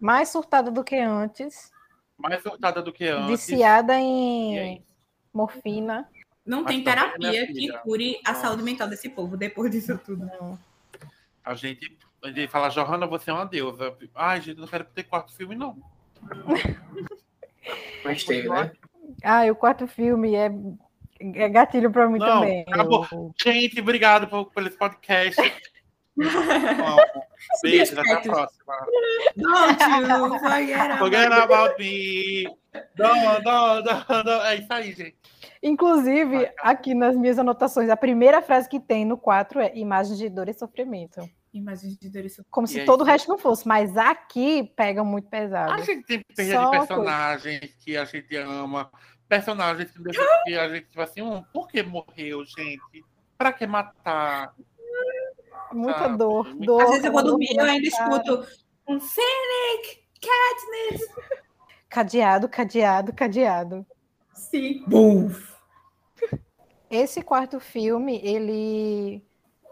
Mais 0.02 0.30
surtada 0.30 0.72
do 0.72 0.84
que 0.84 0.98
antes. 0.98 1.72
Mais 2.18 2.42
surtada 2.42 2.82
do 2.82 2.92
que 2.92 3.06
antes. 3.06 3.30
Viciada 3.30 4.00
em 4.00 4.84
morfina. 5.32 6.10
Não 6.44 6.64
Mas 6.64 6.74
tem 6.74 6.84
terapia 6.84 7.48
que 7.48 7.72
cure 7.84 8.20
a 8.26 8.34
saúde 8.34 8.64
mental 8.64 8.88
desse 8.88 9.08
povo 9.10 9.38
depois 9.38 9.72
disso 9.72 9.96
tudo. 10.04 10.26
Não. 10.26 10.58
A 11.46 11.54
gente, 11.54 11.98
a 12.24 12.28
gente 12.28 12.48
fala, 12.48 12.70
Johanna, 12.70 13.06
você 13.06 13.30
é 13.30 13.34
uma 13.34 13.46
deusa. 13.46 13.96
Ai, 14.16 14.42
gente, 14.42 14.60
não 14.60 14.68
quero 14.68 14.86
ter 14.86 15.04
quarto 15.04 15.34
filme, 15.36 15.56
não. 15.56 15.78
Mas 18.04 18.24
tem, 18.24 18.50
né? 18.50 18.72
Ah, 19.24 19.44
o 19.52 19.56
quarto 19.56 19.88
filme 19.88 20.34
é, 20.34 20.52
é 21.20 21.48
gatilho 21.48 21.92
para 21.92 22.10
mim 22.10 22.18
não, 22.18 22.40
também. 22.40 22.66
Acabou. 22.68 23.08
Eu... 23.12 23.32
Gente, 23.40 23.80
obrigado 23.80 24.28
por, 24.28 24.46
por 24.52 24.66
esse 24.66 24.78
podcast. 24.78 25.40
Beijo, 27.64 28.00
até 28.00 28.14
a 28.14 28.22
próxima. 28.22 28.74
Don't 29.38 30.34
you 30.34 30.40
forget, 30.40 30.98
forget 30.98 31.32
about 31.32 31.80
me. 31.80 32.44
Don't, 32.96 33.44
don't, 33.44 33.84
don't, 33.84 34.24
don't. 34.24 34.46
É 34.46 34.56
isso 34.56 34.72
aí, 34.72 34.92
gente. 34.94 35.18
Inclusive, 35.64 36.50
aqui 36.60 36.94
nas 36.94 37.16
minhas 37.16 37.38
anotações, 37.38 37.90
a 37.90 37.98
primeira 37.98 38.42
frase 38.42 38.68
que 38.68 38.80
tem 38.80 39.06
no 39.06 39.18
4 39.18 39.60
é 39.60 39.78
imagens 39.78 40.18
de 40.18 40.30
dor 40.30 40.50
e 40.50 40.54
sofrimento. 40.54 41.22
Imagens 41.54 41.98
de 41.98 42.10
dor 42.10 42.26
e 42.26 42.30
sofrimento. 42.30 42.50
Como 42.50 42.66
e 42.66 42.70
se 42.70 42.80
aí, 42.80 42.86
todo 42.86 43.02
o 43.02 43.04
resto 43.04 43.30
não 43.30 43.38
fosse, 43.38 43.68
mas 43.68 43.96
aqui 43.96 44.72
pega 44.76 45.04
muito 45.04 45.30
pesado. 45.30 45.74
A 45.74 45.82
gente 45.82 46.04
tem 46.04 46.22
perda 46.36 46.66
de 46.66 46.72
personagens 46.72 47.76
que 47.80 47.96
a 47.96 48.06
gente 48.06 48.36
ama, 48.38 48.90
personagens 49.28 49.92
que 49.92 50.58
a 50.58 50.70
gente, 50.70 50.88
tipo 50.88 51.02
assim, 51.02 51.22
um, 51.22 51.44
por 51.54 51.68
que 51.68 51.84
morreu, 51.84 52.44
gente? 52.44 53.06
Pra 53.38 53.54
que 53.54 53.68
matar? 53.68 54.54
Muita 55.74 56.08
dor, 56.10 56.54
dor. 56.56 56.82
Às 56.82 56.90
vezes 56.90 57.06
eu 57.06 57.12
vou 57.12 57.24
dormir 57.24 57.52
e 57.52 57.58
eu 57.58 57.66
ainda 57.66 57.88
escuto 57.88 58.46
um 58.88 59.00
Fennec, 59.00 60.02
Katniss. 60.22 61.08
Cadeado, 61.90 62.48
cadeado, 62.48 63.14
cadeado. 63.14 63.86
Sim. 64.34 64.84
Buf. 64.88 65.52
Esse 66.90 67.22
quarto 67.22 67.60
filme, 67.60 68.20
ele 68.24 69.22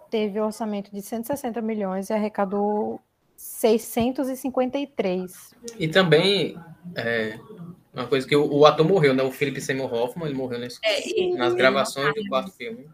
teve 0.09 0.39
um 0.39 0.45
orçamento 0.45 0.89
de 0.91 1.01
160 1.01 1.59
milhões 1.61 2.09
e 2.09 2.13
arrecadou 2.13 3.01
653. 3.35 5.55
E 5.77 5.87
também, 5.87 6.57
é, 6.95 7.37
uma 7.93 8.07
coisa 8.07 8.27
que 8.27 8.35
o, 8.35 8.51
o, 8.53 8.65
ator 8.65 8.87
morreu, 8.87 9.13
né? 9.13 9.21
O 9.23 9.31
Philip 9.31 9.61
Seymour 9.61 9.93
Hoffman, 9.93 10.27
ele 10.27 10.37
morreu 10.37 10.59
nesse, 10.59 10.79
é, 10.83 11.35
nas 11.35 11.53
gravações 11.53 12.13
do 12.13 12.27
quarto 12.27 12.51
filme. 12.51 12.85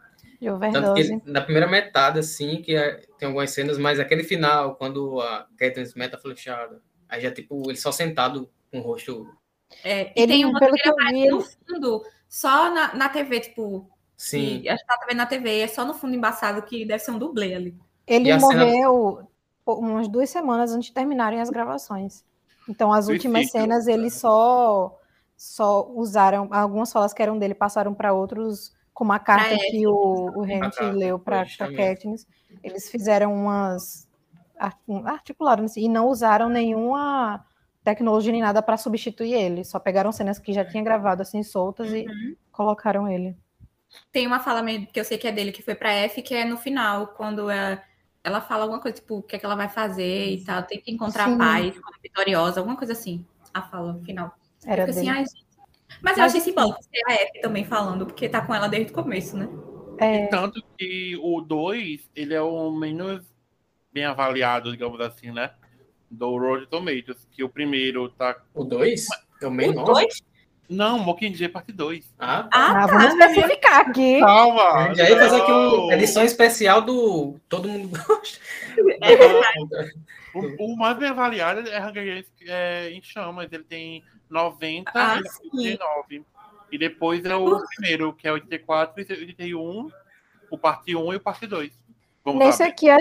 Tanto 0.71 0.93
que 0.93 1.21
na 1.29 1.41
primeira 1.41 1.67
metade, 1.67 2.19
assim, 2.19 2.61
que 2.61 2.75
é, 2.75 3.01
tem 3.17 3.27
algumas 3.27 3.51
cenas, 3.51 3.77
mas 3.77 3.99
aquele 3.99 4.23
final, 4.23 4.75
quando 4.75 5.19
a 5.21 5.47
Catherine 5.57 5.87
Smith 5.87 6.11
tá 6.11 6.17
flechada, 6.17 6.81
aí 7.07 7.21
já, 7.21 7.31
tipo, 7.31 7.69
ele 7.69 7.77
só 7.77 7.91
sentado 7.91 8.49
com 8.71 8.79
o 8.79 8.81
rosto. 8.81 9.27
É, 9.83 10.07
e 10.07 10.23
ele, 10.23 10.33
tem 10.33 10.45
uma 10.45 10.59
pelo 10.59 10.73
que 10.73 10.89
eu 10.89 10.95
vi, 10.95 11.29
no 11.29 11.41
fundo, 11.41 12.03
só 12.27 12.73
na, 12.73 12.93
na 12.95 13.09
TV, 13.09 13.39
tipo. 13.39 13.89
Sim. 14.17 14.67
a 14.67 14.71
gente 14.71 14.85
tá 14.85 15.05
vendo 15.07 15.17
na 15.17 15.25
TV, 15.25 15.59
é 15.59 15.67
só 15.67 15.83
no 15.83 15.93
fundo 15.93 16.15
embaçado 16.15 16.61
que 16.61 16.85
deve 16.85 17.03
ser 17.03 17.11
um 17.11 17.19
dublê 17.19 17.53
ali. 17.53 17.77
Ele 18.07 18.33
morreu 18.37 19.17
cena... 19.65 19.77
umas 19.77 20.07
duas 20.07 20.29
semanas 20.29 20.71
antes 20.71 20.87
de 20.87 20.93
terminarem 20.93 21.41
as 21.41 21.49
gravações. 21.49 22.23
Então, 22.67 22.93
as 22.93 23.07
últimas 23.07 23.51
cenas, 23.51 23.87
eles 23.87 24.13
só, 24.13 24.97
só 25.35 25.87
usaram, 25.91 26.47
algumas 26.51 26.91
falas 26.91 27.13
que 27.13 27.21
eram 27.21 27.37
dele 27.37 27.53
passaram 27.53 27.93
para 27.93 28.13
outros 28.13 28.73
como 28.95 29.11
a 29.11 29.19
carta 29.19 29.57
que 29.57 29.85
o, 29.85 30.31
o 30.33 30.45
Henry 30.45 30.91
leu 30.93 31.19
para 31.19 31.45
Katniss, 31.45 32.25
eles 32.63 32.89
fizeram 32.89 33.35
umas 33.35 34.07
articularam 35.05 35.65
e 35.75 35.89
não 35.89 36.07
usaram 36.07 36.47
nenhuma 36.47 37.45
tecnologia 37.83 38.31
nem 38.31 38.41
nada 38.41 38.61
para 38.61 38.77
substituir 38.77 39.33
ele, 39.33 39.65
só 39.65 39.77
pegaram 39.79 40.13
cenas 40.13 40.39
que 40.39 40.53
já 40.53 40.63
tinha 40.63 40.81
gravado 40.81 41.21
assim 41.21 41.43
soltas 41.43 41.91
uhum. 41.91 41.97
e 41.97 42.37
colocaram 42.53 43.11
ele. 43.11 43.35
Tem 44.13 44.25
uma 44.25 44.39
fala 44.39 44.63
que 44.63 44.97
eu 44.97 45.03
sei 45.03 45.17
que 45.17 45.27
é 45.27 45.31
dele 45.31 45.51
que 45.51 45.61
foi 45.61 45.75
para 45.75 45.91
F, 45.91 46.21
que 46.21 46.33
é 46.33 46.45
no 46.45 46.55
final, 46.55 47.07
quando 47.07 47.49
ela, 47.49 47.83
ela 48.23 48.39
fala 48.39 48.63
alguma 48.63 48.81
coisa 48.81 48.95
tipo 48.95 49.17
o 49.17 49.21
que 49.21 49.35
é 49.35 49.39
que 49.39 49.45
ela 49.45 49.55
vai 49.55 49.67
fazer 49.67 50.31
e 50.31 50.43
tal, 50.45 50.63
tem 50.63 50.79
que 50.79 50.89
encontrar 50.89 51.27
Sim. 51.27 51.37
paz, 51.37 51.75
vitoriosa, 52.01 52.61
alguma 52.61 52.77
coisa 52.77 52.93
assim. 52.93 53.25
A 53.53 53.61
fala 53.61 53.91
no 53.91 53.99
final. 54.05 54.33
Era 54.65 54.85
assim, 54.85 55.05
dele. 55.05 55.19
assim, 55.19 55.44
mas 56.01 56.17
eu 56.17 56.23
achei 56.23 56.39
simbólico 56.39 56.81
ser 56.83 57.01
a 57.07 57.13
F 57.13 57.41
também 57.41 57.65
falando, 57.65 58.05
porque 58.05 58.29
tá 58.29 58.41
com 58.41 58.53
ela 58.53 58.67
desde 58.67 58.91
o 58.91 58.95
começo, 58.95 59.37
né? 59.37 59.49
É... 59.97 60.27
Tanto 60.27 60.61
que 60.77 61.17
o 61.21 61.41
2, 61.41 62.09
ele 62.15 62.33
é 62.33 62.41
o 62.41 62.71
menos 62.71 63.25
bem 63.93 64.05
avaliado, 64.05 64.71
digamos 64.71 64.99
assim, 64.99 65.31
né? 65.31 65.51
Do 66.09 66.37
Road 66.37 66.67
Tomatoes, 66.67 67.27
que 67.31 67.43
o 67.43 67.49
primeiro 67.49 68.09
tá... 68.09 68.35
O 68.53 68.63
2? 68.63 69.07
É 69.41 69.47
o 69.47 69.51
menor? 69.51 70.03
Não, 70.69 70.97
Mockingjay 70.97 71.47
parte 71.47 71.71
2. 71.71 72.13
Ah, 72.17 72.43
tá. 72.43 72.49
ah, 72.51 72.83
ah, 72.83 72.87
vamos 72.87 73.17
tá. 73.17 73.29
especificar 73.29 73.81
aqui. 73.81 74.19
Calma. 74.19 74.93
E 74.95 75.01
aí 75.01 75.15
fazer 75.15 75.41
aqui 75.41 75.51
uma 75.51 75.93
edição 75.93 76.23
especial 76.23 76.81
do 76.81 77.39
Todo 77.47 77.67
Mundo 77.67 77.89
Gosta. 77.89 78.39
É 79.01 80.37
o, 80.37 80.65
o, 80.65 80.75
mais 80.75 80.97
bem 80.97 81.09
avaliado 81.09 81.69
é 81.69 81.79
Hunger 81.79 82.05
Games 82.05 82.33
é, 82.41 82.89
em 82.91 83.01
Chamas. 83.01 83.51
Ele 83.51 83.63
tem 83.63 84.03
90 84.29 84.91
ah, 84.93 85.19
e 85.19 85.77
89. 85.77 86.25
E 86.71 86.77
depois 86.77 87.23
é 87.23 87.35
o 87.35 87.61
primeiro, 87.67 88.13
que 88.13 88.27
é 88.27 88.31
84 88.31 89.01
e 89.01 89.13
81, 89.13 89.91
o 90.49 90.57
parte 90.57 90.95
1 90.95 91.13
e 91.13 91.15
o 91.15 91.19
parte 91.19 91.47
2. 91.47 91.71
Vamos 92.23 92.39
Nesse 92.39 92.63
lá, 92.63 92.69
aqui, 92.69 92.89
a... 92.89 92.97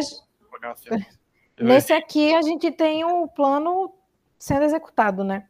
Nesse 1.59 1.93
aqui 1.93 2.35
a 2.35 2.43
gente 2.43 2.70
tem 2.70 3.05
o 3.05 3.27
plano 3.29 3.95
sendo 4.39 4.64
executado, 4.64 5.25
né? 5.25 5.49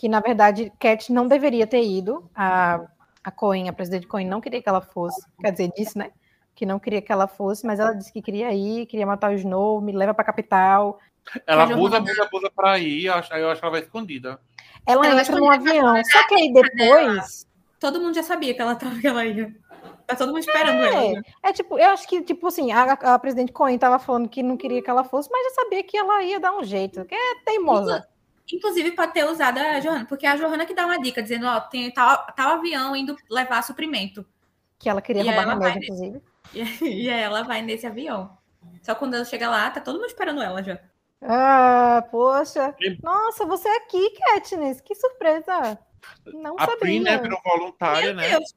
que 0.00 0.08
na 0.08 0.20
verdade 0.20 0.72
Cat 0.78 1.12
não 1.12 1.28
deveria 1.28 1.66
ter 1.66 1.84
ido. 1.84 2.24
A, 2.34 2.80
a 3.22 3.30
Cohen, 3.30 3.68
a 3.68 3.72
presidente 3.72 4.06
Cohen, 4.06 4.26
não 4.26 4.40
queria 4.40 4.62
que 4.62 4.68
ela 4.68 4.80
fosse. 4.80 5.22
Quer 5.38 5.50
dizer, 5.52 5.70
disse, 5.76 5.98
né? 5.98 6.10
Que 6.54 6.64
não 6.64 6.78
queria 6.78 7.02
que 7.02 7.12
ela 7.12 7.28
fosse, 7.28 7.66
mas 7.66 7.78
ela 7.78 7.92
disse 7.92 8.10
que 8.10 8.22
queria 8.22 8.50
ir, 8.54 8.86
queria 8.86 9.06
matar 9.06 9.30
o 9.30 9.34
Snow, 9.34 9.78
me 9.82 9.92
leva 9.92 10.14
para 10.14 10.22
a 10.22 10.24
capital. 10.24 10.98
Ela 11.46 11.64
abusa, 11.64 11.98
abusa, 11.98 12.22
abusa 12.22 12.50
para 12.50 12.78
ir, 12.78 13.06
eu 13.06 13.14
acho, 13.14 13.32
eu 13.34 13.50
acho 13.50 13.60
que 13.60 13.64
ela 13.64 13.72
vai 13.72 13.80
escondida. 13.82 14.40
Ela, 14.86 15.06
ela 15.06 15.20
entra 15.20 15.36
no 15.36 15.50
avião, 15.50 16.04
só 16.04 16.26
que 16.26 16.34
aí 16.34 16.52
depois. 16.52 17.46
Todo 17.78 18.00
mundo 18.00 18.14
já 18.14 18.22
sabia 18.22 18.54
que 18.54 18.60
ela 18.60 18.74
tava 18.74 18.98
que 19.00 19.06
ela 19.06 19.24
ia. 19.24 19.54
Tá 20.06 20.16
todo 20.16 20.28
mundo 20.28 20.40
esperando 20.40 20.82
é, 20.82 21.12
ela. 21.12 21.22
É 21.42 21.52
tipo, 21.52 21.78
eu 21.78 21.90
acho 21.90 22.06
que, 22.06 22.20
tipo 22.22 22.46
assim, 22.48 22.72
a, 22.72 22.92
a 22.92 23.18
presidente 23.18 23.52
Cohen 23.52 23.78
tava 23.78 23.98
falando 23.98 24.28
que 24.28 24.42
não 24.42 24.56
queria 24.56 24.82
que 24.82 24.90
ela 24.90 25.04
fosse, 25.04 25.30
mas 25.30 25.44
já 25.44 25.62
sabia 25.62 25.82
que 25.82 25.96
ela 25.96 26.22
ia 26.22 26.40
dar 26.40 26.52
um 26.52 26.64
jeito, 26.64 27.04
que 27.04 27.14
é 27.14 27.34
teimosa. 27.44 28.06
Inclusive, 28.52 28.90
pode 28.92 29.12
ter 29.12 29.24
usado 29.24 29.58
a 29.58 29.78
Johanna, 29.78 30.06
porque 30.06 30.26
é 30.26 30.30
a 30.30 30.36
Johanna 30.36 30.66
que 30.66 30.74
dá 30.74 30.84
uma 30.84 31.00
dica, 31.00 31.22
dizendo, 31.22 31.46
ó, 31.46 31.60
tem 31.60 31.90
tal, 31.92 32.26
tal 32.34 32.54
avião 32.54 32.96
indo 32.96 33.16
levar 33.30 33.62
suprimento. 33.62 34.26
Que 34.78 34.88
ela 34.88 35.00
queria 35.00 35.22
e 35.22 35.26
roubar 35.26 35.42
ela 35.42 35.52
remédio, 35.52 35.82
inclusive. 35.84 36.22
E, 36.52 36.62
e 37.06 37.08
ela 37.08 37.42
vai 37.42 37.62
nesse 37.62 37.86
avião. 37.86 38.36
Só 38.82 38.94
quando 38.94 39.14
ela 39.14 39.24
chega 39.24 39.48
lá, 39.48 39.70
tá 39.70 39.80
todo 39.80 39.96
mundo 39.96 40.06
esperando 40.06 40.42
ela 40.42 40.62
já. 40.62 40.78
Ah, 41.22 42.06
poxa. 42.10 42.74
Nossa, 43.02 43.44
você 43.44 43.68
é 43.68 43.76
aqui, 43.76 44.10
Katniss. 44.10 44.80
Que 44.80 44.94
surpresa. 44.94 45.78
Não 46.26 46.56
a 46.56 46.60
sabia. 46.60 46.78
Prim, 46.78 47.00
né, 47.00 47.18
virou 47.18 47.40
voluntária, 47.44 48.14
né? 48.14 48.30
Deus, 48.30 48.54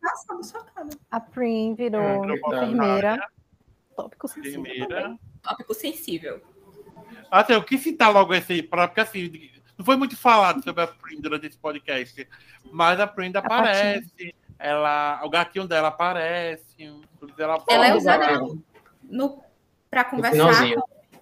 a 1.11 1.19
Prim 1.19 1.75
virou, 1.75 2.01
é, 2.01 2.35
enfermeira. 2.35 3.27
Tópico 3.95 4.27
sensível. 4.27 4.61
Enfermeira. 4.61 5.19
Tópico 5.41 5.73
sensível. 5.73 6.41
Até 7.29 7.55
eu 7.55 7.63
quis 7.63 7.81
citar 7.81 8.13
logo 8.13 8.33
esse 8.33 8.53
aí, 8.53 8.63
porque 8.63 9.01
assim, 9.01 9.51
não 9.77 9.85
foi 9.85 9.95
muito 9.97 10.15
falado 10.15 10.63
sobre 10.63 10.83
a 10.83 10.87
Prim 10.87 11.19
durante 11.19 11.47
esse 11.47 11.57
podcast, 11.57 12.27
mas 12.71 12.99
a 12.99 13.07
Prim 13.07 13.31
aparece, 13.35 14.09
patinha. 14.09 14.33
ela, 14.57 15.21
o 15.23 15.29
gatinho 15.29 15.67
dela 15.67 15.89
aparece, 15.89 17.01
ela, 17.37 17.63
ela 17.67 17.87
é 17.87 17.95
usada 17.95 18.39
no, 19.03 19.43
para 19.89 20.03
conversar 20.05 20.75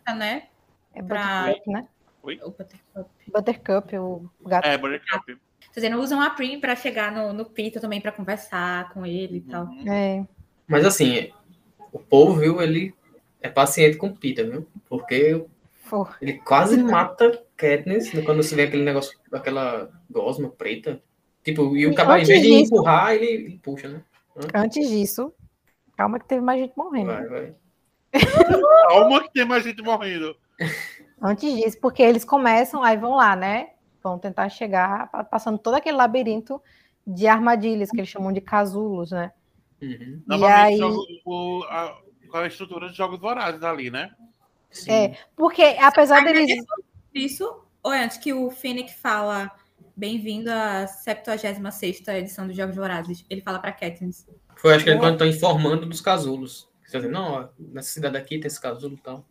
com 0.05 0.15
né? 0.15 0.50
É 0.93 1.01
Buttercup, 1.01 1.63
pra... 1.63 1.73
né? 1.73 1.87
Oi? 2.23 2.39
O 2.43 2.51
Buttercup. 2.51 3.09
Buttercup, 3.27 3.97
o 3.97 4.29
gato. 4.45 4.67
É, 4.67 4.77
Buttercup. 4.77 5.37
Fazendo, 5.73 5.99
usam 5.99 6.21
a 6.21 6.29
Prim 6.29 6.59
para 6.59 6.75
chegar 6.75 7.11
no, 7.11 7.33
no 7.33 7.45
Peter 7.45 7.81
também 7.81 8.01
para 8.01 8.11
conversar 8.11 8.91
com 8.93 9.05
ele 9.05 9.37
e 9.37 9.41
tal. 9.41 9.65
Uhum. 9.65 9.91
É. 9.91 10.27
Mas 10.67 10.85
assim, 10.85 11.31
o 11.91 11.99
povo, 11.99 12.39
viu, 12.39 12.61
ele 12.61 12.93
é 13.41 13.49
paciente 13.49 13.97
com 13.97 14.07
o 14.07 14.15
Peter, 14.15 14.49
viu? 14.49 14.67
Porque 14.87 15.45
ele 16.21 16.33
quase 16.39 16.81
mata 16.81 17.43
Katniss 17.57 18.11
quando 18.23 18.41
você 18.41 18.55
vê 18.55 18.63
aquele 18.63 18.83
negócio, 18.83 19.17
aquela 19.31 19.89
gosma 20.09 20.49
preta. 20.49 21.01
Tipo, 21.43 21.75
e 21.75 21.87
o 21.87 21.95
cara, 21.95 22.19
em 22.19 22.23
vez 22.23 22.41
de 22.41 22.53
empurrar, 22.53 23.13
ele, 23.13 23.25
ele, 23.25 23.59
puxa, 23.61 23.89
né? 23.89 24.03
Antes 24.53 24.87
disso, 24.87 25.33
calma 25.97 26.19
que 26.19 26.27
teve 26.27 26.41
mais 26.41 26.61
gente 26.61 26.73
morrendo. 26.77 27.07
Vai, 27.07 27.27
vai. 27.27 27.55
calma 28.87 29.23
que 29.23 29.33
tem 29.33 29.45
mais 29.45 29.63
gente 29.63 29.81
morrendo. 29.81 30.35
Antes 31.21 31.53
disso, 31.55 31.77
porque 31.79 32.01
eles 32.01 32.25
começam, 32.25 32.83
aí 32.83 32.97
vão 32.97 33.15
lá, 33.15 33.35
né? 33.35 33.71
Vão 34.01 34.17
tentar 34.17 34.49
chegar, 34.49 35.07
passando 35.29 35.57
todo 35.57 35.75
aquele 35.75 35.97
labirinto 35.97 36.61
de 37.05 37.27
armadilhas 37.27 37.91
que 37.91 37.97
eles 37.97 38.09
chamam 38.09 38.33
de 38.33 38.41
casulos, 38.41 39.11
né? 39.11 39.31
Uhum. 39.81 40.23
E 40.29 40.45
aí... 40.45 40.79
o, 41.25 41.63
a, 41.69 41.97
com 42.29 42.37
a 42.37 42.47
estrutura 42.47 42.89
de 42.89 42.95
jogos 42.95 43.19
vorazes 43.19 43.61
ali, 43.63 43.91
né? 43.91 44.11
Sim. 44.71 44.91
É, 44.91 45.17
porque 45.35 45.61
apesar 45.79 46.23
deles. 46.23 46.63
Isso, 47.13 47.63
ou 47.83 47.91
antes 47.91 48.17
que 48.17 48.33
o 48.33 48.49
Fennec 48.49 48.93
fala 48.93 49.51
bem-vindo 49.95 50.49
à 50.49 50.87
76 50.87 52.07
edição 52.07 52.47
dos 52.47 52.55
Jogos 52.55 52.75
Vorazes, 52.75 53.25
ele 53.29 53.41
fala 53.41 53.59
para 53.59 53.73
Katniss. 53.73 54.25
Foi, 54.55 54.73
acho 54.73 54.83
que 54.83 54.89
ele 54.89 54.99
quando 54.99 55.13
estão 55.13 55.27
informando 55.27 55.85
dos 55.85 56.01
casulos. 56.01 56.69
Dizendo, 56.85 57.09
não, 57.09 57.33
ó, 57.33 57.49
nessa 57.57 57.89
cidade 57.89 58.17
aqui 58.17 58.39
tem 58.39 58.47
esse 58.47 58.59
casulo 58.59 58.95
e 58.95 59.01
tal. 59.01 59.25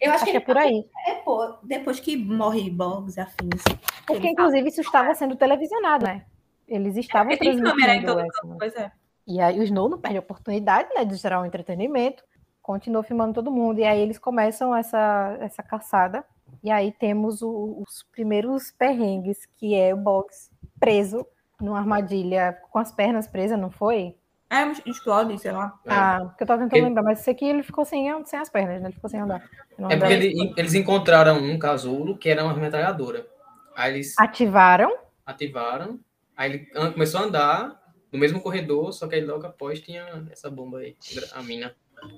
Eu 0.00 0.10
acho, 0.12 0.16
acho 0.16 0.24
que, 0.24 0.30
que 0.32 0.36
é 0.36 0.40
por 0.40 0.56
aí. 0.56 0.84
É, 1.06 1.14
pô, 1.16 1.56
depois 1.62 2.00
que 2.00 2.16
morre 2.16 2.70
Boggs 2.70 3.18
e 3.18 3.20
afins. 3.20 3.62
Porque, 4.06 4.28
inclusive, 4.28 4.68
isso 4.68 4.80
estava 4.80 5.14
sendo 5.14 5.36
televisionado, 5.36 6.04
né? 6.04 6.24
Eles 6.66 6.96
estavam 6.96 7.32
é, 7.32 7.36
transmitindo. 7.36 7.70
Câmera 7.70 7.94
em 7.94 8.04
todo 8.04 8.18
campo, 8.18 8.56
pois 8.58 8.74
é. 8.74 8.90
E 9.26 9.40
aí 9.40 9.58
o 9.58 9.62
Snow 9.62 9.88
não 9.88 9.98
perde 9.98 10.18
a 10.18 10.20
oportunidade 10.20 10.88
né, 10.94 11.04
de 11.04 11.14
gerar 11.16 11.40
um 11.40 11.46
entretenimento, 11.46 12.22
continua 12.60 13.02
filmando 13.02 13.34
todo 13.34 13.50
mundo, 13.50 13.78
e 13.78 13.84
aí 13.84 14.00
eles 14.00 14.18
começam 14.18 14.74
essa, 14.76 15.36
essa 15.40 15.62
caçada, 15.62 16.24
e 16.62 16.70
aí 16.70 16.92
temos 16.92 17.40
o, 17.40 17.82
os 17.86 18.02
primeiros 18.12 18.70
perrengues, 18.72 19.46
que 19.56 19.74
é 19.74 19.94
o 19.94 19.96
Boggs 19.96 20.50
preso 20.78 21.26
numa 21.60 21.78
armadilha 21.78 22.58
com 22.70 22.78
as 22.78 22.92
pernas 22.92 23.26
presas, 23.26 23.58
não 23.58 23.70
foi? 23.70 24.16
É, 24.54 24.88
explode, 24.88 25.36
sei 25.38 25.50
lá. 25.50 25.76
Ah, 25.86 26.20
porque 26.26 26.44
eu 26.44 26.46
tava 26.46 26.62
tentando 26.62 26.78
ele... 26.78 26.86
lembrar, 26.86 27.02
mas 27.02 27.20
esse 27.20 27.30
aqui 27.30 27.44
ele 27.44 27.64
ficou 27.64 27.84
sem, 27.84 28.06
sem 28.24 28.38
as 28.38 28.48
pernas, 28.48 28.80
né? 28.80 28.88
Ele 28.88 28.94
ficou 28.94 29.10
sem 29.10 29.20
andar. 29.20 29.42
É 29.90 29.96
porque 29.96 30.12
ele, 30.12 30.54
eles 30.56 30.74
encontraram 30.74 31.38
um 31.38 31.58
casulo 31.58 32.16
que 32.16 32.28
era 32.28 32.44
uma 32.44 32.54
metralhadora. 32.54 33.26
Aí 33.74 33.94
eles. 33.94 34.14
Ativaram? 34.18 34.96
Ativaram. 35.26 35.98
Aí 36.36 36.52
ele 36.52 36.92
começou 36.92 37.20
a 37.20 37.24
andar 37.24 37.82
no 38.12 38.18
mesmo 38.18 38.40
corredor, 38.40 38.92
só 38.92 39.08
que 39.08 39.16
aí 39.16 39.24
logo 39.24 39.44
após 39.44 39.80
tinha 39.80 40.24
essa 40.30 40.48
bomba 40.48 40.78
aí, 40.78 40.96
a 41.32 41.42
mina. 41.42 41.74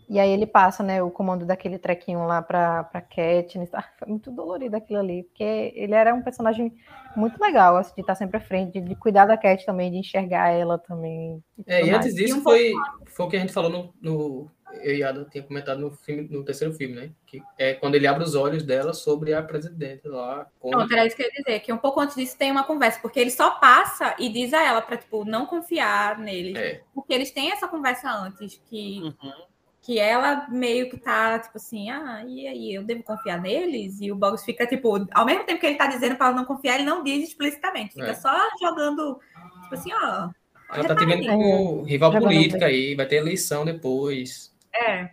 E 0.08 0.18
aí 0.18 0.30
ele 0.30 0.46
passa, 0.46 0.82
né, 0.82 1.02
o 1.02 1.10
comando 1.10 1.44
daquele 1.44 1.78
trequinho 1.78 2.26
lá 2.26 2.40
pra, 2.40 2.84
pra 2.84 3.00
Katniss. 3.00 3.74
Ah, 3.74 3.88
foi 3.98 4.08
muito 4.08 4.30
dolorido 4.30 4.76
aquilo 4.76 5.00
ali, 5.00 5.24
porque 5.24 5.72
ele 5.74 5.94
era 5.94 6.14
um 6.14 6.22
personagem 6.22 6.72
muito 7.16 7.40
legal, 7.40 7.76
assim, 7.76 7.94
de 7.94 8.02
estar 8.02 8.14
sempre 8.14 8.36
à 8.36 8.40
frente, 8.40 8.80
de, 8.80 8.88
de 8.88 8.94
cuidar 8.94 9.26
da 9.26 9.36
Cat 9.36 9.64
também, 9.64 9.90
de 9.90 9.98
enxergar 9.98 10.50
ela 10.50 10.78
também. 10.78 11.42
É, 11.66 11.84
e 11.84 11.90
antes 11.90 12.14
disso 12.14 12.36
e 12.36 12.38
um 12.38 12.42
foi, 12.42 12.72
foi 13.06 13.26
o 13.26 13.28
que 13.28 13.36
a 13.36 13.40
gente 13.40 13.52
falou 13.52 13.70
no, 13.70 13.94
no 14.00 14.50
eu 14.82 14.94
e 14.94 15.02
Ada 15.02 15.24
tinha 15.24 15.42
comentado 15.42 15.80
no 15.80 15.90
filme, 15.90 16.28
no 16.28 16.44
terceiro 16.44 16.74
filme, 16.74 16.94
né? 16.94 17.10
Que 17.26 17.42
é 17.58 17.74
quando 17.74 17.94
ele 17.94 18.06
abre 18.06 18.22
os 18.22 18.34
olhos 18.34 18.62
dela 18.62 18.92
sobre 18.92 19.32
a 19.32 19.42
presidente 19.42 20.06
lá. 20.06 20.46
Não, 20.62 20.82
era 20.82 21.06
isso 21.06 21.16
que 21.16 21.22
eu 21.22 21.26
ia 21.26 21.42
dizer, 21.42 21.60
que 21.60 21.72
um 21.72 21.78
pouco 21.78 22.00
antes 22.00 22.16
disso 22.16 22.36
tem 22.36 22.50
uma 22.50 22.64
conversa, 22.64 23.00
porque 23.00 23.18
ele 23.18 23.30
só 23.30 23.58
passa 23.58 24.14
e 24.18 24.28
diz 24.28 24.52
a 24.52 24.62
ela 24.62 24.82
para 24.82 24.96
tipo 24.96 25.24
não 25.24 25.46
confiar 25.46 26.18
nele, 26.18 26.56
é. 26.56 26.82
porque 26.94 27.12
eles 27.12 27.30
têm 27.30 27.50
essa 27.50 27.66
conversa 27.66 28.10
antes 28.10 28.60
que 28.68 29.00
uhum 29.02 29.55
que 29.86 30.00
ela 30.00 30.48
meio 30.48 30.90
que 30.90 30.98
tá, 30.98 31.38
tipo 31.38 31.58
assim, 31.58 31.88
ah, 31.90 32.24
e 32.26 32.44
aí, 32.48 32.74
eu 32.74 32.82
devo 32.82 33.04
confiar 33.04 33.40
neles? 33.40 34.00
E 34.00 34.10
o 34.10 34.16
Boggs 34.16 34.44
fica, 34.44 34.66
tipo, 34.66 35.06
ao 35.12 35.24
mesmo 35.24 35.44
tempo 35.44 35.60
que 35.60 35.66
ele 35.66 35.76
tá 35.76 35.86
dizendo 35.86 36.16
para 36.16 36.26
ela 36.26 36.34
não 36.34 36.44
confiar, 36.44 36.74
ele 36.74 36.84
não 36.84 37.04
diz 37.04 37.28
explicitamente, 37.28 37.94
fica 37.94 38.08
é. 38.08 38.14
só 38.14 38.36
jogando, 38.60 39.20
tipo 39.62 39.74
assim, 39.74 39.92
ó. 39.92 40.28
Ela 40.74 40.88
tá 40.88 40.96
tendo 40.96 41.24
como 41.24 41.84
rival 41.84 42.10
política 42.18 42.66
aí, 42.66 42.96
vai 42.96 43.06
ter 43.06 43.18
eleição 43.18 43.64
depois. 43.64 44.52
É. 44.74 45.08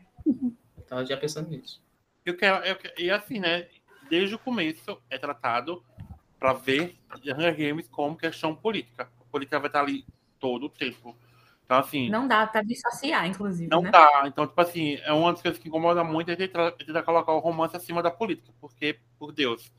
Tava 0.89 1.05
já 1.05 1.17
pensando 1.17 1.51
nisso. 1.51 1.79
Eu 2.25 2.35
quero, 2.35 2.65
eu 2.65 2.75
quero, 2.75 2.99
e 2.99 3.11
assim, 3.11 3.39
né, 3.39 3.67
desde 4.09 4.33
o 4.33 4.39
começo 4.39 4.99
é 5.07 5.19
tratado 5.19 5.83
para 6.39 6.53
ver 6.53 6.95
Hunger 7.23 7.55
Games 7.55 7.87
como 7.89 8.17
questão 8.17 8.55
política. 8.55 9.07
A 9.21 9.25
política 9.31 9.59
vai 9.59 9.67
estar 9.67 9.81
ali 9.81 10.03
todo 10.39 10.65
o 10.65 10.69
tempo. 10.69 11.15
Então, 11.73 11.79
assim. 11.79 12.09
Não 12.09 12.27
dá 12.27 12.45
para 12.45 12.61
dissociar, 12.61 13.25
inclusive. 13.27 13.69
Não 13.69 13.81
né? 13.81 13.91
dá. 13.91 14.23
Então, 14.25 14.45
tipo 14.45 14.59
assim, 14.61 14.95
é 15.03 15.11
uma 15.11 15.31
das 15.31 15.41
coisas 15.41 15.59
que 15.59 15.67
incomoda 15.67 16.03
muito 16.03 16.29
é 16.29 16.35
tentar, 16.35 16.71
tentar 16.71 17.03
colocar 17.03 17.33
o 17.33 17.39
romance 17.39 17.75
acima 17.75 18.03
da 18.03 18.11
política. 18.11 18.53
Porque, 18.61 18.99
por 19.17 19.31
Deus, 19.31 19.71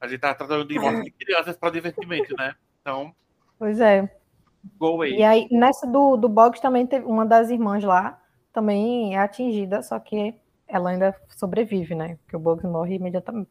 a 0.00 0.06
gente 0.06 0.20
tá 0.20 0.34
tratando 0.34 0.64
de 0.64 0.78
morte 0.78 1.04
de 1.04 1.10
crianças 1.10 1.56
para 1.56 1.72
divertimento, 1.72 2.34
né? 2.36 2.54
Então. 2.80 3.12
Pois 3.58 3.80
é. 3.80 4.08
Go 4.78 4.88
away. 4.88 5.16
E 5.16 5.22
aí, 5.22 5.48
nessa 5.50 5.86
do, 5.86 6.16
do 6.16 6.28
Boggs 6.28 6.60
também 6.60 6.86
teve 6.86 7.06
uma 7.06 7.26
das 7.26 7.50
irmãs 7.50 7.82
lá, 7.82 8.20
também 8.52 9.14
é 9.14 9.18
atingida, 9.18 9.82
só 9.82 9.98
que 9.98 10.34
ela 10.68 10.90
ainda 10.90 11.16
sobrevive, 11.30 11.94
né? 11.94 12.16
Porque 12.22 12.36
o 12.36 12.40
Boggs 12.40 12.70
morre 12.70 12.96
imediatamente, 12.96 13.48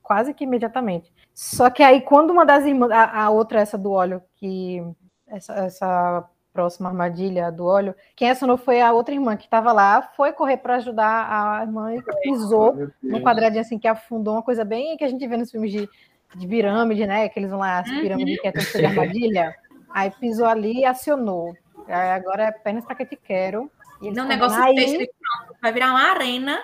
quase 0.00 0.32
que 0.32 0.44
imediatamente. 0.44 1.12
Só 1.34 1.68
que 1.68 1.82
aí, 1.82 2.00
quando 2.00 2.30
uma 2.30 2.46
das 2.46 2.64
irmãs, 2.64 2.90
a, 2.92 3.24
a 3.24 3.30
outra, 3.30 3.60
essa 3.60 3.76
do 3.76 3.90
óleo, 3.90 4.22
que 4.36 4.82
essa, 5.26 5.54
essa 5.54 6.28
próxima 6.52 6.88
armadilha 6.88 7.50
do 7.50 7.64
óleo, 7.64 7.94
quem 8.14 8.30
acionou 8.30 8.56
foi 8.56 8.80
a 8.80 8.92
outra 8.92 9.14
irmã 9.14 9.36
que 9.36 9.44
estava 9.44 9.72
lá, 9.72 10.02
foi 10.16 10.32
correr 10.32 10.58
para 10.58 10.76
ajudar 10.76 11.26
a 11.30 11.62
irmã 11.62 11.94
e 11.94 12.02
pisou 12.22 12.90
num 13.02 13.22
quadradinho 13.22 13.62
assim 13.62 13.78
que 13.78 13.88
afundou, 13.88 14.34
uma 14.34 14.42
coisa 14.42 14.64
bem 14.64 14.96
que 14.96 15.04
a 15.04 15.08
gente 15.08 15.26
vê 15.26 15.36
nos 15.36 15.50
filmes 15.50 15.72
de, 15.72 15.88
de 16.36 16.46
pirâmide, 16.46 17.06
né? 17.06 17.28
Que 17.28 17.40
eles 17.40 17.50
vão 17.50 17.60
lá, 17.60 17.78
as 17.78 17.88
uhum. 17.88 18.00
pirâmides 18.00 18.40
que 18.40 18.48
é 18.48 18.52
tudo 18.52 18.78
de 18.78 18.86
armadilha. 18.86 19.54
Aí 19.90 20.10
pisou 20.10 20.46
ali 20.46 20.80
e 20.80 20.84
acionou. 20.84 21.54
Aí 21.86 22.10
agora 22.10 22.44
é 22.44 22.48
apenas 22.48 22.84
para 22.84 22.96
que 22.96 23.06
te 23.06 23.16
quero. 23.16 23.70
E 24.00 24.10
Não, 24.10 24.26
negócio 24.26 24.60
aí... 24.62 24.74
Texto, 24.74 25.14
vai 25.60 25.72
virar 25.72 25.90
uma 25.90 26.02
arena 26.02 26.58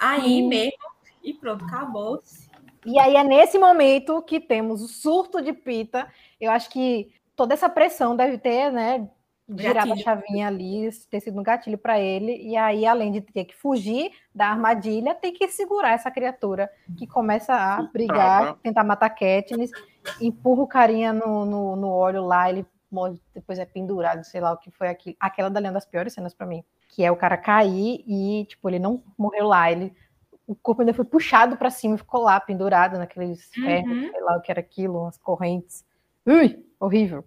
aí 0.00 0.42
mesmo 0.42 0.92
e 1.22 1.32
pronto, 1.32 1.64
acabou. 1.64 2.20
E 2.84 2.98
aí 2.98 3.16
é 3.16 3.22
nesse 3.22 3.58
momento 3.58 4.22
que 4.22 4.40
temos 4.40 4.82
o 4.82 4.88
surto 4.88 5.40
de 5.40 5.52
Pita. 5.52 6.08
Eu 6.40 6.50
acho 6.50 6.68
que 6.70 7.12
toda 7.36 7.54
essa 7.54 7.68
pressão 7.68 8.16
deve 8.16 8.38
ter, 8.38 8.70
né, 8.72 9.08
girar 9.56 9.90
a 9.90 9.96
chavinha 9.96 10.48
ali, 10.48 10.88
ter 11.10 11.20
sido 11.20 11.38
um 11.38 11.42
gatilho 11.42 11.78
para 11.78 12.00
ele, 12.00 12.36
e 12.36 12.56
aí, 12.56 12.86
além 12.86 13.12
de 13.12 13.20
ter 13.20 13.44
que 13.44 13.54
fugir 13.54 14.10
da 14.34 14.48
armadilha, 14.48 15.14
tem 15.14 15.32
que 15.32 15.46
segurar 15.48 15.92
essa 15.92 16.10
criatura 16.10 16.70
que 16.96 17.06
começa 17.06 17.54
a 17.54 17.82
brigar, 17.82 18.56
tentar 18.62 18.84
matar 18.84 19.10
Katniss, 19.10 19.70
empurra 20.20 20.62
o 20.62 20.66
carinha 20.66 21.12
no, 21.12 21.44
no, 21.44 21.76
no 21.76 21.88
óleo 21.88 22.24
lá, 22.24 22.48
ele 22.48 22.66
depois 23.34 23.58
é 23.58 23.64
pendurado, 23.64 24.22
sei 24.24 24.40
lá 24.40 24.52
o 24.52 24.58
que 24.58 24.70
foi 24.70 24.88
aquilo. 24.88 25.16
Aquela 25.18 25.48
dali 25.48 25.66
é 25.66 25.68
uma 25.70 25.74
das 25.74 25.86
piores 25.86 26.12
cenas 26.12 26.34
para 26.34 26.46
mim, 26.46 26.62
que 26.88 27.02
é 27.02 27.10
o 27.10 27.16
cara 27.16 27.38
cair 27.38 28.04
e, 28.06 28.44
tipo, 28.46 28.68
ele 28.68 28.78
não 28.78 29.02
morreu 29.16 29.46
lá, 29.46 29.72
ele 29.72 29.94
o 30.46 30.54
corpo 30.54 30.82
ainda 30.82 30.92
foi 30.92 31.04
puxado 31.04 31.56
para 31.56 31.70
cima 31.70 31.94
e 31.94 31.98
ficou 31.98 32.20
lá 32.20 32.38
pendurado 32.38 32.98
naqueles 32.98 33.50
uhum. 33.56 33.64
ferros, 33.64 34.10
sei 34.10 34.20
lá 34.20 34.36
o 34.36 34.40
que 34.40 34.50
era 34.50 34.60
aquilo, 34.60 35.00
umas 35.00 35.16
correntes. 35.16 35.84
Ui, 36.26 36.64
horrível. 36.78 37.24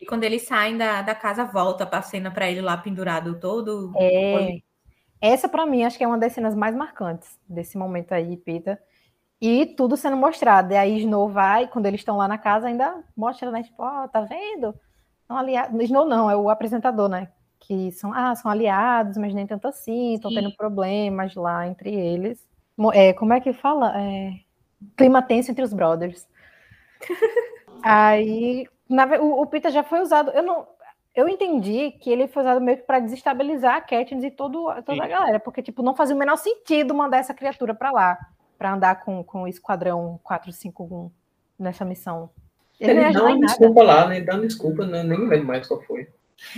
E 0.00 0.04
quando 0.04 0.24
eles 0.24 0.42
saem 0.42 0.76
da, 0.76 1.02
da 1.02 1.14
casa, 1.14 1.44
volta 1.44 1.86
pra 1.86 2.02
cena 2.02 2.30
para 2.30 2.50
ele 2.50 2.60
lá 2.60 2.76
pendurado 2.76 3.38
todo. 3.40 3.92
É. 3.96 4.58
Essa, 5.20 5.48
para 5.48 5.64
mim, 5.64 5.84
acho 5.84 5.96
que 5.96 6.04
é 6.04 6.06
uma 6.06 6.18
das 6.18 6.32
cenas 6.32 6.54
mais 6.54 6.74
marcantes 6.74 7.38
desse 7.48 7.78
momento 7.78 8.12
aí, 8.12 8.36
Peter. 8.36 8.78
E 9.40 9.66
tudo 9.66 9.96
sendo 9.96 10.16
mostrado. 10.16 10.72
E 10.72 10.76
aí 10.76 10.98
Snow 10.98 11.28
vai, 11.28 11.66
quando 11.68 11.86
eles 11.86 12.00
estão 12.00 12.16
lá 12.16 12.28
na 12.28 12.38
casa, 12.38 12.68
ainda 12.68 13.02
mostra, 13.16 13.50
né? 13.50 13.62
Tipo, 13.62 13.82
ó, 13.82 14.04
oh, 14.04 14.08
tá 14.08 14.20
vendo? 14.20 14.74
São 15.26 15.36
aliados. 15.36 15.82
Snow 15.82 16.04
não, 16.04 16.30
é 16.30 16.36
o 16.36 16.50
apresentador, 16.50 17.08
né? 17.08 17.28
Que 17.58 17.90
são, 17.92 18.12
ah, 18.12 18.34
são 18.34 18.50
aliados, 18.50 19.16
mas 19.16 19.34
nem 19.34 19.46
tanto 19.46 19.66
assim, 19.66 20.14
estão 20.14 20.32
tendo 20.32 20.54
problemas 20.54 21.34
lá 21.34 21.66
entre 21.66 21.92
eles. 21.92 22.46
É, 22.92 23.12
como 23.14 23.32
é 23.32 23.40
que 23.40 23.52
fala? 23.52 23.92
É, 23.98 24.32
clima 24.96 25.22
tenso 25.22 25.50
entre 25.50 25.64
os 25.64 25.72
brothers. 25.72 26.28
aí, 27.82 28.66
na, 28.88 29.06
o, 29.18 29.42
o 29.42 29.46
Peter 29.46 29.70
já 29.70 29.82
foi 29.82 30.00
usado. 30.00 30.30
Eu 30.30 30.42
não, 30.42 30.66
eu 31.14 31.28
entendi 31.28 31.92
que 31.92 32.10
ele 32.10 32.28
foi 32.28 32.42
usado 32.42 32.60
meio 32.60 32.78
que 32.78 32.84
para 32.84 33.00
desestabilizar 33.00 33.76
a 33.76 33.80
Katniss 33.80 34.24
e 34.24 34.30
todo, 34.30 34.66
toda 34.82 34.94
Sim. 34.94 35.00
a 35.00 35.08
galera, 35.08 35.40
porque 35.40 35.62
tipo 35.62 35.82
não 35.82 35.94
fazia 35.94 36.14
o 36.14 36.18
menor 36.18 36.36
sentido 36.36 36.94
mandar 36.94 37.18
essa 37.18 37.34
criatura 37.34 37.74
para 37.74 37.90
lá 37.90 38.18
para 38.58 38.74
andar 38.74 39.04
com, 39.04 39.22
com 39.22 39.42
o 39.42 39.48
Esquadrão 39.48 40.18
451 40.22 41.10
nessa 41.58 41.84
missão. 41.84 42.30
Ele, 42.78 42.92
ele 42.92 43.12
dá 43.12 43.24
uma 43.24 43.40
desculpa 43.40 43.82
lá, 43.82 44.08
né? 44.08 44.16
Ele 44.16 44.26
dá 44.26 44.34
uma 44.34 44.46
desculpa, 44.46 44.86
né? 44.86 45.02
nem 45.02 45.18
lembro 45.18 45.46
mais 45.46 45.66
qual 45.66 45.82
foi. 45.82 46.08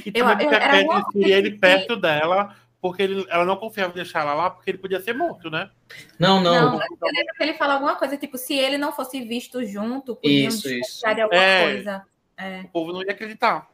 E 0.05 0.11
também 0.11 0.23
eu, 0.23 0.39
porque 0.39 0.55
eu, 0.55 0.59
a 0.59 0.61
Katniss 0.61 1.13
queria 1.13 1.37
ele 1.39 1.59
perto 1.59 1.97
dela, 1.97 2.57
porque 2.81 3.03
ele, 3.03 3.27
ela 3.29 3.45
não 3.45 3.57
confiava 3.57 3.93
em 3.93 3.97
deixar 3.97 4.21
ela 4.21 4.35
lá, 4.35 4.51
porque 4.51 4.71
ele 4.71 4.79
podia 4.79 5.01
ser 5.01 5.13
morto, 5.13 5.51
né? 5.51 5.71
Não, 6.19 6.41
não. 6.41 6.73
não 6.73 6.75
eu 6.75 7.13
lembro 7.15 7.35
que 7.37 7.43
ele 7.43 7.55
fala 7.55 7.75
alguma 7.75 7.97
coisa, 7.97 8.17
tipo, 8.17 8.37
se 8.37 8.55
ele 8.55 8.79
não 8.79 8.93
fosse 8.93 9.21
visto 9.21 9.65
junto, 9.65 10.17
podiam 10.17 10.49
isso, 10.49 10.69
isso. 10.69 11.07
alguma 11.07 11.35
é, 11.35 11.73
coisa. 11.73 12.05
É. 12.39 12.61
O 12.63 12.69
povo 12.69 12.93
não 12.93 13.03
ia 13.03 13.13
acreditar. 13.13 13.69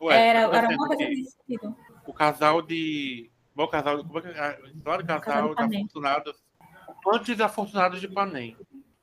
Ué, 0.00 0.28
era, 0.28 0.40
era 0.40 0.68
uma 0.68 0.88
coisa 0.88 1.04
nesse 1.08 1.32
sentido. 1.32 1.74
O 2.06 2.12
casal 2.12 2.60
de. 2.60 3.30
Bom, 3.54 3.66
casal. 3.66 4.04
Como 4.04 4.18
é 4.18 4.22
que 4.22 4.28
é? 4.28 4.58
Claro, 4.82 5.06
casal, 5.06 5.20
casal 5.20 5.68
de 5.68 5.76
afortunados 5.76 6.44
Antes 7.06 7.40
Afortunados 7.40 8.00
de 8.00 8.08
Panem. 8.08 8.56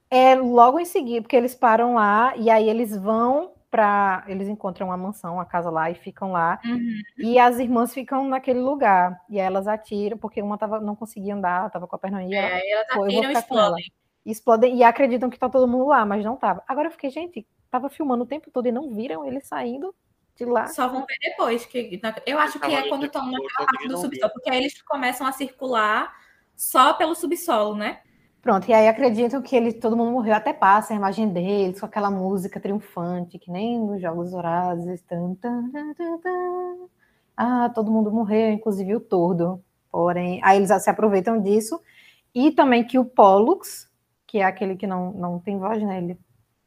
É 0.09 0.35
logo 0.35 0.79
em 0.79 0.85
seguida, 0.85 1.21
porque 1.21 1.35
eles 1.35 1.55
param 1.55 1.95
lá 1.95 2.35
e 2.35 2.49
aí 2.49 2.69
eles 2.69 2.95
vão 2.95 3.53
para. 3.69 4.25
Eles 4.27 4.47
encontram 4.47 4.87
uma 4.87 4.97
mansão, 4.97 5.35
uma 5.35 5.45
casa 5.45 5.69
lá 5.69 5.89
e 5.89 5.95
ficam 5.95 6.31
lá. 6.31 6.59
Uhum. 6.65 7.01
E 7.17 7.39
as 7.39 7.59
irmãs 7.59 7.93
ficam 7.93 8.27
naquele 8.27 8.59
lugar. 8.59 9.21
E 9.29 9.39
aí 9.39 9.45
elas 9.45 9.67
atiram, 9.67 10.17
porque 10.17 10.41
uma 10.41 10.57
tava, 10.57 10.81
não 10.81 10.95
conseguia 10.95 11.35
andar, 11.35 11.69
tava 11.69 11.87
com 11.87 11.95
a 11.95 11.99
perna 11.99 12.19
aí. 12.19 12.33
É, 12.33 12.71
elas 12.71 12.87
atiram 12.89 13.31
e 13.31 13.33
explodem. 13.33 13.91
Explodem 14.25 14.77
e 14.77 14.83
acreditam 14.83 15.29
que 15.29 15.39
tá 15.39 15.49
todo 15.49 15.67
mundo 15.67 15.87
lá, 15.87 16.05
mas 16.05 16.25
não 16.25 16.35
tava. 16.35 16.63
Agora 16.67 16.87
eu 16.87 16.91
fiquei, 16.91 17.09
gente, 17.09 17.47
tava 17.71 17.89
filmando 17.89 18.25
o 18.25 18.27
tempo 18.27 18.51
todo 18.51 18.67
e 18.67 18.71
não 18.71 18.93
viram 18.93 19.25
eles 19.25 19.47
saindo 19.47 19.95
de 20.35 20.45
lá. 20.45 20.67
Só 20.67 20.87
vão 20.87 21.05
ver 21.05 21.17
depois. 21.21 21.65
Que, 21.65 21.99
eu 22.25 22.37
acho 22.37 22.59
que 22.59 22.73
é 22.73 22.87
quando 22.89 23.05
estão 23.05 23.25
naquela 23.25 23.65
parte 23.65 23.87
do 23.87 23.97
subsolo, 23.97 24.33
porque 24.33 24.49
aí 24.49 24.57
eles 24.57 24.81
começam 24.81 25.25
a 25.25 25.31
circular 25.31 26.13
só 26.55 26.93
pelo 26.93 27.15
subsolo, 27.15 27.75
né? 27.75 28.01
Pronto, 28.41 28.67
e 28.67 28.73
aí 28.73 28.87
acreditam 28.87 29.41
que 29.41 29.55
ele, 29.55 29.71
todo 29.71 29.95
mundo 29.95 30.11
morreu, 30.11 30.33
até 30.33 30.51
passa 30.51 30.93
a 30.93 30.97
imagem 30.97 31.29
deles 31.29 31.79
com 31.79 31.85
aquela 31.85 32.09
música 32.09 32.59
triunfante, 32.59 33.37
que 33.37 33.51
nem 33.51 33.79
nos 33.79 34.01
Jogos 34.01 34.33
Horazes. 34.33 35.03
Ah, 37.37 37.69
todo 37.73 37.91
mundo 37.91 38.11
morreu, 38.11 38.51
inclusive 38.51 38.95
o 38.95 38.99
tordo. 38.99 39.63
Porém, 39.91 40.41
aí 40.43 40.57
eles 40.57 40.71
se 40.83 40.89
aproveitam 40.89 41.39
disso. 41.39 41.79
E 42.33 42.51
também 42.51 42.83
que 42.83 42.97
o 42.97 43.05
Pollux, 43.05 43.89
que 44.25 44.39
é 44.39 44.43
aquele 44.43 44.75
que 44.75 44.87
não, 44.87 45.11
não 45.11 45.39
tem 45.39 45.59
voz, 45.59 45.81
né? 45.83 45.99
Ele 45.99 46.17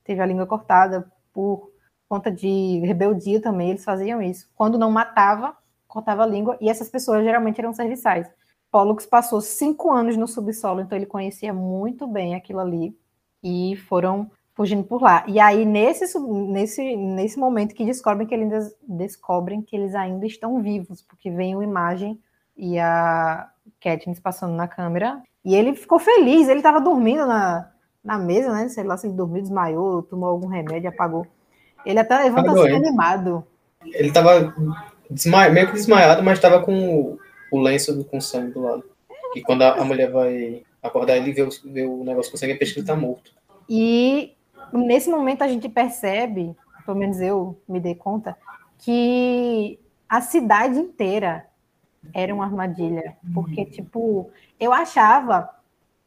teve 0.05 0.21
a 0.21 0.27
língua 0.27 0.47
cortada 0.47 1.11
por 1.33 1.71
conta 2.09 2.31
de 2.31 2.81
rebeldia 2.85 3.41
também, 3.41 3.71
eles 3.71 3.85
faziam 3.85 4.23
isso. 4.23 4.49
Quando 4.55 4.79
não 4.79 4.91
matava, 4.91 5.57
cortava 5.89 6.23
a 6.23 6.27
língua, 6.27 6.57
e 6.61 6.69
essas 6.69 6.89
pessoas 6.89 7.25
geralmente 7.25 7.61
eram 7.61 7.73
serviçais. 7.73 8.31
Pollux 8.71 9.07
passou 9.07 9.41
cinco 9.41 9.93
anos 9.93 10.17
no 10.17 10.27
subsolo, 10.27 10.81
então 10.81 10.97
ele 10.97 11.07
conhecia 11.07 11.53
muito 11.53 12.07
bem 12.07 12.35
aquilo 12.35 12.61
ali 12.61 12.97
e 13.43 13.77
foram 13.89 14.31
fugindo 14.53 14.85
por 14.85 15.03
lá. 15.03 15.25
E 15.27 15.39
aí, 15.41 15.65
nesse, 15.65 16.19
nesse, 16.19 16.97
nesse 16.97 17.39
momento 17.39 17.75
que 17.75 17.85
descobrem 17.85 18.27
que 18.27 18.35
eles 18.35 18.77
descobrem 18.83 19.63
que 19.63 19.77
eles 19.77 19.95
ainda 19.95 20.27
estão 20.27 20.61
vivos, 20.61 21.03
porque 21.03 21.31
vem 21.31 21.55
uma 21.55 21.65
imagem 21.65 22.21
e 22.57 22.79
a 22.79 23.51
Katniss 23.81 24.21
passando 24.21 24.55
na 24.55 24.69
câmera, 24.69 25.23
e 25.45 25.55
ele 25.55 25.75
ficou 25.75 25.99
feliz, 25.99 26.49
ele 26.49 26.61
estava 26.61 26.81
dormindo 26.81 27.27
na, 27.27 27.71
na 28.05 28.19
mesa, 28.19 28.53
né? 28.53 28.69
Sei 28.69 28.85
lá 28.85 28.97
se 28.97 29.07
ele 29.07 29.15
dormiu, 29.15 29.43
desmaiou, 29.43 30.03
tomou 30.03 30.29
algum 30.29 30.47
remédio, 30.47 30.89
apagou. 30.89 31.27
Ele 31.85 31.99
até 31.99 32.19
levanta 32.19 32.53
assim 32.53 32.73
animado. 32.73 33.45
Ele 33.83 34.09
estava 34.09 34.55
meio 35.51 35.67
que 35.69 35.73
desmaiado, 35.75 36.23
mas 36.23 36.39
estava 36.39 36.63
com 36.63 37.19
o 37.51 37.61
lenço 37.61 38.05
com 38.05 38.21
sangue 38.21 38.53
do 38.53 38.63
lado. 38.63 38.85
E 39.35 39.43
quando 39.43 39.63
a, 39.63 39.81
a 39.81 39.85
mulher 39.85 40.11
vai 40.11 40.63
acordar, 40.83 41.17
ele 41.17 41.33
vê 41.33 41.43
o, 41.43 41.49
vê 41.65 41.87
o 41.87 42.05
negócio 42.05 42.31
com 42.31 42.37
sangue 42.37 42.53
e 42.53 42.59
pensa 42.59 42.75
que 42.75 42.81
ele 42.81 42.87
tá 42.87 42.97
morto. 42.97 43.33
E 43.69 44.35
nesse 44.73 45.11
momento 45.11 45.43
a 45.43 45.49
gente 45.49 45.69
percebe, 45.69 46.55
pelo 46.85 46.99
menos 46.99 47.21
eu 47.21 47.59
me 47.69 47.81
dei 47.81 47.95
conta, 47.95 48.37
que 48.79 49.79
a 50.09 50.21
cidade 50.21 50.79
inteira 50.79 51.47
era 52.13 52.35
uma 52.35 52.45
armadilha. 52.45 53.17
Porque, 53.33 53.65
tipo, 53.65 54.31
eu 54.61 54.73
achava 54.73 55.49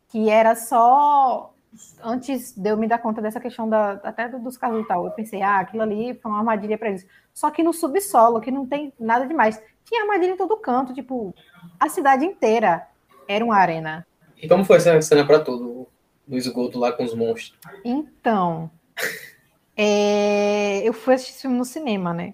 que 0.09 0.29
era 0.29 0.55
só. 0.55 1.53
Antes 2.01 2.53
de 2.55 2.69
eu 2.69 2.77
me 2.77 2.87
dar 2.87 2.97
conta 2.99 3.21
dessa 3.21 3.39
questão 3.39 3.67
da, 3.67 3.91
até 4.03 4.27
dos 4.29 4.57
carros 4.57 4.83
e 4.83 4.87
tal, 4.87 5.05
eu 5.05 5.11
pensei, 5.11 5.41
ah, 5.41 5.59
aquilo 5.59 5.83
ali 5.83 6.13
foi 6.15 6.31
uma 6.31 6.39
armadilha 6.39 6.77
para 6.77 6.89
eles. 6.89 7.05
Só 7.33 7.49
que 7.51 7.63
no 7.63 7.73
subsolo, 7.73 8.41
que 8.41 8.51
não 8.51 8.65
tem 8.65 8.93
nada 8.99 9.25
demais. 9.25 9.61
Tinha 9.85 10.01
armadilha 10.01 10.31
em 10.31 10.37
todo 10.37 10.57
canto, 10.57 10.93
tipo, 10.93 11.33
a 11.79 11.89
cidade 11.89 12.25
inteira 12.25 12.87
era 13.27 13.43
uma 13.43 13.55
arena. 13.55 14.05
E 14.41 14.47
como 14.47 14.65
foi 14.65 14.77
essa 14.77 15.01
cena 15.01 15.25
para 15.25 15.39
tudo, 15.39 15.87
no 16.27 16.37
esgoto 16.37 16.77
lá 16.79 16.91
com 16.91 17.03
os 17.03 17.15
monstros? 17.15 17.57
Então, 17.83 18.69
é, 19.75 20.87
eu 20.87 20.93
fui 20.93 21.13
assistir 21.13 21.33
esse 21.33 21.41
filme 21.41 21.57
no 21.57 21.65
cinema, 21.65 22.13
né? 22.13 22.33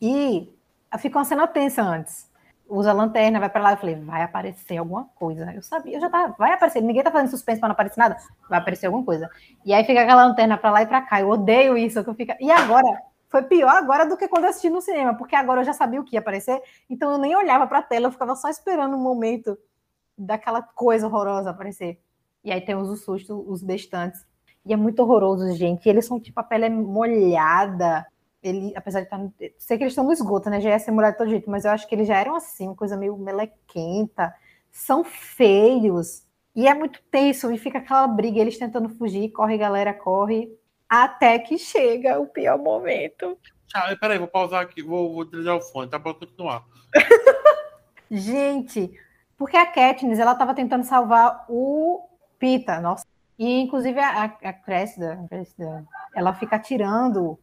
E 0.00 0.48
fica 0.98 1.18
uma 1.18 1.24
cena 1.24 1.46
tensa 1.46 1.82
antes. 1.82 2.30
Usa 2.74 2.92
lanterna, 2.92 3.38
vai 3.38 3.48
para 3.48 3.62
lá. 3.62 3.72
Eu 3.72 3.76
falei, 3.76 3.94
vai 3.94 4.22
aparecer 4.22 4.76
alguma 4.78 5.04
coisa. 5.14 5.52
Eu 5.52 5.62
sabia, 5.62 5.96
eu 5.96 6.00
já 6.00 6.10
tava, 6.10 6.34
vai 6.38 6.52
aparecer. 6.52 6.80
Ninguém 6.80 7.02
tá 7.02 7.10
fazendo 7.10 7.30
suspense 7.30 7.60
para 7.60 7.68
não 7.68 7.74
aparecer 7.74 7.98
nada. 7.98 8.16
Vai 8.48 8.58
aparecer 8.58 8.86
alguma 8.86 9.04
coisa. 9.04 9.30
E 9.64 9.72
aí 9.72 9.84
fica 9.84 10.02
aquela 10.02 10.26
lanterna 10.26 10.58
para 10.58 10.70
lá 10.70 10.82
e 10.82 10.86
para 10.86 11.02
cá. 11.02 11.20
Eu 11.20 11.28
odeio 11.30 11.76
isso. 11.76 12.02
Que 12.02 12.10
eu 12.10 12.14
fico... 12.14 12.32
E 12.40 12.50
agora, 12.50 13.00
foi 13.28 13.42
pior 13.42 13.76
agora 13.76 14.06
do 14.06 14.16
que 14.16 14.28
quando 14.28 14.44
eu 14.44 14.50
assisti 14.50 14.70
no 14.70 14.80
cinema, 14.80 15.14
porque 15.14 15.34
agora 15.34 15.60
eu 15.60 15.64
já 15.64 15.72
sabia 15.72 16.00
o 16.00 16.04
que 16.04 16.14
ia 16.14 16.20
aparecer, 16.20 16.62
então 16.88 17.10
eu 17.10 17.18
nem 17.18 17.34
olhava 17.34 17.66
para 17.66 17.80
a 17.80 17.82
tela, 17.82 18.06
eu 18.06 18.12
ficava 18.12 18.36
só 18.36 18.48
esperando 18.48 18.94
o 18.94 18.96
um 18.96 19.02
momento 19.02 19.58
daquela 20.16 20.62
coisa 20.62 21.08
horrorosa 21.08 21.50
aparecer. 21.50 22.00
E 22.44 22.52
aí 22.52 22.60
temos 22.60 22.88
o 22.88 22.96
susto, 22.96 23.44
os 23.48 23.60
destantes. 23.60 24.24
E 24.64 24.72
é 24.72 24.76
muito 24.76 25.00
horroroso, 25.00 25.52
gente. 25.54 25.88
Eles 25.88 26.06
são 26.06 26.20
tipo, 26.20 26.38
a 26.38 26.44
pele 26.44 26.66
é 26.66 26.70
molhada. 26.70 28.06
Ele, 28.44 28.72
apesar 28.76 29.00
de 29.00 29.06
estar. 29.06 29.16
Tá 29.16 29.22
no... 29.24 29.32
Sei 29.58 29.76
que 29.76 29.82
eles 29.82 29.92
estão 29.92 30.04
no 30.04 30.12
esgoto, 30.12 30.50
né? 30.50 30.60
Já 30.60 30.70
ia 30.70 30.78
ser 30.78 30.90
molhado 30.90 31.14
de 31.14 31.18
todo 31.18 31.30
jeito, 31.30 31.50
mas 31.50 31.64
eu 31.64 31.70
acho 31.70 31.88
que 31.88 31.94
eles 31.94 32.06
já 32.06 32.18
eram 32.18 32.36
assim, 32.36 32.66
uma 32.68 32.76
coisa 32.76 32.96
meio 32.96 33.16
melequenta. 33.16 34.34
São 34.70 35.02
feios. 35.02 36.22
E 36.54 36.68
é 36.68 36.74
muito 36.74 37.00
tenso, 37.10 37.50
e 37.50 37.58
fica 37.58 37.78
aquela 37.78 38.06
briga, 38.06 38.38
eles 38.38 38.56
tentando 38.56 38.88
fugir, 38.88 39.30
corre, 39.30 39.58
galera, 39.58 39.92
corre 39.92 40.56
até 40.88 41.38
que 41.38 41.58
chega 41.58 42.20
o 42.20 42.26
pior 42.26 42.58
momento. 42.58 43.36
Ah, 43.74 43.94
peraí, 43.96 44.18
vou 44.18 44.28
pausar 44.28 44.62
aqui, 44.62 44.82
vou, 44.82 45.12
vou 45.12 45.24
desligar 45.24 45.56
o 45.56 45.60
fone, 45.60 45.90
tá 45.90 45.98
para 45.98 46.14
continuar. 46.14 46.64
Gente, 48.08 48.92
porque 49.36 49.56
a 49.56 49.66
Katniss, 49.66 50.20
ela 50.20 50.32
estava 50.32 50.54
tentando 50.54 50.84
salvar 50.84 51.44
o 51.48 52.08
Pita, 52.38 52.80
nossa. 52.80 53.04
E, 53.36 53.60
inclusive, 53.60 53.98
a, 53.98 54.24
a 54.24 54.52
Cressida, 54.52 55.18
ela 56.14 56.34
fica 56.34 56.54
atirando. 56.54 57.38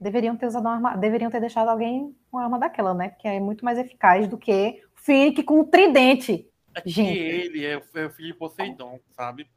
Deveriam 0.00 0.36
ter 0.36 0.46
usado 0.46 0.62
uma 0.62 0.74
arma, 0.74 0.96
deveriam 0.96 1.30
ter 1.30 1.40
deixado 1.40 1.68
alguém 1.68 2.16
com 2.30 2.38
uma 2.38 2.44
arma 2.44 2.58
daquela, 2.58 2.94
né? 2.94 3.10
Que 3.10 3.28
é 3.28 3.38
muito 3.38 3.64
mais 3.64 3.78
eficaz 3.78 4.26
do 4.26 4.38
que 4.38 4.82
o 4.96 5.00
Finnick 5.00 5.42
com 5.42 5.60
um 5.60 5.64
tridente. 5.64 6.48
É 6.74 6.82
Gente. 6.86 7.18
ele 7.18 7.66
é, 7.66 7.72
é 7.72 8.06
o 8.06 8.10
filho 8.10 8.32
de 8.32 8.34
Poseidon, 8.34 8.98
sabe? 9.10 9.48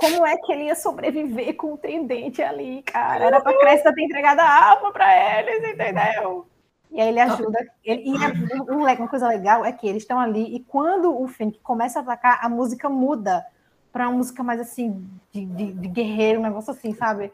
como 0.00 0.26
é 0.26 0.36
que 0.38 0.50
ele 0.50 0.64
ia 0.64 0.74
sobreviver 0.74 1.54
com 1.56 1.74
o 1.74 1.78
tendente 1.78 2.42
ali, 2.42 2.82
cara? 2.82 3.22
Era 3.22 3.40
pra 3.40 3.58
Cresta 3.58 3.94
ter 3.94 4.02
entregado 4.02 4.40
a 4.40 4.70
alma 4.70 4.90
para 4.92 5.40
eles, 5.40 5.74
entendeu? 5.74 6.46
E 6.90 7.00
aí 7.00 7.08
ele 7.08 7.20
ajuda. 7.20 7.58
Ele, 7.84 8.02
e 8.04 8.14
é, 8.16 8.72
uma 8.72 9.08
coisa 9.08 9.28
legal 9.28 9.62
é 9.62 9.72
que 9.72 9.86
eles 9.86 10.02
estão 10.02 10.18
ali, 10.18 10.56
e 10.56 10.60
quando 10.60 11.20
o 11.20 11.28
Fink 11.28 11.60
começa 11.60 11.98
a 11.98 12.02
atacar, 12.02 12.38
a 12.42 12.48
música 12.48 12.88
muda 12.88 13.44
para 13.92 14.08
uma 14.08 14.16
música 14.16 14.42
mais 14.42 14.58
assim, 14.58 15.06
de, 15.30 15.44
de, 15.44 15.72
de, 15.72 15.88
guerreiro, 15.88 16.40
um 16.40 16.44
negócio 16.44 16.70
assim, 16.70 16.94
sabe? 16.94 17.30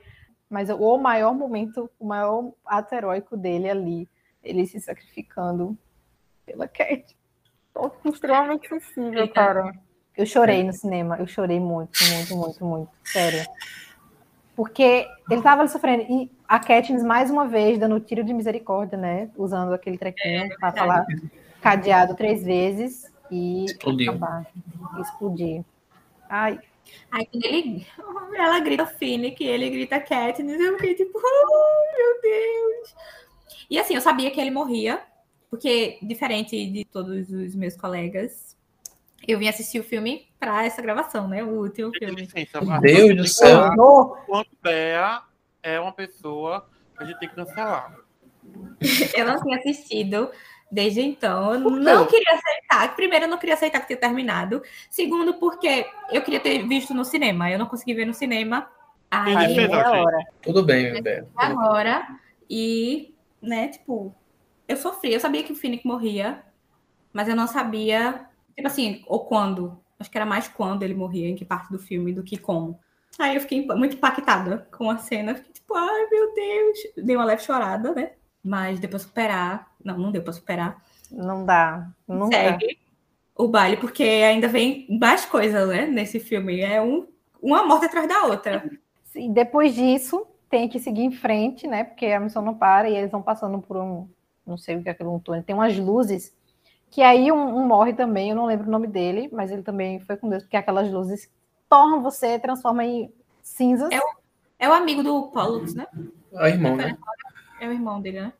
Mas 0.48 0.70
o 0.70 0.98
maior 0.98 1.34
momento, 1.34 1.90
o 1.98 2.06
maior 2.06 2.52
ato 2.64 2.94
heróico 2.94 3.36
dele 3.36 3.68
ali, 3.68 4.08
ele 4.42 4.66
se 4.66 4.80
sacrificando 4.80 5.76
pela 6.44 6.68
Cat. 6.68 7.16
Tô 7.74 7.90
extremamente 8.10 8.68
sensível, 8.68 9.28
cara. 9.28 9.72
Eu 10.16 10.24
chorei 10.24 10.64
no 10.64 10.72
cinema, 10.72 11.16
eu 11.18 11.26
chorei 11.26 11.60
muito, 11.60 11.92
muito, 12.10 12.36
muito, 12.36 12.64
muito, 12.64 12.90
sério. 13.04 13.44
Porque 14.54 15.06
ele 15.30 15.42
tava 15.42 15.60
ali 15.60 15.68
sofrendo. 15.68 16.06
E 16.08 16.30
a 16.48 16.58
Katniss, 16.58 17.02
mais 17.02 17.30
uma 17.30 17.46
vez, 17.46 17.78
dando 17.78 18.00
tiro 18.00 18.24
de 18.24 18.32
misericórdia, 18.32 18.96
né? 18.96 19.30
Usando 19.36 19.74
aquele 19.74 19.98
trequinho 19.98 20.44
é, 20.44 20.56
para 20.56 20.72
falar 20.72 21.06
cadeado 21.60 22.14
três 22.14 22.42
vezes 22.42 23.12
e 23.30 23.66
Explodiu. 23.66 24.12
acabar. 24.12 24.46
Explodir. 24.98 25.62
Ai. 26.28 26.58
Aí 27.10 27.26
quando 27.26 27.44
ele, 27.44 27.86
ela 28.36 28.60
grita 28.60 28.86
Finnick, 28.86 29.44
ele 29.44 29.70
grita 29.70 30.00
Katniss, 30.00 30.60
eu 30.60 30.76
fiquei 30.76 30.94
tipo, 30.94 31.18
oh, 31.18 31.96
meu 31.96 32.20
Deus. 32.22 32.94
E 33.70 33.78
assim, 33.78 33.94
eu 33.94 34.00
sabia 34.00 34.30
que 34.30 34.40
ele 34.40 34.50
morria, 34.50 35.02
porque 35.50 35.98
diferente 36.02 36.66
de 36.70 36.84
todos 36.84 37.30
os 37.30 37.54
meus 37.54 37.76
colegas, 37.76 38.56
eu 39.26 39.38
vim 39.38 39.48
assistir 39.48 39.80
o 39.80 39.84
filme 39.84 40.28
para 40.38 40.64
essa 40.64 40.80
gravação, 40.80 41.26
né? 41.26 41.42
O 41.42 41.62
último 41.62 41.90
filme. 41.92 42.28
Meu 42.62 42.80
Deus 42.80 43.16
do 43.16 43.26
céu. 43.26 43.70
Quanto 44.26 44.50
Bea 44.62 45.22
é 45.62 45.80
uma 45.80 45.92
pessoa 45.92 46.68
que 46.96 47.02
a 47.02 47.06
gente 47.06 47.18
tem 47.18 47.28
que 47.28 47.34
cancelar. 47.34 47.96
eu 49.16 49.26
não 49.26 49.42
tinha 49.42 49.58
assistido 49.58 50.30
desde 50.70 51.00
então. 51.00 51.54
Eu 51.54 51.70
não 51.70 52.06
queria 52.06 52.34
aceitar. 52.34 52.94
Primeiro, 52.94 53.24
eu 53.26 53.28
não 53.28 53.38
queria 53.38 53.54
aceitar 53.54 53.80
que 53.80 53.86
tinha 53.86 53.96
terminado. 53.98 54.62
Segundo, 54.90 55.34
porque 55.34 55.86
eu 56.10 56.22
queria 56.22 56.40
ter 56.40 56.66
visto 56.66 56.94
no 56.94 57.04
cinema. 57.04 57.50
Eu 57.50 57.58
não 57.58 57.66
consegui 57.66 57.94
ver 57.94 58.06
no 58.06 58.14
cinema. 58.14 58.68
Aí, 59.10 59.56
é 59.56 59.88
hora. 59.88 60.18
Tudo 60.42 60.62
bem, 60.62 61.02
Bea. 61.02 61.26
Agora. 61.36 62.06
E, 62.48 63.14
né, 63.42 63.68
tipo, 63.68 64.14
eu 64.68 64.76
sofri. 64.76 65.12
Eu 65.12 65.20
sabia 65.20 65.42
que 65.42 65.52
o 65.52 65.56
Finnick 65.56 65.86
morria, 65.86 66.42
mas 67.12 67.28
eu 67.28 67.34
não 67.34 67.46
sabia 67.46 68.28
Tipo 68.56 68.68
assim, 68.68 69.04
ou 69.06 69.26
quando. 69.26 69.78
Acho 70.00 70.10
que 70.10 70.16
era 70.16 70.26
mais 70.26 70.48
quando 70.48 70.82
ele 70.82 70.94
morria, 70.94 71.28
em 71.28 71.36
que 71.36 71.44
parte 71.44 71.70
do 71.70 71.78
filme, 71.78 72.12
do 72.12 72.22
que 72.22 72.38
como. 72.38 72.80
Aí 73.18 73.34
eu 73.34 73.40
fiquei 73.40 73.64
muito 73.66 73.96
impactada 73.96 74.66
com 74.76 74.90
a 74.90 74.98
cena. 74.98 75.34
Fiquei 75.34 75.52
tipo, 75.52 75.74
ai 75.74 76.06
meu 76.10 76.34
Deus. 76.34 76.78
Dei 76.96 77.16
uma 77.16 77.24
leve 77.24 77.42
chorada, 77.42 77.94
né? 77.94 78.12
Mas 78.46 78.78
depois 78.78 79.02
superar. 79.02 79.72
Não, 79.84 79.98
não 79.98 80.12
deu 80.12 80.22
pra 80.22 80.32
superar. 80.32 80.80
Não 81.10 81.44
dá. 81.44 81.88
Não 82.06 82.28
Segue 82.28 82.66
dá. 82.66 83.44
o 83.44 83.48
baile, 83.48 83.76
porque 83.76 84.04
ainda 84.04 84.46
vem 84.46 84.86
mais 84.88 85.24
coisas, 85.24 85.68
né? 85.68 85.86
Nesse 85.86 86.20
filme. 86.20 86.60
É 86.60 86.80
um, 86.80 87.06
uma 87.42 87.66
morte 87.66 87.86
atrás 87.86 88.08
da 88.08 88.22
outra. 88.26 88.70
Sim, 89.04 89.32
depois 89.32 89.74
disso, 89.74 90.26
tem 90.48 90.68
que 90.68 90.78
seguir 90.78 91.02
em 91.02 91.10
frente, 91.10 91.66
né? 91.66 91.82
Porque 91.82 92.06
a 92.06 92.20
missão 92.20 92.42
não 92.42 92.54
para 92.54 92.88
e 92.88 92.96
eles 92.96 93.10
vão 93.10 93.22
passando 93.22 93.60
por 93.60 93.76
um. 93.76 94.08
Não 94.46 94.56
sei 94.56 94.76
o 94.76 94.82
que 94.82 94.88
é 94.88 94.92
aquele 94.92 95.08
um 95.08 95.18
túnel. 95.18 95.42
Tem 95.42 95.54
umas 95.54 95.76
luzes 95.76 96.32
que 96.90 97.02
aí 97.02 97.32
um, 97.32 97.58
um, 97.58 97.66
morre 97.66 97.92
também, 97.92 98.30
eu 98.30 98.36
não 98.36 98.46
lembro 98.46 98.68
o 98.68 98.70
nome 98.70 98.86
dele, 98.86 99.28
mas 99.32 99.50
ele 99.50 99.62
também 99.62 100.00
foi 100.00 100.16
com 100.16 100.28
Deus, 100.28 100.44
porque 100.44 100.56
aquelas 100.56 100.90
luzes 100.90 101.30
tornam 101.68 102.02
você, 102.02 102.38
transforma 102.38 102.84
em 102.84 103.12
cinzas. 103.42 103.90
É 103.90 103.98
o, 103.98 104.02
é 104.60 104.68
o 104.68 104.72
amigo 104.72 105.02
do 105.02 105.24
Pollux, 105.28 105.74
né? 105.74 105.86
É 106.32 106.42
o 106.42 106.46
irmão, 106.46 106.76
né? 106.76 106.96
É 107.60 107.68
o 107.68 107.72
irmão 107.72 108.00
dele, 108.00 108.20
né? 108.20 108.32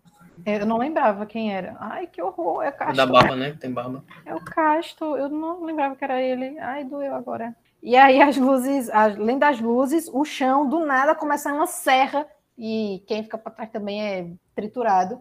Eu 0.45 0.67
não 0.67 0.77
lembrava 0.77 1.25
quem 1.25 1.55
era. 1.55 1.77
Ai, 1.81 2.07
que 2.07 2.21
horror, 2.21 2.63
é 2.63 2.69
o 2.69 2.73
Casto. 2.73 2.97
Da 2.97 3.07
barba, 3.07 3.35
né? 3.35 3.57
Tem 3.59 3.73
barba. 3.73 4.05
É 4.25 4.35
o 4.35 4.41
Casto, 4.41 5.17
eu 5.17 5.29
não 5.29 5.65
lembrava 5.65 5.97
que 5.97 6.05
era 6.05 6.21
ele. 6.21 6.59
Ai, 6.59 6.85
doeu 6.85 7.15
agora. 7.15 7.57
E 7.83 7.97
aí 7.97 8.21
as 8.21 8.37
luzes, 8.37 8.91
além 8.91 9.39
das 9.39 9.61
luzes, 9.61 10.09
o 10.13 10.25
chão 10.25 10.69
do 10.69 10.85
nada 10.85 11.15
começa 11.15 11.53
uma 11.53 11.67
serra 11.67 12.27
e 12.59 13.03
quem 13.07 13.23
fica 13.23 13.39
para 13.39 13.53
trás 13.53 13.71
também 13.71 14.03
é 14.03 14.31
triturado. 14.55 15.21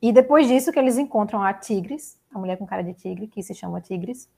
E 0.00 0.12
depois 0.12 0.48
disso 0.48 0.72
que 0.72 0.78
eles 0.78 0.98
encontram 0.98 1.42
a 1.42 1.54
Tigres, 1.54 2.18
a 2.34 2.38
mulher 2.38 2.58
com 2.58 2.66
cara 2.66 2.82
de 2.82 2.92
tigre, 2.92 3.28
que 3.28 3.42
se 3.42 3.54
chama 3.54 3.80
Tigres. 3.80 4.28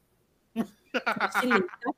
Estilista. 0.54 1.94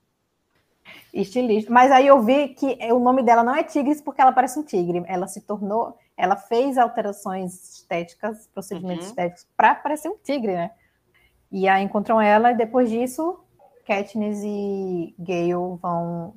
Estilista. 1.13 1.73
Mas 1.73 1.91
aí 1.91 2.07
eu 2.07 2.21
vi 2.23 2.49
que 2.49 2.79
o 2.93 2.99
nome 3.01 3.23
dela 3.23 3.43
não 3.43 3.55
é 3.55 3.65
Tigres 3.65 4.01
porque 4.01 4.21
ela 4.21 4.33
parece 4.33 4.59
um 4.59 4.63
tigre. 4.63 5.03
Ela 5.07 5.27
se 5.27 5.41
tornou, 5.41 5.99
ela 6.17 6.37
fez 6.37 6.79
alterações 6.79 7.79
estéticas, 7.79 8.49
procedimentos 8.53 9.05
uhum. 9.05 9.11
estéticos, 9.11 9.47
para 9.57 9.75
parecer 9.75 10.09
um 10.09 10.17
tigre, 10.17 10.53
né? 10.53 10.71
E 11.53 11.69
aí 11.69 11.85
encontram 11.85 12.21
ela, 12.21 12.53
e 12.53 12.57
depois 12.57 12.91
disso, 12.91 13.39
Katniss 13.87 14.43
e 14.43 15.15
Gale 15.19 15.79
vão 15.81 16.35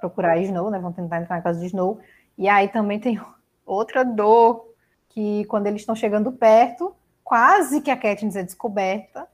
procurar 0.00 0.38
Snow, 0.38 0.70
né? 0.70 0.78
Vão 0.78 0.92
tentar 0.92 1.20
entrar 1.20 1.36
na 1.36 1.42
casa 1.42 1.60
de 1.60 1.66
Snow. 1.66 2.00
E 2.36 2.48
aí 2.48 2.68
também 2.68 3.00
tem 3.00 3.20
outra 3.66 4.04
dor, 4.04 4.72
que 5.08 5.44
quando 5.46 5.66
eles 5.66 5.82
estão 5.82 5.94
chegando 5.94 6.30
perto, 6.30 6.94
quase 7.24 7.80
que 7.80 7.90
a 7.90 7.96
Katniss 7.96 8.36
é 8.36 8.42
descoberta. 8.42 9.26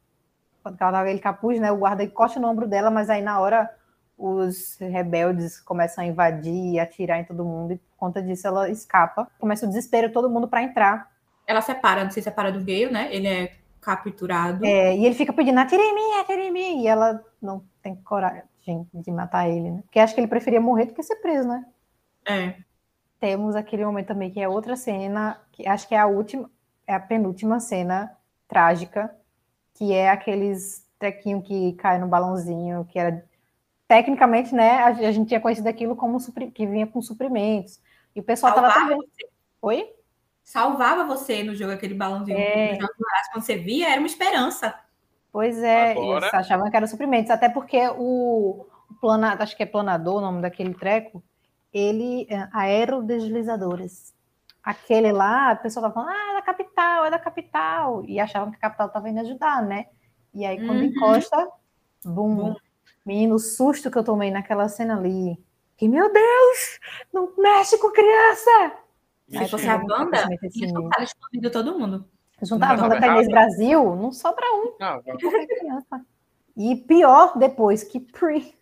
Quando 0.62 0.80
ela 0.80 0.92
tava 0.92 1.04
aquele 1.04 1.20
capuz, 1.20 1.60
né? 1.60 1.70
O 1.70 1.76
guarda 1.76 2.02
encosta 2.02 2.40
no 2.40 2.48
ombro 2.48 2.66
dela, 2.66 2.90
mas 2.90 3.10
aí 3.10 3.20
na 3.20 3.38
hora 3.38 3.70
os 4.16 4.78
rebeldes 4.78 5.60
começam 5.60 6.04
a 6.04 6.06
invadir 6.06 6.72
e 6.72 6.78
atirar 6.78 7.20
em 7.20 7.24
todo 7.24 7.44
mundo, 7.44 7.72
e 7.72 7.78
por 7.78 7.96
conta 7.96 8.22
disso 8.22 8.46
ela 8.46 8.70
escapa. 8.70 9.28
Começa 9.38 9.66
o 9.66 9.68
desespero, 9.68 10.12
todo 10.12 10.30
mundo 10.30 10.48
para 10.48 10.62
entrar. 10.62 11.10
Ela 11.46 11.60
separa, 11.60 12.04
não 12.04 12.10
se 12.10 12.22
separa 12.22 12.50
do 12.50 12.60
Gale, 12.60 12.90
né? 12.90 13.08
Ele 13.14 13.28
é 13.28 13.56
capturado. 13.80 14.64
É, 14.64 14.96
e 14.96 15.04
ele 15.04 15.14
fica 15.14 15.32
pedindo, 15.32 15.58
atire 15.58 15.82
em 15.82 15.94
mim, 15.94 16.20
atire 16.20 16.42
em 16.42 16.52
mim. 16.52 16.82
E 16.82 16.86
ela 16.86 17.22
não 17.40 17.62
tem 17.82 17.94
coragem 17.96 18.44
de 18.94 19.10
matar 19.10 19.48
ele, 19.48 19.70
né? 19.70 19.82
Porque 19.82 19.98
acho 19.98 20.14
que 20.14 20.20
ele 20.20 20.28
preferia 20.28 20.60
morrer 20.60 20.86
do 20.86 20.94
que 20.94 21.02
ser 21.02 21.16
preso, 21.16 21.46
né? 21.46 21.66
É. 22.26 22.54
Temos 23.20 23.54
aquele 23.54 23.84
momento 23.84 24.08
também 24.08 24.30
que 24.30 24.40
é 24.40 24.48
outra 24.48 24.76
cena, 24.76 25.38
que 25.52 25.66
acho 25.68 25.86
que 25.86 25.94
é 25.94 25.98
a 25.98 26.06
última, 26.06 26.50
é 26.86 26.94
a 26.94 27.00
penúltima 27.00 27.60
cena 27.60 28.16
trágica, 28.48 29.14
que 29.74 29.92
é 29.92 30.08
aqueles 30.08 30.86
trequinho 30.98 31.42
que 31.42 31.74
cai 31.74 31.98
no 31.98 32.06
balãozinho, 32.06 32.86
que 32.86 32.98
era 32.98 33.24
tecnicamente, 33.94 34.52
né, 34.52 34.78
a, 34.78 34.86
a 34.88 35.12
gente 35.12 35.28
tinha 35.28 35.40
conhecido 35.40 35.68
aquilo 35.68 35.94
como 35.94 36.18
que 36.52 36.66
vinha 36.66 36.84
com 36.84 37.00
suprimentos. 37.00 37.80
E 38.16 38.18
o 38.18 38.24
pessoal 38.24 38.52
Salvava 38.52 38.74
tava 38.74 38.88
também. 38.88 39.08
Oi? 39.62 39.88
Salvava 40.42 41.04
você 41.04 41.44
no 41.44 41.54
jogo 41.54 41.70
aquele 41.70 41.94
balãozinho. 41.94 42.36
É. 42.36 42.76
Quando 43.32 43.44
você 43.44 43.56
via, 43.56 43.90
era 43.90 44.00
uma 44.00 44.08
esperança. 44.08 44.74
Pois 45.30 45.62
é, 45.62 45.92
Agora... 45.92 46.26
eles 46.26 46.34
achavam 46.34 46.68
que 46.68 46.76
eram 46.76 46.88
suprimentos, 46.88 47.30
até 47.30 47.48
porque 47.48 47.88
o, 47.96 48.66
o 48.90 48.94
plana, 49.00 49.36
acho 49.38 49.56
que 49.56 49.62
é 49.62 49.66
planador 49.66 50.16
o 50.16 50.20
nome 50.20 50.42
daquele 50.42 50.74
treco, 50.74 51.22
ele 51.72 52.26
é 52.28 52.48
aerodeslizadores 52.52 54.12
aquele 54.60 55.12
lá, 55.12 55.50
a 55.50 55.56
pessoa 55.56 55.82
tava 55.82 55.94
falando, 55.94 56.16
ah, 56.16 56.30
é 56.30 56.34
da 56.36 56.42
capital, 56.42 57.04
é 57.04 57.10
da 57.10 57.18
capital, 57.18 58.04
e 58.06 58.18
achavam 58.18 58.50
que 58.50 58.56
a 58.56 58.60
capital 58.60 58.86
estava 58.86 59.10
indo 59.10 59.20
ajudar, 59.20 59.62
né? 59.62 59.84
E 60.32 60.46
aí, 60.46 60.56
quando 60.56 60.78
uhum. 60.78 60.84
encosta, 60.84 61.48
bum, 62.02 62.34
bum. 62.34 62.54
Menino, 63.04 63.34
o 63.34 63.38
susto 63.38 63.90
que 63.90 63.98
eu 63.98 64.04
tomei 64.04 64.30
naquela 64.30 64.68
cena 64.68 64.96
ali. 64.96 65.38
Que, 65.76 65.88
meu 65.88 66.12
Deus, 66.12 66.80
não 67.12 67.32
mexe 67.36 67.76
com 67.78 67.90
criança! 67.90 68.72
Aí 69.36 69.48
você 69.48 69.68
a 69.68 69.78
banda 69.78 70.26
e 70.42 70.68
juntaram 70.68 71.04
escondido 71.04 71.50
todo 71.50 71.78
mundo. 71.78 72.08
Juntaram 72.42 72.84
a 72.84 72.88
banda 72.88 73.00
Tainês 73.00 73.28
Brasil, 73.28 73.96
não 73.96 74.12
sobra 74.12 74.44
um. 74.54 74.74
Não. 74.78 75.02
E 76.56 76.76
pior 76.76 77.36
depois, 77.38 77.82
que 77.82 77.98
Pri. 78.00 78.54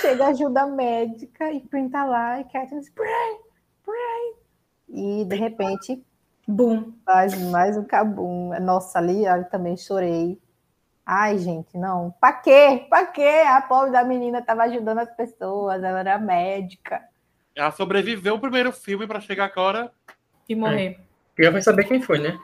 Chega 0.00 0.26
ajuda 0.26 0.66
médica 0.66 1.50
e 1.52 1.60
Pri 1.60 1.88
tá 1.88 2.04
lá 2.04 2.40
e 2.40 2.44
Katniss, 2.44 2.90
Pri, 2.90 3.08
e 4.88 5.24
de 5.24 5.36
repente, 5.36 6.04
bum, 6.46 6.92
faz 7.04 7.40
mais 7.50 7.78
um 7.78 7.84
cabum. 7.84 8.50
Nossa, 8.60 8.98
ali 8.98 9.24
eu 9.24 9.44
também 9.48 9.76
chorei. 9.76 10.38
Ai, 11.04 11.38
gente, 11.38 11.76
não. 11.76 12.14
Pra 12.20 12.32
quê? 12.32 12.86
Pra 12.88 13.06
quê? 13.06 13.44
A 13.46 13.60
pobre 13.60 13.90
da 13.90 14.04
menina 14.04 14.38
estava 14.38 14.62
ajudando 14.64 14.98
as 14.98 15.14
pessoas, 15.14 15.82
ela 15.82 16.00
era 16.00 16.18
médica. 16.18 17.02
Ela 17.54 17.70
sobreviveu 17.72 18.36
o 18.36 18.40
primeiro 18.40 18.72
filme 18.72 19.06
para 19.06 19.20
chegar 19.20 19.46
agora 19.46 19.92
e 20.48 20.54
morrer. 20.54 20.98
É. 21.38 21.42
Já 21.42 21.50
vai 21.50 21.62
saber 21.62 21.84
quem 21.84 22.00
foi, 22.00 22.18
né? 22.18 22.38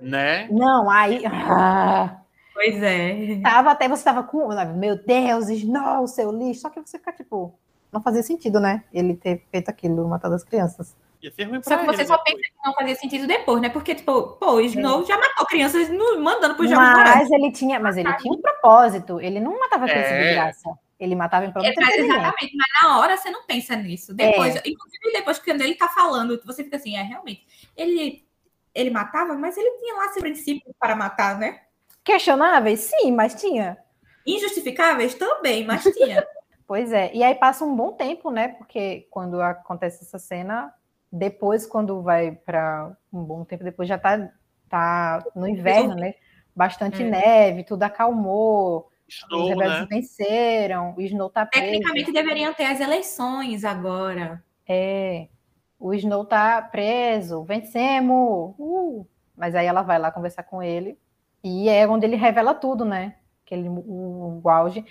Né? 0.00 0.48
Não, 0.50 0.90
aí. 0.90 1.24
Ah, 1.26 2.20
pois 2.52 2.82
é. 2.82 3.40
Tava 3.42 3.70
até 3.70 3.88
você 3.88 4.04
tava 4.04 4.22
com. 4.24 4.48
Meu 4.76 4.96
Deus, 4.96 5.48
Snow, 5.48 6.06
seu 6.06 6.30
lixo. 6.30 6.62
Só 6.62 6.70
que 6.70 6.80
você 6.80 6.98
fica 6.98 7.12
tipo. 7.12 7.54
Não 7.90 8.02
fazia 8.02 8.22
sentido, 8.22 8.58
né? 8.58 8.84
Ele 8.92 9.14
ter 9.14 9.44
feito 9.50 9.68
aquilo, 9.68 10.08
matado 10.08 10.34
as 10.34 10.44
crianças. 10.44 10.96
Ia 11.22 11.30
ser 11.30 11.44
ruim 11.44 11.60
pra 11.60 11.70
Só 11.70 11.78
que 11.78 11.86
você 11.86 12.04
só 12.04 12.18
pensa 12.18 12.38
que 12.38 12.52
não 12.64 12.74
fazia 12.74 12.94
sentido 12.96 13.26
depois, 13.28 13.62
né? 13.62 13.68
Porque, 13.68 13.94
tipo, 13.94 14.22
pô, 14.32 14.54
o 14.54 14.60
Snow 14.60 15.06
já 15.06 15.16
matou 15.16 15.46
crianças 15.46 15.88
no, 15.88 16.20
mandando 16.20 16.56
pro 16.56 16.66
jogos 16.66 16.84
Mas 16.84 17.30
ele 17.30 17.52
tinha, 17.52 17.78
mas 17.78 17.96
ele 17.96 18.12
tinha 18.16 18.32
um 18.32 18.40
propósito. 18.40 19.20
Ele 19.20 19.38
não 19.38 19.58
matava 19.58 19.86
crianças 19.86 20.12
é. 20.12 20.28
de 20.28 20.34
graça. 20.34 20.78
Ele 20.98 21.14
matava 21.14 21.46
em 21.46 21.52
propósito. 21.52 21.80
É, 21.80 21.96
exatamente, 21.98 22.56
mas 22.56 22.82
na 22.82 22.98
hora 22.98 23.16
você 23.16 23.30
não 23.30 23.44
pensa 23.44 23.76
nisso. 23.76 24.12
Depois, 24.12 24.56
é. 24.56 24.62
inclusive 24.64 25.12
depois 25.12 25.38
que 25.38 25.50
ele 25.50 25.74
tá 25.76 25.88
falando, 25.88 26.40
você 26.44 26.64
fica 26.64 26.76
assim, 26.76 26.96
é 26.96 27.02
realmente. 27.02 27.46
Ele, 27.76 28.26
ele 28.74 28.90
matava, 28.90 29.34
mas 29.34 29.56
ele 29.56 29.70
tinha 29.78 29.94
lá 29.94 30.08
seu 30.08 30.22
princípio 30.22 30.74
para 30.78 30.96
matar, 30.96 31.38
né? 31.38 31.60
Questionáveis? 32.04 32.80
Sim, 32.80 33.12
mas 33.12 33.34
tinha. 33.34 33.78
Injustificáveis 34.26 35.14
também, 35.14 35.64
mas 35.64 35.84
tinha. 35.84 36.26
Pois 36.64 36.90
é. 36.90 37.10
E 37.12 37.22
aí 37.22 37.34
passa 37.34 37.66
um 37.66 37.76
bom 37.76 37.92
tempo, 37.92 38.30
né? 38.30 38.48
Porque 38.48 39.06
quando 39.10 39.42
acontece 39.42 40.04
essa 40.04 40.18
cena, 40.18 40.72
depois, 41.12 41.66
quando 41.66 42.00
vai 42.00 42.32
para 42.32 42.96
um 43.12 43.22
bom 43.22 43.44
tempo 43.44 43.62
depois, 43.62 43.86
já 43.86 43.98
tá, 43.98 44.32
tá 44.66 45.22
no 45.36 45.46
inverno, 45.46 45.94
né? 45.94 46.14
Bastante 46.56 47.02
é. 47.02 47.10
neve, 47.10 47.64
tudo 47.64 47.82
acalmou. 47.82 48.90
Snow, 49.06 49.42
os 49.42 49.48
rebeldes 49.50 49.80
né? 49.80 49.86
venceram, 49.90 50.94
o 50.96 51.00
Snow 51.02 51.28
tá 51.28 51.44
preso. 51.44 51.66
Tecnicamente 51.66 52.12
deveriam 52.12 52.54
ter 52.54 52.64
as 52.64 52.80
eleições 52.80 53.62
agora. 53.62 54.42
É. 54.66 55.28
O 55.78 55.92
Snow 55.92 56.24
tá 56.24 56.62
preso, 56.62 57.44
vencemos! 57.44 58.54
Uh! 58.58 59.06
Mas 59.36 59.54
aí 59.54 59.66
ela 59.66 59.82
vai 59.82 59.98
lá 59.98 60.10
conversar 60.10 60.44
com 60.44 60.62
ele. 60.62 60.98
E 61.44 61.68
é 61.68 61.86
onde 61.86 62.06
ele 62.06 62.16
revela 62.16 62.54
tudo, 62.54 62.86
né? 62.86 63.16
Aquele, 63.44 63.68
o, 63.68 64.40
o 64.42 64.48
auge. 64.48 64.82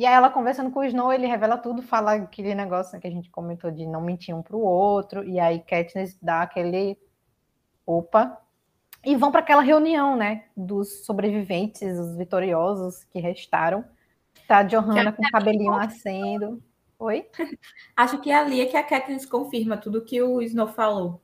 E 0.00 0.06
aí 0.06 0.14
ela 0.14 0.30
conversando 0.30 0.70
com 0.70 0.80
o 0.80 0.84
Snow, 0.84 1.12
ele 1.12 1.26
revela 1.26 1.58
tudo, 1.58 1.82
fala 1.82 2.14
aquele 2.14 2.54
negócio 2.54 2.98
que 2.98 3.06
a 3.06 3.10
gente 3.10 3.28
comentou 3.28 3.70
de 3.70 3.86
não 3.86 4.00
mentir 4.00 4.34
um 4.34 4.40
para 4.40 4.56
o 4.56 4.62
outro, 4.62 5.22
e 5.22 5.38
aí 5.38 5.60
Katniss 5.60 6.16
dá 6.22 6.40
aquele 6.40 6.96
opa, 7.84 8.40
e 9.04 9.14
vão 9.14 9.30
para 9.30 9.40
aquela 9.40 9.60
reunião, 9.60 10.16
né, 10.16 10.44
dos 10.56 11.04
sobreviventes, 11.04 11.98
os 11.98 12.16
vitoriosos 12.16 13.04
que 13.04 13.20
restaram. 13.20 13.84
Tá 14.48 14.60
a 14.60 14.62
Johanna 14.62 15.12
com 15.12 15.22
o 15.22 15.30
cabelinho 15.30 15.74
acendo. 15.74 16.62
Oi? 16.98 17.28
Acho 17.94 18.18
que 18.22 18.30
é 18.30 18.36
ali 18.36 18.62
é 18.62 18.64
que 18.64 18.78
a 18.78 18.82
Katniss 18.82 19.26
confirma 19.26 19.76
tudo 19.76 20.02
que 20.02 20.22
o 20.22 20.40
Snow 20.40 20.68
falou. 20.68 21.20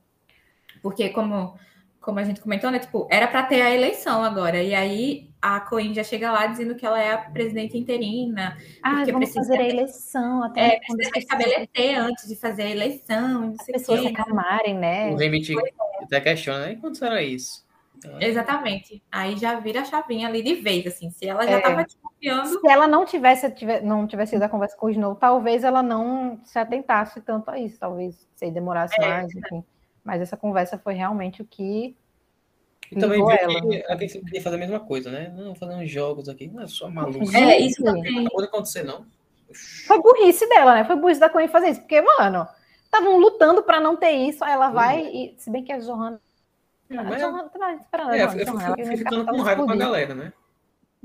Porque 0.83 1.09
como 1.09 1.57
como 1.99 2.19
a 2.19 2.23
gente 2.23 2.41
comentou, 2.41 2.69
né, 2.69 2.77
tipo, 2.77 3.07
era 3.09 3.27
para 3.27 3.41
ter 3.41 3.63
a 3.63 3.73
eleição 3.73 4.23
agora. 4.23 4.61
E 4.61 4.75
aí 4.75 5.26
a 5.41 5.59
Coen 5.59 5.93
já 5.93 6.03
chega 6.03 6.31
lá 6.31 6.47
dizendo 6.47 6.75
que 6.75 6.85
ela 6.85 7.01
é 7.01 7.13
a 7.13 7.17
presidente 7.17 7.77
interina. 7.77 8.57
Ah, 8.81 8.95
porque 8.97 9.11
vamos 9.11 9.29
precisa 9.29 9.53
fazer 9.53 9.61
a 9.61 9.69
eleição 9.69 10.43
até 10.43 10.75
é, 10.75 10.79
precisa 10.79 11.19
estabelecer 11.19 11.95
antes 11.97 12.27
de 12.27 12.35
fazer 12.35 12.63
a 12.63 12.69
eleição. 12.69 13.55
As 13.59 13.65
pessoas 13.65 14.01
se 14.01 14.07
acalmarem, 14.07 14.75
né? 14.75 15.11
O 15.11 15.15
Remit 15.15 15.53
até 16.01 16.19
questiona, 16.21 16.67
né? 16.67 16.77
Quando 16.79 16.97
será 16.97 17.21
isso? 17.21 17.65
Exatamente. 18.19 19.01
Aí 19.11 19.37
já 19.37 19.59
vira 19.59 19.81
a 19.81 19.85
chavinha 19.85 20.27
ali 20.27 20.41
de 20.41 20.55
vez, 20.55 20.85
assim. 20.85 21.09
Se 21.09 21.27
ela 21.27 21.45
já 21.47 21.57
estava 21.57 21.81
é. 21.81 21.85
desconfiando. 21.85 22.59
Se 22.59 22.67
ela 22.67 22.87
não 22.87 23.05
tivesse, 23.05 23.49
tivesse, 23.51 23.85
não 23.85 24.07
tivesse 24.07 24.35
ido 24.35 24.45
a 24.45 24.49
conversa 24.49 24.77
com 24.77 24.87
o 24.87 24.89
Snow, 24.89 25.15
talvez 25.15 25.63
ela 25.63 25.81
não 25.81 26.39
se 26.43 26.59
atentasse 26.59 27.21
tanto 27.21 27.49
a 27.49 27.59
isso. 27.59 27.79
Talvez 27.79 28.27
se 28.35 28.51
demorasse 28.51 28.95
é, 29.01 29.07
mais, 29.07 29.35
enfim. 29.35 29.63
Mas 30.03 30.21
essa 30.21 30.37
conversa 30.37 30.77
foi 30.77 30.93
realmente 30.93 31.41
o 31.41 31.45
que 31.45 31.95
e 32.91 32.99
também 32.99 33.19
viu 33.19 33.31
ela. 33.31 33.61
que 33.61 33.83
a 33.87 33.97
gente 33.97 34.19
podia 34.19 34.41
fazer 34.41 34.55
a 34.55 34.59
mesma 34.59 34.79
coisa, 34.79 35.11
né? 35.11 35.33
Não, 35.35 35.55
fazer 35.55 35.75
uns 35.75 35.89
jogos 35.89 36.29
aqui, 36.29 36.47
não 36.47 36.63
é 36.63 36.67
só 36.67 36.89
maluco. 36.89 37.35
É, 37.35 37.59
isso 37.59 37.83
também. 37.83 38.23
Não 38.23 38.31
pode 38.31 38.47
acontecer, 38.47 38.83
não. 38.83 39.05
Foi 39.85 40.01
burrice 40.01 40.47
dela, 40.47 40.75
né? 40.75 40.85
Foi 40.85 40.95
burrice 40.95 41.19
da 41.19 41.29
Coen 41.29 41.47
fazer 41.47 41.69
isso, 41.69 41.81
porque, 41.81 42.01
mano, 42.01 42.47
estavam 42.85 43.17
lutando 43.17 43.63
para 43.63 43.79
não 43.79 43.95
ter 43.95 44.11
isso, 44.11 44.43
aí 44.43 44.51
ela 44.51 44.69
vai 44.69 45.01
uhum. 45.01 45.07
e, 45.07 45.35
se 45.37 45.49
bem 45.49 45.63
que 45.63 45.71
a 45.71 45.79
Johanna. 45.79 46.21
Não, 46.89 47.03
mas... 47.03 47.21
a 47.21 47.27
Johanna 47.27 47.49
tava 47.49 47.73
esperando. 47.73 48.13
É, 48.13 48.23
eu 48.23 48.29
fui 48.87 48.97
ficando 48.97 49.25
com 49.25 49.41
raiva 49.41 49.65
com 49.65 49.71
a 49.71 49.75
galera, 49.75 50.15
né? 50.15 50.33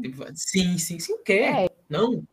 Tipo, 0.00 0.24
sim, 0.34 0.78
sim, 0.78 0.98
sim, 0.98 1.12
o 1.14 1.22
quê? 1.22 1.32
É. 1.32 1.68
Não. 1.88 2.24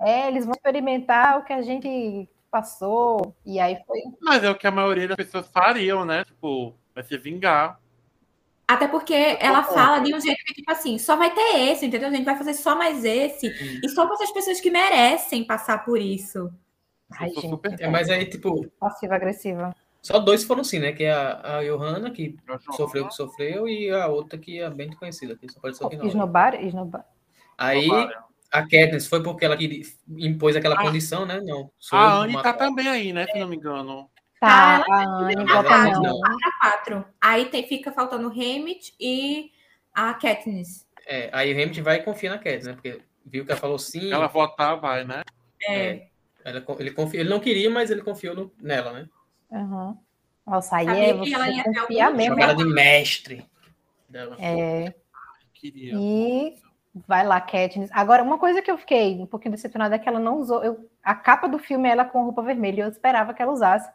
É, 0.00 0.28
eles 0.28 0.44
vão 0.44 0.54
experimentar 0.54 1.38
o 1.38 1.44
que 1.44 1.52
a 1.52 1.62
gente 1.62 2.28
passou, 2.50 3.34
e 3.44 3.58
aí 3.58 3.78
foi. 3.86 4.00
Mas 4.20 4.44
é 4.44 4.50
o 4.50 4.54
que 4.54 4.66
a 4.66 4.70
maioria 4.70 5.08
das 5.08 5.16
pessoas 5.16 5.48
fariam, 5.48 6.04
né? 6.04 6.24
Tipo, 6.24 6.74
vai 6.94 7.02
se 7.02 7.16
vingar. 7.16 7.80
Até 8.72 8.88
porque 8.88 9.14
ela 9.38 9.62
fala 9.62 9.98
de 9.98 10.14
um 10.14 10.20
jeito 10.20 10.42
que, 10.44 10.54
tipo 10.54 10.70
assim, 10.70 10.98
só 10.98 11.16
vai 11.16 11.34
ter 11.34 11.70
esse, 11.70 11.86
entendeu? 11.86 12.08
A 12.08 12.12
gente 12.12 12.24
vai 12.24 12.36
fazer 12.36 12.54
só 12.54 12.74
mais 12.76 13.04
esse. 13.04 13.48
Hum. 13.48 13.80
E 13.84 13.88
só 13.90 14.06
com 14.06 14.14
essas 14.14 14.32
pessoas 14.32 14.60
que 14.60 14.70
merecem 14.70 15.44
passar 15.44 15.84
por 15.84 16.00
isso. 16.00 16.50
Ai, 17.18 17.30
gente. 17.30 17.60
É, 17.78 17.88
mas 17.88 18.08
aí, 18.08 18.24
tipo. 18.24 18.66
Passiva-agressiva. 18.80 19.74
Só 20.00 20.18
dois 20.18 20.42
foram 20.42 20.64
sim, 20.64 20.78
né? 20.78 20.92
Que 20.92 21.04
é 21.04 21.12
a, 21.12 21.58
a 21.58 21.62
Johanna, 21.62 22.10
que 22.10 22.36
sofreu 22.74 23.04
o 23.04 23.08
que 23.08 23.14
sofreu, 23.14 23.68
e 23.68 23.90
a 23.90 24.08
outra 24.08 24.38
que 24.38 24.60
é 24.60 24.68
bem 24.68 24.90
conhecida, 24.90 25.36
que 25.36 25.46
só 25.48 25.88
Esnobar? 26.02 26.54
Esnobar. 26.54 27.06
Aí 27.56 27.88
a 28.50 28.62
Katniss 28.62 29.06
foi 29.06 29.22
porque 29.22 29.44
ela 29.44 29.56
impôs 30.08 30.56
aquela 30.56 30.74
a, 30.74 30.82
condição, 30.82 31.24
né? 31.24 31.40
Não. 31.40 31.70
A 31.92 32.16
Anne 32.18 32.42
tá 32.42 32.52
também 32.52 32.88
aí, 32.88 33.12
né? 33.12 33.26
Se 33.26 33.38
não 33.38 33.48
me 33.48 33.56
engano. 33.56 34.10
Tá, 34.42 34.84
a 34.90 35.04
Anne 35.20 35.44
vota 35.44 36.00
não. 36.00 36.20
4 36.60 37.04
Aí 37.20 37.44
tem, 37.44 37.64
fica 37.64 37.92
faltando 37.92 38.26
o 38.26 38.32
Hammett 38.32 38.92
e 38.98 39.52
a 39.94 40.12
Katniss. 40.14 40.84
É, 41.06 41.30
aí 41.32 41.52
o 41.52 41.54
Hammett 41.54 41.80
vai 41.80 41.98
e 41.98 42.02
confia 42.02 42.30
na 42.30 42.38
Katniss, 42.38 42.66
né? 42.66 42.72
Porque 42.72 43.00
viu 43.24 43.44
que 43.44 43.52
ela 43.52 43.60
falou 43.60 43.78
sim. 43.78 44.12
Ela 44.12 44.26
votar, 44.26 44.80
vai, 44.80 45.04
né? 45.04 45.22
É. 45.62 45.86
é 45.86 46.08
ela, 46.44 46.64
ele, 46.80 46.90
confia, 46.90 47.20
ele 47.20 47.28
não 47.28 47.38
queria, 47.38 47.70
mas 47.70 47.88
ele 47.88 48.02
confiou 48.02 48.34
no, 48.34 48.52
nela, 48.60 48.92
né? 48.92 49.08
Uhum. 49.48 49.96
Nossa, 50.44 50.78
aí 50.78 50.88
é 50.88 51.14
você 51.14 51.36
confia 51.36 52.10
mesmo. 52.10 52.34
Jogada 52.34 52.56
de 52.56 52.64
mestre. 52.64 53.48
Dela. 54.08 54.36
É. 54.40 54.92
Queria. 55.54 55.94
E 55.94 56.56
vai 57.06 57.24
lá, 57.24 57.40
Katniss. 57.40 57.90
Agora, 57.92 58.24
uma 58.24 58.38
coisa 58.38 58.60
que 58.60 58.72
eu 58.72 58.76
fiquei 58.76 59.20
um 59.20 59.26
pouquinho 59.26 59.54
decepcionada 59.54 59.94
é 59.94 60.00
que 60.00 60.08
ela 60.08 60.18
não 60.18 60.40
usou. 60.40 60.64
Eu, 60.64 60.90
a 61.00 61.14
capa 61.14 61.46
do 61.46 61.60
filme 61.60 61.88
é 61.88 61.92
ela 61.92 62.04
com 62.04 62.24
roupa 62.24 62.42
vermelha. 62.42 62.82
Eu 62.82 62.88
esperava 62.88 63.32
que 63.32 63.40
ela 63.40 63.52
usasse 63.52 63.88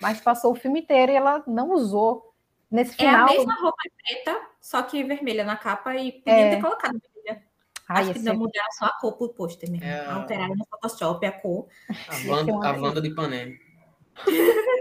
mas 0.00 0.20
passou 0.20 0.52
o 0.52 0.56
filme 0.56 0.80
inteiro 0.80 1.12
e 1.12 1.16
ela 1.16 1.42
não 1.46 1.72
usou. 1.72 2.34
Nesse 2.70 2.94
final. 2.94 3.28
É 3.28 3.32
a 3.32 3.36
mesma 3.36 3.54
roupa 3.54 3.82
preta, 4.02 4.40
só 4.60 4.80
que 4.82 5.02
vermelha 5.02 5.44
na 5.44 5.56
capa 5.56 5.96
e 5.96 6.12
podia 6.12 6.32
é... 6.32 6.50
ter 6.54 6.62
colocado 6.62 7.00
vermelha. 7.00 7.44
Ai, 7.88 8.02
Acho 8.02 8.12
que 8.12 8.18
não 8.20 8.36
mudaram 8.36 8.72
só 8.78 8.84
a 8.86 8.92
cor 9.00 9.16
pro 9.16 9.28
pôster 9.30 9.68
mesmo. 9.68 9.84
É... 9.84 10.06
Alteraram 10.06 10.54
no 10.54 10.64
Photoshop 10.66 11.26
a 11.26 11.32
cor. 11.32 11.66
A 11.88 12.30
Wanda, 12.30 12.52
a 12.52 12.72
Wanda 12.80 13.02
de 13.02 13.10
Panema. 13.10 13.52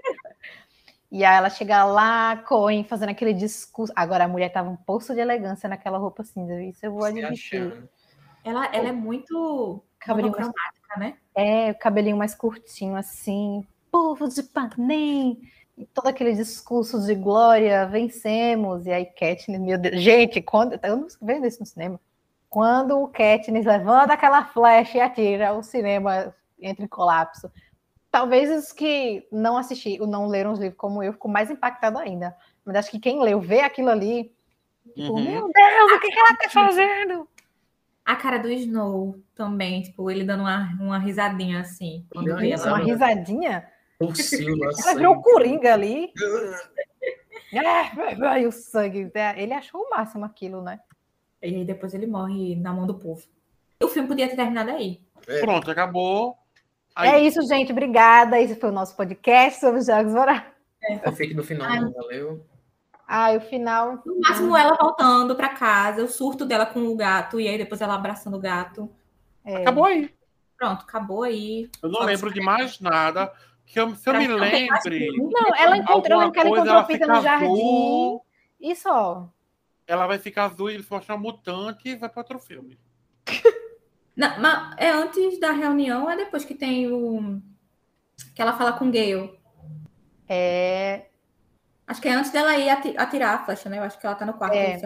E 1.11 1.25
aí 1.25 1.37
ela 1.37 1.49
chega 1.49 1.83
lá, 1.85 2.37
Coen, 2.37 2.83
fazendo 2.83 3.09
aquele 3.09 3.33
discurso. 3.33 3.91
Agora 3.95 4.25
a 4.25 4.27
mulher 4.27 4.49
tava 4.49 4.69
um 4.69 4.75
poço 4.75 5.13
de 5.13 5.19
elegância 5.19 5.67
naquela 5.67 5.97
roupa 5.97 6.23
cinza, 6.23 6.61
isso 6.61 6.85
eu 6.85 6.91
vou 6.91 7.03
admitir. 7.03 7.89
Ela, 8.43 8.67
ela 8.67 8.89
é 8.89 8.91
muito 8.91 9.83
cabelinho 9.97 10.35
mais, 10.37 10.53
né? 10.97 11.17
É, 11.35 11.71
o 11.71 11.79
cabelinho 11.79 12.15
mais 12.15 12.35
curtinho, 12.35 12.95
assim, 12.95 13.65
povo 13.91 14.27
de 14.27 14.43
Panem, 14.43 15.39
e 15.77 15.85
todo 15.85 16.07
aquele 16.07 16.33
discurso 16.33 16.99
de 17.05 17.15
glória, 17.15 17.85
vencemos, 17.85 18.85
e 18.85 18.91
aí 18.91 19.05
Katniss, 19.05 19.61
meu 19.61 19.77
Deus, 19.77 20.01
gente, 20.01 20.41
quando, 20.41 20.77
eu 20.83 20.97
não 20.97 21.07
vendo 21.21 21.47
isso 21.47 21.61
no 21.61 21.65
cinema, 21.65 21.99
quando 22.49 22.99
o 22.99 23.07
Katniss 23.07 23.65
levanta 23.65 24.13
aquela 24.13 24.43
flecha 24.43 24.97
e 24.97 25.01
atira, 25.01 25.53
o 25.53 25.63
cinema 25.63 26.35
entra 26.59 26.83
em 26.83 26.87
colapso. 26.87 27.49
Talvez 28.11 28.49
os 28.49 28.73
que 28.73 29.25
não 29.31 29.55
assistiram, 29.55 30.07
não 30.07 30.27
leram 30.27 30.51
os 30.51 30.59
livros 30.59 30.77
como 30.77 31.01
eu, 31.01 31.13
ficou 31.13 31.31
mais 31.31 31.49
impactado 31.49 31.97
ainda. 31.97 32.35
Mas 32.65 32.75
acho 32.75 32.91
que 32.91 32.99
quem 32.99 33.21
leu, 33.21 33.39
vê 33.39 33.61
aquilo 33.61 33.89
ali, 33.89 34.33
tipo, 34.95 35.13
uhum. 35.13 35.23
meu 35.23 35.51
Deus, 35.51 35.91
o 35.93 35.99
que, 35.99 36.09
que 36.09 36.19
ela 36.19 36.35
tá 36.35 36.49
fazendo? 36.49 37.27
A 38.03 38.15
cara 38.15 38.39
do 38.39 38.49
Snow 38.49 39.15
também, 39.35 39.83
tipo, 39.83 40.09
ele 40.09 40.23
dando 40.23 40.41
uma, 40.41 40.75
uma 40.79 40.97
risadinha 40.97 41.61
assim. 41.61 42.05
Quando 42.09 42.31
uma 42.31 42.79
risadinha? 42.79 43.65
Tossiu, 43.99 44.55
Ela 44.63 44.95
virou 44.95 45.15
o 45.15 45.21
Coringa 45.21 45.73
ali. 45.73 46.11
é, 47.53 48.47
o 48.47 48.51
sangue. 48.51 49.11
É, 49.13 49.41
ele 49.41 49.53
achou 49.53 49.81
o 49.81 49.89
máximo 49.89 50.23
aquilo, 50.23 50.61
né? 50.61 50.79
E 51.41 51.47
aí 51.47 51.65
depois 51.65 51.93
ele 51.93 52.07
morre 52.07 52.55
na 52.55 52.73
mão 52.73 52.87
do 52.87 52.95
povo. 52.95 53.21
O 53.83 53.87
filme 53.87 54.07
podia 54.07 54.27
ter 54.29 54.35
terminado 54.35 54.71
aí. 54.71 55.01
É. 55.27 55.41
Pronto, 55.41 55.69
acabou. 55.69 56.37
Aí. 56.95 57.09
É 57.09 57.19
isso, 57.19 57.41
gente. 57.47 57.71
Obrigada. 57.71 58.39
Esse 58.39 58.55
foi 58.55 58.69
o 58.69 58.73
nosso 58.73 58.95
podcast 58.95 59.59
sobre 59.59 59.79
os 59.79 59.85
Jogos 59.85 60.13
Vorazes. 60.13 60.43
É. 60.81 61.11
Fique 61.11 61.33
no 61.33 61.43
final, 61.43 61.69
Ai. 61.69 61.91
valeu. 61.91 62.45
Ah, 63.05 63.31
o 63.31 63.41
final. 63.41 64.01
No 64.05 64.19
máximo, 64.19 64.55
ela 64.55 64.77
voltando 64.79 65.35
para 65.35 65.49
casa, 65.49 66.03
o 66.03 66.07
surto 66.07 66.45
dela 66.45 66.65
com 66.65 66.81
o 66.87 66.95
gato, 66.95 67.39
e 67.39 67.47
aí 67.47 67.57
depois 67.57 67.81
ela 67.81 67.95
abraçando 67.95 68.37
o 68.37 68.39
gato. 68.39 68.89
É. 69.43 69.57
Acabou 69.57 69.85
aí. 69.85 70.13
Pronto, 70.57 70.83
acabou 70.83 71.23
aí. 71.23 71.69
Eu 71.81 71.89
não 71.89 72.03
lembro 72.03 72.31
de 72.31 72.41
mais 72.41 72.79
nada. 72.79 73.33
Que 73.69 73.79
eu, 73.79 73.95
se 73.95 74.09
eu 74.09 74.15
me 74.15 74.27
lembre. 74.27 75.11
Não, 75.15 75.55
ela 75.55 75.77
encontrou, 75.77 76.31
que 76.31 76.39
ela 76.39 76.49
encontrou 76.49 76.83
Pita 76.85 77.05
no 77.05 77.21
jardim. 77.21 77.45
Azul, 77.45 78.25
e 78.59 78.75
só. 78.75 79.31
Ela 79.85 80.07
vai 80.07 80.17
ficar 80.17 80.45
azul 80.45 80.71
e 80.71 80.73
eles 80.73 80.87
vão 80.87 80.97
achar 80.97 81.15
mutante 81.17 81.89
e 81.89 81.95
vai 81.95 82.09
para 82.09 82.21
outro 82.21 82.39
filme. 82.39 82.79
Não, 84.17 84.39
mas 84.39 84.75
é 84.77 84.89
antes 84.89 85.39
da 85.39 85.51
reunião 85.51 86.05
ou 86.05 86.09
é 86.09 86.15
depois 86.15 86.43
que 86.43 86.55
tem 86.55 86.91
o. 86.91 87.39
Que 88.35 88.41
ela 88.41 88.57
fala 88.57 88.73
com 88.73 88.89
o 88.89 88.91
Gale? 88.91 89.39
É. 90.27 91.05
Acho 91.85 92.01
que 92.01 92.07
é 92.07 92.13
antes 92.13 92.31
dela 92.31 92.57
ir 92.57 92.69
atirar 92.69 93.35
a 93.35 93.45
flecha, 93.45 93.69
né? 93.69 93.77
Eu 93.77 93.83
acho 93.83 93.99
que 93.99 94.05
ela 94.05 94.15
tá 94.15 94.25
no 94.25 94.33
quarto. 94.33 94.55
É, 94.55 94.81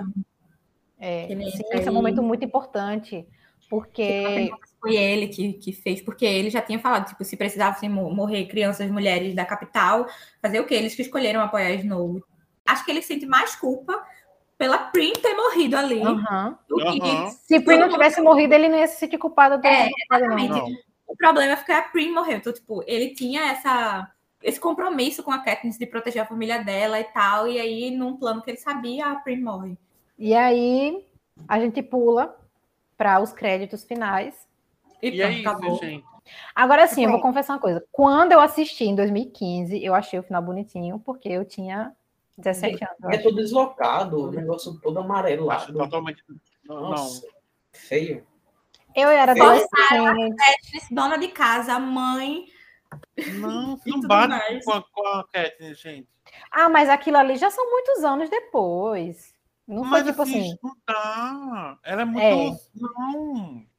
é. 0.99 1.27
Sim, 1.27 1.41
esse 1.71 1.87
é 1.87 1.91
um 1.91 1.93
momento 1.93 2.21
muito 2.21 2.43
importante. 2.43 3.25
Porque 3.69 4.51
foi 4.83 4.97
ele 4.97 5.29
que, 5.29 5.53
que 5.53 5.71
fez, 5.71 6.01
porque 6.01 6.25
ele 6.25 6.49
já 6.49 6.61
tinha 6.61 6.77
falado, 6.77 7.07
tipo, 7.07 7.23
se 7.23 7.37
precisassem 7.37 7.87
morrer 7.89 8.47
crianças, 8.47 8.91
mulheres 8.91 9.33
da 9.33 9.45
capital, 9.45 10.05
fazer 10.41 10.59
o 10.59 10.65
que? 10.65 10.73
Eles 10.73 10.93
que 10.93 11.01
escolheram 11.01 11.39
apoiar 11.39 11.71
Snow. 11.75 12.21
Acho 12.65 12.83
que 12.83 12.91
ele 12.91 13.01
sente 13.01 13.25
mais 13.25 13.55
culpa 13.55 14.05
pela 14.57 14.77
Prim 14.77 15.13
ter 15.13 15.33
morrido 15.35 15.77
ali. 15.77 16.01
Uhum. 16.01 16.55
uhum. 16.69 17.29
Se 17.29 17.61
Prim 17.61 17.77
não 17.77 17.87
tivesse 17.87 18.19
morrido, 18.19 18.53
ele 18.53 18.67
não 18.67 18.77
ia 18.77 18.87
se 18.87 18.99
sentir 18.99 19.17
culpado. 19.17 19.65
É, 19.65 19.87
exatamente. 20.11 20.49
Não. 20.49 20.67
O 21.07 21.15
problema 21.15 21.53
é 21.53 21.55
que 21.55 21.71
a 21.71 21.81
Prim 21.81 22.11
morreu. 22.11 22.35
Então, 22.35 22.51
tipo, 22.51 22.83
ele 22.85 23.13
tinha 23.13 23.51
essa, 23.51 24.11
esse 24.41 24.59
compromisso 24.59 25.23
com 25.23 25.31
a 25.31 25.39
Katniss 25.39 25.77
de 25.77 25.85
proteger 25.85 26.23
a 26.23 26.25
família 26.25 26.61
dela 26.61 26.99
e 26.99 27.05
tal. 27.05 27.47
E 27.47 27.57
aí, 27.57 27.89
num 27.89 28.17
plano 28.17 28.41
que 28.41 28.51
ele 28.51 28.57
sabia, 28.57 29.05
a 29.05 29.15
Prim 29.15 29.41
morre. 29.41 29.77
E 30.19 30.33
aí, 30.33 31.05
a 31.47 31.57
gente 31.57 31.81
pula 31.81 32.37
para 32.97 33.21
os 33.21 33.31
créditos 33.31 33.85
finais. 33.85 34.51
E, 35.03 35.17
e 35.17 35.21
é 35.21 35.29
isso, 35.29 35.75
gente. 35.81 36.05
Agora 36.55 36.87
sim, 36.87 37.03
eu 37.03 37.11
vou 37.11 37.19
confessar 37.19 37.53
uma 37.53 37.59
coisa. 37.59 37.85
Quando 37.91 38.31
eu 38.31 38.39
assisti 38.39 38.85
em 38.85 38.95
2015, 38.95 39.83
eu 39.83 39.93
achei 39.93 40.17
o 40.17 40.23
final 40.23 40.41
bonitinho, 40.41 40.97
porque 40.99 41.27
eu 41.27 41.43
tinha 41.43 41.91
17 42.37 42.85
anos. 42.85 42.97
É 43.11 43.17
todo 43.21 43.35
deslocado, 43.35 44.29
o 44.29 44.31
negócio 44.31 44.79
todo 44.81 44.99
amarelo. 44.99 45.51
Acho 45.51 45.73
totalmente. 45.73 46.23
Nossa, 46.63 47.25
não. 47.25 47.33
Feio. 47.73 48.25
Eu 48.95 49.09
era 49.09 49.33
adolescente. 49.33 50.35
Dona 50.89 51.17
de 51.17 51.27
casa, 51.27 51.77
mãe. 51.77 52.45
Não, 53.39 53.77
não 53.85 54.01
bate 54.01 54.63
com 54.63 54.71
a, 54.71 54.81
com 54.81 55.07
a 55.07 55.27
Katniss, 55.27 55.81
gente. 55.81 56.07
Ah, 56.49 56.69
mas 56.69 56.87
aquilo 56.87 57.17
ali 57.17 57.35
já 57.35 57.49
são 57.49 57.69
muitos 57.69 58.05
anos 58.05 58.29
depois. 58.29 59.35
Não 59.67 59.83
mas 59.83 60.03
foi 60.03 60.11
tipo 60.11 60.21
assim. 60.21 60.39
assim. 60.39 60.57
Não 60.63 60.75
dá. 60.87 61.77
Ela 61.83 62.01
é 62.03 62.05
muito. 62.05 62.23
É. 62.23 62.51
Não. 62.75 63.72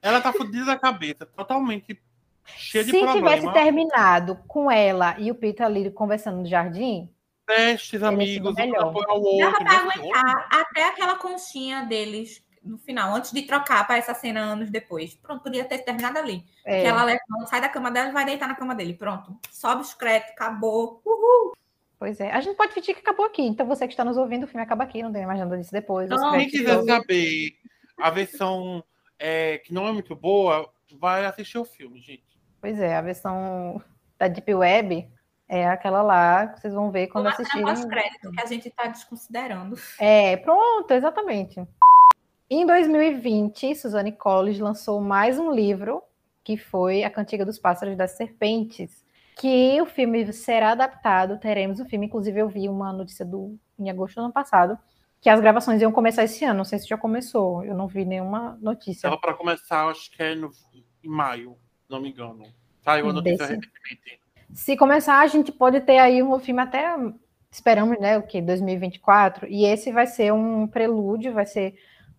Ela 0.00 0.20
tá 0.20 0.32
fodida 0.32 0.64
da 0.64 0.78
cabeça, 0.78 1.26
totalmente 1.26 2.00
cheia 2.44 2.84
de 2.84 2.92
problema. 2.92 3.30
Se 3.30 3.36
tivesse 3.36 3.52
terminado 3.52 4.36
com 4.46 4.70
ela 4.70 5.16
e 5.18 5.30
o 5.30 5.34
Peter 5.34 5.66
ali 5.66 5.90
conversando 5.90 6.38
no 6.38 6.46
jardim. 6.46 7.10
Testes, 7.46 8.02
amigos, 8.02 8.54
um 8.56 8.80
apoio 8.80 9.10
ao 9.10 9.20
outro. 9.20 9.64
Dava 9.64 9.64
pra 9.64 9.92
aguentar 9.92 10.48
até 10.50 10.88
aquela 10.88 11.16
conchinha 11.16 11.82
deles 11.82 12.42
no 12.64 12.78
final, 12.78 13.14
antes 13.14 13.32
de 13.32 13.42
trocar 13.42 13.84
para 13.86 13.98
essa 13.98 14.14
cena 14.14 14.40
anos 14.40 14.70
depois. 14.70 15.14
Pronto, 15.14 15.42
podia 15.42 15.64
ter 15.64 15.78
terminado 15.78 16.18
ali. 16.18 16.44
É. 16.64 16.82
Que 16.82 16.86
ela 16.86 17.02
levanta, 17.02 17.46
sai 17.46 17.60
da 17.60 17.68
cama 17.68 17.90
dela 17.90 18.10
e 18.10 18.12
vai 18.12 18.24
deitar 18.24 18.46
na 18.46 18.54
cama 18.54 18.74
dele. 18.74 18.94
Pronto. 18.94 19.36
Sobe 19.50 19.82
os 19.82 19.92
créditos, 19.92 20.32
acabou. 20.32 21.02
Uhul. 21.04 21.52
Pois 21.98 22.20
é. 22.20 22.30
A 22.32 22.40
gente 22.40 22.56
pode 22.56 22.72
fingir 22.72 22.94
que 22.94 23.00
acabou 23.00 23.26
aqui. 23.26 23.42
Então 23.42 23.66
você 23.66 23.86
que 23.86 23.92
está 23.92 24.04
nos 24.04 24.16
ouvindo, 24.16 24.44
o 24.44 24.46
filme 24.46 24.62
acaba 24.62 24.84
aqui, 24.84 25.02
não 25.02 25.12
tem 25.12 25.26
mais 25.26 25.40
nada 25.40 25.58
disso 25.58 25.72
depois. 25.72 26.08
Não, 26.08 26.32
quem 26.32 26.48
quiser 26.48 26.82
saber 26.84 27.52
a 27.98 28.10
versão 28.10 28.84
é, 29.22 29.58
que 29.58 29.72
não 29.72 29.86
é 29.86 29.92
muito 29.92 30.16
boa, 30.16 30.68
vai 30.98 31.24
assistir 31.24 31.56
o 31.56 31.64
filme, 31.64 32.00
gente. 32.00 32.24
Pois 32.60 32.80
é, 32.80 32.96
a 32.96 33.00
versão 33.00 33.80
da 34.18 34.26
Deep 34.26 34.52
Web 34.52 35.08
é 35.48 35.68
aquela 35.68 36.02
lá 36.02 36.48
que 36.48 36.60
vocês 36.60 36.74
vão 36.74 36.90
ver 36.90 37.06
quando 37.06 37.24
Vamos 37.24 37.38
assistirem. 37.38 37.64
pós-crédito 37.64 38.32
que 38.32 38.40
a 38.40 38.46
gente 38.46 38.68
está 38.68 38.88
desconsiderando. 38.88 39.76
É, 40.00 40.36
pronto, 40.38 40.90
exatamente. 40.90 41.64
Em 42.50 42.66
2020, 42.66 43.76
Suzanne 43.76 44.10
Collins 44.10 44.58
lançou 44.58 45.00
mais 45.00 45.38
um 45.38 45.52
livro, 45.52 46.02
que 46.42 46.56
foi 46.56 47.04
A 47.04 47.10
Cantiga 47.10 47.46
dos 47.46 47.60
Pássaros 47.60 47.96
das 47.96 48.12
Serpentes, 48.12 49.04
que 49.38 49.80
o 49.80 49.86
filme 49.86 50.32
será 50.32 50.72
adaptado, 50.72 51.38
teremos 51.38 51.78
o 51.78 51.84
filme, 51.84 52.06
inclusive 52.06 52.40
eu 52.40 52.48
vi 52.48 52.68
uma 52.68 52.92
notícia 52.92 53.24
do 53.24 53.56
em 53.78 53.88
agosto 53.88 54.16
do 54.16 54.24
ano 54.24 54.32
passado, 54.32 54.78
que 55.22 55.30
as 55.30 55.40
gravações 55.40 55.80
iam 55.80 55.92
começar 55.92 56.24
esse 56.24 56.44
ano. 56.44 56.58
Não 56.58 56.64
sei 56.64 56.80
se 56.80 56.88
já 56.88 56.98
começou. 56.98 57.64
Eu 57.64 57.74
não 57.74 57.86
vi 57.86 58.04
nenhuma 58.04 58.58
notícia. 58.60 59.06
Estava 59.06 59.16
para 59.16 59.32
começar, 59.32 59.86
acho 59.86 60.10
que 60.10 60.22
é 60.22 60.34
no, 60.34 60.50
em 61.02 61.08
maio, 61.08 61.56
não 61.88 62.02
me 62.02 62.10
engano. 62.10 62.44
Saiu 62.80 63.08
a 63.08 63.12
notícia 63.12 63.38
Desse... 63.38 63.54
recentemente. 63.54 64.20
Se 64.52 64.76
começar, 64.76 65.20
a 65.20 65.26
gente 65.28 65.50
pode 65.52 65.80
ter 65.80 65.98
aí 65.98 66.22
um 66.22 66.38
filme 66.40 66.60
até 66.60 66.96
esperamos, 67.52 68.00
né, 68.00 68.16
o 68.16 68.22
que 68.22 68.40
2024, 68.40 69.46
e 69.46 69.66
esse 69.66 69.92
vai 69.92 70.06
ser 70.06 70.32
um 70.32 70.66
prelúdio, 70.66 71.34
vai 71.34 71.44
ser 71.44 71.74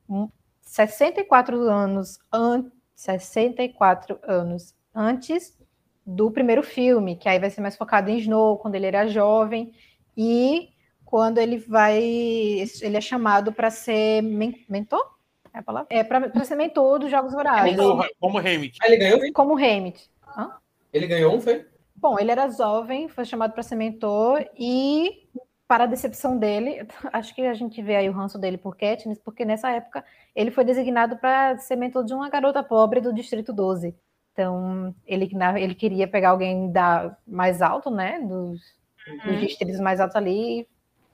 um 0.08 0.30
64 0.62 1.60
anos 1.60 2.20
an 2.32 2.72
64 2.96 4.20
anos 4.24 4.76
antes 4.94 5.58
do 6.06 6.30
primeiro 6.30 6.62
filme, 6.62 7.16
que 7.16 7.28
aí 7.28 7.40
vai 7.40 7.50
ser 7.50 7.62
mais 7.62 7.76
focado 7.76 8.12
em 8.12 8.18
Snow, 8.20 8.60
quando 8.60 8.76
ele 8.76 8.86
era 8.86 9.08
jovem, 9.08 9.74
e 10.16 10.70
quando 11.14 11.38
ele 11.38 11.60
vai, 11.60 12.02
ele 12.02 12.98
é 12.98 13.00
chamado 13.00 13.54
para 13.54 13.70
ser 13.70 14.24
men 14.24 14.66
mentor? 14.68 15.14
É 15.54 15.60
a 15.60 15.62
palavra? 15.62 15.88
É 15.92 16.04
para 16.04 16.44
ser 16.44 16.56
mentor 16.56 16.98
dos 16.98 17.12
Jogos 17.12 17.34
Vorazes. 17.34 17.78
Como, 17.78 18.04
como 18.20 18.40
Hammett. 18.40 18.80
Ah, 18.82 18.88
ele 18.88 18.98
ganhou? 18.98 19.20
Como 19.32 19.54
Hammett. 19.56 20.10
Hã? 20.36 20.54
Ele 20.92 21.06
ganhou 21.06 21.36
um, 21.36 21.40
foi? 21.40 21.68
Bom, 21.96 22.18
ele 22.18 22.32
era 22.32 22.50
jovem, 22.50 23.08
foi 23.08 23.26
chamado 23.26 23.54
para 23.54 23.62
ser 23.62 23.76
mentor 23.76 24.44
e 24.58 25.30
para 25.68 25.84
a 25.84 25.88
decepção 25.88 26.36
dele, 26.36 26.88
acho 27.14 27.36
que 27.36 27.44
a 27.44 27.54
gente 27.54 27.80
vê 27.84 27.96
aí 27.96 28.10
o 28.10 28.14
ranço 28.14 28.40
dele 28.40 28.58
por 28.58 28.76
Katniss, 28.76 29.20
porque 29.20 29.46
nessa 29.46 29.70
época 29.70 30.04
ele 30.36 30.50
foi 30.50 30.66
designado 30.66 31.18
para 31.18 31.60
ser 31.60 31.76
mentor 31.76 32.04
de 32.04 32.16
uma 32.16 32.28
garota 32.28 32.64
pobre 32.64 33.00
do 33.00 33.14
Distrito 33.14 33.54
12. 33.54 33.96
Então, 34.32 34.96
ele, 35.06 35.30
ele 35.60 35.76
queria 35.76 36.08
pegar 36.08 36.32
alguém 36.32 36.72
da 36.72 37.16
mais 37.28 37.62
alto, 37.62 37.92
né, 37.92 38.20
dos, 38.20 38.60
uhum. 39.08 39.32
dos 39.32 39.42
distritos 39.42 39.80
mais 39.80 40.00
altos 40.00 40.16
ali, 40.16 40.68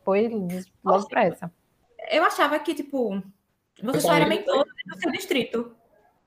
foi 0.09 0.27
logo 0.83 1.07
para 1.07 1.25
essa. 1.25 1.53
Eu 2.09 2.23
achava 2.23 2.57
que, 2.57 2.73
tipo, 2.73 3.21
você 3.83 4.01
só 4.01 4.13
era 4.13 4.25
mentor 4.25 4.65
do 4.65 4.99
seu 4.99 5.11
distrito. 5.11 5.75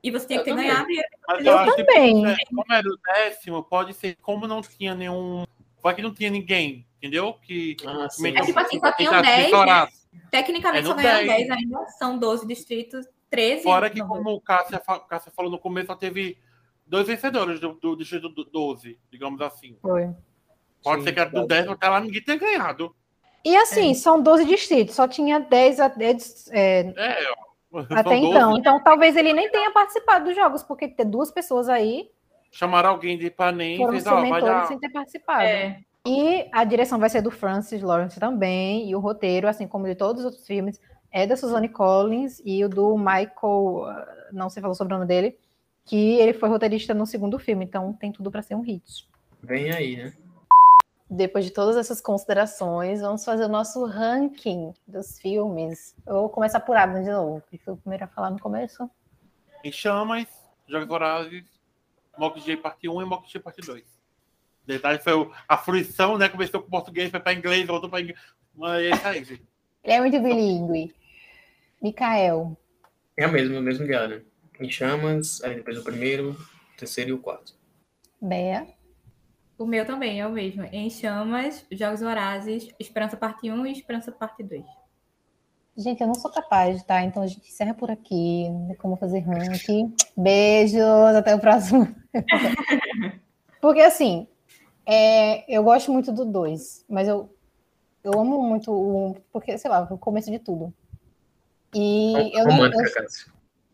E 0.00 0.10
você 0.10 0.26
tinha 0.26 0.38
que 0.38 0.44
ter 0.44 0.54
ganhado. 0.54 0.88
E... 0.88 1.02
Mas 1.28 1.44
eu, 1.44 1.52
eu 1.52 1.76
também. 1.76 2.24
Que, 2.36 2.46
como 2.46 2.72
era 2.72 2.88
o 2.88 2.96
décimo, 2.96 3.62
pode 3.62 3.94
ser 3.94 4.16
como 4.22 4.46
não 4.46 4.60
tinha 4.60 4.94
nenhum. 4.94 5.44
Vai 5.82 5.94
que 5.94 6.02
não 6.02 6.14
tinha 6.14 6.30
ninguém, 6.30 6.86
entendeu? 6.96 7.34
Que. 7.42 7.76
Ah, 7.84 8.06
é 8.06 8.40
tipo 8.42 8.58
assim, 8.60 8.78
só 8.78 8.92
tinham 8.92 9.20
10. 9.20 9.50
Né? 9.50 9.88
Tecnicamente 10.30 10.84
é 10.84 10.88
só 10.88 10.94
ganharam 10.94 11.26
10. 11.26 11.48
10 11.48 11.50
ainda. 11.50 11.88
São 11.98 12.18
12 12.18 12.46
distritos, 12.46 13.06
13. 13.30 13.62
Fora 13.64 13.90
que, 13.90 14.00
como 14.00 14.30
o 14.30 14.40
Cássia, 14.40 14.80
Cássia 15.08 15.32
falou 15.34 15.50
no 15.50 15.58
começo, 15.58 15.88
só 15.88 15.96
teve 15.96 16.38
dois 16.86 17.06
vencedores 17.06 17.60
do, 17.60 17.74
do 17.74 17.96
distrito 17.96 18.28
12, 18.28 18.98
digamos 19.10 19.40
assim. 19.40 19.76
Foi. 19.80 20.12
Pode 20.82 21.00
Sim, 21.00 21.06
ser 21.06 21.12
que 21.12 21.20
era 21.20 21.30
do 21.30 21.46
10 21.46 21.68
até 21.68 21.88
lá 21.88 22.00
ninguém 22.00 22.22
tenha 22.22 22.38
ganhado. 22.38 22.94
E 23.44 23.56
assim, 23.56 23.90
é. 23.90 23.94
são 23.94 24.22
12 24.22 24.44
distritos, 24.44 24.94
só 24.94 25.08
tinha 25.08 25.40
10 25.40 25.80
a 25.80 25.88
10. 25.88 26.50
É, 26.52 26.80
é, 26.96 27.34
até 27.90 28.16
então. 28.16 28.56
Então, 28.56 28.82
talvez 28.82 29.16
ele 29.16 29.32
nem 29.32 29.50
tenha 29.50 29.70
participado 29.70 30.26
dos 30.26 30.36
jogos, 30.36 30.62
porque 30.62 30.88
ter 30.88 31.04
duas 31.04 31.30
pessoas 31.30 31.68
aí. 31.68 32.10
Chamaram 32.50 32.90
alguém 32.90 33.18
de 33.18 33.26
Ipanema 33.26 33.88
e 33.88 33.90
fez, 33.92 34.06
ó, 34.06 34.20
vai 34.20 34.40
dar... 34.40 34.66
sem 34.66 34.78
ter 34.78 34.90
participado. 34.90 35.42
É. 35.42 35.80
E 36.06 36.48
a 36.52 36.64
direção 36.64 36.98
vai 36.98 37.08
ser 37.08 37.22
do 37.22 37.30
Francis 37.30 37.80
Lawrence 37.80 38.18
também, 38.18 38.90
e 38.90 38.94
o 38.94 39.00
roteiro, 39.00 39.48
assim 39.48 39.66
como 39.66 39.86
de 39.86 39.94
todos 39.94 40.20
os 40.20 40.26
outros 40.26 40.46
filmes, 40.46 40.80
é 41.10 41.26
da 41.26 41.36
Suzanne 41.36 41.68
Collins 41.68 42.42
e 42.44 42.64
o 42.64 42.68
do 42.68 42.96
Michael, 42.96 43.84
ah, 43.86 44.28
não 44.32 44.50
sei 44.50 44.60
falar 44.60 44.74
sobre 44.74 44.94
o 44.94 44.96
nome 44.96 45.06
dele, 45.06 45.38
que 45.84 46.14
ele 46.18 46.32
foi 46.32 46.48
roteirista 46.48 46.92
no 46.92 47.06
segundo 47.06 47.38
filme, 47.38 47.64
então 47.64 47.92
tem 47.92 48.10
tudo 48.10 48.30
para 48.30 48.42
ser 48.42 48.54
um 48.54 48.62
hit. 48.62 49.08
Vem 49.42 49.70
aí, 49.70 49.96
né? 49.96 50.12
Depois 51.12 51.44
de 51.44 51.50
todas 51.50 51.76
essas 51.76 52.00
considerações, 52.00 53.02
vamos 53.02 53.22
fazer 53.22 53.44
o 53.44 53.48
nosso 53.48 53.84
ranking 53.84 54.72
dos 54.88 55.18
filmes. 55.18 55.94
Eu 56.06 56.14
vou 56.14 56.30
começar 56.30 56.58
por 56.60 56.74
Adam 56.74 57.02
de 57.02 57.10
novo, 57.10 57.42
que 57.50 57.58
foi 57.58 57.74
o 57.74 57.76
primeiro 57.76 58.04
a 58.04 58.08
falar 58.08 58.30
no 58.30 58.38
começo. 58.38 58.90
Em 59.62 59.70
Chamas, 59.70 60.26
Jogos 60.66 60.88
Vorazes, 60.88 61.44
Mock 62.16 62.40
J 62.40 62.56
parte 62.56 62.88
1 62.88 63.02
e 63.02 63.04
Mock 63.04 63.30
J 63.30 63.40
parte 63.40 63.60
2. 63.60 63.84
Detalhe 64.66 65.00
foi 65.00 65.30
a 65.46 65.58
fruição, 65.58 66.16
né? 66.16 66.30
Começou 66.30 66.62
com 66.62 66.70
português, 66.70 67.10
foi 67.10 67.20
para 67.20 67.34
inglês, 67.34 67.66
voltou 67.66 67.90
para 67.90 68.00
inglês. 68.00 68.18
Mas 68.54 68.82
é 68.82 68.90
isso 68.90 69.06
aí, 69.06 69.24
gente. 69.24 69.48
Ele 69.84 69.92
é 69.92 70.00
muito 70.00 70.18
bilíngue. 70.18 70.94
Mikael. 71.82 72.56
É 73.18 73.26
o 73.26 73.32
mesmo, 73.32 73.56
é 73.56 73.58
o 73.58 73.62
mesmo. 73.62 73.86
Né? 73.86 74.22
Em 74.58 74.70
Chamas, 74.70 75.42
aí 75.42 75.56
depois 75.56 75.76
o 75.76 75.84
primeiro, 75.84 76.30
o 76.30 76.76
terceiro 76.78 77.10
e 77.10 77.12
o 77.12 77.18
quarto. 77.18 77.54
Bea. 78.18 78.66
O 79.58 79.66
meu 79.66 79.86
também 79.86 80.20
é 80.20 80.26
o 80.26 80.32
mesmo. 80.32 80.64
Em 80.72 80.90
Chamas, 80.90 81.64
Jogos 81.70 82.00
Vorazes, 82.00 82.68
Esperança 82.78 83.16
Parte 83.16 83.50
1 83.50 83.66
e 83.66 83.72
Esperança 83.72 84.10
Parte 84.10 84.42
2. 84.42 84.64
Gente, 85.76 86.00
eu 86.02 86.06
não 86.06 86.14
sou 86.14 86.30
capaz, 86.30 86.82
tá? 86.82 87.02
Então 87.02 87.22
a 87.22 87.26
gente 87.26 87.48
encerra 87.48 87.72
por 87.72 87.90
aqui. 87.90 88.46
Como 88.78 88.96
fazer 88.96 89.20
ranking. 89.20 89.94
Beijos, 90.16 90.82
até 91.16 91.34
o 91.34 91.40
próximo. 91.40 91.94
Porque 93.60 93.80
assim, 93.80 94.26
é, 94.84 95.44
eu 95.54 95.62
gosto 95.62 95.92
muito 95.92 96.12
do 96.12 96.24
2, 96.24 96.84
mas 96.88 97.06
eu, 97.06 97.32
eu 98.02 98.18
amo 98.18 98.42
muito 98.42 98.72
o 98.72 99.10
1, 99.10 99.14
porque, 99.32 99.56
sei 99.56 99.70
lá, 99.70 99.86
o 99.88 99.96
começo 99.96 100.30
de 100.30 100.40
tudo. 100.40 100.74
E 101.72 102.12
eu, 102.36 102.48
eu, 102.48 102.66
eu, 102.66 102.72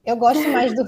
eu 0.05 0.17
gosto 0.17 0.47
mais 0.51 0.75
do. 0.75 0.85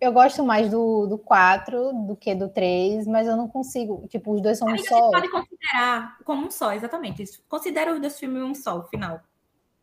Eu 0.00 0.12
gosto 0.12 0.44
mais 0.44 0.70
do, 0.70 1.06
do 1.06 1.18
4 1.18 1.92
do 2.06 2.16
que 2.16 2.34
do 2.34 2.48
3, 2.48 3.06
mas 3.06 3.26
eu 3.26 3.36
não 3.36 3.48
consigo. 3.48 4.06
Tipo, 4.08 4.32
os 4.32 4.40
dois 4.40 4.58
são 4.58 4.68
um 4.68 4.78
só. 4.78 5.00
Você 5.00 5.10
pode 5.12 5.30
considerar 5.30 6.18
como 6.24 6.46
um 6.46 6.50
só, 6.50 6.72
exatamente. 6.72 7.22
Isso. 7.22 7.42
Considera 7.48 7.92
os 7.92 8.00
dois 8.00 8.18
filmes 8.18 8.42
um 8.42 8.54
só, 8.54 8.78
o 8.78 8.84
final. 8.84 9.20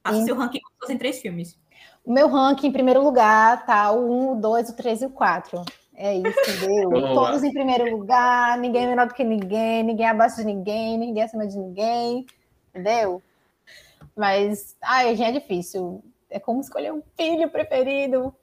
Faça 0.03 0.19
o 0.19 0.26
seu 0.26 0.35
ranking 0.35 0.59
como 0.59 0.73
se 0.73 0.80
fossem 0.80 0.97
três 0.97 1.19
filmes. 1.19 1.59
O 2.03 2.11
meu 2.11 2.27
ranking, 2.27 2.68
em 2.68 2.72
primeiro 2.72 3.03
lugar, 3.03 3.65
tá 3.65 3.91
o 3.91 4.31
1, 4.31 4.31
o 4.31 4.41
2, 4.41 4.69
o 4.69 4.76
3 4.76 5.01
e 5.01 5.05
o 5.05 5.09
4. 5.11 5.63
É 5.93 6.15
isso, 6.15 6.39
entendeu? 6.49 6.89
Todos 7.13 7.43
em 7.43 7.53
primeiro 7.53 7.95
lugar, 7.95 8.57
ninguém 8.57 8.88
menor 8.88 9.07
do 9.07 9.13
que 9.13 9.23
ninguém, 9.23 9.84
ninguém 9.84 10.07
abaixo 10.07 10.38
de 10.38 10.45
ninguém, 10.45 10.97
ninguém 10.97 11.23
acima 11.23 11.45
de 11.45 11.57
ninguém, 11.57 12.26
entendeu? 12.69 13.22
Mas, 14.15 14.76
ai, 14.81 15.15
já 15.15 15.27
é 15.27 15.31
difícil. 15.31 16.03
É 16.30 16.39
como 16.39 16.61
escolher 16.61 16.91
um 16.91 17.03
filho 17.15 17.49
preferido. 17.49 18.34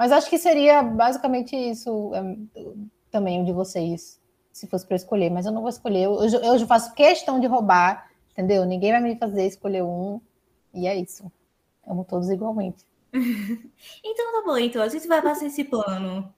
Mas 0.00 0.12
acho 0.12 0.30
que 0.30 0.38
seria 0.38 0.82
basicamente 0.82 1.54
isso 1.54 2.10
é, 2.14 2.22
também 3.10 3.42
o 3.42 3.44
de 3.44 3.52
vocês, 3.52 4.18
se 4.50 4.66
fosse 4.66 4.86
para 4.86 4.96
escolher. 4.96 5.28
Mas 5.28 5.44
eu 5.44 5.52
não 5.52 5.60
vou 5.60 5.68
escolher. 5.68 6.04
Eu, 6.04 6.18
eu, 6.22 6.58
eu 6.58 6.66
faço 6.66 6.94
questão 6.94 7.38
de 7.38 7.46
roubar, 7.46 8.10
entendeu? 8.32 8.64
Ninguém 8.64 8.92
vai 8.92 9.02
me 9.02 9.14
fazer 9.16 9.44
escolher 9.44 9.82
um. 9.82 10.18
E 10.72 10.86
é 10.86 10.96
isso. 10.96 11.30
Amo 11.86 12.02
todos 12.02 12.30
igualmente. 12.30 12.82
então 13.12 14.32
tá 14.32 14.42
bom, 14.46 14.56
então 14.56 14.80
a 14.80 14.88
gente 14.88 15.06
vai 15.06 15.20
passar 15.20 15.44
esse 15.44 15.64
plano. 15.64 16.32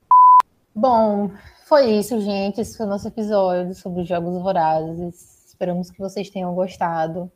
Bom, 0.75 1.31
foi 1.65 1.89
isso, 1.93 2.21
gente. 2.21 2.61
Esse 2.61 2.77
foi 2.77 2.87
o 2.87 2.89
nosso 2.89 3.07
episódio 3.07 3.77
sobre 3.77 4.03
Jogos 4.03 4.43
Vorazes. 4.43 5.47
Esperamos 5.47 5.89
que 5.89 6.01
vocês 6.01 6.29
tenham 6.29 6.53
gostado. 6.53 7.31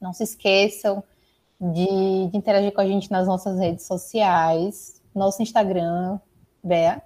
Não 0.00 0.12
se 0.12 0.22
esqueçam 0.22 1.02
de, 1.60 2.28
de 2.30 2.36
interagir 2.36 2.72
com 2.72 2.82
a 2.82 2.86
gente 2.86 3.10
nas 3.10 3.26
nossas 3.26 3.58
redes 3.58 3.84
sociais. 3.84 5.02
Nosso 5.16 5.42
Instagram, 5.42 6.20
Bea. 6.62 7.02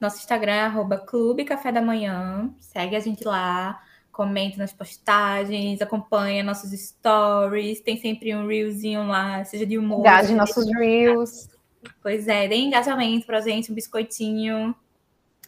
Nosso 0.00 0.18
Instagram 0.18 0.52
é 0.52 0.60
arroba 0.62 0.98
Clube 0.98 1.44
Café 1.44 1.70
da 1.70 1.80
Manhã. 1.80 2.52
Segue 2.58 2.96
a 2.96 3.00
gente 3.00 3.22
lá, 3.22 3.80
comenta 4.10 4.58
nas 4.58 4.72
postagens, 4.72 5.80
acompanha 5.80 6.42
nossos 6.42 6.72
stories. 6.72 7.80
Tem 7.80 7.96
sempre 7.96 8.34
um 8.34 8.48
reelzinho 8.48 9.06
lá, 9.06 9.44
seja 9.44 9.64
de 9.64 9.78
humor. 9.78 10.00
Engaje 10.00 10.34
nossos 10.34 10.66
reels. 10.66 11.48
Pois 12.02 12.26
é, 12.26 12.48
dê 12.48 12.56
engajamento 12.56 13.24
pra 13.24 13.40
gente, 13.40 13.70
um 13.70 13.74
biscoitinho. 13.74 14.74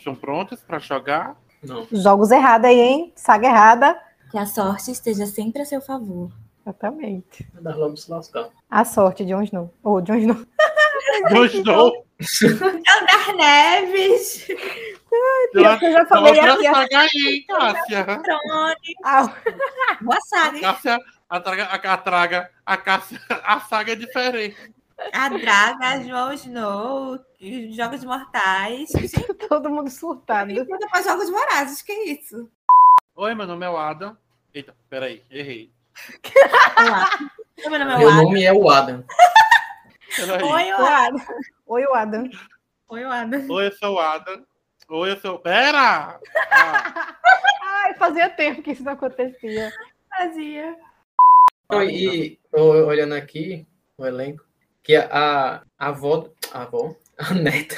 Estão 0.07 0.15
prontas 0.15 0.61
para 0.61 0.79
jogar? 0.79 1.35
Não. 1.61 1.85
Jogos 1.91 2.31
errados 2.31 2.69
aí, 2.69 2.79
hein? 2.79 3.11
Saga 3.13 3.49
errada. 3.49 3.99
Que 4.31 4.37
a 4.37 4.45
sorte 4.45 4.89
esteja 4.89 5.25
sempre 5.25 5.63
a 5.63 5.65
seu 5.65 5.81
favor. 5.81 6.31
Exatamente. 6.61 7.45
Vai 7.53 7.61
dar 7.61 7.75
logo 7.75 7.97
se 7.97 8.09
lascar. 8.09 8.47
A 8.69 8.85
sorte, 8.85 9.25
Jon 9.25 9.43
Snow. 9.43 9.73
Ou 9.83 9.95
oh, 9.95 10.01
Jon 10.01 10.15
Snow. 10.15 10.37
Jon 11.29 11.45
Snow. 11.47 12.05
Andar 12.41 13.35
Neves. 13.35 14.47
Ai, 14.49 15.77
eu 15.81 15.91
já 15.91 16.05
falei 16.05 16.39
aqui. 16.39 16.63
Saga 16.63 16.99
aí, 16.99 17.45
Cássia. 17.45 18.21
Ah. 19.03 19.33
Boa 19.99 20.21
saga. 20.21 20.57
A 20.57 20.61
Cássia, 20.61 20.99
a 21.29 21.39
traga, 21.41 21.63
a, 21.65 21.97
traga, 21.97 22.51
a 22.65 22.77
Cássia, 22.77 23.19
a 23.29 23.59
saga 23.59 23.91
é 23.91 23.95
diferente. 23.95 24.55
A 25.13 25.29
Draga, 25.29 26.03
João 26.03 26.33
Snow, 26.33 27.19
Jogos 27.71 28.03
Mortais. 28.03 28.89
Todo 29.47 29.69
mundo 29.69 29.89
surtado. 29.89 30.51
E 30.51 30.55
depois 30.55 31.05
Jogos 31.05 31.29
Vorazes, 31.29 31.81
que 31.81 31.91
é 31.91 32.05
isso? 32.09 32.49
Oi, 33.15 33.35
meu 33.35 33.47
nome 33.47 33.65
é 33.65 33.69
o 33.69 33.77
Adam. 33.77 34.17
Eita, 34.53 34.75
peraí, 34.89 35.23
errei. 35.29 35.71
Olá. 36.77 37.09
Meu 37.57 37.79
nome 37.79 37.93
é, 37.93 37.97
meu 37.97 38.11
nome 38.11 38.43
é 38.43 38.53
o 38.53 38.69
Adam. 38.69 39.03
Oi, 40.19 40.71
o 40.73 40.85
Adam. 40.85 41.25
Oi, 41.67 41.85
o 41.85 41.93
Adam. 41.93 42.29
Oi, 42.89 43.03
o 43.03 43.11
Adam. 43.11 43.47
Oi, 43.49 43.67
eu 43.67 43.71
sou 43.73 43.95
o 43.95 43.99
Adam. 43.99 44.45
Oi, 44.89 45.11
eu 45.11 45.19
sou. 45.19 45.39
Pera! 45.39 46.19
Ah. 46.51 47.17
Ai, 47.61 47.93
fazia 47.95 48.29
tempo 48.29 48.61
que 48.61 48.71
isso 48.71 48.83
não 48.83 48.93
acontecia. 48.93 49.71
Fazia. 50.09 50.75
e 51.83 52.39
olhando 52.53 53.13
aqui 53.13 53.67
o 53.97 54.05
elenco, 54.05 54.46
que 54.87 54.95
a, 54.95 55.61
a 55.77 55.87
avó, 55.89 56.29
a 56.53 56.61
avó, 56.61 56.95
a 57.17 57.33
neta, 57.33 57.75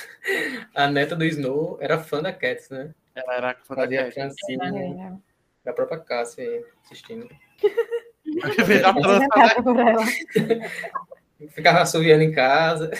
a 0.76 0.88
neta 0.88 1.16
do 1.16 1.26
Snow 1.26 1.80
era 1.82 1.98
fã 1.98 2.22
da 2.22 2.32
Cats, 2.32 2.70
né? 2.70 2.94
Ela 3.16 3.36
era 3.36 3.56
fã 3.64 3.74
da 3.74 3.88
Cats. 3.88 4.14
Francinha, 4.14 5.20
da 5.66 5.74
própria 5.74 6.00
Cássia 6.00 6.64
assistindo. 6.86 7.28
Ficava 11.50 11.82
assoviando 11.82 12.22
em 12.22 12.32
casa. 12.32 12.92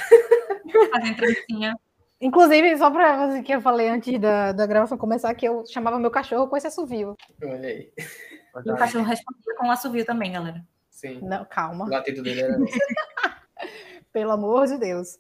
Fazendo 0.92 1.16
trancinha. 1.16 1.76
Inclusive, 2.20 2.78
só 2.80 2.90
para 2.90 3.44
que 3.44 3.54
eu 3.54 3.62
falei 3.62 3.90
antes 3.90 4.20
da, 4.20 4.52
da 4.54 4.66
gravação 4.66 4.98
começar, 4.98 5.36
que 5.36 5.48
eu 5.48 5.64
chamava 5.68 6.00
meu 6.00 6.10
cachorro 6.10 6.48
com 6.48 6.58
esse 6.58 6.66
assovio. 6.66 7.16
Olha 7.44 7.70
aí. 7.70 7.94
E 8.66 8.72
o 8.72 8.76
cachorro 8.76 9.06
respondia 9.06 9.56
com 9.56 9.70
assovio 9.70 10.04
também, 10.04 10.32
galera. 10.32 10.66
Sim. 10.90 11.20
Não, 11.22 11.46
calma. 11.46 11.86
O 11.86 11.90
latido 11.90 12.22
dele 12.22 12.42
era. 12.42 12.58
Pelo 14.12 14.32
amor 14.32 14.66
de 14.68 14.78
Deus. 14.78 15.18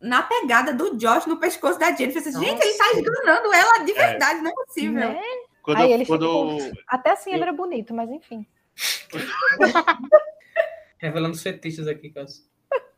Na 0.00 0.22
pegada 0.22 0.72
do 0.72 0.96
Josh 0.96 1.26
no 1.26 1.38
pescoço 1.38 1.78
da 1.78 1.94
Jennifer. 1.94 2.24
Nossa. 2.24 2.38
Gente, 2.38 2.62
ele 2.62 2.78
tá 2.78 2.92
enganando 2.94 3.52
ela 3.52 3.84
de 3.84 3.92
é. 3.92 3.94
verdade, 3.94 4.40
é. 4.40 4.42
não 4.42 4.50
é 4.50 4.54
possível. 4.54 4.92
Né? 4.92 5.20
Quando, 5.62 5.78
Aí 5.78 5.92
ele 5.92 6.06
quando... 6.06 6.58
Até 6.88 7.10
assim 7.10 7.32
ele 7.32 7.42
era 7.42 7.52
bonito, 7.52 7.94
mas 7.94 8.10
enfim. 8.10 8.46
Revelando 10.98 11.34
os 11.34 11.42
fetiches 11.42 11.86
aqui, 11.86 12.10
Cássio. 12.10 12.44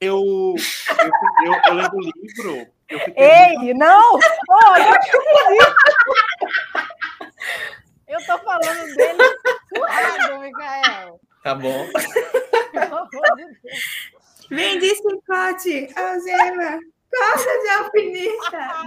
Eu, 0.01 0.19
eu, 0.19 0.55
eu, 1.45 1.53
eu 1.67 1.75
lendo 1.75 1.95
o 1.95 2.01
livro. 2.01 2.67
Ei, 3.17 3.59
muito... 3.59 3.79
não! 3.79 4.15
Oh, 4.15 4.77
eu, 4.77 4.95
eu 8.09 8.19
tô 8.27 8.39
falando 8.39 8.97
dele 8.97 9.23
suado, 9.75 10.41
Micael. 10.41 11.21
Tá 11.43 11.55
bom. 11.55 11.89
Pelo 12.73 12.99
amor 12.99 13.37
de 13.37 13.47
Deus. 13.63 13.81
Vem 14.53 14.79
de 14.79 14.95
chicote, 14.95 15.89
algema, 15.97 16.79
corda 17.11 17.63
de 17.63 17.69
alpinista. 17.71 18.83